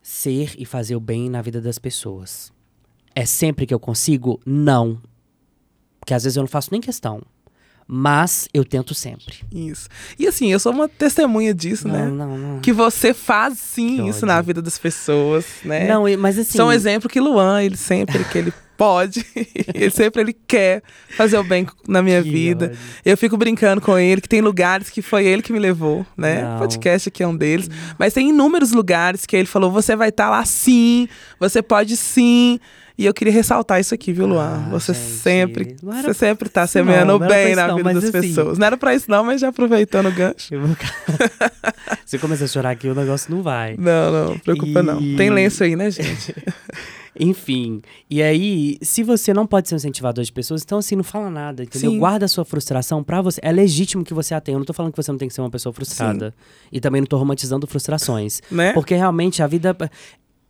ser 0.02 0.54
e 0.58 0.66
fazer 0.66 0.96
o 0.96 1.00
bem 1.02 1.30
na 1.30 1.42
vida 1.42 1.60
das 1.60 1.78
pessoas. 1.78 2.54
É 3.14 3.26
sempre 3.26 3.66
que 3.66 3.74
eu 3.74 3.80
consigo? 3.80 4.40
Não. 4.46 4.98
Porque 6.00 6.14
às 6.14 6.24
vezes 6.24 6.38
eu 6.38 6.42
não 6.42 6.48
faço 6.48 6.70
nem 6.72 6.80
questão. 6.80 7.22
Mas 7.94 8.48
eu 8.54 8.64
tento 8.64 8.94
sempre. 8.96 9.36
Isso. 9.54 9.90
E 10.18 10.26
assim, 10.26 10.50
eu 10.50 10.60
sou 10.62 10.72
uma 10.72 10.88
testemunha 10.88 11.54
disso, 11.54 11.90
não, 11.90 11.94
né? 11.94 12.06
não, 12.06 12.38
não. 12.38 12.60
Que 12.62 12.72
você 12.72 13.14
faz 13.14 13.60
sim 13.60 13.98
Que 13.98 14.04
isso 14.04 14.20
ódio. 14.20 14.28
na 14.28 14.42
vida 14.42 14.62
das 14.62 14.78
pessoas, 14.78 15.46
né? 15.66 15.90
Não, 15.90 16.06
mas 16.18 16.40
assim. 16.40 16.58
São 16.58 16.70
um 16.70 16.72
exemplo 16.72 17.10
que 17.10 17.20
Luan, 17.20 17.62
ele 17.62 17.76
sempre 17.76 18.24
que 18.24 18.38
ele 18.38 18.54
pode, 18.78 19.26
ele 19.76 19.92
sempre 19.92 20.22
ele 20.22 20.34
quer 20.48 20.82
fazer 21.18 21.38
o 21.38 21.44
bem 21.44 21.68
na 21.86 22.02
minha 22.02 22.24
Que 22.24 22.30
vida. 22.32 22.66
ódio. 22.68 22.78
Eu 23.04 23.18
fico 23.18 23.36
brincando 23.36 23.82
com 23.82 23.98
ele 23.98 24.22
que 24.22 24.30
tem 24.30 24.40
lugares 24.40 24.90
que 24.90 25.02
foi 25.02 25.26
ele 25.26 25.42
que 25.42 25.52
me 25.52 25.60
levou, 25.60 26.06
né? 26.16 26.44
Não. 26.44 26.56
O 26.56 26.60
podcast 26.60 27.10
aqui 27.10 27.22
é 27.22 27.28
um 27.28 27.36
deles. 27.36 27.70
Mas 28.00 28.14
tem 28.14 28.30
inúmeros 28.30 28.72
lugares 28.72 29.26
que 29.26 29.36
ele 29.36 29.48
falou: 29.48 29.70
você 29.70 29.98
vai 29.98 30.08
estar 30.10 30.30
lá 30.30 30.46
sim, 30.46 31.10
você 31.38 31.62
pode 31.62 31.98
sim. 31.98 32.58
E 33.02 33.06
eu 33.06 33.14
queria 33.14 33.34
ressaltar 33.34 33.80
isso 33.80 33.94
aqui, 33.94 34.14
viu, 34.14 34.28
Luan? 34.28 34.64
Ah, 34.68 34.70
você 34.70 34.94
gente, 34.94 35.06
sempre, 35.06 35.76
não 35.82 35.94
você 36.02 36.14
sempre 36.14 36.50
tá 36.50 36.62
não, 36.62 36.68
semeando 36.68 37.12
não 37.14 37.18
pra 37.20 37.28
bem 37.30 37.56
na 37.56 37.68
não, 37.68 37.78
vida 37.78 37.94
das 37.96 38.04
assim- 38.04 38.12
pessoas. 38.12 38.58
Não 38.58 38.68
era 38.68 38.78
pra 38.78 38.94
isso 38.94 39.10
não, 39.10 39.24
mas 39.24 39.42
já 39.42 39.48
aproveitando 39.50 40.08
o 40.08 40.12
gancho. 40.12 40.54
Eu 40.54 40.62
vou- 40.68 40.76
Se 42.06 42.18
eu 42.18 42.20
começar 42.20 42.46
a 42.46 42.48
chorar 42.48 42.70
aqui, 42.72 42.88
o 42.88 42.96
negócio 42.96 43.34
não 43.34 43.42
vai. 43.42 43.76
Não, 43.78 44.12
não, 44.30 44.40
preocupa 44.40 44.84
não. 44.84 45.02
E- 45.02 45.16
Tem 45.16 45.30
lenço 45.30 45.64
aí, 45.64 45.76
né, 45.76 45.90
gente? 45.90 46.36
Enfim, 47.20 47.82
e 48.10 48.22
aí, 48.22 48.78
se 48.82 49.04
você 49.04 49.34
não 49.34 49.46
pode 49.46 49.68
ser 49.68 49.76
um 49.76 49.78
incentivador 49.78 50.24
de 50.24 50.32
pessoas, 50.32 50.62
então 50.64 50.78
assim, 50.78 50.96
não 50.96 51.04
fala 51.04 51.30
nada, 51.30 51.64
entendeu? 51.64 51.92
Sim. 51.92 52.00
Guarda 52.00 52.26
a 52.26 52.28
sua 52.28 52.46
frustração 52.46 53.04
pra 53.04 53.22
você. 53.22 53.40
É 53.44 53.52
legítimo 53.52 54.04
que 54.04 54.14
você 54.14 54.34
a 54.34 54.40
tenha. 54.40 54.56
Eu 54.56 54.60
não 54.60 54.66
tô 54.66 54.74
falando 54.74 54.94
que 54.94 55.02
você 55.04 55.12
não 55.12 55.18
tem 55.20 55.28
que 55.28 55.34
ser 55.34 55.42
uma 55.42 55.50
pessoa 55.50 55.74
frustrada. 55.74 56.34
E 56.72 56.80
também 56.80 57.02
não 57.02 57.06
tô 57.08 57.18
romantizando 57.18 57.68
frustrações. 57.68 58.42
né? 58.50 58.72
Porque 58.74 58.96
realmente 58.96 59.44
a 59.44 59.48
vida. 59.48 59.76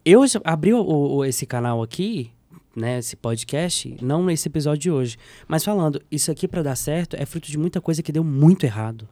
Eu 0.05 0.25
já 0.27 0.39
abri 0.43 0.71
o- 0.73 0.81
o- 0.85 1.25
esse 1.25 1.45
canal 1.47 1.81
aqui, 1.81 2.29
né? 2.75 2.99
Esse 2.99 3.15
podcast, 3.15 3.97
não 4.01 4.23
nesse 4.23 4.47
episódio 4.47 4.79
de 4.81 4.91
hoje. 4.91 5.17
Mas 5.47 5.63
falando, 5.63 6.01
isso 6.11 6.31
aqui 6.31 6.47
pra 6.47 6.61
dar 6.61 6.75
certo 6.75 7.15
é 7.15 7.25
fruto 7.25 7.49
de 7.49 7.57
muita 7.57 7.81
coisa 7.81 8.01
que 8.01 8.11
deu 8.11 8.23
muito 8.23 8.65
errado. 8.65 9.07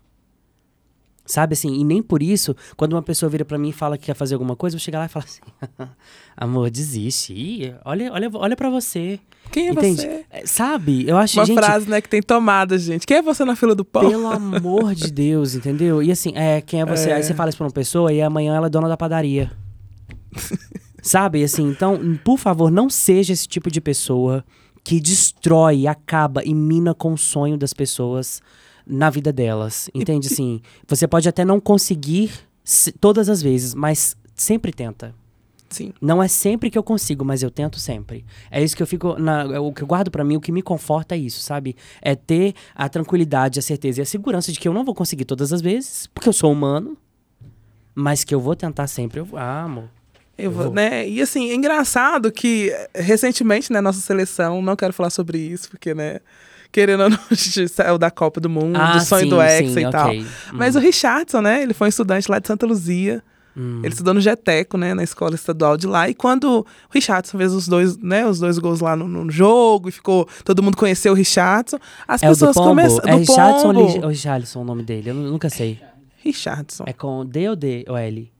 Sabe 1.25 1.53
assim, 1.53 1.79
e 1.79 1.83
nem 1.83 2.01
por 2.01 2.23
isso, 2.23 2.55
quando 2.75 2.93
uma 2.93 3.03
pessoa 3.03 3.29
vira 3.29 3.45
pra 3.45 3.55
mim 3.55 3.69
e 3.69 3.71
fala 3.71 3.99
que 3.99 4.05
quer 4.07 4.15
fazer 4.15 4.33
alguma 4.33 4.55
coisa, 4.55 4.75
eu 4.75 4.79
vou 4.79 4.83
chegar 4.83 4.97
lá 4.97 5.05
e 5.05 5.09
falar 5.09 5.25
assim: 5.25 5.41
amor, 6.35 6.71
desiste. 6.71 7.33
Ih, 7.33 7.75
olha, 7.85 8.11
olha, 8.11 8.31
olha 8.33 8.55
pra 8.55 8.67
você. 8.67 9.19
Quem 9.51 9.67
é 9.67 9.71
Entende? 9.71 10.01
você? 10.01 10.25
É, 10.31 10.45
Sabe? 10.47 11.07
Eu 11.07 11.17
acho, 11.17 11.37
Uma 11.39 11.45
gente, 11.45 11.57
frase, 11.57 11.87
né, 11.87 12.01
que 12.01 12.09
tem 12.09 12.19
tomada, 12.21 12.79
gente. 12.79 13.05
Quem 13.05 13.17
é 13.17 13.21
você 13.21 13.45
na 13.45 13.55
fila 13.55 13.75
do 13.75 13.85
pão? 13.85 14.09
pelo 14.09 14.25
amor 14.27 14.95
de 14.95 15.11
Deus, 15.11 15.53
entendeu? 15.53 16.01
E 16.01 16.11
assim, 16.11 16.31
é, 16.35 16.61
quem 16.61 16.81
é 16.81 16.85
você? 16.85 17.11
É. 17.11 17.13
Aí 17.13 17.23
você 17.23 17.35
fala 17.35 17.49
isso 17.49 17.57
pra 17.59 17.67
uma 17.67 17.73
pessoa 17.73 18.11
e 18.11 18.23
amanhã 18.23 18.55
ela 18.55 18.65
é 18.65 18.69
dona 18.69 18.87
da 18.87 18.97
padaria. 18.97 19.51
Sabe, 21.09 21.43
assim, 21.43 21.67
então, 21.67 21.99
por 22.23 22.37
favor, 22.37 22.69
não 22.69 22.87
seja 22.87 23.33
esse 23.33 23.47
tipo 23.47 23.71
de 23.71 23.81
pessoa 23.81 24.45
que 24.83 24.99
destrói, 24.99 25.87
acaba 25.87 26.43
e 26.45 26.53
mina 26.53 26.93
com 26.93 27.13
o 27.13 27.17
sonho 27.17 27.57
das 27.57 27.73
pessoas 27.73 28.43
na 28.85 29.09
vida 29.09 29.33
delas. 29.33 29.89
Entende? 29.91 30.27
Assim, 30.31 30.61
você 30.87 31.07
pode 31.07 31.27
até 31.27 31.43
não 31.43 31.59
conseguir 31.59 32.29
se- 32.63 32.91
todas 32.91 33.27
as 33.27 33.41
vezes, 33.41 33.73
mas 33.73 34.15
sempre 34.35 34.71
tenta. 34.71 35.15
Sim. 35.71 35.93
Não 35.99 36.21
é 36.21 36.27
sempre 36.27 36.69
que 36.69 36.77
eu 36.77 36.83
consigo, 36.83 37.25
mas 37.25 37.41
eu 37.41 37.49
tento 37.49 37.79
sempre. 37.79 38.23
É 38.51 38.63
isso 38.63 38.77
que 38.77 38.83
eu 38.83 38.87
fico. 38.87 39.17
Na, 39.19 39.41
é 39.55 39.59
o 39.59 39.73
que 39.73 39.81
eu 39.81 39.87
guardo 39.87 40.11
pra 40.11 40.23
mim, 40.23 40.35
o 40.35 40.39
que 40.41 40.51
me 40.51 40.61
conforta 40.61 41.15
é 41.15 41.17
isso, 41.17 41.41
sabe? 41.41 41.75
É 42.03 42.13
ter 42.13 42.53
a 42.75 42.87
tranquilidade, 42.87 43.57
a 43.57 43.63
certeza 43.63 43.99
e 43.99 44.03
a 44.03 44.05
segurança 44.05 44.51
de 44.51 44.59
que 44.59 44.67
eu 44.67 44.73
não 44.75 44.85
vou 44.85 44.93
conseguir 44.93 45.25
todas 45.25 45.51
as 45.51 45.59
vezes, 45.61 46.05
porque 46.13 46.29
eu 46.29 46.33
sou 46.33 46.51
humano, 46.51 46.95
mas 47.95 48.23
que 48.23 48.35
eu 48.35 48.39
vou 48.39 48.55
tentar 48.55 48.85
sempre. 48.85 49.19
Eu 49.19 49.27
amo. 49.35 49.89
Eu 50.39 50.51
vou, 50.51 50.71
né? 50.73 51.07
E 51.07 51.21
assim, 51.21 51.49
é 51.51 51.55
engraçado 51.55 52.31
que 52.31 52.69
eh, 52.71 52.89
recentemente, 53.01 53.71
né, 53.71 53.81
nossa 53.81 53.99
seleção, 53.99 54.61
não 54.61 54.75
quero 54.75 54.93
falar 54.93 55.09
sobre 55.09 55.37
isso, 55.37 55.69
porque, 55.69 55.93
né, 55.93 56.19
querendo 56.71 57.03
ou 57.03 57.09
não, 57.09 57.17
a 57.29 57.33
gente 57.33 57.67
saiu 57.67 57.97
da 57.97 58.09
Copa 58.11 58.39
do 58.39 58.49
Mundo, 58.49 58.77
do 58.93 59.01
sonho 59.01 59.29
do 59.29 59.41
Hexa 59.41 59.81
e 59.81 59.89
tal. 59.91 60.07
ok. 60.09 60.25
Mas 60.53 60.75
o 60.75 60.79
Richardson, 60.79 61.41
né, 61.41 61.61
ele 61.63 61.73
foi 61.73 61.87
um 61.87 61.89
estudante 61.89 62.29
lá 62.29 62.39
de 62.39 62.47
Santa 62.47 62.65
Luzia. 62.65 63.23
Hum. 63.57 63.79
Ele 63.83 63.89
estudou 63.91 64.13
no 64.13 64.21
Geteco, 64.21 64.77
né, 64.77 64.93
na 64.93 65.03
escola 65.03 65.33
estadual 65.35 65.75
de 65.75 65.87
lá. 65.87 66.07
E 66.07 66.13
quando 66.13 66.59
o 66.59 66.65
Richardson 66.93 67.37
fez 67.37 67.51
os 67.51 67.67
dois, 67.67 67.97
né, 67.97 68.25
os 68.25 68.39
dois 68.39 68.57
gols 68.59 68.79
lá 68.79 68.95
no, 68.95 69.07
no 69.07 69.29
jogo 69.31 69.89
e 69.89 69.91
ficou, 69.91 70.29
todo 70.45 70.61
mundo 70.63 70.77
conheceu 70.77 71.11
o 71.11 71.15
Richardson, 71.15 71.77
as 72.07 72.21
É 72.23 72.27
do 72.27 72.29
pessoas 72.29 72.55
começaram 72.55 73.09
É 73.09 73.15
Richardson 73.15 73.67
ou 73.67 73.73
Pombo. 73.73 73.87
Lig- 73.93 74.03
ou 74.03 74.09
Richarlison 74.09 74.61
o 74.61 74.63
nome 74.63 74.83
dele? 74.83 75.09
Eu 75.09 75.15
nu- 75.15 75.31
nunca 75.31 75.49
sei. 75.49 75.79
Richardson. 76.23 76.83
É 76.85 76.93
com 76.93 77.25
D 77.25 77.49
ou 77.49 77.55
D 77.55 77.85
ou 77.89 77.97
L? 77.97 78.31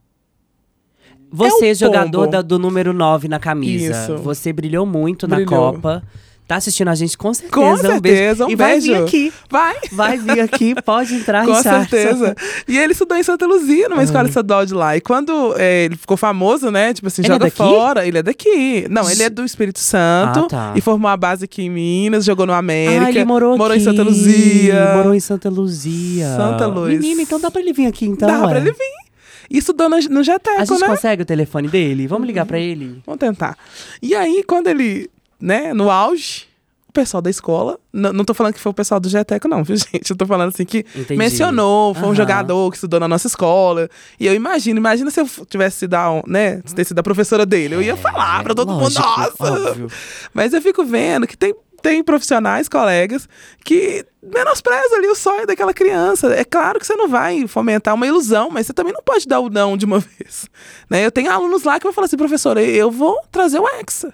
Você, 1.32 1.72
o 1.72 1.76
jogador 1.76 2.28
da- 2.28 2.42
do 2.42 2.58
número 2.58 2.92
9 2.94 3.28
na 3.28 3.40
camisa. 3.40 3.92
Isso. 4.04 4.18
Você 4.18 4.52
brilhou 4.52 4.86
muito 4.86 5.28
na 5.28 5.36
Brilhou. 5.38 5.74
Copa. 5.74 6.04
Tá 6.48 6.56
assistindo 6.56 6.88
a 6.88 6.96
gente 6.96 7.16
com 7.16 7.32
certeza. 7.32 7.54
Com 7.54 7.70
um 7.70 7.76
beijo. 8.02 8.18
certeza, 8.18 8.46
um 8.48 8.50
e 8.50 8.56
vai 8.56 8.80
vir 8.80 8.96
aqui. 8.96 9.32
Vai! 9.52 9.76
Vai 9.92 10.18
vir 10.18 10.40
aqui, 10.40 10.74
pode 10.82 11.14
entrar, 11.14 11.46
Com 11.46 11.54
certeza. 11.54 12.36
E 12.68 12.76
ele 12.76 12.94
estudou 12.94 13.16
em 13.16 13.22
Santa 13.22 13.46
Luzia, 13.46 13.88
numa 13.88 14.02
escola 14.02 14.28
estadual 14.28 14.66
de 14.66 14.74
lá. 14.74 14.98
E 14.98 15.02
quando 15.02 15.54
é, 15.60 15.86
ele 15.86 15.96
ficou 15.96 16.18
famoso, 16.18 16.72
né? 16.72 16.92
Tipo 16.92 17.06
assim, 17.06 17.22
Ele 17.22 17.28
é 17.28 17.34
joga 17.34 17.46
daqui? 17.46 17.58
fora. 17.58 18.08
Ele 18.08 18.18
é 18.18 18.24
daqui. 18.24 18.88
Não, 18.90 19.08
ele 19.08 19.22
é 19.22 19.30
do 19.30 19.46
Espírito 19.46 19.78
Santo. 19.78 20.40
Ah, 20.40 20.48
tá. 20.48 20.74
E 20.76 20.82
formou 20.82 21.12
a 21.12 21.16
base 21.16 21.46
aqui 21.46 21.62
em 21.62 21.70
Minas, 21.70 22.26
jogou 22.26 22.48
no 22.48 22.54
América. 22.54 23.06
Ah, 23.06 23.10
ele 23.12 23.26
morou, 23.26 23.56
Morou 23.56 23.74
aqui. 23.74 23.82
em 23.84 23.86
Santa 23.86 24.02
Luzia. 24.02 24.94
Morou 24.96 25.14
em 25.14 25.20
Santa 25.20 25.50
Luzia. 25.52 26.36
Santa 26.36 26.66
Luz. 26.66 27.00
Menino, 27.00 27.22
então 27.22 27.40
dá 27.40 27.52
pra 27.52 27.62
ele 27.62 27.74
vir 27.74 27.86
aqui, 27.86 28.08
então. 28.08 28.28
Dá 28.28 28.42
ué. 28.42 28.50
pra 28.50 28.58
ele 28.60 28.72
vir. 28.72 29.09
E 29.50 29.58
estudou 29.58 29.90
no, 29.90 29.98
no 29.98 30.20
A 30.20 30.24
Geteco, 30.24 30.66
gente 30.66 30.82
né? 30.82 30.88
consegue 30.88 31.24
o 31.24 31.26
telefone 31.26 31.68
dele? 31.68 32.08
Vamos 32.08 32.28
ligar 32.28 32.46
pra 32.46 32.60
ele? 32.60 33.02
Vamos 33.06 33.20
tentar. 33.20 33.58
E 34.02 34.14
aí, 34.16 34.44
quando 34.48 34.68
ele, 34.68 35.10
né, 35.40 35.74
no 35.74 35.90
auge, 35.90 36.48
o 36.88 36.92
pessoal 36.94 37.22
da 37.22 37.30
escola, 37.30 37.80
não 37.94 38.26
tô 38.26 38.34
falando 38.34 38.54
que 38.54 38.60
foi 38.60 38.72
o 38.72 38.74
pessoal 38.74 39.00
do 39.00 39.08
GTECO, 39.10 39.48
não, 39.48 39.64
viu, 39.64 39.76
gente? 39.94 40.10
Eu 40.10 40.16
tô 40.18 40.26
falando 40.26 40.50
assim 40.50 40.66
que 40.66 40.86
Entendi. 40.96 41.18
mencionou, 41.18 41.94
foi 41.94 42.04
um 42.04 42.08
Aham. 42.08 42.16
jogador 42.16 42.70
que 42.72 42.78
estudou 42.78 43.00
na 43.00 43.08
nossa 43.08 43.28
escola. 43.28 43.90
E 44.20 44.26
eu 44.26 44.34
imagino, 44.34 44.80
imagina 44.80 45.10
se 45.12 45.20
eu 45.22 45.28
tivesse 45.48 45.78
sido 45.80 45.94
a, 45.96 46.24
né, 46.28 46.62
ter 46.76 46.86
sido 46.86 46.98
a 47.00 47.04
professora 47.04 47.46
dele. 47.46 47.76
Eu 47.76 47.82
ia 47.82 47.96
falar 47.96 48.44
pra 48.44 48.54
todo 48.56 48.72
É, 48.72 48.76
Lógico, 48.76 49.02
mundo, 49.04 49.18
nossa! 49.18 49.70
óbvio. 49.70 49.88
Mas 50.34 50.54
eu 50.54 50.62
fico 50.62 50.84
vendo 50.84 51.26
que 51.28 51.38
tem, 51.38 51.54
tem 51.82 52.04
profissionais, 52.04 52.68
colegas, 52.70 53.28
que 53.64 54.06
menosprezam 54.22 54.98
ali 54.98 55.08
o 55.08 55.16
sonho 55.16 55.48
daquela 55.48 55.74
criança. 55.74 56.34
É 56.34 56.44
claro 56.44 56.80
que 56.80 56.86
você 56.86 56.96
não 56.96 57.08
vai 57.08 57.48
fomentar 57.48 57.96
uma 57.96 58.06
ilusão, 58.08 58.50
mas 58.50 58.68
você 58.68 58.74
também 58.74 58.94
não 58.94 59.02
pode 59.04 59.28
dar 59.28 59.40
o 59.40 59.50
não 59.50 59.76
de 59.78 59.86
uma 59.86 60.00
vez. 60.00 60.48
Né? 60.90 61.06
Eu 61.06 61.12
tenho 61.12 61.32
alunos 61.32 61.64
lá 61.64 61.80
que 61.80 61.84
vão 61.84 61.94
falar 61.94 62.06
assim, 62.06 62.18
professora, 62.18 62.62
eu 62.64 62.92
vou 62.92 63.20
trazer 63.32 63.60
o 63.60 63.68
Hexa. 63.68 64.14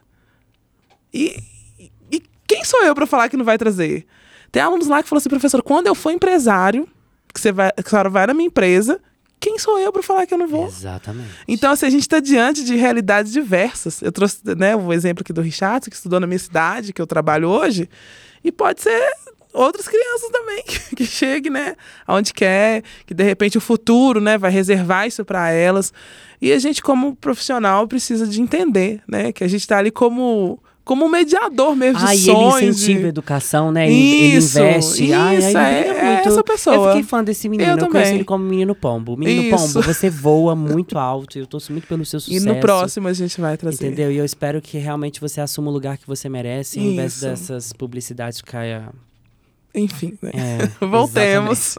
E, 1.14 1.38
e- 1.80 1.92
e 2.12 2.24
quem 2.48 2.64
sou 2.64 2.84
eu 2.84 2.94
para 2.94 3.08
falar 3.08 3.30
que 3.30 3.38
não 3.38 3.46
vai 3.46 3.58
trazer? 3.58 4.06
Tem 4.52 4.62
alunos 4.62 4.88
lá 4.88 5.02
que 5.04 5.10
falam 5.10 5.20
assim, 5.20 5.30
professor, 5.30 5.62
quando 5.64 5.88
eu 5.88 5.96
for 5.96 6.12
empresário, 6.12 6.88
que, 7.34 7.40
você 7.42 7.52
vai, 7.52 7.72
que 7.72 7.82
a 7.86 7.90
senhora 7.90 8.10
vai 8.10 8.28
na 8.28 8.34
minha 8.34 8.48
empresa, 8.48 9.02
quem 9.46 9.60
sou 9.60 9.78
eu 9.78 9.92
para 9.94 10.02
falar 10.02 10.26
que 10.26 10.34
eu 10.34 10.40
não 10.40 10.48
vou? 10.48 10.66
Exatamente. 10.66 11.30
Então, 11.48 11.72
assim, 11.72 11.86
a 11.86 11.90
gente 11.92 12.02
está 12.02 12.20
diante 12.20 12.64
de 12.64 12.76
realidades 12.76 13.32
diversas. 13.32 14.02
Eu 14.02 14.12
trouxe 14.12 14.40
né, 14.58 14.76
o 14.76 14.92
exemplo 14.92 15.22
aqui 15.22 15.32
do 15.32 15.40
Richard, 15.40 15.88
que 15.88 15.96
estudou 15.96 16.20
na 16.20 16.26
minha 16.26 16.40
cidade, 16.40 16.92
que 16.92 17.00
eu 17.00 17.06
trabalho 17.06 17.48
hoje, 17.48 17.88
e 18.44 18.52
pode 18.52 18.82
ser 18.82 19.00
outras 19.54 19.88
crianças 19.88 20.32
também 20.32 20.64
que, 20.64 20.96
que 20.98 21.06
cheguem, 21.06 21.52
né, 21.52 21.76
aonde 22.08 22.34
quer, 22.34 22.82
que 23.06 23.14
de 23.14 23.24
repente 23.24 23.56
o 23.56 23.62
futuro, 23.62 24.20
né, 24.20 24.36
vai 24.36 24.50
reservar 24.50 25.06
isso 25.06 25.24
para 25.24 25.52
elas. 25.52 25.94
E 26.42 26.52
a 26.52 26.58
gente, 26.58 26.82
como 26.82 27.16
profissional, 27.16 27.88
precisa 27.88 28.26
de 28.26 28.42
entender, 28.42 29.00
né, 29.08 29.32
que 29.32 29.44
a 29.44 29.48
gente 29.48 29.62
está 29.62 29.78
ali 29.78 29.92
como 29.92 30.60
como 30.86 31.04
um 31.06 31.10
mediador 31.10 31.76
mesmo 31.76 32.00
de 32.00 32.06
Ah, 32.06 32.16
e 32.16 32.20
ele 32.20 32.26
sonhos. 32.32 32.62
incentiva 32.78 33.00
a 33.00 33.02
de... 33.02 33.08
educação, 33.10 33.72
né? 33.72 33.88
Ele, 33.92 33.96
ele 33.96 34.38
Isso, 34.38 34.60
investe. 34.60 35.12
Ai, 35.14 35.38
isso, 35.38 35.58
aí 35.58 35.74
é- 35.76 35.88
é 35.88 36.14
muito. 36.16 36.30
essa 36.30 36.44
pessoa. 36.44 36.76
Eu 36.76 36.88
fiquei 36.90 37.04
fã 37.04 37.24
desse 37.24 37.50
menino. 37.50 37.72
Eu 37.72 37.78
Eu, 37.78 37.88
conheço 37.88 37.92
também. 38.04 38.16
ele 38.16 38.24
como 38.24 38.44
menino 38.46 38.74
pombo. 38.76 39.18
Menino 39.18 39.42
Isso. 39.56 39.74
pombo, 39.74 39.82
você 39.86 40.10
voa 40.10 40.56
muito 40.56 40.98
alto. 40.98 41.38
Eu 41.38 41.48
torço 41.48 41.72
muito 41.74 41.88
pelo 41.88 42.06
seu 42.06 42.20
E 42.22 42.22
sucesso. 42.22 42.46
no 42.46 42.56
próximo 42.60 43.08
a 43.08 43.14
gente 43.14 43.42
vai 43.42 43.58
trazer. 43.58 43.88
Entendeu? 43.88 44.12
E 44.12 44.18
eu 44.18 44.24
espero 44.24 44.62
que 44.62 44.78
realmente 44.78 45.20
você 45.20 45.42
assuma 45.42 45.70
o 45.70 45.74
lugar 45.74 45.98
que 45.98 46.06
você 46.08 46.30
merece, 46.30 46.80
em 46.80 46.96
vez 46.96 47.14
Isso. 47.16 47.26
dessas 47.26 47.74
publicidades 47.74 48.40
que 48.40 48.52
caia. 48.52 48.90
Enfim, 49.76 50.18
né? 50.22 50.32
É, 50.34 50.68
Voltemos. 50.86 51.76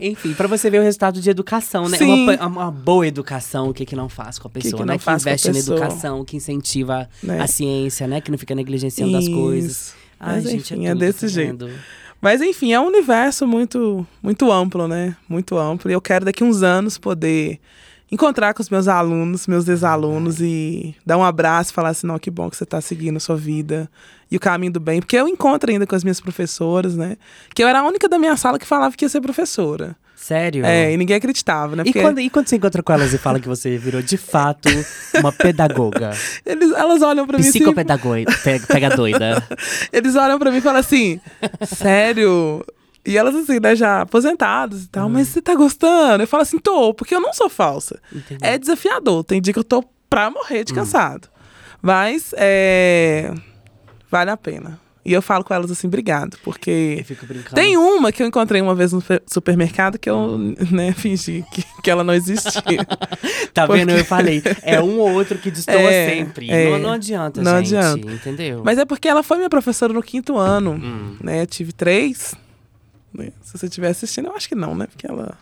Enfim, 0.00 0.34
pra 0.34 0.46
você 0.46 0.70
ver 0.70 0.80
o 0.80 0.82
resultado 0.82 1.20
de 1.20 1.30
educação, 1.30 1.88
né? 1.88 1.98
Uma, 2.00 2.46
uma 2.46 2.70
boa 2.70 3.06
educação, 3.06 3.70
o 3.70 3.74
que, 3.74 3.86
que 3.86 3.96
não 3.96 4.08
faz 4.08 4.38
com 4.38 4.48
a 4.48 4.50
que 4.50 4.60
pessoa, 4.60 4.82
que 4.82 4.86
né? 4.88 4.98
Que 4.98 5.04
com 5.04 5.10
a 5.10 5.14
investe 5.14 5.50
na 5.50 5.58
educação, 5.58 6.24
que 6.24 6.36
incentiva 6.36 7.08
Né? 7.22 7.40
a 7.40 7.46
ciência, 7.46 8.06
né? 8.06 8.20
Que 8.20 8.30
não 8.30 8.38
fica 8.38 8.54
negligenciando 8.54 9.16
as 9.16 9.28
coisas. 9.28 9.70
Isso. 9.72 9.94
Ai, 10.20 10.34
Mas, 10.36 10.44
gente, 10.44 10.74
enfim, 10.74 10.86
é, 10.86 10.90
é 10.90 10.94
desse 10.94 11.20
tá 11.22 11.26
jeito. 11.28 11.66
vendo? 11.66 11.70
Mas 12.20 12.40
enfim, 12.40 12.72
é 12.72 12.80
um 12.80 12.86
universo 12.86 13.46
muito, 13.48 14.06
muito 14.22 14.52
amplo, 14.52 14.86
né? 14.86 15.16
Muito 15.28 15.58
amplo. 15.58 15.90
E 15.90 15.94
eu 15.94 16.00
quero 16.00 16.24
daqui 16.24 16.44
uns 16.44 16.62
anos 16.62 16.96
poder 16.96 17.58
encontrar 18.12 18.52
com 18.52 18.62
os 18.62 18.68
meus 18.68 18.86
alunos, 18.86 19.46
meus 19.46 19.66
ex-alunos 19.66 20.38
e 20.40 20.94
dar 21.04 21.16
um 21.16 21.24
abraço 21.24 21.70
e 21.72 21.74
falar 21.74 21.88
assim, 21.88 22.06
não, 22.06 22.18
que 22.18 22.30
bom 22.30 22.50
que 22.50 22.56
você 22.56 22.64
está 22.64 22.78
seguindo 22.80 23.16
a 23.16 23.20
sua 23.20 23.36
vida 23.36 23.90
e 24.30 24.36
o 24.36 24.40
caminho 24.40 24.72
do 24.72 24.78
bem. 24.80 25.00
Porque 25.00 25.16
eu 25.16 25.26
encontro 25.26 25.70
ainda 25.70 25.86
com 25.86 25.96
as 25.96 26.04
minhas 26.04 26.20
professoras, 26.20 26.94
né? 26.94 27.16
Que 27.54 27.64
eu 27.64 27.68
era 27.68 27.80
a 27.80 27.82
única 27.84 28.08
da 28.10 28.18
minha 28.18 28.36
sala 28.36 28.58
que 28.58 28.66
falava 28.66 28.94
que 28.94 29.04
ia 29.04 29.08
ser 29.08 29.22
professora. 29.22 29.96
Sério? 30.14 30.64
É, 30.64 30.92
e 30.92 30.96
ninguém 30.96 31.16
acreditava, 31.16 31.74
né? 31.74 31.82
E 31.82 31.86
Porque 31.86 32.00
quando, 32.00 32.20
e 32.20 32.30
quando 32.30 32.46
você 32.46 32.54
encontra 32.54 32.80
com 32.80 32.92
elas 32.92 33.12
e 33.12 33.18
fala 33.18 33.40
que 33.40 33.48
você 33.48 33.76
virou 33.76 34.00
de 34.02 34.16
fato 34.16 34.68
uma 35.18 35.32
pedagoga? 35.32 36.10
eles, 36.46 36.70
elas 36.70 37.02
olham 37.02 37.26
pra 37.26 37.38
mim 37.38 37.48
assim, 37.48 37.58
Psicopedagoga, 37.58 38.30
pe- 38.44 38.60
pega 38.68 38.90
doida. 38.90 39.42
Eles 39.92 40.14
olham 40.14 40.38
pra 40.38 40.52
mim 40.52 40.58
e 40.58 40.60
falam 40.60 40.78
assim, 40.78 41.20
sério? 41.66 42.64
E 43.04 43.16
elas 43.18 43.34
assim, 43.34 43.58
né, 43.60 43.74
já 43.74 44.02
aposentadas 44.02 44.84
e 44.84 44.88
tal, 44.88 45.08
mas 45.08 45.28
você 45.28 45.42
tá 45.42 45.54
gostando? 45.54 46.22
Eu 46.22 46.26
falo 46.28 46.42
assim, 46.42 46.58
tô, 46.58 46.94
porque 46.94 47.14
eu 47.14 47.20
não 47.20 47.32
sou 47.34 47.48
falsa. 47.48 48.00
Entendi. 48.14 48.38
É 48.44 48.56
desafiador, 48.56 49.24
tem 49.24 49.40
dia 49.42 49.52
que 49.52 49.58
eu 49.58 49.64
tô 49.64 49.82
pra 50.08 50.30
morrer 50.30 50.62
de 50.64 50.72
cansado. 50.72 51.28
Mas, 51.80 52.32
é... 52.36 53.32
Vale 54.10 54.30
a 54.30 54.36
pena. 54.36 54.78
E 55.04 55.12
eu 55.12 55.20
falo 55.20 55.42
com 55.42 55.52
elas 55.52 55.68
assim, 55.68 55.88
obrigado, 55.88 56.38
porque... 56.44 56.94
Eu 57.00 57.04
fico 57.04 57.26
brincando. 57.26 57.56
Tem 57.56 57.76
uma 57.76 58.12
que 58.12 58.22
eu 58.22 58.26
encontrei 58.28 58.60
uma 58.62 58.72
vez 58.72 58.92
no 58.92 59.02
supermercado 59.26 59.98
que 59.98 60.08
eu, 60.08 60.38
né, 60.70 60.92
fingi 60.92 61.44
que, 61.52 61.64
que 61.82 61.90
ela 61.90 62.04
não 62.04 62.14
existia. 62.14 62.86
Tá 63.52 63.66
vendo? 63.66 63.88
Porque- 63.88 64.00
Eu 64.00 64.04
falei. 64.06 64.42
É 64.62 64.80
um 64.80 64.98
ou 65.00 65.12
outro 65.12 65.36
que 65.36 65.50
destoa 65.50 65.74
É, 65.74 66.08
sempre. 66.08 66.50
é. 66.50 66.70
Não, 66.70 66.78
não 66.78 66.92
adianta, 66.92 67.42
Não 67.42 67.58
gente. 67.62 67.76
adianta. 67.76 68.12
Entendeu? 68.12 68.62
Mas 68.64 68.78
é 68.78 68.84
porque 68.86 69.06
ela 69.08 69.22
foi 69.22 69.36
minha 69.36 69.50
professora 69.50 69.92
no 69.92 70.02
quinto 70.02 70.38
ano, 70.38 70.72
Hum. 70.72 71.16
né? 71.20 71.42
Eu 71.42 71.46
tive 71.46 71.70
três. 71.72 72.34
Né? 73.14 73.28
Se 73.42 73.56
você 73.58 73.66
estiver 73.66 73.88
assistindo, 73.88 74.26
eu 74.28 74.34
acho 74.36 74.48
que 74.48 74.54
não, 74.54 74.74
né? 74.74 74.86
Porque 74.86 75.06
ela... 75.06 75.34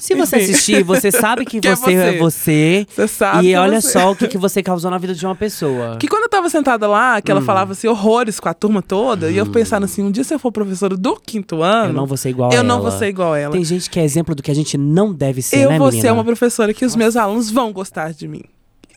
Se 0.00 0.14
você 0.14 0.36
Enfim. 0.36 0.52
assistir, 0.52 0.82
você 0.84 1.10
sabe 1.10 1.42
que, 1.46 1.58
Que 1.58 1.66
é 1.66 1.74
você 1.74 1.92
é 1.94 2.18
você. 2.18 2.86
Você 2.88 3.08
sabe 3.08 3.48
E 3.48 3.50
que 3.50 3.56
olha 3.56 3.80
você- 3.80 3.90
só 3.90 4.12
o 4.12 4.14
que, 4.14 4.28
que 4.28 4.38
você 4.38 4.62
causou 4.62 4.92
na 4.92 4.96
vida 4.98 5.12
de 5.12 5.26
uma 5.26 5.34
pessoa. 5.34 5.96
Que 5.96 6.06
quando 6.06 6.22
eu 6.22 6.28
tava 6.28 6.48
sentada 6.48 6.86
lá, 6.86 7.20
que 7.20 7.32
ela 7.32 7.40
Hum. 7.40 7.44
falava 7.44 7.72
assim, 7.72 7.88
horrores 7.88 8.38
com 8.38 8.48
a 8.48 8.54
turma 8.54 8.80
toda, 8.80 9.28
e 9.28 9.36
eu 9.36 9.44
pensando 9.50 9.82
assim, 9.82 10.04
um 10.04 10.10
dia 10.12 10.22
se 10.22 10.32
eu 10.32 10.38
for 10.38 10.52
professora 10.52 10.96
do 10.96 11.16
quinto 11.16 11.64
ano, 11.64 11.88
Eu 11.90 11.94
não 11.94 12.06
vou 12.06 12.16
ser 12.16 12.28
igual 12.28 12.52
eu 12.52 12.60
a 12.60 12.62
não 12.62 12.76
ela. 12.76 12.90
vou 12.90 12.96
ser 12.96 13.08
igual 13.08 13.32
a 13.32 13.38
ela. 13.40 13.52
Tem 13.52 13.64
gente 13.64 13.90
que 13.90 13.98
é 13.98 14.04
exemplo 14.04 14.36
do 14.36 14.42
que 14.42 14.52
a 14.52 14.54
gente 14.54 14.78
não 14.78 15.12
deve 15.12 15.42
ser, 15.42 15.58
eu 15.64 15.70
né, 15.70 15.78
vou 15.78 15.88
menina? 15.88 16.02
ser 16.08 16.12
uma 16.12 16.24
professora 16.24 16.72
que 16.72 16.84
os 16.84 16.94
meus 16.94 17.16
alunos 17.16 17.50
vão 17.50 17.72
gostar 17.72 18.12
de 18.12 18.28
mim. 18.28 18.44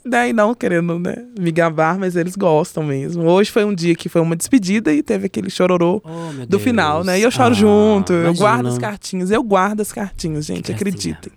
Daí 0.03 0.33
não 0.33 0.55
querendo 0.55 0.97
né, 0.97 1.15
me 1.39 1.51
gabar, 1.51 1.97
mas 1.99 2.15
eles 2.15 2.35
gostam 2.35 2.83
mesmo. 2.83 3.23
Hoje 3.23 3.51
foi 3.51 3.63
um 3.63 3.73
dia 3.73 3.93
que 3.95 4.09
foi 4.09 4.19
uma 4.21 4.35
despedida 4.35 4.91
e 4.91 5.03
teve 5.03 5.27
aquele 5.27 5.49
chororô 5.49 6.01
Oh, 6.03 6.31
do 6.39 6.45
Deus. 6.47 6.61
final, 6.63 7.03
né? 7.03 7.19
E 7.19 7.21
eu 7.21 7.29
choro 7.29 7.51
Ah, 7.51 7.53
junto, 7.53 8.11
eu 8.13 8.21
imagino. 8.23 8.39
guardo 8.39 8.67
as 8.67 8.77
cartinhas, 8.79 9.29
eu 9.29 9.43
guardo 9.43 9.81
as 9.81 9.91
cartinhas, 9.91 10.45
gente, 10.45 10.71
acreditem. 10.71 11.31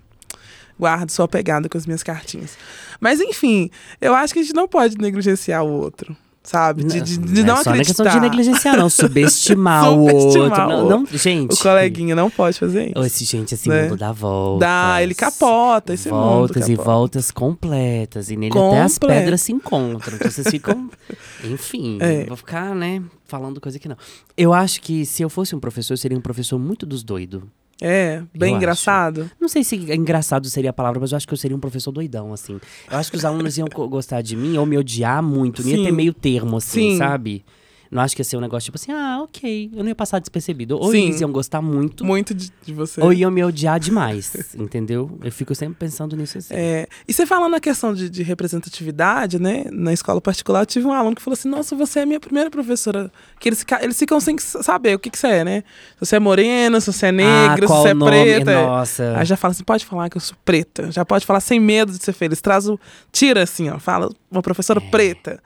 Guardo, 0.79 1.09
sou 1.11 1.23
apegada 1.23 1.69
com 1.69 1.77
as 1.77 1.85
minhas 1.85 2.01
cartinhas. 2.03 2.57
Mas 2.99 3.21
enfim, 3.21 3.69
eu 4.01 4.13
acho 4.15 4.33
que 4.33 4.39
a 4.39 4.43
gente 4.43 4.55
não 4.55 4.67
pode 4.67 4.97
negligenciar 4.97 5.63
o 5.63 5.69
outro, 5.71 6.17
sabe? 6.45 6.83
De, 6.83 7.01
de, 7.01 7.17
de 7.17 7.43
não 7.43 7.55
é 7.55 7.63
só 7.63 7.69
não 7.71 7.77
é 7.77 7.81
acreditar. 7.81 8.03
questão 8.03 8.07
de 8.07 8.19
negligenciar, 8.19 8.77
não. 8.77 8.89
Subestimar 8.89 9.91
o 9.91 10.07
Subestimar 10.09 10.69
outro. 10.69 10.83
o 10.85 10.89
Não, 10.89 10.89
não, 11.01 11.05
gente. 11.11 11.53
O 11.53 11.57
coleguinha 11.59 12.15
não 12.15 12.29
pode 12.29 12.57
fazer 12.59 12.91
isso. 12.91 13.05
Esse, 13.05 13.25
gente, 13.25 13.53
esse 13.53 13.67
Né? 13.67 13.83
mundo 13.83 13.97
dá 13.97 14.11
voltas. 14.11 14.59
Dá, 14.61 15.01
ele 15.03 15.13
capota, 15.15 15.93
esse 15.93 16.09
Voltas 16.09 16.69
e 16.69 16.75
voltas 16.75 17.31
completas. 17.31 18.29
E 18.29 18.37
nele 18.37 18.57
até 18.57 18.81
as 18.81 18.97
pedras 18.97 19.41
se 19.41 19.51
encontram. 19.51 20.15
Então 20.15 20.29
vocês 20.31 20.47
ficam. 20.49 20.89
Enfim, 21.43 21.97
É. 22.01 22.25
vou 22.25 22.37
ficar, 22.37 22.73
né, 22.75 23.01
falando 23.25 23.59
coisa 23.59 23.77
que 23.79 23.87
não. 23.89 23.97
Eu 24.37 24.53
acho 24.53 24.81
que 24.81 25.05
se 25.05 25.21
eu 25.23 25.29
fosse 25.29 25.55
um 25.55 25.59
professor, 25.59 25.93
eu 25.93 25.97
seria 25.97 26.17
um 26.17 26.21
professor 26.21 26.57
muito 26.59 26.85
dos 26.85 27.03
doidos. 27.03 27.41
É, 27.81 28.23
bem 28.33 28.51
Eu 28.51 28.57
engraçado. 28.57 29.29
Não 29.39 29.49
sei 29.49 29.63
se 29.63 29.75
engraçado 29.75 30.49
seria 30.49 30.69
a 30.69 30.73
palavra, 30.73 30.99
mas 30.99 31.11
eu 31.11 31.17
acho 31.17 31.27
que 31.27 31.33
eu 31.33 31.37
seria 31.37 31.55
um 31.55 31.59
professor 31.59 31.91
doidão, 31.91 32.31
assim. 32.33 32.59
Eu 32.89 32.97
acho 32.97 33.11
que 33.11 33.17
os 33.17 33.25
alunos 33.25 33.57
iam 33.57 33.67
gostar 33.67 34.21
de 34.21 34.35
mim 34.35 34.57
ou 34.57 34.65
me 34.65 34.77
odiar 34.77 35.21
muito. 35.21 35.61
Não 35.61 35.69
ia 35.69 35.83
ter 35.83 35.91
meio 35.91 36.13
termo, 36.13 36.57
assim, 36.57 36.91
Sim. 36.91 36.97
sabe? 36.97 37.43
Não 37.95 38.01
acho 38.03 38.15
que 38.15 38.19
ia 38.21 38.25
ser 38.25 38.37
um 38.37 38.41
negócio 38.41 38.65
tipo 38.65 38.75
assim, 38.77 38.91
ah, 38.91 39.21
ok. 39.23 39.71
Eu 39.73 39.79
não 39.83 39.87
ia 39.87 39.95
passar 39.95 40.19
despercebido. 40.19 40.77
Ou 40.77 40.91
Sim. 40.91 41.05
eles 41.05 41.21
iam 41.21 41.31
gostar 41.31 41.61
muito, 41.61 42.03
Muito 42.05 42.33
de, 42.33 42.51
de 42.63 42.73
você. 42.73 43.01
ou 43.01 43.13
iam 43.13 43.31
me 43.31 43.43
odiar 43.43 43.79
demais, 43.79 44.33
entendeu? 44.59 45.17
Eu 45.23 45.31
fico 45.31 45.55
sempre 45.55 45.75
pensando 45.79 46.15
nisso 46.15 46.37
assim. 46.37 46.53
É, 46.53 46.87
e 47.07 47.13
você 47.13 47.25
falando 47.25 47.51
na 47.51 47.59
questão 47.59 47.93
de, 47.93 48.09
de 48.09 48.21
representatividade, 48.21 49.39
né? 49.39 49.65
Na 49.71 49.93
escola 49.93 50.19
particular, 50.19 50.61
eu 50.61 50.65
tive 50.65 50.85
um 50.85 50.93
aluno 50.93 51.15
que 51.15 51.21
falou 51.21 51.33
assim: 51.35 51.49
Nossa, 51.49 51.75
você 51.75 51.99
é 51.99 52.03
a 52.03 52.05
minha 52.05 52.19
primeira 52.19 52.49
professora. 52.49 53.11
Que 53.39 53.49
eles, 53.49 53.65
eles 53.81 53.97
ficam 53.97 54.19
sem 54.19 54.37
saber 54.37 54.95
o 54.95 54.99
que, 54.99 55.09
que 55.09 55.17
você 55.17 55.27
é, 55.27 55.43
né? 55.43 55.63
Se 55.93 56.05
você 56.05 56.15
é 56.17 56.19
morena, 56.19 56.79
se 56.81 56.91
você 56.91 57.07
é 57.07 57.11
negra, 57.11 57.61
se 57.61 57.67
qual 57.67 57.81
você 57.81 57.89
é 57.89 57.93
nome? 57.93 58.11
preta. 58.11 58.51
é. 58.51 58.65
Nossa. 58.65 59.13
Aí 59.17 59.25
já 59.25 59.37
fala 59.37 59.51
assim: 59.51 59.63
pode 59.63 59.85
falar 59.85 60.09
que 60.09 60.17
eu 60.17 60.21
sou 60.21 60.35
preta. 60.43 60.91
Já 60.91 61.05
pode 61.05 61.25
falar 61.25 61.39
sem 61.39 61.59
medo 61.59 61.91
de 61.91 62.03
ser 62.03 62.13
feliz. 62.13 62.41
Traz 62.41 62.67
o. 62.67 62.79
Tira 63.11 63.43
assim, 63.43 63.69
ó. 63.69 63.79
Fala 63.79 64.09
uma 64.31 64.41
professora 64.41 64.81
É. 64.85 64.89
preta. 64.89 65.41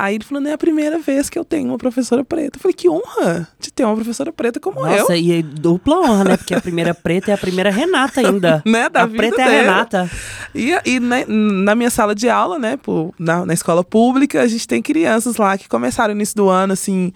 Aí 0.00 0.14
ele 0.14 0.24
falou: 0.24 0.42
não 0.42 0.50
é 0.50 0.54
a 0.54 0.58
primeira 0.58 0.98
vez 0.98 1.28
que 1.28 1.38
eu 1.38 1.44
tenho 1.44 1.68
uma 1.68 1.76
professora 1.76 2.24
preta. 2.24 2.56
Eu 2.56 2.62
falei: 2.62 2.74
que 2.74 2.88
honra 2.88 3.46
de 3.60 3.70
ter 3.70 3.84
uma 3.84 3.94
professora 3.94 4.32
preta 4.32 4.58
como 4.58 4.80
eu. 4.86 5.00
Nossa, 5.00 5.14
e 5.14 5.30
é 5.30 5.42
dupla 5.42 5.98
honra, 5.98 6.24
né? 6.24 6.36
Porque 6.38 6.54
a 6.54 6.60
primeira 6.60 6.94
preta 6.94 7.30
é 7.30 7.34
a 7.34 7.38
primeira 7.38 7.70
Renata 7.70 8.20
ainda. 8.20 8.62
Né, 8.70 8.88
da 8.88 9.02
a 9.02 9.08
preta 9.08 9.42
é 9.42 9.44
a 9.44 9.48
dela. 9.48 9.62
Renata. 9.62 10.10
E, 10.54 10.72
e 10.84 11.00
né, 11.00 11.24
na 11.26 11.74
minha 11.74 11.90
sala 11.90 12.14
de 12.14 12.28
aula, 12.28 12.58
né, 12.58 12.76
pô, 12.76 13.12
na, 13.18 13.44
na 13.44 13.52
escola 13.52 13.82
pública, 13.82 14.42
a 14.42 14.46
gente 14.46 14.66
tem 14.66 14.80
crianças 14.80 15.36
lá 15.36 15.58
que 15.58 15.68
começaram 15.68 16.14
no 16.14 16.20
início 16.20 16.36
do 16.36 16.48
ano, 16.48 16.72
assim, 16.72 17.12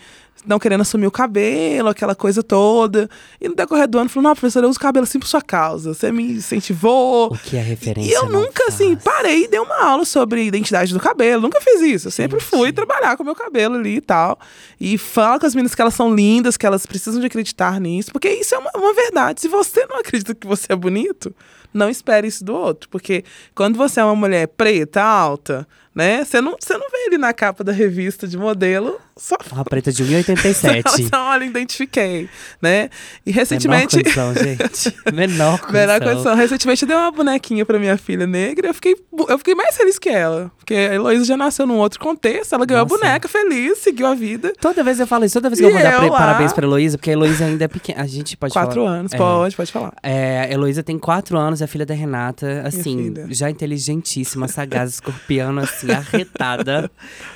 não 0.47 0.59
querendo 0.59 0.83
assumir 0.83 1.07
o 1.07 1.11
cabelo, 1.11 1.89
aquela 1.89 2.15
coisa 2.15 2.43
toda. 2.43 3.09
E 3.41 3.49
no 3.49 3.55
decorrer 3.55 3.89
do 3.89 3.99
ano, 3.99 4.09
falou, 4.09 4.29
não, 4.29 4.35
professora, 4.35 4.67
eu 4.67 4.71
uso 4.71 4.79
cabelo 4.79 5.05
assim 5.05 5.19
por 5.19 5.27
sua 5.27 5.43
causa. 5.43 5.95
Você 5.95 6.13
me 6.13 6.33
incentivou. 6.33 7.33
O 7.33 7.39
que 7.39 7.57
é 7.57 7.63
referência? 7.63 8.11
E 8.11 8.13
eu 8.13 8.29
nunca, 8.29 8.65
assim, 8.69 8.97
faz. 8.97 9.05
parei 9.05 9.45
e 9.45 9.49
dei 9.49 9.61
uma 9.61 9.83
aula 9.83 10.05
sobre 10.05 10.45
identidade 10.45 10.93
do 10.93 11.01
cabelo. 11.01 11.43
Nunca 11.43 11.61
fiz 11.61 11.81
isso. 11.81 12.09
Eu 12.09 12.13
sempre 12.13 12.41
fui 12.41 12.73
trabalhar 12.73 13.17
com 13.17 13.23
o 13.23 13.27
meu 13.27 13.35
cabelo 13.35 13.77
ali 13.77 13.97
e 13.97 14.01
tal. 14.01 14.39
E 14.81 14.99
falo 14.99 15.41
com 15.41 15.47
as 15.47 15.55
meninas 15.55 15.75
que 15.75 15.81
elas 15.81 15.95
são 15.95 16.15
lindas, 16.15 16.57
que 16.57 16.67
elas 16.67 16.87
precisam 16.87 17.21
de 17.21 17.27
acreditar 17.27 17.81
nisso. 17.81 18.13
Porque 18.13 18.29
isso 18.29 18.55
é 18.55 18.59
uma, 18.59 18.71
uma 18.77 18.95
verdade. 18.95 19.41
Se 19.41 19.49
você 19.49 19.87
não 19.87 19.99
acredita 19.99 20.35
que 20.35 20.47
você 20.47 20.73
é 20.73 20.77
bonito, 20.77 21.35
não 21.73 21.89
espere 21.89 22.29
isso 22.29 22.45
do 22.45 22.55
outro. 22.55 22.89
Porque 22.89 23.25
quando 23.55 23.77
você 23.77 24.01
é 24.01 24.05
uma 24.05 24.17
mulher 24.17 24.47
preta, 24.49 25.03
alta, 25.03 25.67
né? 25.95 26.25
Você 26.25 26.41
não, 26.41 26.57
você 26.59 26.75
não 26.75 26.91
vê 26.91 27.07
ele 27.07 27.19
na 27.19 27.33
capa 27.33 27.63
da 27.63 27.73
revista 27.73 28.27
de 28.27 28.37
modelo. 28.37 28.99
Só... 29.17 29.37
Uma 29.53 29.65
preta 29.65 29.93
de 29.93 30.05
1,87. 30.05 30.83
só, 31.09 31.31
olha, 31.31 31.45
identifiquei, 31.45 32.29
né? 32.61 32.91
E 33.25 33.31
recentemente... 33.31 33.97
Menor 34.03 34.35
condição, 34.35 34.35
gente. 34.35 34.97
Menor 35.15 35.59
condição. 35.61 35.73
Menor 35.73 36.01
condição. 36.01 36.35
Recentemente 36.35 36.83
eu 36.83 36.89
dei 36.89 36.97
uma 36.97 37.13
bonequinha 37.13 37.65
pra 37.65 37.79
minha 37.79 37.97
filha 37.97 38.27
negra 38.27 38.65
eu 38.69 38.75
fiquei, 38.75 38.97
eu 39.29 39.39
fiquei 39.39 39.55
mais 39.55 39.77
feliz 39.77 39.99
que 39.99 40.09
ela. 40.09 40.51
Porque 40.59 40.75
a 40.75 40.95
Heloísa 40.95 41.25
já 41.25 41.37
nasceu 41.37 41.67
num 41.67 41.77
outro 41.77 42.01
contexto, 42.01 42.55
ela 42.55 42.65
ganhou 42.65 42.85
Nossa. 42.85 42.95
a 42.95 42.99
boneca 42.99 43.29
feliz, 43.29 43.79
seguiu 43.79 44.07
a 44.07 44.15
vida. 44.15 44.53
Toda 44.61 44.83
vez 44.83 44.99
eu 44.99 45.07
falo 45.07 45.25
isso, 45.25 45.35
toda 45.35 45.51
vez 45.51 45.61
que 45.61 45.67
e 45.67 45.69
eu 45.69 45.73
vou 45.73 45.83
dar 45.83 46.03
lá... 46.03 46.19
parabéns 46.19 46.53
pra 46.53 46.67
Heloísa, 46.67 46.99
porque 46.99 47.11
a 47.11 47.13
Heloísa 47.13 47.45
ainda 47.45 47.65
é 47.65 47.69
pequena. 47.69 48.03
A 48.03 48.07
gente 48.07 48.37
pode 48.37 48.53
quatro 48.53 48.75
falar. 48.75 48.87
Quatro 48.87 48.99
anos, 48.99 49.13
é, 49.13 49.17
pode, 49.17 49.57
pode 49.57 49.73
falar. 49.73 49.93
É, 50.03 50.41
a 50.41 50.53
Heloísa 50.53 50.83
tem 50.83 50.99
quatro 50.99 51.39
anos, 51.39 51.61
é 51.61 51.67
filha 51.67 51.87
da 51.87 51.95
Renata, 51.95 52.63
assim, 52.67 53.15
já 53.29 53.51
inteligentíssima, 53.51 54.49
sagaz, 54.49 54.95
escorpiana, 54.95 55.63
assim, 55.65 55.84
arretada. 55.93 56.91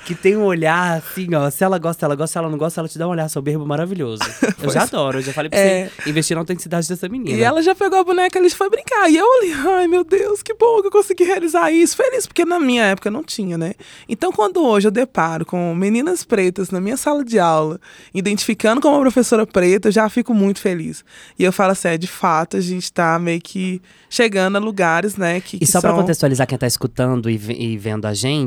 que 0.04 0.14
tem 0.14 0.36
um 0.36 0.44
olhar, 0.44 0.98
assim, 0.98 1.34
ó, 1.34 1.50
se 1.50 1.62
ela 1.62 1.78
gosta, 1.78 2.06
ela 2.06 2.14
gosta, 2.14 2.32
se 2.32 2.38
ela 2.38 2.48
não 2.48 2.58
gosta, 2.58 2.80
ela 2.80 2.88
te 2.88 2.98
dá 2.98 3.06
um 3.06 3.10
olhar 3.10 3.28
soberbo 3.28 3.66
maravilhoso. 3.66 4.22
eu 4.62 4.70
já 4.70 4.82
adoro, 4.82 5.18
eu 5.18 5.22
já 5.22 5.32
falei 5.32 5.50
pra 5.50 5.58
é... 5.58 5.88
você 5.88 6.10
investir 6.10 6.34
na 6.34 6.40
autenticidade 6.40 6.88
dessa 6.88 7.08
menina. 7.08 7.36
E 7.36 7.42
ela 7.42 7.62
já 7.62 7.74
pegou 7.74 7.98
a 7.98 8.04
boneca, 8.04 8.38
e 8.38 8.50
foi 8.50 8.70
brincar. 8.70 9.10
E 9.10 9.16
eu 9.16 9.26
olhei, 9.26 9.52
ai 9.54 9.86
meu 9.86 10.04
Deus, 10.04 10.42
que 10.42 10.54
bom 10.54 10.80
que 10.80 10.88
eu 10.88 10.90
consegui 10.90 11.24
realizar 11.24 11.70
isso. 11.70 11.96
Feliz, 11.96 12.26
porque 12.26 12.44
na 12.44 12.58
minha 12.58 12.84
época 12.84 13.10
não 13.10 13.22
tinha, 13.22 13.58
né? 13.58 13.74
Então, 14.08 14.32
quando 14.32 14.62
hoje 14.64 14.88
eu 14.88 14.90
deparo 14.90 15.44
com 15.44 15.74
meninas 15.74 16.24
pretas 16.24 16.70
na 16.70 16.80
minha 16.80 16.96
sala 16.96 17.24
de 17.24 17.38
aula, 17.38 17.80
identificando 18.14 18.80
como 18.80 18.96
uma 18.96 19.02
professora 19.02 19.46
preta, 19.46 19.88
eu 19.88 19.92
já 19.92 20.08
fico 20.08 20.32
muito 20.34 20.60
feliz. 20.60 21.04
E 21.38 21.44
eu 21.44 21.52
falo 21.52 21.72
assim, 21.72 21.88
é, 21.88 21.98
de 21.98 22.06
fato, 22.06 22.56
a 22.56 22.60
gente 22.60 22.92
tá 22.92 23.18
meio 23.18 23.40
que 23.40 23.80
chegando 24.10 24.56
a 24.56 24.58
lugares, 24.58 25.16
né? 25.16 25.40
Que, 25.40 25.58
e 25.60 25.66
só 25.66 25.80
são... 25.80 25.82
para 25.82 26.00
contextualizar 26.00 26.46
quem 26.46 26.56
tá 26.56 26.66
escutando 26.66 27.28
e, 27.28 27.34
e, 27.34 27.76
vendo 27.76 28.06
a 28.06 28.14
gente, 28.14 28.37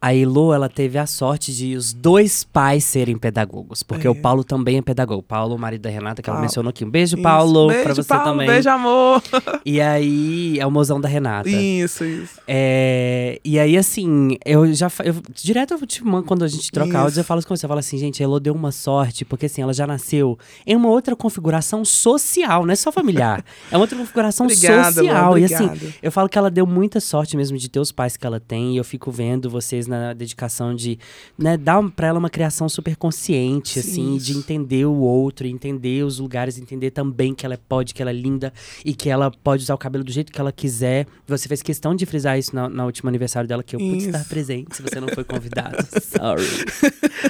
a 0.00 0.14
Elo, 0.14 0.52
ela 0.52 0.68
teve 0.68 0.98
a 0.98 1.06
sorte 1.06 1.54
de 1.54 1.74
os 1.74 1.92
dois 1.92 2.44
pais 2.44 2.84
serem 2.84 3.16
pedagogos, 3.18 3.82
porque 3.82 4.06
é. 4.06 4.10
o 4.10 4.14
Paulo 4.14 4.44
também 4.44 4.78
é 4.78 4.82
pedagogo. 4.82 5.22
Paulo, 5.22 5.54
o 5.54 5.58
marido 5.58 5.82
da 5.82 5.90
Renata, 5.90 6.22
que 6.22 6.30
ela 6.30 6.40
mencionou 6.40 6.70
aqui. 6.70 6.84
Um 6.84 6.90
beijo, 6.90 7.16
Paulo, 7.20 7.68
para 7.68 7.94
você 7.94 8.04
Paulo, 8.04 8.24
também. 8.24 8.46
Beijo, 8.46 8.68
amor. 8.68 9.22
E 9.64 9.80
aí, 9.80 10.58
é 10.58 10.66
o 10.66 10.70
mozão 10.70 11.00
da 11.00 11.08
Renata. 11.08 11.48
Isso, 11.48 12.04
isso. 12.04 12.40
É, 12.46 13.40
e 13.44 13.58
aí, 13.58 13.76
assim, 13.76 14.36
eu 14.44 14.72
já. 14.72 14.90
Eu, 15.04 15.16
direto, 15.34 15.74
eu 15.74 15.86
te 15.86 16.04
mando, 16.04 16.26
quando 16.26 16.44
a 16.44 16.48
gente 16.48 16.70
troca 16.70 16.88
isso. 16.88 16.98
áudios, 16.98 17.18
eu 17.18 17.24
falo 17.24 17.42
com 17.44 17.56
você. 17.56 17.64
Eu 17.64 17.68
falo 17.68 17.80
assim, 17.80 17.98
gente, 17.98 18.22
a 18.22 18.24
Elo 18.24 18.38
deu 18.38 18.54
uma 18.54 18.72
sorte, 18.72 19.24
porque 19.24 19.46
assim, 19.46 19.62
ela 19.62 19.72
já 19.72 19.86
nasceu 19.86 20.38
em 20.66 20.76
uma 20.76 20.88
outra 20.88 21.16
configuração 21.16 21.84
social, 21.84 22.64
não 22.64 22.72
é 22.72 22.76
só 22.76 22.92
familiar. 22.92 23.44
é 23.70 23.76
uma 23.76 23.82
outra 23.82 23.96
configuração 23.96 24.46
Obrigada, 24.46 24.92
social. 24.92 25.24
Amor, 25.24 25.38
e 25.38 25.44
assim, 25.44 25.70
eu 26.02 26.12
falo 26.12 26.28
que 26.28 26.38
ela 26.38 26.50
deu 26.50 26.66
muita 26.66 27.00
sorte 27.00 27.36
mesmo 27.36 27.56
de 27.58 27.68
ter 27.68 27.80
os 27.80 27.92
pais 27.92 28.16
que 28.16 28.26
ela 28.26 28.40
tem. 28.40 28.74
E 28.74 28.76
eu 28.76 28.84
fico 28.84 29.10
vendo 29.16 29.48
vocês 29.48 29.86
na 29.86 30.12
dedicação 30.12 30.74
de 30.74 30.98
né, 31.38 31.56
dar 31.56 31.82
pra 31.90 32.08
ela 32.08 32.18
uma 32.18 32.28
criação 32.28 32.68
super 32.68 32.94
consciente, 32.96 33.80
Sim, 33.80 33.90
assim, 33.90 34.16
isso. 34.16 34.26
de 34.26 34.38
entender 34.38 34.84
o 34.84 34.96
outro, 34.96 35.46
entender 35.46 36.04
os 36.04 36.18
lugares, 36.18 36.58
entender 36.58 36.90
também 36.90 37.34
que 37.34 37.46
ela 37.46 37.58
pode, 37.68 37.94
que 37.94 38.02
ela 38.02 38.10
é 38.10 38.14
linda 38.14 38.52
e 38.84 38.94
que 38.94 39.08
ela 39.08 39.30
pode 39.30 39.62
usar 39.62 39.74
o 39.74 39.78
cabelo 39.78 40.04
do 40.04 40.12
jeito 40.12 40.30
que 40.30 40.40
ela 40.40 40.52
quiser. 40.52 41.06
Você 41.26 41.48
fez 41.48 41.62
questão 41.62 41.94
de 41.94 42.04
frisar 42.04 42.38
isso 42.38 42.54
na, 42.54 42.68
na 42.68 42.84
última 42.84 43.10
aniversário 43.10 43.48
dela, 43.48 43.62
que 43.62 43.74
eu 43.74 43.80
pude 43.80 44.06
estar 44.06 44.24
presente 44.26 44.76
se 44.76 44.82
você 44.82 45.00
não 45.00 45.08
foi 45.08 45.24
convidado. 45.24 45.76
Sorry. 46.02 46.44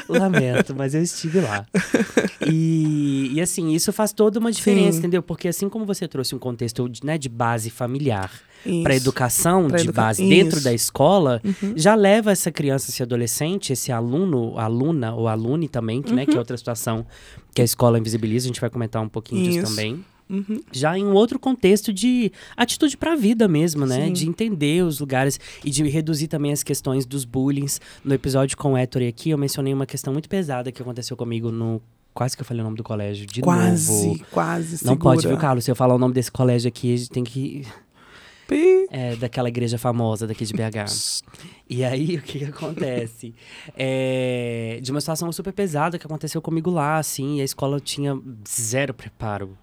Lamento, 0.09 0.75
mas 0.75 0.95
eu 0.95 1.03
estive 1.03 1.41
lá. 1.41 1.67
E, 2.51 3.31
e 3.35 3.41
assim, 3.41 3.73
isso 3.73 3.93
faz 3.93 4.13
toda 4.13 4.41
uma 4.41 4.51
diferença, 4.51 4.93
Sim. 4.93 4.99
entendeu? 4.99 5.23
Porque 5.23 5.47
assim 5.47 5.69
como 5.69 5.85
você 5.85 6.09
trouxe 6.09 6.35
um 6.35 6.39
contexto 6.39 6.91
né, 7.05 7.17
de 7.17 7.29
base 7.29 7.71
familiar 7.71 8.31
para 8.83 8.95
educação 8.95 9.69
pra 9.69 9.79
de 9.79 9.85
educa... 9.85 10.03
base 10.03 10.23
Isso. 10.23 10.31
dentro 10.31 10.61
da 10.61 10.73
escola, 10.73 11.41
uhum. 11.45 11.75
já 11.77 11.95
leva 11.95 12.33
essa 12.33 12.51
criança, 12.51 12.91
esse 12.91 13.03
adolescente, 13.03 13.73
esse 13.73 13.93
aluno, 13.93 14.59
aluna 14.59 15.15
ou 15.15 15.29
alune 15.29 15.69
também, 15.69 16.03
que, 16.03 16.11
uhum. 16.11 16.17
né, 16.17 16.25
que 16.25 16.33
é 16.33 16.35
uhum. 16.35 16.41
outra 16.41 16.57
situação 16.57 17.07
que 17.55 17.61
a 17.63 17.65
escola 17.65 17.99
invisibiliza, 17.99 18.47
a 18.47 18.49
gente 18.49 18.61
vai 18.61 18.71
comentar 18.71 19.03
um 19.03 19.09
pouquinho 19.09 19.43
Isso. 19.43 19.61
disso 19.61 19.71
também. 19.71 20.05
Uhum. 20.29 20.61
Já 20.73 20.99
em 20.99 21.05
um 21.05 21.13
outro 21.13 21.39
contexto 21.39 21.93
de 21.93 22.33
atitude 22.57 22.97
para 22.97 23.13
a 23.13 23.17
vida 23.17 23.47
mesmo, 23.47 23.87
né? 23.87 24.07
Sim. 24.07 24.13
De 24.13 24.29
entender 24.29 24.83
os 24.83 24.99
lugares 24.99 25.39
e 25.65 25.71
de 25.71 25.89
reduzir 25.89 26.27
também 26.27 26.51
as 26.53 26.65
questões 26.65 27.07
dos 27.07 27.25
bullying. 27.25 27.67
No 28.05 28.13
episódio 28.13 28.57
com 28.57 28.73
o 28.73 28.77
Héctor 28.77 29.03
aqui, 29.03 29.31
eu 29.31 29.39
mencionei 29.39 29.73
uma 29.73 29.87
questão 29.87 30.13
muito 30.13 30.29
pesada 30.29 30.73
que 30.73 30.83
aconteceu 30.83 31.17
comigo 31.17 31.53
no 31.53 31.81
Quase 32.17 32.35
que 32.35 32.41
eu 32.41 32.47
falei 32.47 32.63
o 32.63 32.65
nome 32.65 32.79
do 32.79 32.83
colégio. 32.83 33.27
De 33.27 33.43
quase, 33.43 33.93
novo. 33.93 34.19
Quase, 34.31 34.31
quase. 34.31 34.71
Não 34.87 34.95
segura. 34.95 34.97
pode, 34.97 35.29
viu, 35.29 35.37
Carlos? 35.37 35.65
Se 35.67 35.71
eu 35.71 35.77
falar 35.77 35.95
o 35.95 35.99
nome 35.99 36.15
desse 36.15 36.33
colégio 36.33 36.67
aqui, 36.67 36.95
a 36.95 36.97
gente 36.97 37.11
tem 37.11 37.23
que. 37.23 37.67
Pi. 38.47 38.87
É, 38.91 39.17
daquela 39.17 39.49
igreja 39.49 39.79
famosa 39.79 40.27
daqui 40.27 40.45
de 40.45 40.53
BH. 40.53 41.23
e 41.69 41.85
aí, 41.85 42.17
o 42.19 42.23
que, 42.23 42.39
que 42.39 42.45
acontece? 42.45 43.35
É, 43.77 44.79
de 44.83 44.91
uma 44.91 45.01
situação 45.01 45.31
super 45.33 45.53
pesada 45.53 45.99
que 45.99 46.07
aconteceu 46.07 46.41
comigo 46.41 46.71
lá, 46.71 46.99
assim, 46.99 47.39
e 47.39 47.41
a 47.41 47.45
escola 47.45 47.81
tinha 47.81 48.19
zero 48.49 48.95
preparo 48.95 49.57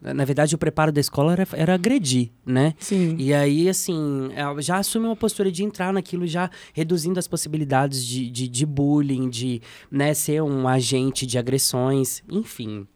na 0.00 0.24
verdade, 0.24 0.54
o 0.54 0.58
preparo 0.58 0.90
da 0.90 1.00
escola 1.00 1.32
era, 1.32 1.46
era 1.52 1.74
agredir, 1.74 2.30
né? 2.44 2.74
Sim. 2.78 3.16
E 3.18 3.34
aí, 3.34 3.68
assim, 3.68 4.30
já 4.60 4.78
assume 4.78 5.04
uma 5.06 5.16
postura 5.16 5.52
de 5.52 5.62
entrar 5.62 5.92
naquilo, 5.92 6.26
já 6.26 6.50
reduzindo 6.72 7.18
as 7.18 7.28
possibilidades 7.28 8.04
de, 8.04 8.30
de, 8.30 8.48
de 8.48 8.64
bullying, 8.64 9.28
de 9.28 9.60
né, 9.90 10.14
ser 10.14 10.42
um 10.42 10.66
agente 10.66 11.26
de 11.26 11.36
agressões, 11.36 12.22
enfim. 12.30 12.86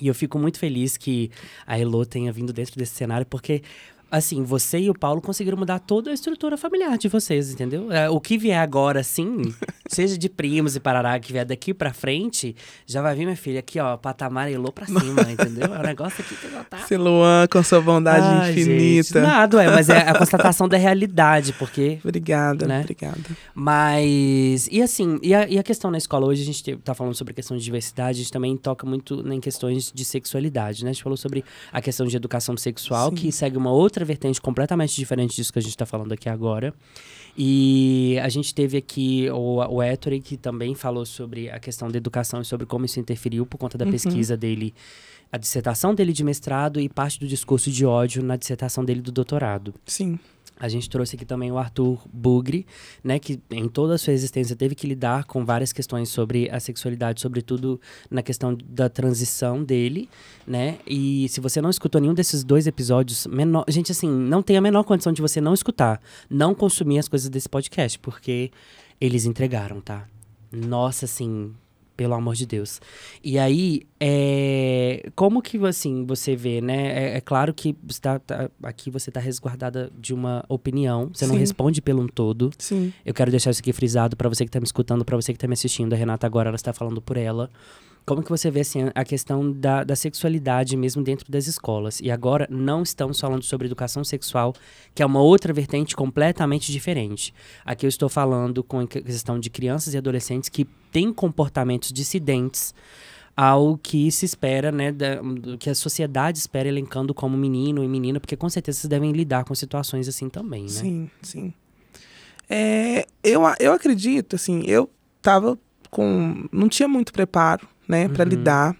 E 0.00 0.06
eu 0.06 0.14
fico 0.14 0.38
muito 0.38 0.58
feliz 0.58 0.96
que 0.96 1.30
a 1.66 1.78
Elo 1.78 2.04
tenha 2.04 2.30
vindo 2.30 2.52
dentro 2.52 2.76
desse 2.76 2.94
cenário, 2.94 3.26
porque 3.26 3.62
assim, 4.10 4.42
você 4.42 4.78
e 4.78 4.90
o 4.90 4.94
Paulo 4.94 5.20
conseguiram 5.20 5.56
mudar 5.56 5.78
toda 5.78 6.10
a 6.10 6.14
estrutura 6.14 6.56
familiar 6.56 6.96
de 6.96 7.08
vocês, 7.08 7.52
entendeu? 7.52 7.92
É, 7.92 8.08
o 8.08 8.20
que 8.20 8.38
vier 8.38 8.58
agora, 8.58 9.02
sim, 9.02 9.54
seja 9.86 10.16
de 10.16 10.28
primos 10.28 10.76
e 10.76 10.80
parará, 10.80 11.18
que 11.18 11.32
vier 11.32 11.44
daqui 11.44 11.74
pra 11.74 11.92
frente, 11.92 12.56
já 12.86 13.02
vai 13.02 13.14
vir, 13.14 13.24
minha 13.24 13.36
filha, 13.36 13.60
aqui, 13.60 13.78
ó, 13.78 13.96
patamar 13.96 14.50
elô 14.50 14.72
pra 14.72 14.86
cima, 14.86 15.22
entendeu? 15.30 15.74
É 15.74 15.78
um 15.78 15.82
negócio 15.82 16.24
aqui 16.24 16.34
que 16.36 16.50
já 16.50 16.64
tá... 16.64 16.78
Siluan, 16.78 17.46
com 17.50 17.62
sua 17.62 17.80
bondade 17.80 18.24
Ai, 18.24 18.52
infinita. 18.52 19.20
Gente, 19.20 19.28
nada, 19.28 19.62
é, 19.62 19.70
mas 19.70 19.88
é 19.88 20.08
a 20.08 20.14
constatação 20.18 20.68
da 20.68 20.76
realidade, 20.76 21.52
porque... 21.52 21.98
Obrigada, 22.02 22.66
né? 22.66 22.80
obrigada. 22.80 23.18
Mas, 23.54 24.68
e 24.70 24.80
assim, 24.82 25.18
e 25.22 25.34
a, 25.34 25.48
e 25.48 25.58
a 25.58 25.62
questão 25.62 25.90
na 25.90 25.98
escola, 25.98 26.26
hoje 26.26 26.42
a 26.42 26.46
gente 26.46 26.76
tá 26.78 26.94
falando 26.94 27.14
sobre 27.14 27.32
a 27.32 27.34
questão 27.34 27.56
de 27.56 27.62
diversidade, 27.62 28.20
a 28.20 28.22
gente 28.22 28.32
também 28.32 28.56
toca 28.56 28.86
muito 28.86 29.20
em 29.32 29.40
questões 29.40 29.92
de 29.94 30.04
sexualidade, 30.04 30.84
né? 30.84 30.90
A 30.90 30.92
gente 30.92 31.02
falou 31.02 31.16
sobre 31.16 31.44
a 31.72 31.80
questão 31.80 32.06
de 32.06 32.16
educação 32.16 32.56
sexual, 32.56 33.10
sim. 33.10 33.16
que 33.16 33.32
segue 33.32 33.56
uma 33.56 33.70
outra 33.70 33.97
outra 33.98 34.04
vertente 34.04 34.40
completamente 34.40 34.94
diferente 34.94 35.34
disso 35.34 35.52
que 35.52 35.58
a 35.58 35.62
gente 35.62 35.72
está 35.72 35.84
falando 35.84 36.12
aqui 36.12 36.28
agora. 36.28 36.72
E 37.36 38.18
a 38.22 38.28
gente 38.28 38.54
teve 38.54 38.76
aqui 38.76 39.28
o, 39.30 39.56
o 39.56 39.82
Ettore, 39.82 40.20
que 40.20 40.36
também 40.36 40.74
falou 40.74 41.04
sobre 41.04 41.50
a 41.50 41.58
questão 41.58 41.88
da 41.88 41.96
educação 41.96 42.40
e 42.40 42.44
sobre 42.44 42.66
como 42.66 42.84
isso 42.84 42.98
interferiu 42.98 43.44
por 43.44 43.58
conta 43.58 43.76
da 43.76 43.84
uhum. 43.84 43.90
pesquisa 43.90 44.36
dele, 44.36 44.74
a 45.30 45.38
dissertação 45.38 45.94
dele 45.94 46.12
de 46.12 46.24
mestrado 46.24 46.80
e 46.80 46.88
parte 46.88 47.20
do 47.20 47.26
discurso 47.26 47.70
de 47.70 47.84
ódio 47.84 48.22
na 48.22 48.36
dissertação 48.36 48.84
dele 48.84 49.00
do 49.00 49.12
doutorado. 49.12 49.74
Sim. 49.86 50.18
A 50.58 50.68
gente 50.68 50.90
trouxe 50.90 51.16
aqui 51.16 51.24
também 51.24 51.52
o 51.52 51.58
Arthur 51.58 52.00
Bugre, 52.12 52.66
né, 53.02 53.18
que 53.18 53.40
em 53.50 53.68
toda 53.68 53.94
a 53.94 53.98
sua 53.98 54.12
existência 54.12 54.56
teve 54.56 54.74
que 54.74 54.86
lidar 54.86 55.24
com 55.24 55.44
várias 55.44 55.72
questões 55.72 56.08
sobre 56.08 56.50
a 56.50 56.58
sexualidade, 56.58 57.20
sobretudo 57.20 57.80
na 58.10 58.22
questão 58.22 58.56
da 58.64 58.88
transição 58.88 59.62
dele, 59.62 60.08
né? 60.46 60.78
E 60.86 61.28
se 61.28 61.40
você 61.40 61.60
não 61.60 61.70
escutou 61.70 62.00
nenhum 62.00 62.14
desses 62.14 62.42
dois 62.42 62.66
episódios, 62.66 63.26
menor, 63.26 63.64
gente, 63.68 63.92
assim, 63.92 64.10
não 64.10 64.42
tem 64.42 64.56
a 64.56 64.60
menor 64.60 64.84
condição 64.84 65.12
de 65.12 65.22
você 65.22 65.40
não 65.40 65.54
escutar, 65.54 66.00
não 66.28 66.54
consumir 66.54 66.98
as 66.98 67.08
coisas 67.08 67.28
desse 67.28 67.48
podcast, 67.48 67.98
porque 67.98 68.50
eles 69.00 69.24
entregaram, 69.24 69.80
tá? 69.80 70.08
Nossa, 70.50 71.04
assim, 71.04 71.54
pelo 71.98 72.14
amor 72.14 72.36
de 72.36 72.46
Deus. 72.46 72.80
E 73.24 73.40
aí, 73.40 73.82
é, 73.98 75.10
como 75.16 75.42
que 75.42 75.58
assim 75.66 76.06
você 76.06 76.36
vê, 76.36 76.60
né? 76.60 76.86
É, 76.96 77.16
é 77.16 77.20
claro 77.20 77.52
que 77.52 77.76
você 77.82 78.00
tá, 78.00 78.20
tá, 78.20 78.48
aqui 78.62 78.88
você 78.88 79.10
está 79.10 79.18
resguardada 79.18 79.90
de 79.98 80.14
uma 80.14 80.44
opinião, 80.48 81.10
você 81.12 81.26
Sim. 81.26 81.32
não 81.32 81.38
responde 81.40 81.82
pelo 81.82 82.00
um 82.00 82.06
todo. 82.06 82.52
Sim. 82.56 82.92
Eu 83.04 83.12
quero 83.12 83.32
deixar 83.32 83.50
isso 83.50 83.60
aqui 83.60 83.72
frisado 83.72 84.16
para 84.16 84.28
você 84.28 84.44
que 84.44 84.48
está 84.48 84.60
me 84.60 84.64
escutando, 84.64 85.04
para 85.04 85.16
você 85.16 85.32
que 85.32 85.36
está 85.36 85.48
me 85.48 85.54
assistindo. 85.54 85.92
A 85.92 85.96
Renata 85.96 86.24
agora 86.24 86.48
ela 86.48 86.56
está 86.56 86.72
falando 86.72 87.02
por 87.02 87.16
ela. 87.16 87.50
Como 88.08 88.22
que 88.22 88.30
você 88.30 88.50
vê 88.50 88.60
assim, 88.60 88.90
a 88.94 89.04
questão 89.04 89.52
da, 89.52 89.84
da 89.84 89.94
sexualidade 89.94 90.74
mesmo 90.78 91.02
dentro 91.02 91.30
das 91.30 91.46
escolas? 91.46 92.00
E 92.00 92.10
agora 92.10 92.48
não 92.50 92.82
estamos 92.82 93.20
falando 93.20 93.42
sobre 93.42 93.66
educação 93.66 94.02
sexual, 94.02 94.54
que 94.94 95.02
é 95.02 95.06
uma 95.06 95.20
outra 95.20 95.52
vertente 95.52 95.94
completamente 95.94 96.72
diferente. 96.72 97.34
Aqui 97.66 97.84
eu 97.84 97.88
estou 97.88 98.08
falando 98.08 98.64
com 98.64 98.80
a 98.80 98.86
questão 98.86 99.38
de 99.38 99.50
crianças 99.50 99.92
e 99.92 99.98
adolescentes 99.98 100.48
que 100.48 100.64
têm 100.90 101.12
comportamentos 101.12 101.92
dissidentes 101.92 102.74
ao 103.36 103.76
que 103.76 104.10
se 104.10 104.24
espera, 104.24 104.72
né, 104.72 104.90
da, 104.90 105.20
que 105.58 105.68
a 105.68 105.74
sociedade 105.74 106.38
espera 106.38 106.66
elencando 106.66 107.12
como 107.12 107.36
menino 107.36 107.84
e 107.84 107.88
menina, 107.88 108.18
porque 108.18 108.38
com 108.38 108.48
certeza 108.48 108.78
vocês 108.78 108.88
devem 108.88 109.12
lidar 109.12 109.44
com 109.44 109.54
situações 109.54 110.08
assim 110.08 110.30
também, 110.30 110.62
né? 110.62 110.68
Sim, 110.68 111.10
sim. 111.20 111.52
É, 112.48 113.06
eu, 113.22 113.42
eu 113.60 113.72
acredito, 113.74 114.34
assim, 114.34 114.62
eu 114.66 114.88
tava 115.20 115.58
com. 115.90 116.48
não 116.50 116.70
tinha 116.70 116.88
muito 116.88 117.12
preparo 117.12 117.68
né, 117.88 118.08
para 118.08 118.24
uhum. 118.24 118.30
lidar. 118.30 118.76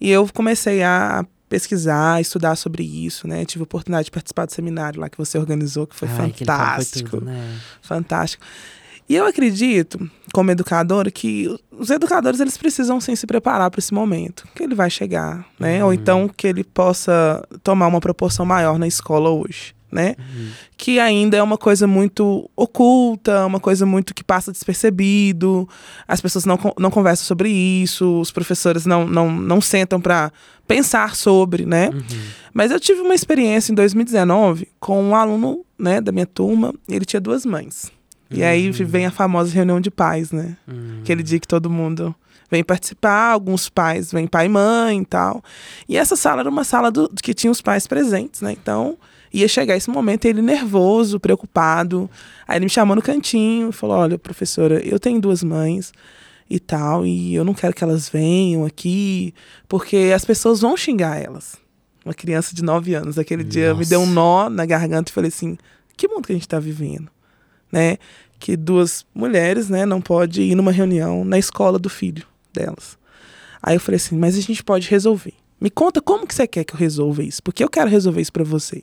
E 0.00 0.10
eu 0.10 0.28
comecei 0.34 0.82
a 0.82 1.24
pesquisar, 1.48 2.20
estudar 2.20 2.56
sobre 2.56 2.84
isso, 2.84 3.26
né? 3.26 3.44
Tive 3.44 3.62
a 3.62 3.64
oportunidade 3.64 4.06
de 4.06 4.10
participar 4.10 4.46
do 4.46 4.52
seminário 4.52 5.00
lá 5.00 5.08
que 5.08 5.18
você 5.18 5.36
organizou, 5.36 5.86
que 5.86 5.96
foi 5.96 6.08
Ai, 6.08 6.16
fantástico. 6.16 7.04
Que 7.04 7.10
foi 7.10 7.20
tudo, 7.20 7.30
né? 7.30 7.58
Fantástico. 7.82 8.44
E 9.08 9.16
eu 9.16 9.26
acredito, 9.26 10.08
como 10.32 10.52
educadora, 10.52 11.10
que 11.10 11.48
os 11.72 11.90
educadores 11.90 12.38
eles 12.38 12.56
precisam 12.56 13.00
sim 13.00 13.16
se 13.16 13.26
preparar 13.26 13.68
para 13.68 13.80
esse 13.80 13.92
momento, 13.92 14.46
que 14.54 14.62
ele 14.62 14.74
vai 14.74 14.88
chegar, 14.88 15.44
né? 15.58 15.80
Uhum. 15.80 15.86
Ou 15.86 15.92
então 15.92 16.28
que 16.28 16.46
ele 16.46 16.62
possa 16.62 17.44
tomar 17.64 17.88
uma 17.88 18.00
proporção 18.00 18.46
maior 18.46 18.78
na 18.78 18.86
escola 18.86 19.28
hoje 19.28 19.74
né? 19.90 20.14
Uhum. 20.18 20.50
Que 20.76 20.98
ainda 20.98 21.36
é 21.36 21.42
uma 21.42 21.58
coisa 21.58 21.86
muito 21.86 22.48
oculta, 22.56 23.46
uma 23.46 23.60
coisa 23.60 23.84
muito 23.84 24.14
que 24.14 24.22
passa 24.22 24.52
despercebido, 24.52 25.68
as 26.06 26.20
pessoas 26.20 26.44
não, 26.44 26.58
não 26.78 26.90
conversam 26.90 27.26
sobre 27.26 27.50
isso, 27.50 28.20
os 28.20 28.30
professores 28.30 28.86
não, 28.86 29.06
não, 29.06 29.30
não 29.30 29.60
sentam 29.60 30.00
para 30.00 30.32
pensar 30.66 31.16
sobre, 31.16 31.66
né? 31.66 31.90
Uhum. 31.90 32.00
Mas 32.54 32.70
eu 32.70 32.78
tive 32.78 33.00
uma 33.00 33.14
experiência 33.14 33.72
em 33.72 33.74
2019 33.74 34.68
com 34.78 35.02
um 35.02 35.14
aluno 35.14 35.64
né, 35.78 36.00
da 36.00 36.12
minha 36.12 36.26
turma, 36.26 36.74
ele 36.88 37.04
tinha 37.04 37.20
duas 37.20 37.44
mães. 37.44 37.90
E 38.30 38.44
aí 38.44 38.68
uhum. 38.68 38.86
vem 38.86 39.06
a 39.06 39.10
famosa 39.10 39.52
reunião 39.52 39.80
de 39.80 39.90
pais, 39.90 40.30
né? 40.30 40.56
Uhum. 40.68 41.00
Aquele 41.02 41.22
dia 41.22 41.40
que 41.40 41.48
todo 41.48 41.68
mundo 41.68 42.14
vem 42.50 42.62
participar, 42.62 43.32
alguns 43.32 43.68
pais 43.68 44.12
vêm 44.12 44.26
pai 44.26 44.46
e 44.46 44.48
mãe 44.48 45.00
e 45.00 45.04
tal. 45.04 45.42
E 45.88 45.96
essa 45.96 46.16
sala 46.16 46.40
era 46.40 46.50
uma 46.50 46.64
sala 46.64 46.90
do, 46.90 47.08
que 47.22 47.34
tinha 47.34 47.50
os 47.50 47.60
pais 47.60 47.86
presentes, 47.86 48.40
né? 48.40 48.52
Então, 48.52 48.96
ia 49.32 49.48
chegar 49.48 49.76
esse 49.76 49.88
momento, 49.88 50.24
ele 50.24 50.42
nervoso, 50.42 51.20
preocupado. 51.20 52.10
Aí 52.46 52.58
ele 52.58 52.66
me 52.66 52.70
chamou 52.70 52.96
no 52.96 53.02
cantinho 53.02 53.70
e 53.70 53.72
falou: 53.72 53.96
Olha, 53.96 54.18
professora, 54.18 54.80
eu 54.84 54.98
tenho 54.98 55.20
duas 55.20 55.42
mães 55.42 55.92
e 56.48 56.58
tal, 56.58 57.06
e 57.06 57.34
eu 57.34 57.44
não 57.44 57.54
quero 57.54 57.72
que 57.72 57.84
elas 57.84 58.08
venham 58.08 58.64
aqui, 58.64 59.32
porque 59.68 60.12
as 60.14 60.24
pessoas 60.24 60.60
vão 60.60 60.76
xingar 60.76 61.22
elas. 61.22 61.56
Uma 62.04 62.12
criança 62.12 62.54
de 62.54 62.64
9 62.64 62.94
anos, 62.94 63.18
aquele 63.18 63.44
Nossa. 63.44 63.52
dia 63.52 63.74
me 63.74 63.84
deu 63.84 64.00
um 64.00 64.06
nó 64.06 64.50
na 64.50 64.66
garganta 64.66 65.10
e 65.10 65.14
falei 65.14 65.28
assim: 65.28 65.56
que 65.96 66.08
mundo 66.08 66.26
que 66.26 66.32
a 66.32 66.34
gente 66.34 66.46
está 66.46 66.58
vivendo? 66.58 67.08
Né? 67.70 67.98
Que 68.38 68.56
duas 68.56 69.04
mulheres, 69.14 69.68
né, 69.68 69.84
não 69.84 70.00
pode 70.00 70.42
ir 70.42 70.54
numa 70.54 70.72
reunião 70.72 71.24
na 71.24 71.38
escola 71.38 71.78
do 71.78 71.88
filho 71.88 72.26
delas. 72.52 72.98
Aí 73.62 73.76
eu 73.76 73.80
falei 73.80 73.96
assim: 73.96 74.16
mas 74.16 74.36
a 74.36 74.40
gente 74.40 74.64
pode 74.64 74.88
resolver. 74.88 75.34
Me 75.60 75.70
conta 75.70 76.00
como 76.00 76.26
que 76.26 76.34
você 76.34 76.46
quer 76.46 76.64
que 76.64 76.72
eu 76.72 76.78
resolva 76.78 77.22
isso, 77.22 77.42
porque 77.42 77.62
eu 77.62 77.68
quero 77.68 77.90
resolver 77.90 78.22
isso 78.22 78.32
para 78.32 78.42
você. 78.42 78.82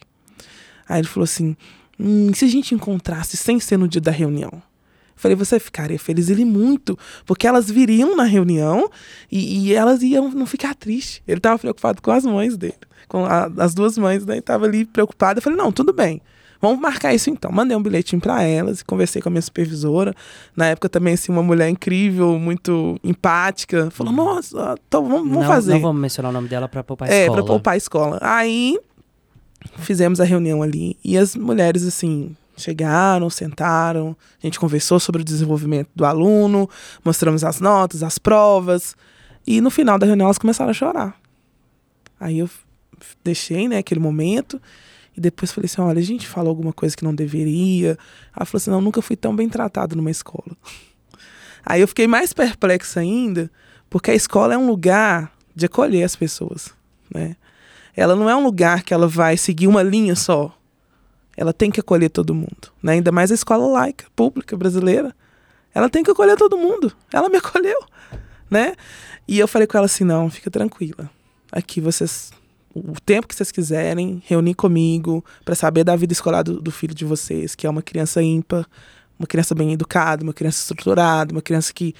Aí 0.88 1.01
ele 1.01 1.07
falou 1.07 1.26
assim: 1.26 1.55
hum, 1.99 2.31
se 2.34 2.45
a 2.45 2.47
gente 2.47 2.73
encontrasse 2.73 3.38
sem 3.38 3.59
ser 3.59 3.77
no 3.77 3.88
dia 3.88 4.01
da 4.01 4.11
reunião? 4.11 4.51
Eu 4.53 5.22
falei, 5.22 5.35
você 5.35 5.59
ficaria 5.59 5.97
feliz? 5.97 6.30
Ele 6.30 6.45
muito, 6.45 6.97
porque 7.26 7.47
elas 7.47 7.72
viriam 7.72 8.15
na 8.15 8.23
reunião 8.23 8.88
e, 9.31 9.69
e 9.69 9.73
elas 9.73 10.03
iam 10.03 10.30
não 10.30 10.45
ficar 10.45 10.76
tristes. 10.76 11.23
Ele 11.27 11.39
estava 11.39 11.57
preocupado 11.57 12.01
com 12.03 12.11
as 12.11 12.23
mães 12.23 12.55
dele, 12.55 12.76
com 13.07 13.26
a, 13.26 13.51
as 13.57 13.73
duas 13.73 13.97
mães, 13.97 14.23
né? 14.26 14.38
Estava 14.38 14.65
ali 14.65 14.85
preocupado. 14.85 15.39
Eu 15.39 15.41
falei, 15.41 15.57
não, 15.57 15.72
tudo 15.72 15.91
bem. 15.91 16.22
Vamos 16.61 16.80
marcar 16.80 17.14
isso 17.14 17.30
então. 17.30 17.51
Mandei 17.51 17.76
um 17.76 17.81
bilhetinho 17.81 18.22
para 18.22 18.43
elas 18.43 18.81
e 18.81 18.85
conversei 18.85 19.22
com 19.22 19.30
a 19.30 19.31
minha 19.31 19.41
supervisora. 19.41 20.14
Na 20.55 20.68
época 20.68 20.89
também, 20.89 21.14
assim, 21.14 21.31
uma 21.31 21.43
mulher 21.43 21.69
incrível, 21.69 22.38
muito 22.39 22.99
empática. 23.03 23.89
Falou, 23.91 24.11
uhum. 24.11 24.18
nossa, 24.18 24.76
então 24.88 25.03
vamos, 25.03 25.30
vamos 25.30 25.34
não, 25.34 25.47
fazer. 25.47 25.73
Não 25.73 25.81
vamos 25.81 26.01
mencionar 26.01 26.30
o 26.30 26.34
nome 26.34 26.47
dela 26.47 26.68
para 26.68 26.84
poupar 26.84 27.09
a 27.09 27.11
é, 27.11 27.22
escola. 27.22 27.38
É, 27.38 27.41
para 27.41 27.47
poupar 27.47 27.73
a 27.73 27.77
escola. 27.77 28.19
Aí 28.22 28.77
fizemos 29.77 30.19
a 30.19 30.23
reunião 30.23 30.61
ali 30.61 30.98
e 31.03 31.18
as 31.18 31.35
mulheres 31.35 31.85
assim 31.85 32.35
chegaram, 32.56 33.30
sentaram, 33.30 34.18
a 34.41 34.45
gente 34.45 34.60
conversou 34.60 34.99
sobre 34.99 35.22
o 35.22 35.26
desenvolvimento 35.26 35.89
do 35.95 36.06
aluno, 36.06 36.69
mostramos 37.03 37.44
as 37.44 37.60
notas, 37.60 38.02
as 38.02 38.18
provas 38.18 38.95
e 39.45 39.61
no 39.61 39.69
final 39.69 39.99
da 39.99 40.06
reunião 40.06 40.26
elas 40.26 40.38
começaram 40.38 40.72
a 40.72 40.73
chorar. 40.73 41.19
Aí 42.19 42.39
eu 42.39 42.49
deixei, 43.23 43.68
né, 43.68 43.77
aquele 43.77 43.99
momento 43.99 44.60
e 45.15 45.22
depois 45.22 45.52
falei 45.52 45.65
assim, 45.65 45.81
olha, 45.81 45.99
a 45.99 46.03
gente 46.03 46.27
falou 46.27 46.49
alguma 46.49 46.72
coisa 46.72 46.95
que 46.95 47.03
não 47.03 47.14
deveria. 47.14 47.98
Ela 48.35 48.45
falou 48.45 48.57
assim, 48.57 48.69
não, 48.69 48.80
nunca 48.80 49.02
fui 49.02 49.15
tão 49.15 49.35
bem 49.35 49.49
tratado 49.49 49.95
numa 49.95 50.11
escola. 50.11 50.56
Aí 51.65 51.81
eu 51.81 51.88
fiquei 51.88 52.07
mais 52.07 52.34
perplexa 52.34 52.99
ainda, 52.99 53.52
porque 53.89 54.11
a 54.11 54.15
escola 54.15 54.53
é 54.53 54.57
um 54.57 54.68
lugar 54.68 55.31
de 55.56 55.65
acolher 55.65 56.03
as 56.03 56.15
pessoas, 56.15 56.73
né? 57.14 57.35
Ela 57.97 58.15
não 58.15 58.29
é 58.29 58.35
um 58.35 58.43
lugar 58.43 58.83
que 58.83 58.93
ela 58.93 59.07
vai 59.07 59.35
seguir 59.35 59.65
uma 59.67 59.81
linha 59.81 60.15
só. 60.15 60.55
Ela 61.35 61.51
tem 61.51 61.71
que 61.71 61.79
acolher 61.79 62.09
todo 62.09 62.33
mundo, 62.33 62.71
né? 62.81 62.93
Ainda 62.93 63.11
mais 63.11 63.31
a 63.31 63.35
escola 63.35 63.65
laica, 63.67 64.05
pública 64.15 64.55
brasileira. 64.55 65.15
Ela 65.73 65.89
tem 65.89 66.03
que 66.03 66.11
acolher 66.11 66.37
todo 66.37 66.57
mundo. 66.57 66.93
Ela 67.11 67.27
me 67.27 67.37
acolheu, 67.37 67.79
né? 68.49 68.75
E 69.27 69.39
eu 69.39 69.47
falei 69.47 69.67
com 69.67 69.77
ela 69.77 69.85
assim: 69.85 70.03
"Não, 70.03 70.29
fica 70.29 70.49
tranquila. 70.51 71.09
Aqui 71.51 71.81
vocês 71.81 72.31
o 72.75 72.99
tempo 73.03 73.27
que 73.27 73.33
vocês 73.33 73.51
quiserem, 73.51 74.21
reunir 74.27 74.53
comigo 74.53 75.25
para 75.43 75.55
saber 75.55 75.83
da 75.83 75.95
vida 75.95 76.13
escolar 76.13 76.43
do, 76.43 76.61
do, 76.61 76.69
filho 76.69 76.93
de 76.93 77.03
vocês, 77.03 77.55
que 77.55 77.65
é 77.65 77.69
uma 77.69 77.81
criança 77.81 78.21
ímpar, 78.21 78.67
uma 79.17 79.25
criança 79.25 79.55
bem 79.55 79.73
educada, 79.73 80.23
uma 80.23 80.33
criança 80.33 80.59
estruturada, 80.59 81.33
uma 81.33 81.41
criança 81.41 81.73
que 81.73 81.95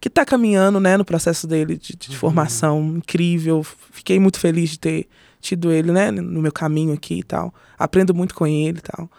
que 0.00 0.08
está 0.08 0.24
caminhando, 0.24 0.78
né, 0.78 0.96
no 0.96 1.04
processo 1.04 1.46
dele 1.46 1.76
de, 1.76 1.96
de 1.96 2.10
uhum. 2.10 2.16
formação 2.16 2.94
incrível. 2.98 3.64
Fiquei 3.90 4.20
muito 4.20 4.38
feliz 4.38 4.70
de 4.70 4.78
ter 4.78 5.08
tido 5.40 5.70
ele, 5.72 5.92
né, 5.92 6.10
no 6.10 6.40
meu 6.42 6.52
caminho 6.52 6.92
aqui 6.92 7.20
e 7.20 7.22
tal. 7.22 7.52
Aprendo 7.78 8.14
muito 8.14 8.34
com 8.34 8.46
ele 8.46 8.78
e 8.78 8.82
tal. 8.82 9.10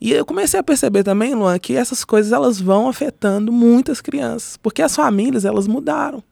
E 0.00 0.12
eu 0.12 0.24
comecei 0.26 0.60
a 0.60 0.62
perceber 0.62 1.02
também, 1.02 1.34
Luan, 1.34 1.58
que 1.58 1.74
essas 1.74 2.04
coisas 2.04 2.32
elas 2.32 2.60
vão 2.60 2.88
afetando 2.88 3.50
muitas 3.50 4.00
crianças, 4.00 4.56
porque 4.56 4.82
as 4.82 4.94
famílias 4.94 5.44
elas 5.44 5.66
mudaram, 5.66 6.22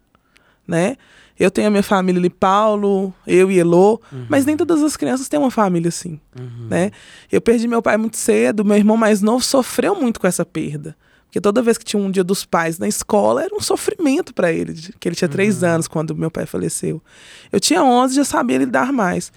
né? 0.66 0.96
Eu 1.38 1.50
tenho 1.50 1.66
a 1.66 1.70
minha 1.70 1.82
família 1.82 2.20
ali, 2.20 2.30
Paulo, 2.30 3.12
eu 3.26 3.50
e 3.50 3.58
Elô, 3.58 4.00
uhum. 4.12 4.26
mas 4.28 4.46
nem 4.46 4.56
todas 4.56 4.82
as 4.82 4.96
crianças 4.96 5.28
têm 5.28 5.40
uma 5.40 5.50
família 5.50 5.88
assim, 5.88 6.20
uhum. 6.38 6.68
né? 6.68 6.90
Eu 7.32 7.40
perdi 7.40 7.66
meu 7.66 7.82
pai 7.82 7.96
muito 7.96 8.16
cedo, 8.16 8.64
meu 8.64 8.76
irmão 8.76 8.96
mais 8.96 9.20
novo 9.20 9.42
sofreu 9.42 9.96
muito 9.96 10.20
com 10.20 10.26
essa 10.26 10.44
perda. 10.44 10.94
Porque 11.34 11.40
toda 11.40 11.62
vez 11.62 11.76
que 11.76 11.84
tinha 11.84 12.00
um 12.00 12.12
dia 12.12 12.22
dos 12.22 12.44
pais 12.44 12.78
na 12.78 12.86
escola, 12.86 13.42
era 13.42 13.52
um 13.52 13.58
sofrimento 13.58 14.32
para 14.32 14.52
ele, 14.52 14.72
que 15.00 15.08
ele 15.08 15.16
tinha 15.16 15.28
três 15.28 15.64
uhum. 15.64 15.68
anos 15.68 15.88
quando 15.88 16.14
meu 16.14 16.30
pai 16.30 16.46
faleceu. 16.46 17.02
Eu 17.50 17.58
tinha 17.58 17.82
11 17.82 18.14
já 18.14 18.24
sabia 18.24 18.58
lidar 18.58 18.92
mais. 18.92 19.32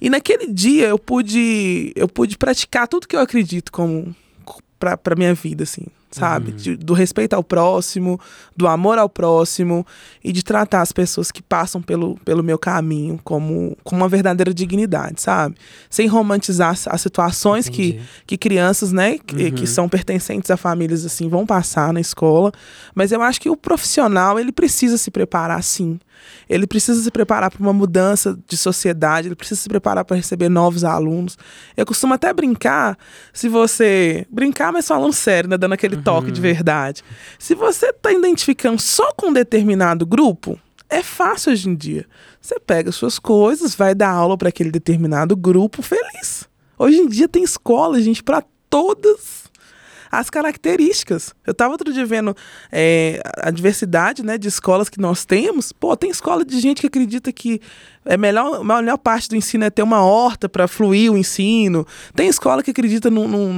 E 0.00 0.08
naquele 0.08 0.46
dia 0.46 0.88
eu 0.88 0.98
pude, 0.98 1.92
eu 1.94 2.08
pude 2.08 2.38
praticar 2.38 2.88
tudo 2.88 3.06
que 3.06 3.14
eu 3.14 3.20
acredito 3.20 3.70
como 3.70 4.16
para 4.78 5.14
minha 5.14 5.34
vida, 5.34 5.64
assim 5.64 5.84
sabe? 6.12 6.50
Uhum. 6.50 6.56
De, 6.56 6.76
do 6.76 6.92
respeito 6.92 7.34
ao 7.34 7.42
próximo, 7.42 8.20
do 8.56 8.68
amor 8.68 8.98
ao 8.98 9.08
próximo 9.08 9.86
e 10.22 10.30
de 10.30 10.42
tratar 10.44 10.82
as 10.82 10.92
pessoas 10.92 11.32
que 11.32 11.42
passam 11.42 11.82
pelo, 11.82 12.16
pelo 12.24 12.42
meu 12.42 12.58
caminho 12.58 13.18
como, 13.24 13.76
com 13.82 13.96
uma 13.96 14.08
verdadeira 14.08 14.52
dignidade, 14.52 15.20
sabe? 15.20 15.56
Sem 15.90 16.06
romantizar 16.06 16.76
as 16.86 17.00
situações 17.00 17.68
que, 17.68 18.00
que 18.26 18.36
crianças, 18.36 18.92
né, 18.92 19.18
que, 19.18 19.44
uhum. 19.44 19.50
que 19.52 19.66
são 19.66 19.88
pertencentes 19.88 20.50
a 20.50 20.56
famílias 20.56 21.04
assim, 21.04 21.28
vão 21.28 21.46
passar 21.46 21.92
na 21.92 22.00
escola. 22.00 22.52
Mas 22.94 23.10
eu 23.10 23.22
acho 23.22 23.40
que 23.40 23.48
o 23.50 23.56
profissional, 23.56 24.38
ele 24.38 24.52
precisa 24.52 24.98
se 24.98 25.10
preparar 25.10 25.62
sim 25.62 25.98
ele 26.48 26.66
precisa 26.66 27.00
se 27.02 27.10
preparar 27.10 27.50
para 27.50 27.60
uma 27.60 27.72
mudança 27.72 28.38
de 28.46 28.56
sociedade, 28.56 29.28
ele 29.28 29.34
precisa 29.34 29.60
se 29.60 29.68
preparar 29.68 30.04
para 30.04 30.16
receber 30.16 30.48
novos 30.48 30.84
alunos. 30.84 31.38
Eu 31.76 31.86
costumo 31.86 32.14
até 32.14 32.32
brincar, 32.32 32.98
se 33.32 33.48
você. 33.48 34.26
Brincar, 34.30 34.72
mas 34.72 34.86
falando 34.86 35.12
sério, 35.12 35.48
né? 35.48 35.56
Dando 35.56 35.72
aquele 35.72 35.96
uhum. 35.96 36.02
toque 36.02 36.30
de 36.30 36.40
verdade. 36.40 37.02
Se 37.38 37.54
você 37.54 37.86
está 37.86 38.12
identificando 38.12 38.80
só 38.80 39.12
com 39.14 39.28
um 39.28 39.32
determinado 39.32 40.04
grupo, 40.06 40.58
é 40.88 41.02
fácil 41.02 41.52
hoje 41.52 41.68
em 41.68 41.74
dia. 41.74 42.06
Você 42.40 42.58
pega 42.60 42.92
suas 42.92 43.18
coisas, 43.18 43.74
vai 43.74 43.94
dar 43.94 44.10
aula 44.10 44.36
para 44.36 44.48
aquele 44.48 44.70
determinado 44.70 45.34
grupo 45.36 45.82
feliz. 45.82 46.48
Hoje 46.78 46.98
em 46.98 47.08
dia 47.08 47.28
tem 47.28 47.42
escola, 47.42 48.00
gente, 48.00 48.22
para 48.22 48.42
todas 48.68 49.41
as 50.12 50.28
características. 50.28 51.34
Eu 51.46 51.52
estava 51.52 51.72
outro 51.72 51.90
dia 51.90 52.04
vendo 52.04 52.36
é, 52.70 53.22
a 53.38 53.50
diversidade 53.50 54.22
né, 54.22 54.36
de 54.36 54.46
escolas 54.46 54.90
que 54.90 55.00
nós 55.00 55.24
temos. 55.24 55.72
Pô, 55.72 55.96
tem 55.96 56.10
escola 56.10 56.44
de 56.44 56.60
gente 56.60 56.82
que 56.82 56.86
acredita 56.86 57.32
que 57.32 57.62
é 58.04 58.18
melhor, 58.18 58.60
a 58.60 58.82
melhor 58.82 58.98
parte 58.98 59.26
do 59.28 59.36
ensino 59.36 59.64
é 59.64 59.70
ter 59.70 59.82
uma 59.82 60.04
horta 60.04 60.50
para 60.50 60.68
fluir 60.68 61.10
o 61.10 61.16
ensino. 61.16 61.86
Tem 62.14 62.28
escola 62.28 62.62
que 62.62 62.72
acredita 62.72 63.10
num, 63.10 63.26
num, 63.26 63.52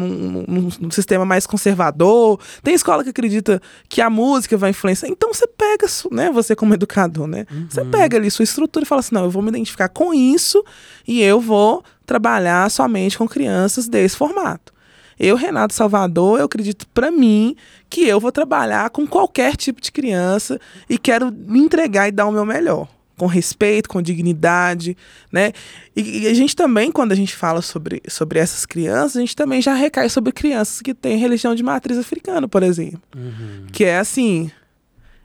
num, 0.46 0.68
num, 0.78 0.90
sistema 0.92 1.24
mais 1.24 1.44
conservador. 1.44 2.38
Tem 2.62 2.72
escola 2.72 3.02
que 3.02 3.10
acredita 3.10 3.60
que 3.88 4.00
a 4.00 4.08
música 4.08 4.56
vai 4.56 4.70
influenciar. 4.70 5.08
Então 5.08 5.34
você 5.34 5.48
pega, 5.48 5.88
né, 6.12 6.30
você 6.30 6.54
como 6.54 6.72
educador, 6.72 7.26
né? 7.26 7.46
Uhum. 7.50 7.66
Você 7.68 7.84
pega 7.86 8.16
ali 8.16 8.30
sua 8.30 8.44
estrutura 8.44 8.84
e 8.84 8.86
fala 8.86 9.00
assim: 9.00 9.14
não, 9.14 9.24
eu 9.24 9.30
vou 9.30 9.42
me 9.42 9.48
identificar 9.48 9.88
com 9.88 10.14
isso 10.14 10.62
e 11.08 11.20
eu 11.20 11.40
vou 11.40 11.82
trabalhar 12.06 12.70
somente 12.70 13.18
com 13.18 13.26
crianças 13.26 13.88
desse 13.88 14.16
formato. 14.16 14.73
Eu, 15.18 15.36
Renato 15.36 15.74
Salvador, 15.74 16.38
eu 16.38 16.46
acredito 16.46 16.86
para 16.88 17.10
mim 17.10 17.56
que 17.88 18.06
eu 18.06 18.18
vou 18.18 18.32
trabalhar 18.32 18.90
com 18.90 19.06
qualquer 19.06 19.56
tipo 19.56 19.80
de 19.80 19.92
criança 19.92 20.60
e 20.88 20.98
quero 20.98 21.30
me 21.30 21.60
entregar 21.60 22.08
e 22.08 22.12
dar 22.12 22.26
o 22.26 22.32
meu 22.32 22.44
melhor. 22.44 22.88
Com 23.16 23.26
respeito, 23.26 23.88
com 23.88 24.02
dignidade, 24.02 24.96
né? 25.30 25.52
E, 25.94 26.22
e 26.22 26.26
a 26.26 26.34
gente 26.34 26.56
também, 26.56 26.90
quando 26.90 27.12
a 27.12 27.14
gente 27.14 27.36
fala 27.36 27.62
sobre, 27.62 28.02
sobre 28.08 28.40
essas 28.40 28.66
crianças, 28.66 29.16
a 29.16 29.20
gente 29.20 29.36
também 29.36 29.62
já 29.62 29.72
recai 29.72 30.08
sobre 30.08 30.32
crianças 30.32 30.82
que 30.82 30.92
têm 30.92 31.16
religião 31.16 31.54
de 31.54 31.62
matriz 31.62 31.96
africana, 31.96 32.48
por 32.48 32.64
exemplo. 32.64 33.00
Uhum. 33.14 33.66
Que 33.70 33.84
é 33.84 33.98
assim, 33.98 34.50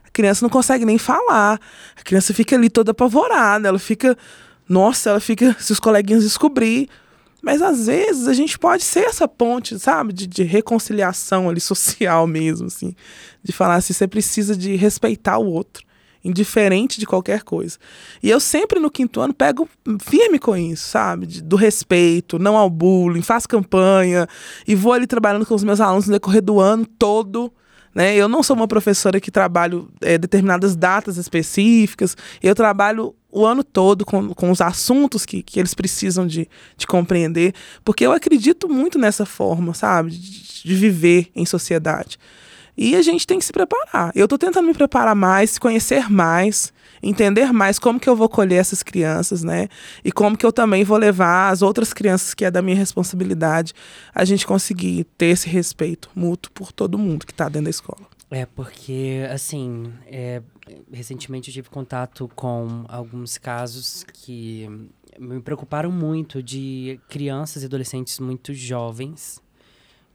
a 0.04 0.10
criança 0.10 0.44
não 0.44 0.50
consegue 0.50 0.84
nem 0.84 0.98
falar. 0.98 1.60
A 1.98 2.02
criança 2.04 2.32
fica 2.32 2.54
ali 2.54 2.70
toda 2.70 2.92
apavorada, 2.92 3.66
ela 3.66 3.78
fica 3.78 4.16
nossa, 4.70 5.10
ela 5.10 5.20
fica, 5.20 5.56
se 5.58 5.72
os 5.72 5.80
coleguinhas 5.80 6.22
descobrir. 6.22 6.88
Mas 7.42 7.62
às 7.62 7.86
vezes 7.86 8.28
a 8.28 8.32
gente 8.32 8.58
pode 8.58 8.82
ser 8.82 9.04
essa 9.04 9.26
ponte, 9.26 9.78
sabe? 9.78 10.12
De, 10.12 10.26
de 10.26 10.42
reconciliação 10.42 11.48
ali 11.48 11.60
social 11.60 12.26
mesmo, 12.26 12.66
assim. 12.66 12.94
De 13.42 13.52
falar 13.52 13.76
assim, 13.76 13.92
você 13.92 14.06
precisa 14.06 14.56
de 14.56 14.76
respeitar 14.76 15.38
o 15.38 15.46
outro 15.46 15.84
indiferente 16.22 17.00
de 17.00 17.06
qualquer 17.06 17.42
coisa. 17.42 17.78
E 18.22 18.28
eu 18.28 18.38
sempre 18.38 18.78
no 18.78 18.90
quinto 18.90 19.20
ano 19.20 19.32
pego 19.32 19.68
firme 20.00 20.38
com 20.38 20.56
isso, 20.56 20.88
sabe? 20.88 21.26
De, 21.26 21.42
do 21.42 21.56
respeito, 21.56 22.38
não 22.38 22.56
ao 22.56 22.68
bullying, 22.68 23.22
faço 23.22 23.48
campanha 23.48 24.28
e 24.66 24.74
vou 24.74 24.92
ali 24.92 25.06
trabalhando 25.06 25.46
com 25.46 25.54
os 25.54 25.64
meus 25.64 25.80
alunos 25.80 26.06
no 26.06 26.12
decorrer 26.12 26.42
do 26.42 26.60
ano 26.60 26.84
todo. 26.86 27.52
Né? 27.94 28.14
Eu 28.14 28.28
não 28.28 28.42
sou 28.42 28.54
uma 28.54 28.68
professora 28.68 29.20
que 29.20 29.30
trabalho 29.30 29.88
é, 30.00 30.16
determinadas 30.16 30.76
datas 30.76 31.16
específicas, 31.16 32.16
eu 32.42 32.54
trabalho 32.54 33.14
o 33.32 33.44
ano 33.44 33.62
todo 33.62 34.04
com, 34.04 34.34
com 34.34 34.50
os 34.50 34.60
assuntos 34.60 35.24
que, 35.24 35.42
que 35.42 35.58
eles 35.58 35.74
precisam 35.74 36.26
de, 36.26 36.48
de 36.76 36.86
compreender, 36.86 37.54
porque 37.84 38.04
eu 38.04 38.12
acredito 38.12 38.68
muito 38.68 38.98
nessa 38.98 39.24
forma, 39.24 39.72
sabe, 39.74 40.10
de, 40.10 40.62
de 40.62 40.74
viver 40.74 41.30
em 41.34 41.46
sociedade. 41.46 42.18
E 42.76 42.96
a 42.96 43.02
gente 43.02 43.26
tem 43.26 43.38
que 43.38 43.44
se 43.44 43.52
preparar. 43.52 44.10
Eu 44.14 44.24
estou 44.24 44.38
tentando 44.38 44.66
me 44.66 44.74
preparar 44.74 45.14
mais, 45.14 45.58
conhecer 45.58 46.10
mais, 46.10 46.72
entender 47.02 47.52
mais 47.52 47.78
como 47.78 47.98
que 47.98 48.08
eu 48.08 48.16
vou 48.16 48.28
colher 48.28 48.56
essas 48.56 48.82
crianças, 48.82 49.42
né? 49.42 49.68
E 50.04 50.12
como 50.12 50.36
que 50.36 50.44
eu 50.44 50.52
também 50.52 50.84
vou 50.84 50.98
levar 50.98 51.50
as 51.50 51.62
outras 51.62 51.92
crianças 51.92 52.34
que 52.34 52.44
é 52.44 52.50
da 52.50 52.62
minha 52.62 52.76
responsabilidade, 52.76 53.72
a 54.14 54.24
gente 54.24 54.46
conseguir 54.46 55.04
ter 55.16 55.26
esse 55.26 55.48
respeito 55.48 56.10
mútuo 56.14 56.52
por 56.52 56.72
todo 56.72 56.98
mundo 56.98 57.26
que 57.26 57.32
está 57.32 57.48
dentro 57.48 57.64
da 57.64 57.70
escola. 57.70 58.06
É, 58.30 58.46
porque, 58.46 59.26
assim, 59.32 59.92
é, 60.06 60.40
recentemente 60.92 61.50
eu 61.50 61.54
tive 61.54 61.68
contato 61.68 62.30
com 62.36 62.84
alguns 62.88 63.36
casos 63.36 64.04
que 64.12 64.68
me 65.18 65.40
preocuparam 65.40 65.90
muito 65.90 66.42
de 66.42 67.00
crianças 67.08 67.62
e 67.62 67.66
adolescentes 67.66 68.20
muito 68.20 68.54
jovens 68.54 69.42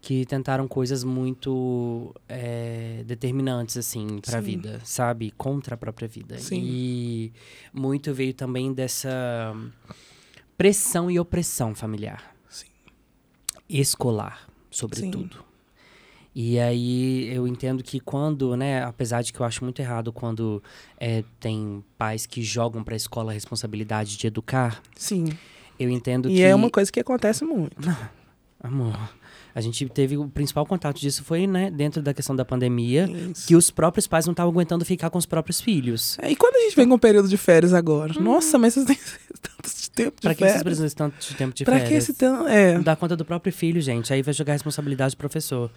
que 0.06 0.24
tentaram 0.24 0.68
coisas 0.68 1.04
muito 1.04 2.14
é, 2.30 3.02
determinantes, 3.08 3.76
assim, 3.76 4.20
para 4.24 4.38
a 4.38 4.42
vida, 4.42 4.80
sabe? 4.84 5.32
Contra 5.32 5.74
a 5.74 5.78
própria 5.80 6.08
vida. 6.08 6.38
Sim. 6.38 6.62
E 6.64 7.34
muito 7.74 8.14
veio 8.14 8.32
também 8.32 8.72
dessa 8.72 9.52
pressão 10.56 11.10
e 11.10 11.20
opressão 11.20 11.74
familiar. 11.74 12.36
Sim. 12.48 12.68
Escolar, 13.68 14.48
sobretudo. 14.70 15.38
Sim. 15.38 15.44
E 16.36 16.60
aí 16.60 17.28
eu 17.34 17.48
entendo 17.48 17.84
que 17.84 18.00
quando, 18.00 18.56
né, 18.56 18.84
apesar 18.84 19.24
de 19.24 19.34
que 19.34 19.40
eu 19.40 19.46
acho 19.46 19.64
muito 19.64 19.82
errado 19.82 20.14
quando 20.14 20.62
é, 21.00 21.24
tem 21.40 21.84
pais 21.98 22.28
que 22.28 22.44
jogam 22.44 22.84
para 22.84 22.94
a 22.94 22.96
escola 22.98 23.32
a 23.32 23.34
responsabilidade 23.34 24.18
de 24.18 24.28
educar. 24.28 24.84
Sim. 24.96 25.30
Eu 25.80 25.90
entendo 25.90 26.30
e 26.30 26.36
que. 26.36 26.40
E 26.42 26.44
é 26.44 26.54
uma 26.54 26.70
coisa 26.70 26.92
que 26.92 27.00
acontece 27.00 27.44
muito. 27.44 27.76
Amor, 28.62 28.98
a 29.56 29.62
gente 29.62 29.88
teve 29.88 30.18
o 30.18 30.28
principal 30.28 30.66
contato 30.66 31.00
disso 31.00 31.24
foi, 31.24 31.48
né, 31.48 31.72
dentro 31.72 32.02
da 32.02 32.14
questão 32.14 32.36
da 32.36 32.44
pandemia, 32.44 33.10
Isso. 33.10 33.48
que 33.48 33.56
os 33.56 33.72
próprios 33.72 34.06
pais 34.06 34.26
não 34.26 34.34
estavam 34.34 34.52
aguentando 34.52 34.84
ficar 34.84 35.10
com 35.10 35.18
os 35.18 35.26
próprios 35.26 35.62
filhos. 35.62 36.18
É, 36.22 36.30
e 36.30 36.36
quando 36.36 36.58
a 36.58 36.60
gente 36.60 36.76
vem 36.76 36.86
com 36.86 36.96
o 36.96 37.00
período 37.00 37.30
de 37.30 37.38
férias 37.38 37.74
agora? 37.74 38.12
Hum. 38.20 38.22
Nossa, 38.22 38.60
mas 38.60 38.74
vocês 38.74 38.86
têm 38.86 38.98
tanto 39.42 39.74
de 39.74 39.90
tempo 39.92 40.16
de 40.18 40.22
pra 40.22 40.36
férias. 40.36 40.36
Pra 40.36 40.36
que 40.36 40.52
vocês 40.52 40.64
precisam 40.64 40.88
de 40.88 40.96
tanto 40.96 41.26
de 41.26 41.36
tempo 41.36 41.56
de 41.56 41.64
pra 41.64 41.74
férias? 41.76 41.90
Pra 41.90 41.98
que 41.98 42.04
esse 42.04 42.14
tanto... 42.14 42.48
É. 42.50 42.74
Não 42.74 42.84
dá 42.84 42.98
conta 42.98 43.16
do 43.16 43.24
próprio 43.24 43.54
filho, 43.54 43.80
gente. 43.80 44.12
Aí 44.12 44.22
vai 44.22 44.34
jogar 44.34 44.52
a 44.52 44.56
responsabilidade 44.56 45.16
do 45.16 45.18
professor. 45.18 45.72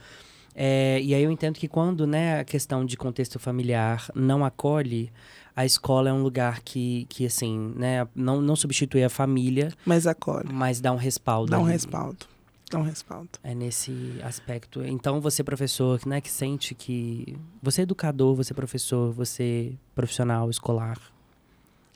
É, 0.57 1.01
e 1.01 1.15
aí 1.15 1.23
eu 1.23 1.31
entendo 1.31 1.55
que 1.55 1.69
quando, 1.69 2.05
né, 2.05 2.41
a 2.41 2.45
questão 2.45 2.85
de 2.85 2.97
contexto 2.97 3.39
familiar 3.39 4.11
não 4.13 4.45
acolhe, 4.45 5.13
a 5.55 5.65
escola 5.65 6.09
é 6.09 6.13
um 6.13 6.21
lugar 6.21 6.63
que, 6.65 7.07
que 7.09 7.27
assim, 7.27 7.73
né, 7.77 8.09
não, 8.13 8.41
não 8.41 8.57
substitui 8.57 9.05
a 9.05 9.09
família. 9.09 9.73
Mas 9.87 10.05
acolhe. 10.05 10.49
Mas 10.53 10.81
dá 10.81 10.91
um 10.91 10.97
respaldo. 10.97 11.53
Dá 11.53 11.61
um 11.61 11.63
respaldo. 11.63 12.27
Dá 12.71 12.79
um 12.79 12.83
respaldo. 12.83 13.31
É 13.43 13.55
nesse 13.55 14.21
aspecto. 14.23 14.85
Então, 14.85 15.21
você 15.21 15.43
professor, 15.43 16.01
né, 16.07 16.21
que 16.21 16.31
sente 16.31 16.75
que... 16.75 17.37
Você 17.63 17.81
é 17.81 17.85
educador, 17.85 18.35
você 18.35 18.53
é 18.53 18.57
professor, 18.57 19.13
você 19.13 19.73
é 19.73 19.77
profissional 19.95 20.51
escolar, 20.51 20.99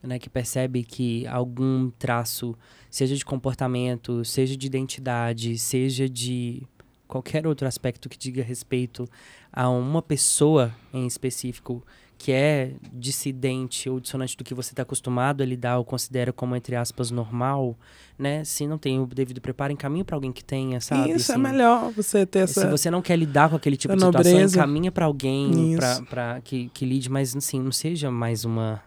né, 0.03 0.19
que 0.19 0.31
percebe 0.31 0.83
que 0.83 1.27
algum 1.27 1.91
traço, 1.91 2.57
seja 2.91 3.15
de 3.15 3.25
comportamento, 3.25 4.25
seja 4.25 4.57
de 4.57 4.67
identidade, 4.67 5.59
seja 5.59 6.09
de 6.09 6.63
qualquer 7.07 7.47
outro 7.47 7.69
aspecto 7.69 8.09
que 8.09 8.17
diga 8.17 8.43
respeito 8.43 9.07
a 9.53 9.69
uma 9.69 10.01
pessoa 10.01 10.75
em 10.95 11.07
específico 11.07 11.85
que 12.23 12.31
é 12.31 12.71
dissidente 12.93 13.91
ou 13.91 13.99
dissonante 13.99 14.37
do 14.37 14.45
que 14.45 14.55
você 14.55 14.73
está 14.73 14.85
acostumado 14.85 15.43
a 15.43 15.45
lidar 15.45 15.79
ou 15.79 15.85
considera 15.85 16.33
como, 16.33 16.55
entre 16.55 16.77
aspas, 16.77 17.11
normal, 17.11 17.77
né? 18.17 18.45
Se 18.45 18.65
não 18.65 18.79
tem 18.79 19.01
o 19.01 19.07
devido 19.07 19.41
preparo, 19.41 19.73
encaminha 19.73 20.05
para 20.05 20.15
alguém 20.15 20.31
que 20.31 20.45
tenha, 20.45 20.81
sabe? 20.81 21.11
Isso, 21.11 21.33
é 21.33 21.35
assim, 21.35 21.45
é 21.45 21.51
melhor 21.51 21.91
você 21.91 22.25
ter 22.25 22.39
essa... 22.45 22.61
Se 22.61 22.67
você 22.69 22.93
não 22.93 23.03
quer 23.03 23.17
lidar 23.17 23.51
com 23.51 23.57
aquele 23.57 23.77
tipo 23.77 23.97
de 23.97 24.05
situação, 24.05 24.41
encaminha 24.41 24.93
para 24.93 25.05
alguém 25.05 25.77
pra, 26.09 26.41
que, 26.43 26.71
que 26.73 26.85
lide, 26.87 27.11
mas 27.11 27.35
assim, 27.35 27.61
não 27.61 27.73
seja 27.73 28.09
mais 28.09 28.45
uma 28.45 28.81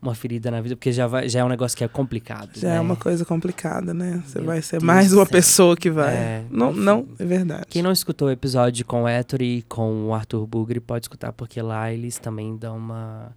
uma 0.00 0.14
ferida 0.14 0.50
na 0.50 0.60
vida, 0.60 0.76
porque 0.76 0.92
já, 0.92 1.06
vai, 1.06 1.28
já 1.28 1.40
é 1.40 1.44
um 1.44 1.48
negócio 1.48 1.76
que 1.76 1.82
é 1.82 1.88
complicado. 1.88 2.50
Já 2.54 2.68
é 2.68 2.70
né? 2.72 2.76
é 2.76 2.80
uma 2.80 2.96
coisa 2.96 3.24
complicada, 3.24 3.92
né? 3.92 4.22
Você 4.24 4.38
Meu 4.38 4.46
vai 4.46 4.62
ser 4.62 4.76
Deus 4.76 4.84
mais 4.84 5.12
uma 5.12 5.26
pessoa 5.26 5.76
que 5.76 5.90
vai. 5.90 6.14
É, 6.14 6.44
não, 6.50 6.72
não, 6.72 7.08
é 7.18 7.24
verdade. 7.24 7.66
Quem 7.68 7.82
não 7.82 7.90
escutou 7.90 8.28
o 8.28 8.30
episódio 8.30 8.84
com 8.86 9.02
o 9.02 9.08
Héctor 9.08 9.42
e 9.42 9.62
com 9.62 10.06
o 10.06 10.14
Arthur 10.14 10.46
Bugre 10.46 10.80
pode 10.80 11.04
escutar, 11.04 11.32
porque 11.32 11.60
lá 11.60 11.92
eles 11.92 12.18
também 12.18 12.56
dão 12.56 12.76
uma, 12.76 13.34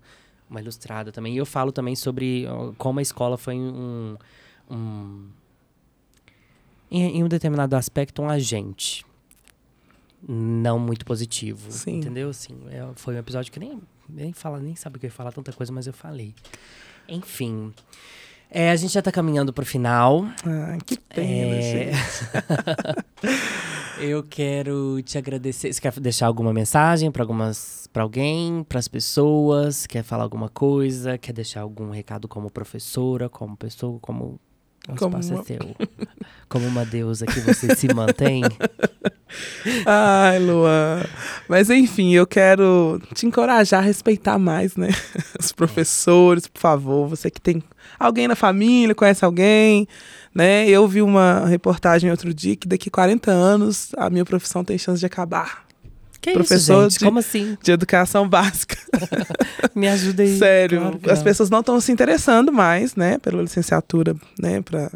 uma 0.49 0.61
ilustrada 0.61 1.11
também. 1.11 1.33
E 1.33 1.37
eu 1.37 1.45
falo 1.45 1.71
também 1.71 1.95
sobre 1.95 2.45
como 2.77 2.99
a 2.99 3.01
escola 3.01 3.37
foi 3.37 3.55
um. 3.55 4.15
um 4.69 5.25
em, 6.91 7.19
em 7.19 7.23
um 7.23 7.27
determinado 7.27 7.75
aspecto, 7.75 8.21
um 8.21 8.29
agente 8.29 9.05
não 10.27 10.77
muito 10.77 11.05
positivo. 11.05 11.71
Sim. 11.71 11.97
Entendeu? 11.97 12.29
Assim, 12.29 12.55
é, 12.69 12.85
foi 12.95 13.15
um 13.15 13.17
episódio 13.17 13.51
que 13.51 13.59
nem, 13.59 13.81
nem 14.09 14.33
fala, 14.33 14.59
nem 14.59 14.75
sabe 14.75 14.97
o 14.97 14.99
que 14.99 15.05
eu 15.05 15.09
ia 15.09 15.13
falar 15.13 15.31
tanta 15.31 15.51
coisa, 15.53 15.71
mas 15.71 15.87
eu 15.87 15.93
falei. 15.93 16.33
Enfim. 17.07 17.73
É, 18.49 18.69
a 18.69 18.75
gente 18.75 18.93
já 18.93 19.01
tá 19.01 19.11
caminhando 19.11 19.53
pro 19.53 19.65
final. 19.65 20.25
Ah, 20.45 20.77
que 20.85 20.97
pena, 20.99 21.55
é... 21.55 21.91
eu 24.03 24.23
quero 24.23 25.01
te 25.03 25.17
agradecer. 25.17 25.71
Você 25.71 25.79
quer 25.79 25.97
deixar 25.99 26.27
alguma 26.27 26.51
mensagem 26.51 27.09
para 27.09 27.23
algumas 27.23 27.87
para 27.93 28.03
alguém, 28.03 28.63
para 28.67 28.79
as 28.79 28.89
pessoas? 28.89 29.87
Quer 29.87 30.03
falar 30.03 30.23
alguma 30.23 30.49
coisa? 30.49 31.17
Quer 31.17 31.31
deixar 31.33 31.61
algum 31.61 31.91
recado 31.91 32.27
como 32.27 32.51
professora, 32.51 33.29
como 33.29 33.55
pessoa, 33.55 33.99
como 34.01 34.39
o 34.93 34.97
como 34.97 35.19
espaço 35.19 35.33
uma... 35.33 35.41
é 35.41 35.45
seu? 35.45 35.75
Como 36.47 36.67
uma 36.67 36.85
deusa 36.85 37.25
que 37.25 37.39
você 37.39 37.75
se 37.75 37.93
mantém? 37.93 38.43
Ai, 39.85 40.39
Luan. 40.39 41.03
Mas 41.47 41.69
enfim, 41.69 42.13
eu 42.13 42.27
quero 42.27 43.01
te 43.13 43.25
encorajar 43.25 43.81
a 43.81 43.85
respeitar 43.85 44.37
mais, 44.37 44.75
né? 44.75 44.89
Os 45.39 45.51
professores, 45.51 46.47
por 46.47 46.59
favor. 46.59 47.07
Você 47.07 47.29
que 47.31 47.39
tem 47.39 47.63
alguém 47.99 48.27
na 48.27 48.35
família, 48.35 48.93
conhece 48.93 49.23
alguém, 49.23 49.87
né? 50.35 50.67
Eu 50.67 50.87
vi 50.87 51.01
uma 51.01 51.45
reportagem 51.45 52.11
outro 52.11 52.33
dia 52.33 52.55
que 52.55 52.67
daqui 52.67 52.89
40 52.89 53.31
anos 53.31 53.91
a 53.97 54.09
minha 54.09 54.25
profissão 54.25 54.63
tem 54.63 54.77
chance 54.77 54.99
de 54.99 55.05
acabar. 55.05 55.70
Que 56.21 56.33
professor 56.33 56.87
isso, 56.87 56.91
gente? 56.91 56.99
De, 56.99 57.05
Como 57.05 57.19
assim? 57.19 57.57
De 57.63 57.71
educação 57.71 58.29
básica. 58.29 58.77
Me 59.73 59.87
ajuda 59.87 60.21
aí. 60.21 60.37
Sério, 60.37 60.79
claro 60.79 60.99
as 61.09 61.23
pessoas 61.23 61.49
não 61.49 61.61
estão 61.61 61.81
se 61.81 61.91
interessando 61.91 62.51
mais, 62.51 62.95
né, 62.95 63.17
pela 63.17 63.41
licenciatura, 63.41 64.15
né, 64.39 64.61
para 64.61 64.91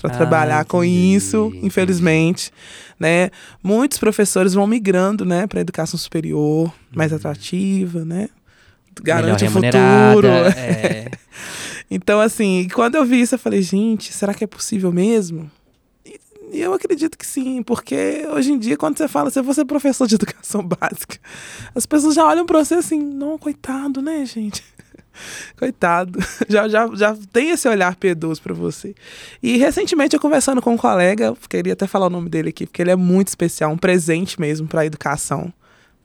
para 0.00 0.10
ah, 0.10 0.16
trabalhar 0.16 0.64
com 0.64 0.82
isso, 0.82 1.52
infelizmente, 1.62 2.50
né? 2.98 3.30
Muitos 3.62 3.98
professores 3.98 4.54
vão 4.54 4.66
migrando, 4.66 5.24
né, 5.24 5.46
para 5.46 5.60
educação 5.60 5.98
superior, 5.98 6.72
mais 6.90 7.12
uhum. 7.12 7.18
atrativa, 7.18 8.02
né? 8.02 8.30
Garante 9.02 9.44
o 9.44 9.50
futuro. 9.50 10.28
É. 10.56 11.10
então, 11.90 12.20
assim, 12.20 12.66
quando 12.74 12.94
eu 12.96 13.04
vi 13.04 13.20
isso, 13.20 13.34
eu 13.34 13.38
falei, 13.38 13.62
gente, 13.62 14.12
será 14.12 14.34
que 14.34 14.44
é 14.44 14.46
possível 14.46 14.90
mesmo? 14.90 15.50
E 16.52 16.60
eu 16.60 16.74
acredito 16.74 17.16
que 17.16 17.26
sim, 17.26 17.62
porque 17.62 18.26
hoje 18.30 18.52
em 18.52 18.58
dia, 18.58 18.76
quando 18.76 18.98
você 18.98 19.08
fala, 19.08 19.30
se 19.30 19.40
você 19.40 19.62
é 19.62 19.64
professor 19.64 20.06
de 20.06 20.16
educação 20.16 20.62
básica, 20.62 21.18
as 21.74 21.86
pessoas 21.86 22.14
já 22.14 22.26
olham 22.26 22.44
para 22.44 22.62
você 22.62 22.74
assim, 22.74 23.00
não, 23.00 23.38
coitado, 23.38 24.02
né, 24.02 24.24
gente? 24.26 24.62
Coitado, 25.58 26.18
já, 26.48 26.68
já, 26.68 26.88
já 26.94 27.16
tem 27.32 27.50
esse 27.50 27.66
olhar 27.66 27.96
piedoso 27.96 28.42
para 28.42 28.52
você. 28.52 28.94
E 29.42 29.56
recentemente 29.56 30.14
eu 30.14 30.20
conversando 30.20 30.60
com 30.60 30.74
um 30.74 30.76
colega, 30.76 31.34
queria 31.48 31.72
até 31.72 31.86
falar 31.86 32.06
o 32.06 32.10
nome 32.10 32.28
dele 32.28 32.50
aqui, 32.50 32.66
porque 32.66 32.82
ele 32.82 32.90
é 32.90 32.96
muito 32.96 33.28
especial, 33.28 33.70
um 33.70 33.78
presente 33.78 34.38
mesmo 34.38 34.68
para 34.68 34.82
a 34.82 34.86
educação. 34.86 35.52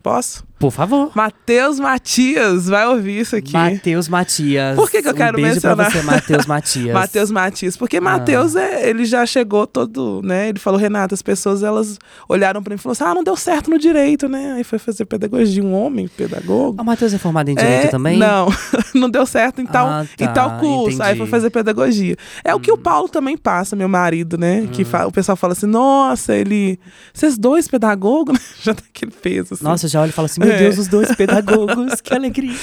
Posso? 0.01 0.46
Por 0.59 0.71
favor. 0.71 1.11
Matheus 1.13 1.79
Matias 1.79 2.67
vai 2.67 2.87
ouvir 2.87 3.19
isso 3.19 3.35
aqui. 3.35 3.53
Matheus 3.53 4.07
Matias. 4.09 4.75
Por 4.75 4.89
que, 4.89 5.01
que 5.03 5.07
eu 5.07 5.11
um 5.11 5.15
quero 5.15 5.35
beijo 5.35 5.51
mencionar? 5.53 5.75
pra 5.75 5.89
você, 5.89 6.01
Matheus 6.01 6.45
Matias. 6.47 6.93
Matheus 6.93 7.31
Matias, 7.31 7.77
porque 7.77 7.97
Ah. 7.97 8.01
Matheus, 8.01 8.55
é, 8.55 8.89
ele 8.89 9.05
já 9.05 9.23
chegou 9.25 9.67
todo, 9.67 10.21
né? 10.23 10.49
Ele 10.49 10.57
falou, 10.59 10.79
Renata, 10.79 11.13
as 11.13 11.21
pessoas, 11.21 11.61
elas 11.61 11.99
olharam 12.27 12.63
pra 12.63 12.71
mim 12.73 12.79
e 12.79 12.81
falaram 12.81 12.93
assim, 12.93 13.03
ah, 13.11 13.13
não 13.13 13.23
deu 13.23 13.35
certo 13.35 13.69
no 13.69 13.77
direito, 13.77 14.27
né? 14.27 14.53
Aí 14.53 14.63
foi 14.63 14.79
fazer 14.79 15.05
pedagogia, 15.05 15.63
um 15.63 15.73
homem 15.75 16.07
pedagogo. 16.07 16.81
O 16.81 16.85
Matheus 16.85 17.13
é 17.13 17.17
formado 17.19 17.49
em 17.49 17.55
Direito 17.55 17.85
É, 17.85 17.87
também? 17.89 18.17
Não, 18.17 18.47
não 18.95 19.09
deu 19.11 19.25
certo 19.27 19.61
em 19.61 19.65
tal, 19.65 19.87
Ah, 19.87 20.05
em 20.19 20.25
tá, 20.25 20.33
tal 20.33 20.57
curso. 20.59 21.01
Aí 21.03 21.09
entendi. 21.09 21.17
foi 21.19 21.27
fazer 21.27 21.49
pedagogia. 21.51 22.15
É 22.43 22.55
o 22.55 22.59
que 22.59 22.71
o 22.71 22.77
Paulo 22.77 23.07
também 23.07 23.37
passa, 23.37 23.75
meu 23.75 23.87
marido, 23.87 24.37
né? 24.39 24.61
Hum. 24.61 24.67
Que 24.67 24.81
o 25.05 25.11
pessoal 25.11 25.35
fala 25.35 25.53
assim, 25.53 25.67
nossa, 25.67 26.33
ele... 26.35 26.79
Vocês 27.13 27.37
dois 27.37 27.67
pedagogos, 27.67 28.33
né? 28.33 28.39
Já 28.63 28.73
tá 28.73 28.81
aquele 28.89 29.11
peso, 29.11 29.53
assim. 29.53 29.63
Nossa, 29.63 29.87
já 29.87 30.01
olho 30.01 30.09
e 30.09 30.11
falo 30.11 30.25
assim, 30.25 30.41
meu 30.47 30.55
É. 30.55 30.59
Deus, 30.59 30.77
os 30.77 30.87
dois 30.87 31.13
pedagogos, 31.15 32.01
que 32.01 32.13
alegria. 32.13 32.55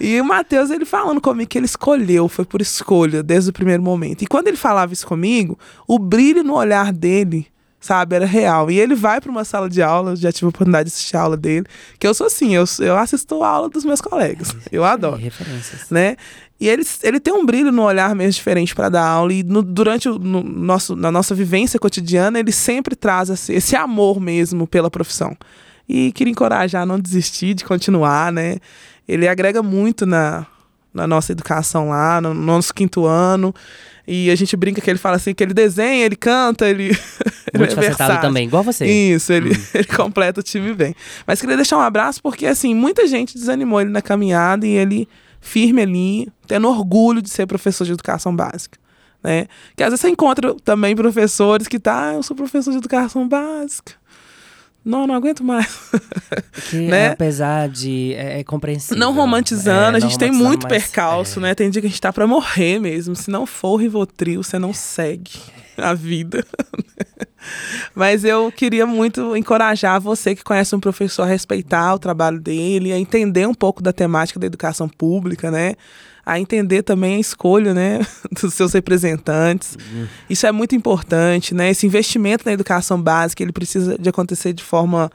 E 0.00 0.20
o 0.20 0.24
Matheus, 0.24 0.70
ele 0.70 0.84
falando 0.84 1.20
comigo 1.20 1.48
que 1.48 1.58
ele 1.58 1.66
escolheu, 1.66 2.28
foi 2.28 2.44
por 2.44 2.60
escolha, 2.60 3.22
desde 3.22 3.50
o 3.50 3.52
primeiro 3.52 3.82
momento. 3.82 4.22
E 4.22 4.26
quando 4.26 4.48
ele 4.48 4.56
falava 4.56 4.92
isso 4.92 5.06
comigo, 5.06 5.58
o 5.86 5.98
brilho 5.98 6.42
no 6.42 6.54
olhar 6.54 6.92
dele, 6.92 7.46
sabe, 7.80 8.16
era 8.16 8.26
real. 8.26 8.70
E 8.70 8.78
ele 8.80 8.94
vai 8.94 9.20
para 9.20 9.30
uma 9.30 9.44
sala 9.44 9.68
de 9.68 9.80
aula, 9.82 10.12
eu 10.12 10.16
já 10.16 10.32
tive 10.32 10.46
a 10.46 10.48
oportunidade 10.48 10.88
de 10.88 10.94
assistir 10.94 11.16
a 11.16 11.20
aula 11.22 11.36
dele, 11.36 11.66
que 11.98 12.06
eu 12.06 12.12
sou 12.14 12.26
assim, 12.26 12.54
eu, 12.54 12.64
eu 12.80 12.96
assisto 12.96 13.42
a 13.42 13.48
aula 13.48 13.68
dos 13.68 13.84
meus 13.84 14.00
colegas. 14.00 14.56
Eu 14.72 14.84
adoro. 14.84 15.16
Referências. 15.16 15.88
né? 15.90 16.16
E 16.58 16.66
ele, 16.68 16.82
ele 17.02 17.20
tem 17.20 17.34
um 17.34 17.44
brilho 17.44 17.70
no 17.70 17.82
olhar 17.82 18.14
mesmo 18.14 18.32
diferente 18.32 18.74
para 18.74 18.88
dar 18.88 19.04
aula 19.06 19.30
e 19.30 19.42
no- 19.42 19.62
durante 19.62 20.08
o 20.08 20.18
no 20.18 20.42
nosso, 20.42 20.96
na 20.96 21.12
nossa 21.12 21.34
vivência 21.34 21.78
cotidiana 21.78 22.38
ele 22.40 22.50
sempre 22.50 22.96
traz 22.96 23.28
esse, 23.28 23.52
esse 23.52 23.76
amor 23.76 24.18
mesmo 24.18 24.66
pela 24.66 24.90
profissão 24.90 25.36
e 25.88 26.12
queria 26.12 26.30
encorajar 26.30 26.82
a 26.82 26.86
não 26.86 26.98
desistir 26.98 27.54
de 27.54 27.64
continuar, 27.64 28.32
né? 28.32 28.56
Ele 29.06 29.28
agrega 29.28 29.62
muito 29.62 30.04
na, 30.04 30.46
na 30.92 31.06
nossa 31.06 31.32
educação 31.32 31.90
lá, 31.90 32.20
no 32.20 32.34
nosso 32.34 32.74
quinto 32.74 33.06
ano 33.06 33.54
e 34.06 34.30
a 34.30 34.36
gente 34.36 34.56
brinca 34.56 34.80
que 34.80 34.88
ele 34.88 34.98
fala 34.98 35.16
assim 35.16 35.34
que 35.34 35.42
ele 35.42 35.52
desenha, 35.52 36.04
ele 36.04 36.14
canta, 36.14 36.68
ele, 36.68 36.96
ele 37.52 37.64
é 37.64 37.66
versátil. 37.66 38.20
também, 38.20 38.46
igual 38.46 38.62
você. 38.62 38.86
Isso, 38.86 39.32
ele, 39.32 39.50
ele 39.74 39.84
completa 39.84 40.40
o 40.40 40.42
time 40.42 40.72
bem. 40.74 40.94
Mas 41.26 41.40
queria 41.40 41.56
deixar 41.56 41.76
um 41.76 41.80
abraço 41.80 42.22
porque, 42.22 42.46
assim, 42.46 42.72
muita 42.72 43.06
gente 43.08 43.36
desanimou 43.36 43.80
ele 43.80 43.90
na 43.90 44.00
caminhada 44.00 44.64
e 44.64 44.70
ele 44.70 45.08
firme 45.40 45.82
ali, 45.82 46.28
tendo 46.46 46.68
orgulho 46.68 47.20
de 47.20 47.28
ser 47.28 47.46
professor 47.46 47.84
de 47.84 47.92
educação 47.92 48.34
básica. 48.34 48.78
Né? 49.22 49.48
Que 49.74 49.82
às 49.82 49.90
vezes 49.90 50.02
você 50.02 50.08
encontra 50.08 50.54
também 50.64 50.94
professores 50.94 51.66
que 51.66 51.80
tá, 51.80 52.10
ah, 52.10 52.14
eu 52.14 52.22
sou 52.22 52.36
professor 52.36 52.70
de 52.70 52.78
educação 52.78 53.26
básica. 53.26 53.94
Não, 54.86 55.04
não 55.04 55.16
aguento 55.16 55.42
mais. 55.42 55.66
Que, 56.70 56.76
né? 56.86 57.08
apesar 57.08 57.68
de. 57.68 58.14
É, 58.14 58.38
é 58.38 58.44
compreensível. 58.44 58.96
Não 58.96 59.12
romantizando, 59.12 59.96
É, 59.96 59.98
a 59.98 60.00
gente 60.00 60.16
tem 60.16 60.30
muito 60.30 60.62
mas, 60.62 60.72
percalço, 60.72 61.40
é. 61.40 61.42
né? 61.42 61.54
Tem 61.56 61.68
dia 61.68 61.82
que 61.82 61.88
a 61.88 61.90
gente 61.90 62.00
tá 62.00 62.12
pra 62.12 62.24
morrer 62.24 62.78
mesmo. 62.78 63.16
Se 63.16 63.28
não 63.28 63.44
for 63.46 63.72
o 63.72 63.76
Rivotril, 63.76 64.44
você 64.44 64.60
não 64.60 64.72
segue 64.72 65.32
a 65.76 65.92
vida. 65.92 66.46
Mas 67.94 68.24
eu 68.24 68.50
queria 68.52 68.86
muito 68.86 69.36
encorajar 69.36 70.00
você 70.00 70.34
que 70.34 70.44
conhece 70.44 70.74
um 70.74 70.80
professor 70.80 71.22
a 71.22 71.26
respeitar 71.26 71.94
o 71.94 71.98
trabalho 71.98 72.40
dele, 72.40 72.92
a 72.92 72.98
entender 72.98 73.46
um 73.46 73.54
pouco 73.54 73.82
da 73.82 73.92
temática 73.92 74.38
da 74.38 74.46
educação 74.46 74.88
pública, 74.88 75.50
né? 75.50 75.74
A 76.26 76.40
entender 76.40 76.82
também 76.82 77.14
a 77.14 77.20
escolha, 77.20 77.72
né, 77.72 78.00
dos 78.42 78.52
seus 78.52 78.72
representantes. 78.72 79.78
Isso 80.28 80.44
é 80.44 80.50
muito 80.50 80.74
importante, 80.74 81.54
né? 81.54 81.70
Esse 81.70 81.86
investimento 81.86 82.42
na 82.44 82.52
educação 82.52 83.00
básica, 83.00 83.44
ele 83.44 83.52
precisa 83.52 83.96
de 83.96 84.08
acontecer 84.08 84.52
de 84.52 84.64
forma 84.64 85.08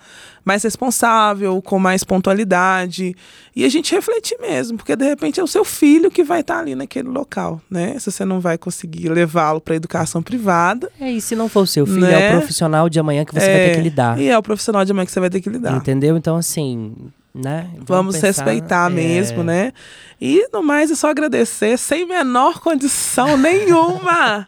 mais 0.45 0.63
responsável, 0.63 1.61
com 1.61 1.77
mais 1.77 2.03
pontualidade. 2.03 3.13
E 3.55 3.65
a 3.65 3.69
gente 3.69 3.93
refletir 3.93 4.37
mesmo, 4.39 4.77
porque 4.77 4.95
de 4.95 5.05
repente 5.05 5.39
é 5.39 5.43
o 5.43 5.47
seu 5.47 5.65
filho 5.65 6.09
que 6.09 6.23
vai 6.23 6.39
estar 6.39 6.59
ali 6.59 6.75
naquele 6.75 7.09
local, 7.09 7.61
né? 7.69 7.99
Se 7.99 8.09
você 8.09 8.23
não 8.23 8.39
vai 8.39 8.57
conseguir 8.57 9.09
levá-lo 9.09 9.59
para 9.59 9.73
a 9.73 9.77
educação 9.77 10.23
privada, 10.23 10.89
É, 10.99 11.11
e 11.11 11.19
se 11.19 11.35
não 11.35 11.49
for 11.49 11.63
o 11.63 11.67
seu 11.67 11.85
filho, 11.85 11.99
Né? 12.01 12.29
é 12.31 12.33
o 12.35 12.37
profissional 12.37 12.87
de 12.89 12.99
amanhã 12.99 13.25
que 13.25 13.33
você 13.33 13.45
vai 13.45 13.65
ter 13.69 13.75
que 13.75 13.81
lidar. 13.81 14.17
E 14.17 14.29
é 14.29 14.37
o 14.37 14.41
profissional 14.41 14.85
de 14.85 14.91
amanhã 14.91 15.05
que 15.05 15.11
você 15.11 15.19
vai 15.19 15.29
ter 15.29 15.41
que 15.41 15.49
lidar. 15.49 15.75
Entendeu? 15.75 16.15
Então, 16.15 16.37
assim, 16.37 16.93
né? 17.33 17.67
Vamos, 17.79 18.15
pensar, 18.15 18.27
respeitar 18.27 18.91
é, 18.91 18.93
mesmo, 18.93 19.43
né? 19.43 19.71
E 20.19 20.47
no 20.51 20.61
mais 20.61 20.91
é 20.91 20.95
só 20.95 21.09
agradecer, 21.09 21.77
sem 21.77 22.05
menor 22.05 22.59
condição 22.59 23.37
nenhuma 23.37 24.47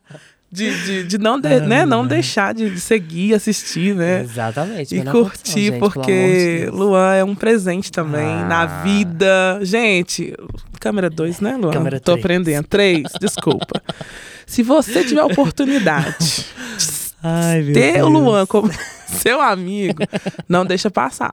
de, 0.53 0.83
de, 0.85 1.03
de 1.05 1.17
não, 1.17 1.39
de, 1.39 1.59
né, 1.61 1.83
não 1.83 2.05
deixar 2.05 2.53
de 2.53 2.79
seguir, 2.79 3.33
assistir, 3.33 3.95
né? 3.95 4.21
Exatamente. 4.21 4.95
E 4.95 5.03
curtir, 5.03 5.59
gente, 5.59 5.73
de 5.73 5.79
porque 5.79 6.59
Deus. 6.65 6.77
Luan 6.77 7.15
é 7.15 7.23
um 7.23 7.33
presente 7.33 7.91
também 7.91 8.23
Ah. 8.23 8.45
na 8.45 8.65
vida. 8.83 9.59
Gente, 9.63 10.35
câmera 10.79 11.09
2, 11.09 11.39
né, 11.39 11.57
Luan? 11.57 11.71
Câmera 11.71 11.99
Tô 11.99 12.11
três. 12.11 12.23
aprendendo. 12.23 12.67
3, 12.67 13.03
desculpa. 13.19 13.81
Se 14.45 14.61
você 14.61 15.03
tiver 15.03 15.23
oportunidade 15.23 16.45
Ai, 17.23 17.63
ter 17.73 18.03
o 18.03 18.09
Deus. 18.09 18.11
Luan 18.11 18.45
como 18.45 18.69
seu 19.07 19.39
amigo, 19.41 19.99
não 20.47 20.65
deixa 20.65 20.91
passar. 20.91 21.31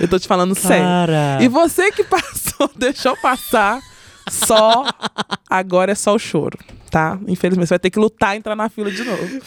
Eu 0.00 0.06
tô 0.06 0.18
te 0.18 0.28
falando 0.28 0.54
sério. 0.54 0.84
Cara. 0.84 1.38
E 1.40 1.48
você 1.48 1.90
que 1.90 2.04
passou, 2.04 2.70
deixou 2.76 3.16
passar, 3.16 3.80
só 4.28 4.84
agora 5.48 5.92
é 5.92 5.94
só 5.94 6.14
o 6.14 6.18
choro, 6.18 6.58
tá? 6.90 7.18
Infelizmente 7.28 7.66
você 7.68 7.74
vai 7.74 7.78
ter 7.78 7.90
que 7.90 7.98
lutar 7.98 8.34
e 8.34 8.38
entrar 8.38 8.56
na 8.56 8.68
fila 8.68 8.90
de 8.90 9.04
novo. 9.04 9.40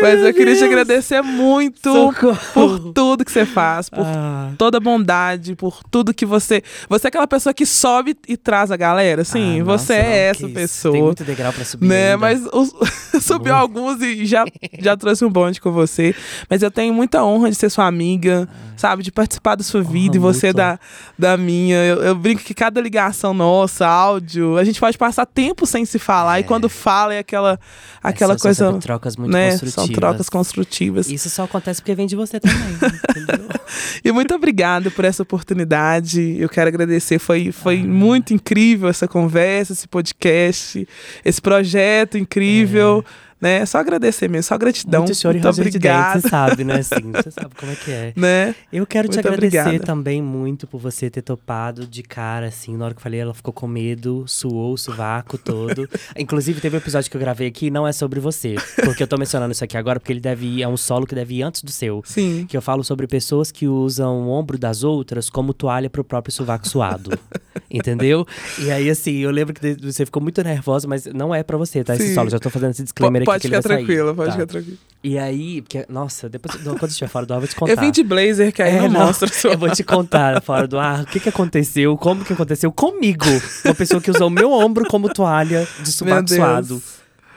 Mas 0.00 0.20
eu 0.20 0.32
queria 0.32 0.54
te 0.56 0.64
agradecer 0.64 1.22
muito 1.22 1.92
Socorro. 1.92 2.38
por 2.54 2.92
tudo 2.92 3.24
que 3.24 3.32
você 3.32 3.44
faz, 3.46 3.88
por 3.88 4.04
Ah. 4.06 4.50
toda 4.58 4.76
a 4.78 4.80
bondade, 4.80 5.54
por 5.56 5.80
tudo 5.90 6.12
que 6.14 6.24
você. 6.26 6.62
Você 6.88 7.06
é 7.06 7.08
aquela 7.08 7.26
pessoa 7.26 7.52
que 7.54 7.64
sobe 7.66 8.16
e 8.28 8.36
traz 8.36 8.70
a 8.70 8.76
galera, 8.76 9.24
sim. 9.24 9.60
Ah, 9.60 9.64
você 9.64 9.94
nossa, 9.94 9.94
é 9.94 10.02
não, 10.24 10.30
essa 10.30 10.48
pessoa. 10.48 10.92
Tem 10.92 11.02
muito 11.02 11.24
degrau 11.24 11.52
pra 11.52 11.64
subir. 11.64 11.86
Né, 11.88 12.06
ainda. 12.12 12.18
mas 12.18 12.42
os- 12.52 12.72
subiu 13.22 13.54
alguns 13.54 14.00
e 14.02 14.24
já, 14.26 14.44
já 14.78 14.96
trouxe 14.96 15.24
um 15.24 15.30
bonde 15.30 15.60
com 15.60 15.72
você. 15.72 16.14
Mas 16.48 16.62
eu 16.62 16.70
tenho 16.70 16.92
muita 16.94 17.24
honra 17.24 17.50
de 17.50 17.56
ser 17.56 17.70
sua 17.70 17.86
amiga, 17.86 18.48
sabe? 18.76 19.02
De 19.02 19.10
participar 19.10 19.54
da 19.56 19.64
sua 19.64 19.82
vida 19.82 20.16
e 20.16 20.20
você 20.20 20.52
da, 20.52 20.78
da 21.18 21.36
minha. 21.36 21.76
Eu, 21.84 22.02
eu 22.02 22.14
brinco 22.14 22.42
que 22.42 22.54
cada 22.54 22.80
ligação 22.80 23.34
nossa, 23.34 23.86
áudio, 23.86 24.56
a 24.56 24.64
gente 24.64 24.78
pode 24.78 24.96
passar 24.96 25.26
tempo 25.26 25.66
sem 25.66 25.84
se 25.84 25.98
falar. 25.98 26.38
E 26.40 26.44
quando 26.44 26.68
fala 26.68 26.87
é 27.14 27.18
aquela, 27.18 27.58
aquela 28.02 28.32
São- 28.34 28.38
são 28.38 28.48
coisa. 28.48 28.66
sempre 28.66 28.80
trocas 28.82 29.16
muito 29.16 29.32
né? 29.32 29.50
construtivas. 29.50 29.74
São 29.74 29.88
trocas 29.94 30.28
construtivas. 30.28 31.08
Isso 31.10 31.28
só 31.30 31.44
acontece 31.44 31.80
porque 31.80 31.94
vem 31.94 32.06
de 32.06 32.16
você 32.16 32.40
também, 32.40 32.58
entendeu? 32.72 33.48
E 34.04 34.10
muito 34.12 34.34
obrigada 34.34 34.90
por 34.90 35.04
essa 35.04 35.22
oportunidade. 35.22 36.36
Eu 36.38 36.48
quero 36.48 36.68
agradecer. 36.68 37.18
Foi, 37.18 37.52
foi 37.52 37.82
muito 37.82 38.32
incrível 38.32 38.88
essa 38.88 39.06
conversa, 39.06 39.72
esse 39.74 39.86
podcast, 39.86 40.88
esse 41.24 41.40
projeto 41.40 42.16
incrível. 42.16 43.04
Né? 43.40 43.64
Só 43.66 43.78
agradecer 43.78 44.28
mesmo, 44.28 44.42
só 44.42 44.58
gratidão. 44.58 45.04
muito 45.04 45.20
e 45.20 45.26
muito 45.26 45.48
obrigada. 45.48 46.20
você 46.20 46.28
sabe, 46.28 46.64
né? 46.64 46.78
Assim, 46.88 47.12
você 47.12 47.30
sabe 47.30 47.54
como 47.54 47.70
é 47.70 47.74
que 47.76 47.90
é. 47.92 48.12
Né? 48.16 48.54
Eu 48.72 48.86
quero 48.86 49.08
te 49.08 49.14
Muito 49.14 49.28
agradecer 49.28 49.60
obrigada. 49.60 49.84
também 49.84 50.20
muito 50.22 50.66
por 50.66 50.78
você 50.80 51.08
ter 51.08 51.22
topado 51.22 51.86
de 51.86 52.02
cara, 52.02 52.46
assim. 52.46 52.76
Na 52.76 52.86
hora 52.86 52.94
que 52.94 52.98
eu 52.98 53.02
falei, 53.02 53.20
ela 53.20 53.34
ficou 53.34 53.52
com 53.52 53.66
medo, 53.66 54.24
suou 54.26 54.72
o 54.72 54.78
sovaco 54.78 55.38
todo. 55.38 55.88
Inclusive, 56.16 56.60
teve 56.60 56.76
um 56.76 56.78
episódio 56.80 57.10
que 57.10 57.16
eu 57.16 57.20
gravei 57.20 57.46
aqui, 57.48 57.70
não 57.70 57.86
é 57.86 57.92
sobre 57.92 58.20
você. 58.20 58.56
Porque 58.84 59.02
eu 59.02 59.06
tô 59.06 59.16
mencionando 59.16 59.52
isso 59.52 59.62
aqui 59.64 59.76
agora, 59.76 60.00
porque 60.00 60.12
ele 60.12 60.20
deve 60.20 60.46
ir, 60.46 60.62
é 60.62 60.68
um 60.68 60.76
solo 60.76 61.06
que 61.06 61.14
deve 61.14 61.36
ir 61.36 61.42
antes 61.42 61.62
do 61.62 61.70
seu. 61.70 62.02
Sim. 62.04 62.46
Que 62.48 62.56
eu 62.56 62.62
falo 62.62 62.82
sobre 62.82 63.06
pessoas 63.06 63.50
que 63.52 63.66
usam 63.68 64.22
o 64.26 64.30
ombro 64.30 64.58
das 64.58 64.82
outras 64.82 65.30
como 65.30 65.52
toalha 65.54 65.88
pro 65.88 66.02
próprio 66.04 66.32
sovaco 66.32 66.68
suado. 66.68 67.10
Entendeu? 67.70 68.26
E 68.58 68.70
aí, 68.70 68.88
assim, 68.88 69.16
eu 69.18 69.30
lembro 69.30 69.52
que 69.54 69.76
você 69.80 70.04
ficou 70.06 70.22
muito 70.22 70.42
nervosa, 70.42 70.88
mas 70.88 71.04
não 71.06 71.34
é 71.34 71.42
pra 71.42 71.56
você, 71.56 71.84
tá? 71.84 71.94
Esse 71.94 72.08
Sim. 72.08 72.14
solo, 72.14 72.30
já 72.30 72.38
tô 72.38 72.48
fazendo 72.50 72.70
esse 72.70 72.82
disclaimer 72.82 73.24
pode 73.32 73.42
ficar 73.48 73.62
tranquila, 73.62 74.14
pode 74.14 74.28
Tá. 74.28 74.32
ficar 74.32 74.46
tranquila. 74.46 74.76
E 75.04 75.16
aí, 75.16 75.62
porque, 75.62 75.86
nossa, 75.88 76.28
depois, 76.28 76.56
quando 76.56 76.88
estiver 76.90 77.08
fora 77.08 77.24
do 77.24 77.32
ar, 77.32 77.36
eu 77.36 77.40
vou 77.42 77.48
te 77.48 77.54
contar. 77.56 77.72
Eu 77.72 77.80
vim 77.80 77.90
de 77.92 78.02
blazer, 78.02 78.52
que 78.52 78.60
aí 78.62 78.74
É, 78.76 78.80
não, 78.82 78.88
não, 78.88 79.06
mostra. 79.06 79.28
Sua... 79.32 79.52
Eu 79.54 79.58
vou 79.58 79.70
te 79.70 79.84
contar 79.84 80.42
fora 80.42 80.66
do 80.66 80.76
ar 80.78 81.02
o 81.02 81.06
que, 81.06 81.20
que 81.20 81.28
aconteceu, 81.28 81.96
como 81.96 82.24
que 82.24 82.32
aconteceu 82.32 82.72
comigo. 82.72 83.24
Uma 83.64 83.74
pessoa 83.74 84.00
que 84.00 84.10
usou 84.10 84.26
o 84.26 84.30
meu 84.30 84.50
ombro 84.50 84.84
como 84.88 85.08
toalha 85.12 85.66
de 85.78 85.96
Deus. 86.04 86.30
suado. 86.30 86.82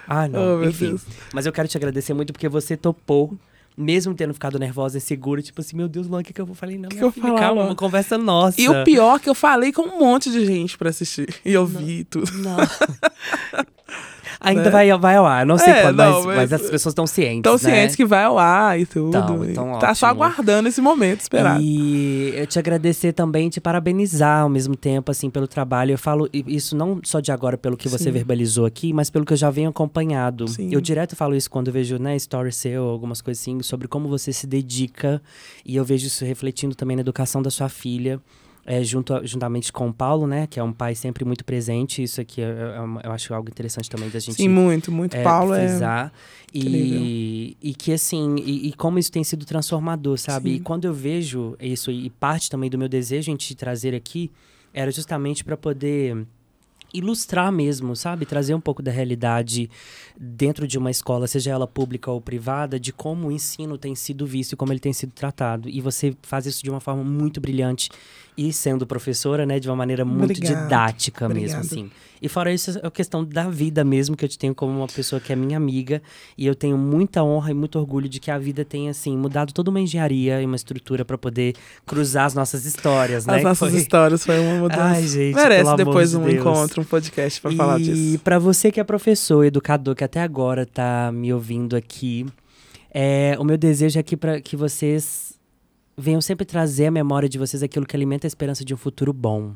Ah, 0.08 0.28
não. 0.28 0.60
Oh, 0.60 0.64
Enfim. 0.64 0.88
Deus. 0.90 1.02
Mas 1.34 1.46
eu 1.46 1.54
quero 1.54 1.68
te 1.68 1.78
agradecer 1.78 2.14
muito 2.14 2.34
porque 2.34 2.50
você 2.50 2.76
topou. 2.76 3.38
Mesmo 3.78 4.14
tendo 4.14 4.34
ficado 4.34 4.60
nervosa 4.60 4.98
e 4.98 5.02
segura, 5.02 5.42
tipo 5.42 5.62
assim, 5.62 5.78
meu 5.78 5.88
Deus, 5.88 6.06
Luan, 6.06 6.20
o 6.20 6.24
que, 6.24 6.34
que 6.34 6.42
eu 6.42 6.46
vou 6.46 6.54
falar? 6.54 6.74
Não, 6.74 6.90
Que 6.90 6.98
que 6.98 7.04
eu 7.04 7.12
falar, 7.12 7.40
calma, 7.40 7.64
uma 7.64 7.76
conversa 7.76 8.18
nossa. 8.18 8.60
E 8.60 8.68
o 8.68 8.84
pior 8.84 9.16
é 9.16 9.20
que 9.20 9.30
eu 9.30 9.34
falei 9.34 9.72
com 9.72 9.84
um 9.84 9.98
monte 9.98 10.30
de 10.30 10.46
gente 10.46 10.78
pra 10.78 10.90
assistir. 10.90 11.34
E 11.46 11.54
eu 11.54 11.66
vi 11.66 12.04
tudo. 12.04 12.30
Não. 12.40 12.58
Ainda 14.44 14.64
né? 14.64 14.70
vai, 14.72 14.98
vai 14.98 15.16
ao 15.16 15.26
ar. 15.26 15.46
Não 15.46 15.58
sei 15.58 15.72
É, 15.72 15.82
quando, 15.84 15.98
não, 15.98 16.14
mas, 16.14 16.26
mas 16.26 16.36
mas- 16.36 16.54
as 16.54 16.62
pessoas 16.70 16.92
estão 16.92 17.06
cientes. 17.06 17.38
Estão 17.38 17.54
né? 17.54 17.60
cientes 17.60 17.96
que 17.96 18.04
vai 18.04 18.24
ao 18.24 18.40
ar 18.40 18.80
e 18.80 18.86
tudo. 18.88 19.10
Então, 19.10 19.46
então 19.46 19.80
tá 19.80 19.94
só 19.94 20.08
aguardando 20.08 20.68
esse 20.68 20.82
momento 20.82 21.22
esperado. 21.22 21.62
E 21.62 22.34
eu 22.36 22.48
te 22.48 22.58
agradecer 22.58 23.14
também, 23.14 23.50
te 23.50 23.62
parabenizar 23.62 24.42
ao 24.42 24.50
mesmo 24.50 24.76
tempo, 24.76 25.12
assim, 25.12 25.30
pelo 25.30 25.48
trabalho. 25.48 25.92
Eu 25.94 25.98
falo 25.98 26.28
isso 26.34 26.76
não 26.76 27.00
só 27.04 27.20
de 27.20 27.32
agora, 27.32 27.56
pelo 27.58 27.78
que 27.78 27.88
você 27.88 28.06
Sim. 28.06 28.12
verbalizou 28.12 28.66
aqui, 28.66 28.92
mas 28.92 29.10
pelo 29.12 29.26
que 29.26 29.34
eu 29.34 29.38
já 29.38 29.50
venho 29.52 29.70
acompanhado. 29.70 30.48
Sim. 30.48 30.70
Eu 30.72 30.82
direto 30.82 31.16
falo 31.16 31.36
isso 31.36 31.50
quando 31.50 31.68
eu 31.68 31.74
vejo, 31.74 31.98
né, 32.00 32.16
story 32.16 32.52
seu, 32.52 32.84
algumas 32.86 33.22
coisas 33.22 33.42
assim, 33.42 33.62
sobre 33.62 33.88
como 33.88 34.10
você 34.10 34.34
se 34.34 34.48
dedica. 34.48 35.22
E 35.64 35.76
eu 35.76 35.86
vejo 35.86 36.08
isso 36.08 36.26
refletindo 36.26 36.74
também 36.74 36.96
na 36.96 37.02
educação 37.02 37.42
da 37.42 37.52
sua 37.52 37.70
filha. 37.70 38.20
É, 38.66 38.84
junto 38.84 39.14
a- 39.14 39.26
juntamente 39.26 39.72
com 39.72 39.88
o 39.90 39.94
Paulo, 39.94 40.28
né, 40.28 40.48
que 40.48 40.60
é 40.60 40.64
um 40.64 40.72
pai 40.74 40.94
sempre 40.96 41.26
muito 41.26 41.44
presente. 41.44 42.04
Isso 42.04 42.22
aqui 42.22 42.42
é- 42.42 42.46
é 42.46 43.08
eu 43.08 43.12
acho 43.12 43.34
algo 43.34 43.50
interessante 43.50 43.90
também 43.90 44.10
da 44.10 44.20
gente 44.20 44.36
Sim, 44.36 44.50
muito, 44.50 44.92
muito. 44.92 45.16
é, 45.16 45.24
Paulo 45.24 45.54
é. 45.54 45.68
frisar. 45.68 46.14
E, 46.54 47.58
e 47.62 47.74
que 47.74 47.94
assim, 47.94 48.36
e, 48.38 48.68
e 48.70 48.74
como 48.74 49.00
isso 49.00 49.12
tem 49.12 49.24
sido 49.24 49.46
transformador, 49.46 50.18
sabe? 50.20 50.50
Sim. 50.52 50.56
E 50.58 50.60
quando 50.60 50.86
eu 50.86 50.94
vejo 50.94 51.56
isso, 51.60 51.90
e 51.92 52.10
parte 52.10 52.50
também 52.50 52.70
do 52.70 52.78
meu 52.78 52.90
desejo 52.90 53.32
em 53.32 53.36
te 53.36 53.56
trazer 53.56 53.96
aqui, 53.96 54.30
era 54.74 54.92
justamente 54.92 55.44
para 55.44 55.56
poder 55.58 56.26
ilustrar 56.94 57.52
mesmo, 57.52 57.96
sabe? 57.96 58.26
Trazer 58.26 58.54
um 58.54 58.60
pouco 58.62 58.82
da 58.82 58.92
realidade 58.92 59.70
dentro 60.20 60.68
de 60.68 60.78
uma 60.78 60.92
escola, 60.92 61.28
seja 61.28 61.52
ela 61.52 61.68
pública 61.68 62.12
ou 62.12 62.20
privada, 62.22 62.80
de 62.80 62.92
como 62.92 63.28
o 63.28 63.32
ensino 63.32 63.78
tem 63.78 63.96
sido 63.96 64.26
visto 64.26 64.54
e 64.54 64.56
como 64.56 64.72
ele 64.74 64.80
tem 64.80 64.94
sido 64.94 65.12
tratado. 65.12 65.70
E 65.70 65.80
você 65.82 66.14
faz 66.22 66.46
isso 66.46 66.64
de 66.64 66.70
uma 66.70 66.80
forma 66.80 67.04
muito 67.04 67.40
brilhante 67.40 67.90
e 68.38 68.52
sendo 68.54 68.86
professora, 68.88 69.46
né, 69.46 69.60
de 69.60 69.70
uma 69.70 69.76
maneira 69.76 70.04
muito 70.06 70.32
Obrigada. 70.38 70.64
didática 70.64 71.28
mesmo, 71.28 71.58
Obrigada. 71.60 71.66
assim. 71.66 71.92
E 72.22 72.30
fora 72.30 72.54
isso, 72.54 72.78
é 72.78 72.86
a 72.88 72.92
questão 72.92 73.26
da 73.26 73.50
vida 73.50 73.84
mesmo, 73.84 74.16
que 74.16 74.24
eu 74.24 74.30
te 74.30 74.38
tenho 74.38 74.54
como 74.54 74.72
uma 74.78 74.86
pessoa 74.88 75.20
que 75.20 75.34
é 75.34 75.36
minha 75.36 75.58
amiga. 75.58 76.02
E 76.38 76.46
eu 76.46 76.54
tenho 76.54 76.78
muita 76.78 77.24
honra 77.24 77.50
e 77.50 77.54
muito 77.54 77.80
orgulho 77.80 78.08
de 78.08 78.20
que 78.20 78.30
a 78.30 78.38
vida 78.38 78.64
tenha, 78.64 78.92
assim, 78.92 79.18
mudado 79.18 79.52
toda 79.52 79.72
uma 79.72 79.80
engenharia 79.80 80.40
e 80.40 80.46
uma 80.46 80.56
estrutura 80.56 81.04
para 81.04 81.18
poder 81.18 81.56
cruzar 81.84 82.26
as 82.26 82.36
nossas 82.36 82.64
histórias, 82.64 83.26
né? 83.26 83.38
As 83.38 83.44
nossas 83.44 83.72
foi- 83.72 83.80
histórias 83.80 84.24
foi 84.24 84.40
uma 84.40 84.54
mudança. 84.62 84.82
Ai, 84.84 85.08
gente, 85.08 85.34
Merece 85.34 85.76
depois 85.76 86.12
de 86.12 86.18
um 86.18 86.24
Deus. 86.26 86.36
encontro, 86.36 86.81
um 86.82 86.86
podcast 86.86 87.40
pra 87.42 87.52
falar 87.52 87.80
E 87.80 87.84
disso. 87.84 88.20
para 88.24 88.38
você 88.40 88.72
que 88.72 88.80
é 88.80 88.84
professor, 88.84 89.44
educador, 89.44 89.96
que 89.96 90.04
até 90.04 90.22
agora 90.22 90.66
tá 90.66 91.12
me 91.14 91.34
ouvindo 91.34 91.76
aqui, 91.76 92.26
é, 92.94 93.36
o 93.40 93.44
meu 93.44 93.58
desejo 93.58 94.00
é 94.00 94.04
que 94.04 94.18
para 94.18 94.42
que 94.42 94.56
vocês 94.56 95.40
venham 95.98 96.22
sempre 96.22 96.46
trazer 96.46 96.88
à 96.88 96.92
memória 96.92 97.30
de 97.30 97.38
vocês 97.38 97.62
aquilo 97.64 97.86
que 97.86 97.96
alimenta 97.96 98.26
a 98.26 98.30
esperança 98.30 98.66
de 98.66 98.74
um 98.74 98.78
futuro 98.78 99.14
bom. 99.14 99.54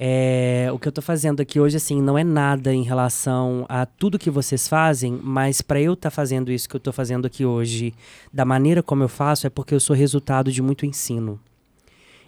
É, 0.00 0.68
o 0.72 0.78
que 0.78 0.86
eu 0.86 0.92
tô 0.92 1.02
fazendo 1.02 1.40
aqui 1.40 1.58
hoje, 1.58 1.76
assim, 1.76 2.00
não 2.00 2.16
é 2.16 2.22
nada 2.22 2.72
em 2.72 2.84
relação 2.84 3.66
a 3.68 3.84
tudo 3.84 4.16
que 4.18 4.30
vocês 4.30 4.68
fazem, 4.68 5.18
mas 5.20 5.60
para 5.60 5.80
eu 5.80 5.94
estar 5.94 6.10
fazendo 6.10 6.52
isso 6.52 6.68
que 6.68 6.76
eu 6.76 6.80
tô 6.80 6.92
fazendo 6.92 7.26
aqui 7.26 7.44
hoje, 7.44 7.92
da 8.32 8.44
maneira 8.44 8.80
como 8.80 9.02
eu 9.02 9.08
faço, 9.08 9.48
é 9.48 9.50
porque 9.50 9.74
eu 9.74 9.80
sou 9.80 9.96
resultado 9.96 10.52
de 10.52 10.62
muito 10.62 10.86
ensino. 10.86 11.40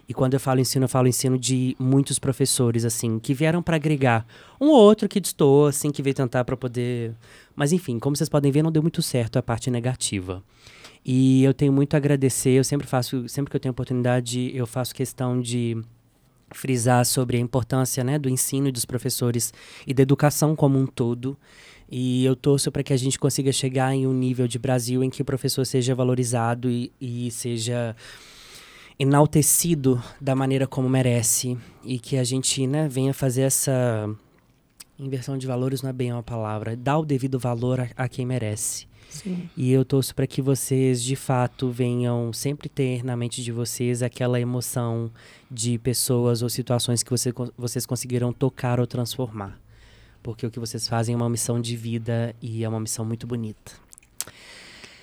E 0.07 0.13
quando 0.13 0.33
eu 0.33 0.39
falo 0.39 0.59
ensino, 0.59 0.85
eu 0.85 0.89
falo 0.89 1.07
ensino 1.07 1.37
de 1.37 1.75
muitos 1.79 2.19
professores, 2.19 2.85
assim, 2.85 3.19
que 3.19 3.33
vieram 3.33 3.61
para 3.61 3.75
agregar. 3.75 4.25
Um 4.59 4.67
ou 4.67 4.75
outro 4.77 5.07
que 5.07 5.19
distou, 5.19 5.67
assim, 5.67 5.91
que 5.91 6.01
veio 6.01 6.13
tentar 6.13 6.43
para 6.43 6.57
poder. 6.57 7.13
Mas 7.55 7.71
enfim, 7.71 7.99
como 7.99 8.15
vocês 8.15 8.29
podem 8.29 8.51
ver, 8.51 8.63
não 8.63 8.71
deu 8.71 8.81
muito 8.81 9.01
certo 9.01 9.37
a 9.37 9.43
parte 9.43 9.71
negativa. 9.71 10.43
E 11.05 11.43
eu 11.43 11.53
tenho 11.53 11.73
muito 11.73 11.93
a 11.95 11.97
agradecer, 11.97 12.51
eu 12.51 12.63
sempre 12.63 12.87
faço, 12.87 13.27
sempre 13.27 13.49
que 13.49 13.55
eu 13.55 13.59
tenho 13.59 13.71
oportunidade, 13.71 14.51
eu 14.55 14.67
faço 14.67 14.93
questão 14.93 15.41
de 15.41 15.81
frisar 16.53 17.05
sobre 17.05 17.37
a 17.37 17.39
importância 17.39 18.03
né, 18.03 18.19
do 18.19 18.29
ensino 18.29 18.67
e 18.67 18.71
dos 18.71 18.85
professores 18.85 19.53
e 19.87 19.93
da 19.93 20.03
educação 20.03 20.55
como 20.55 20.77
um 20.77 20.85
todo. 20.85 21.37
E 21.89 22.23
eu 22.23 22.35
torço 22.35 22.71
para 22.71 22.83
que 22.83 22.93
a 22.93 22.97
gente 22.97 23.19
consiga 23.19 23.51
chegar 23.51 23.93
em 23.93 24.07
um 24.07 24.13
nível 24.13 24.47
de 24.47 24.57
Brasil 24.57 25.03
em 25.03 25.09
que 25.09 25.21
o 25.21 25.25
professor 25.25 25.65
seja 25.65 25.93
valorizado 25.93 26.69
e, 26.69 26.91
e 27.01 27.29
seja 27.31 27.95
enaltecido 28.99 30.01
da 30.19 30.35
maneira 30.35 30.67
como 30.67 30.87
merece 30.87 31.57
e 31.83 31.99
que 31.99 32.17
a 32.17 32.23
gente 32.23 32.65
né, 32.67 32.87
venha 32.87 33.13
fazer 33.13 33.41
essa 33.41 34.09
inversão 34.99 35.37
de 35.37 35.47
valores 35.47 35.81
não 35.81 35.89
é 35.89 35.93
bem 35.93 36.13
uma 36.13 36.23
palavra, 36.23 36.75
dar 36.75 36.99
o 36.99 37.05
devido 37.05 37.39
valor 37.39 37.79
a, 37.79 37.87
a 37.95 38.07
quem 38.07 38.25
merece. 38.25 38.87
Sim. 39.09 39.49
E 39.57 39.71
eu 39.71 39.83
torço 39.83 40.15
para 40.15 40.25
que 40.25 40.41
vocês, 40.41 41.03
de 41.03 41.17
fato, 41.17 41.69
venham 41.69 42.31
sempre 42.31 42.69
ter 42.69 43.03
na 43.03 43.15
mente 43.17 43.43
de 43.43 43.51
vocês 43.51 44.01
aquela 44.01 44.39
emoção 44.39 45.11
de 45.49 45.77
pessoas 45.77 46.41
ou 46.41 46.49
situações 46.49 47.03
que 47.03 47.09
você, 47.09 47.33
vocês 47.57 47.85
conseguiram 47.85 48.31
tocar 48.31 48.79
ou 48.79 48.87
transformar. 48.87 49.59
Porque 50.23 50.45
o 50.45 50.51
que 50.51 50.59
vocês 50.59 50.87
fazem 50.87 51.13
é 51.13 51.17
uma 51.17 51.29
missão 51.29 51.59
de 51.59 51.75
vida 51.75 52.33
e 52.41 52.63
é 52.63 52.69
uma 52.69 52.79
missão 52.79 53.03
muito 53.03 53.27
bonita. 53.27 53.73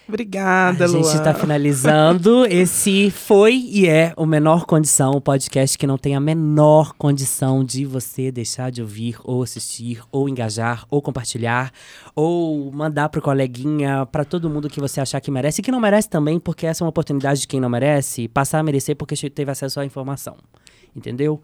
Obrigada, 0.08 0.86
a 0.86 0.88
gente 0.88 1.04
está 1.04 1.34
finalizando. 1.34 2.46
Esse 2.46 3.10
foi 3.10 3.56
e 3.56 3.86
é 3.86 4.14
o 4.16 4.24
Menor 4.24 4.64
Condição, 4.64 5.10
o 5.10 5.20
podcast 5.20 5.76
que 5.76 5.86
não 5.86 5.98
tem 5.98 6.16
a 6.16 6.20
menor 6.20 6.94
condição 6.94 7.62
de 7.62 7.84
você 7.84 8.32
deixar 8.32 8.70
de 8.70 8.80
ouvir, 8.80 9.18
ou 9.22 9.42
assistir, 9.42 10.00
ou 10.10 10.26
engajar, 10.26 10.86
ou 10.88 11.02
compartilhar, 11.02 11.70
ou 12.14 12.72
mandar 12.72 13.10
pro 13.10 13.20
coleguinha, 13.20 14.06
para 14.06 14.24
todo 14.24 14.48
mundo 14.48 14.70
que 14.70 14.80
você 14.80 14.98
achar 14.98 15.20
que 15.20 15.30
merece 15.30 15.60
e 15.60 15.64
que 15.64 15.70
não 15.70 15.78
merece 15.78 16.08
também, 16.08 16.40
porque 16.40 16.64
essa 16.64 16.82
é 16.82 16.84
uma 16.86 16.90
oportunidade 16.90 17.42
de 17.42 17.46
quem 17.46 17.60
não 17.60 17.68
merece, 17.68 18.28
passar 18.28 18.60
a 18.60 18.62
merecer 18.62 18.96
porque 18.96 19.14
teve 19.28 19.50
acesso 19.50 19.78
à 19.78 19.84
informação. 19.84 20.38
Entendeu? 20.96 21.38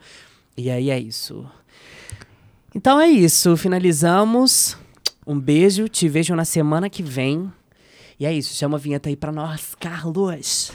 E 0.57 0.71
aí 0.71 0.89
é 0.89 0.99
isso. 0.99 1.45
Então 2.75 2.99
é 2.99 3.09
isso, 3.09 3.59
finalizamos. 3.59 4.79
Um 5.27 5.39
beijo, 5.39 5.87
te 5.87 6.09
vejo 6.09 6.35
na 6.35 6.47
semana 6.47 6.89
que 6.89 7.03
vem. 7.03 7.53
E 8.19 8.27
é 8.27 8.33
isso, 8.33 8.55
chama 8.55 8.77
a 8.77 8.81
vinheta 8.81 9.09
aí 9.09 9.17
pra 9.17 9.33
nós, 9.33 9.75
Carlos. 9.79 10.73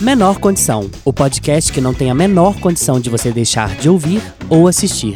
Menor 0.00 0.40
Condição, 0.40 0.90
o 1.04 1.12
podcast 1.12 1.72
que 1.72 1.80
não 1.80 1.94
tem 1.94 2.10
a 2.10 2.14
menor 2.14 2.58
condição 2.58 2.98
de 2.98 3.08
você 3.08 3.30
deixar 3.30 3.76
de 3.76 3.88
ouvir 3.88 4.20
ou 4.48 4.66
assistir. 4.66 5.14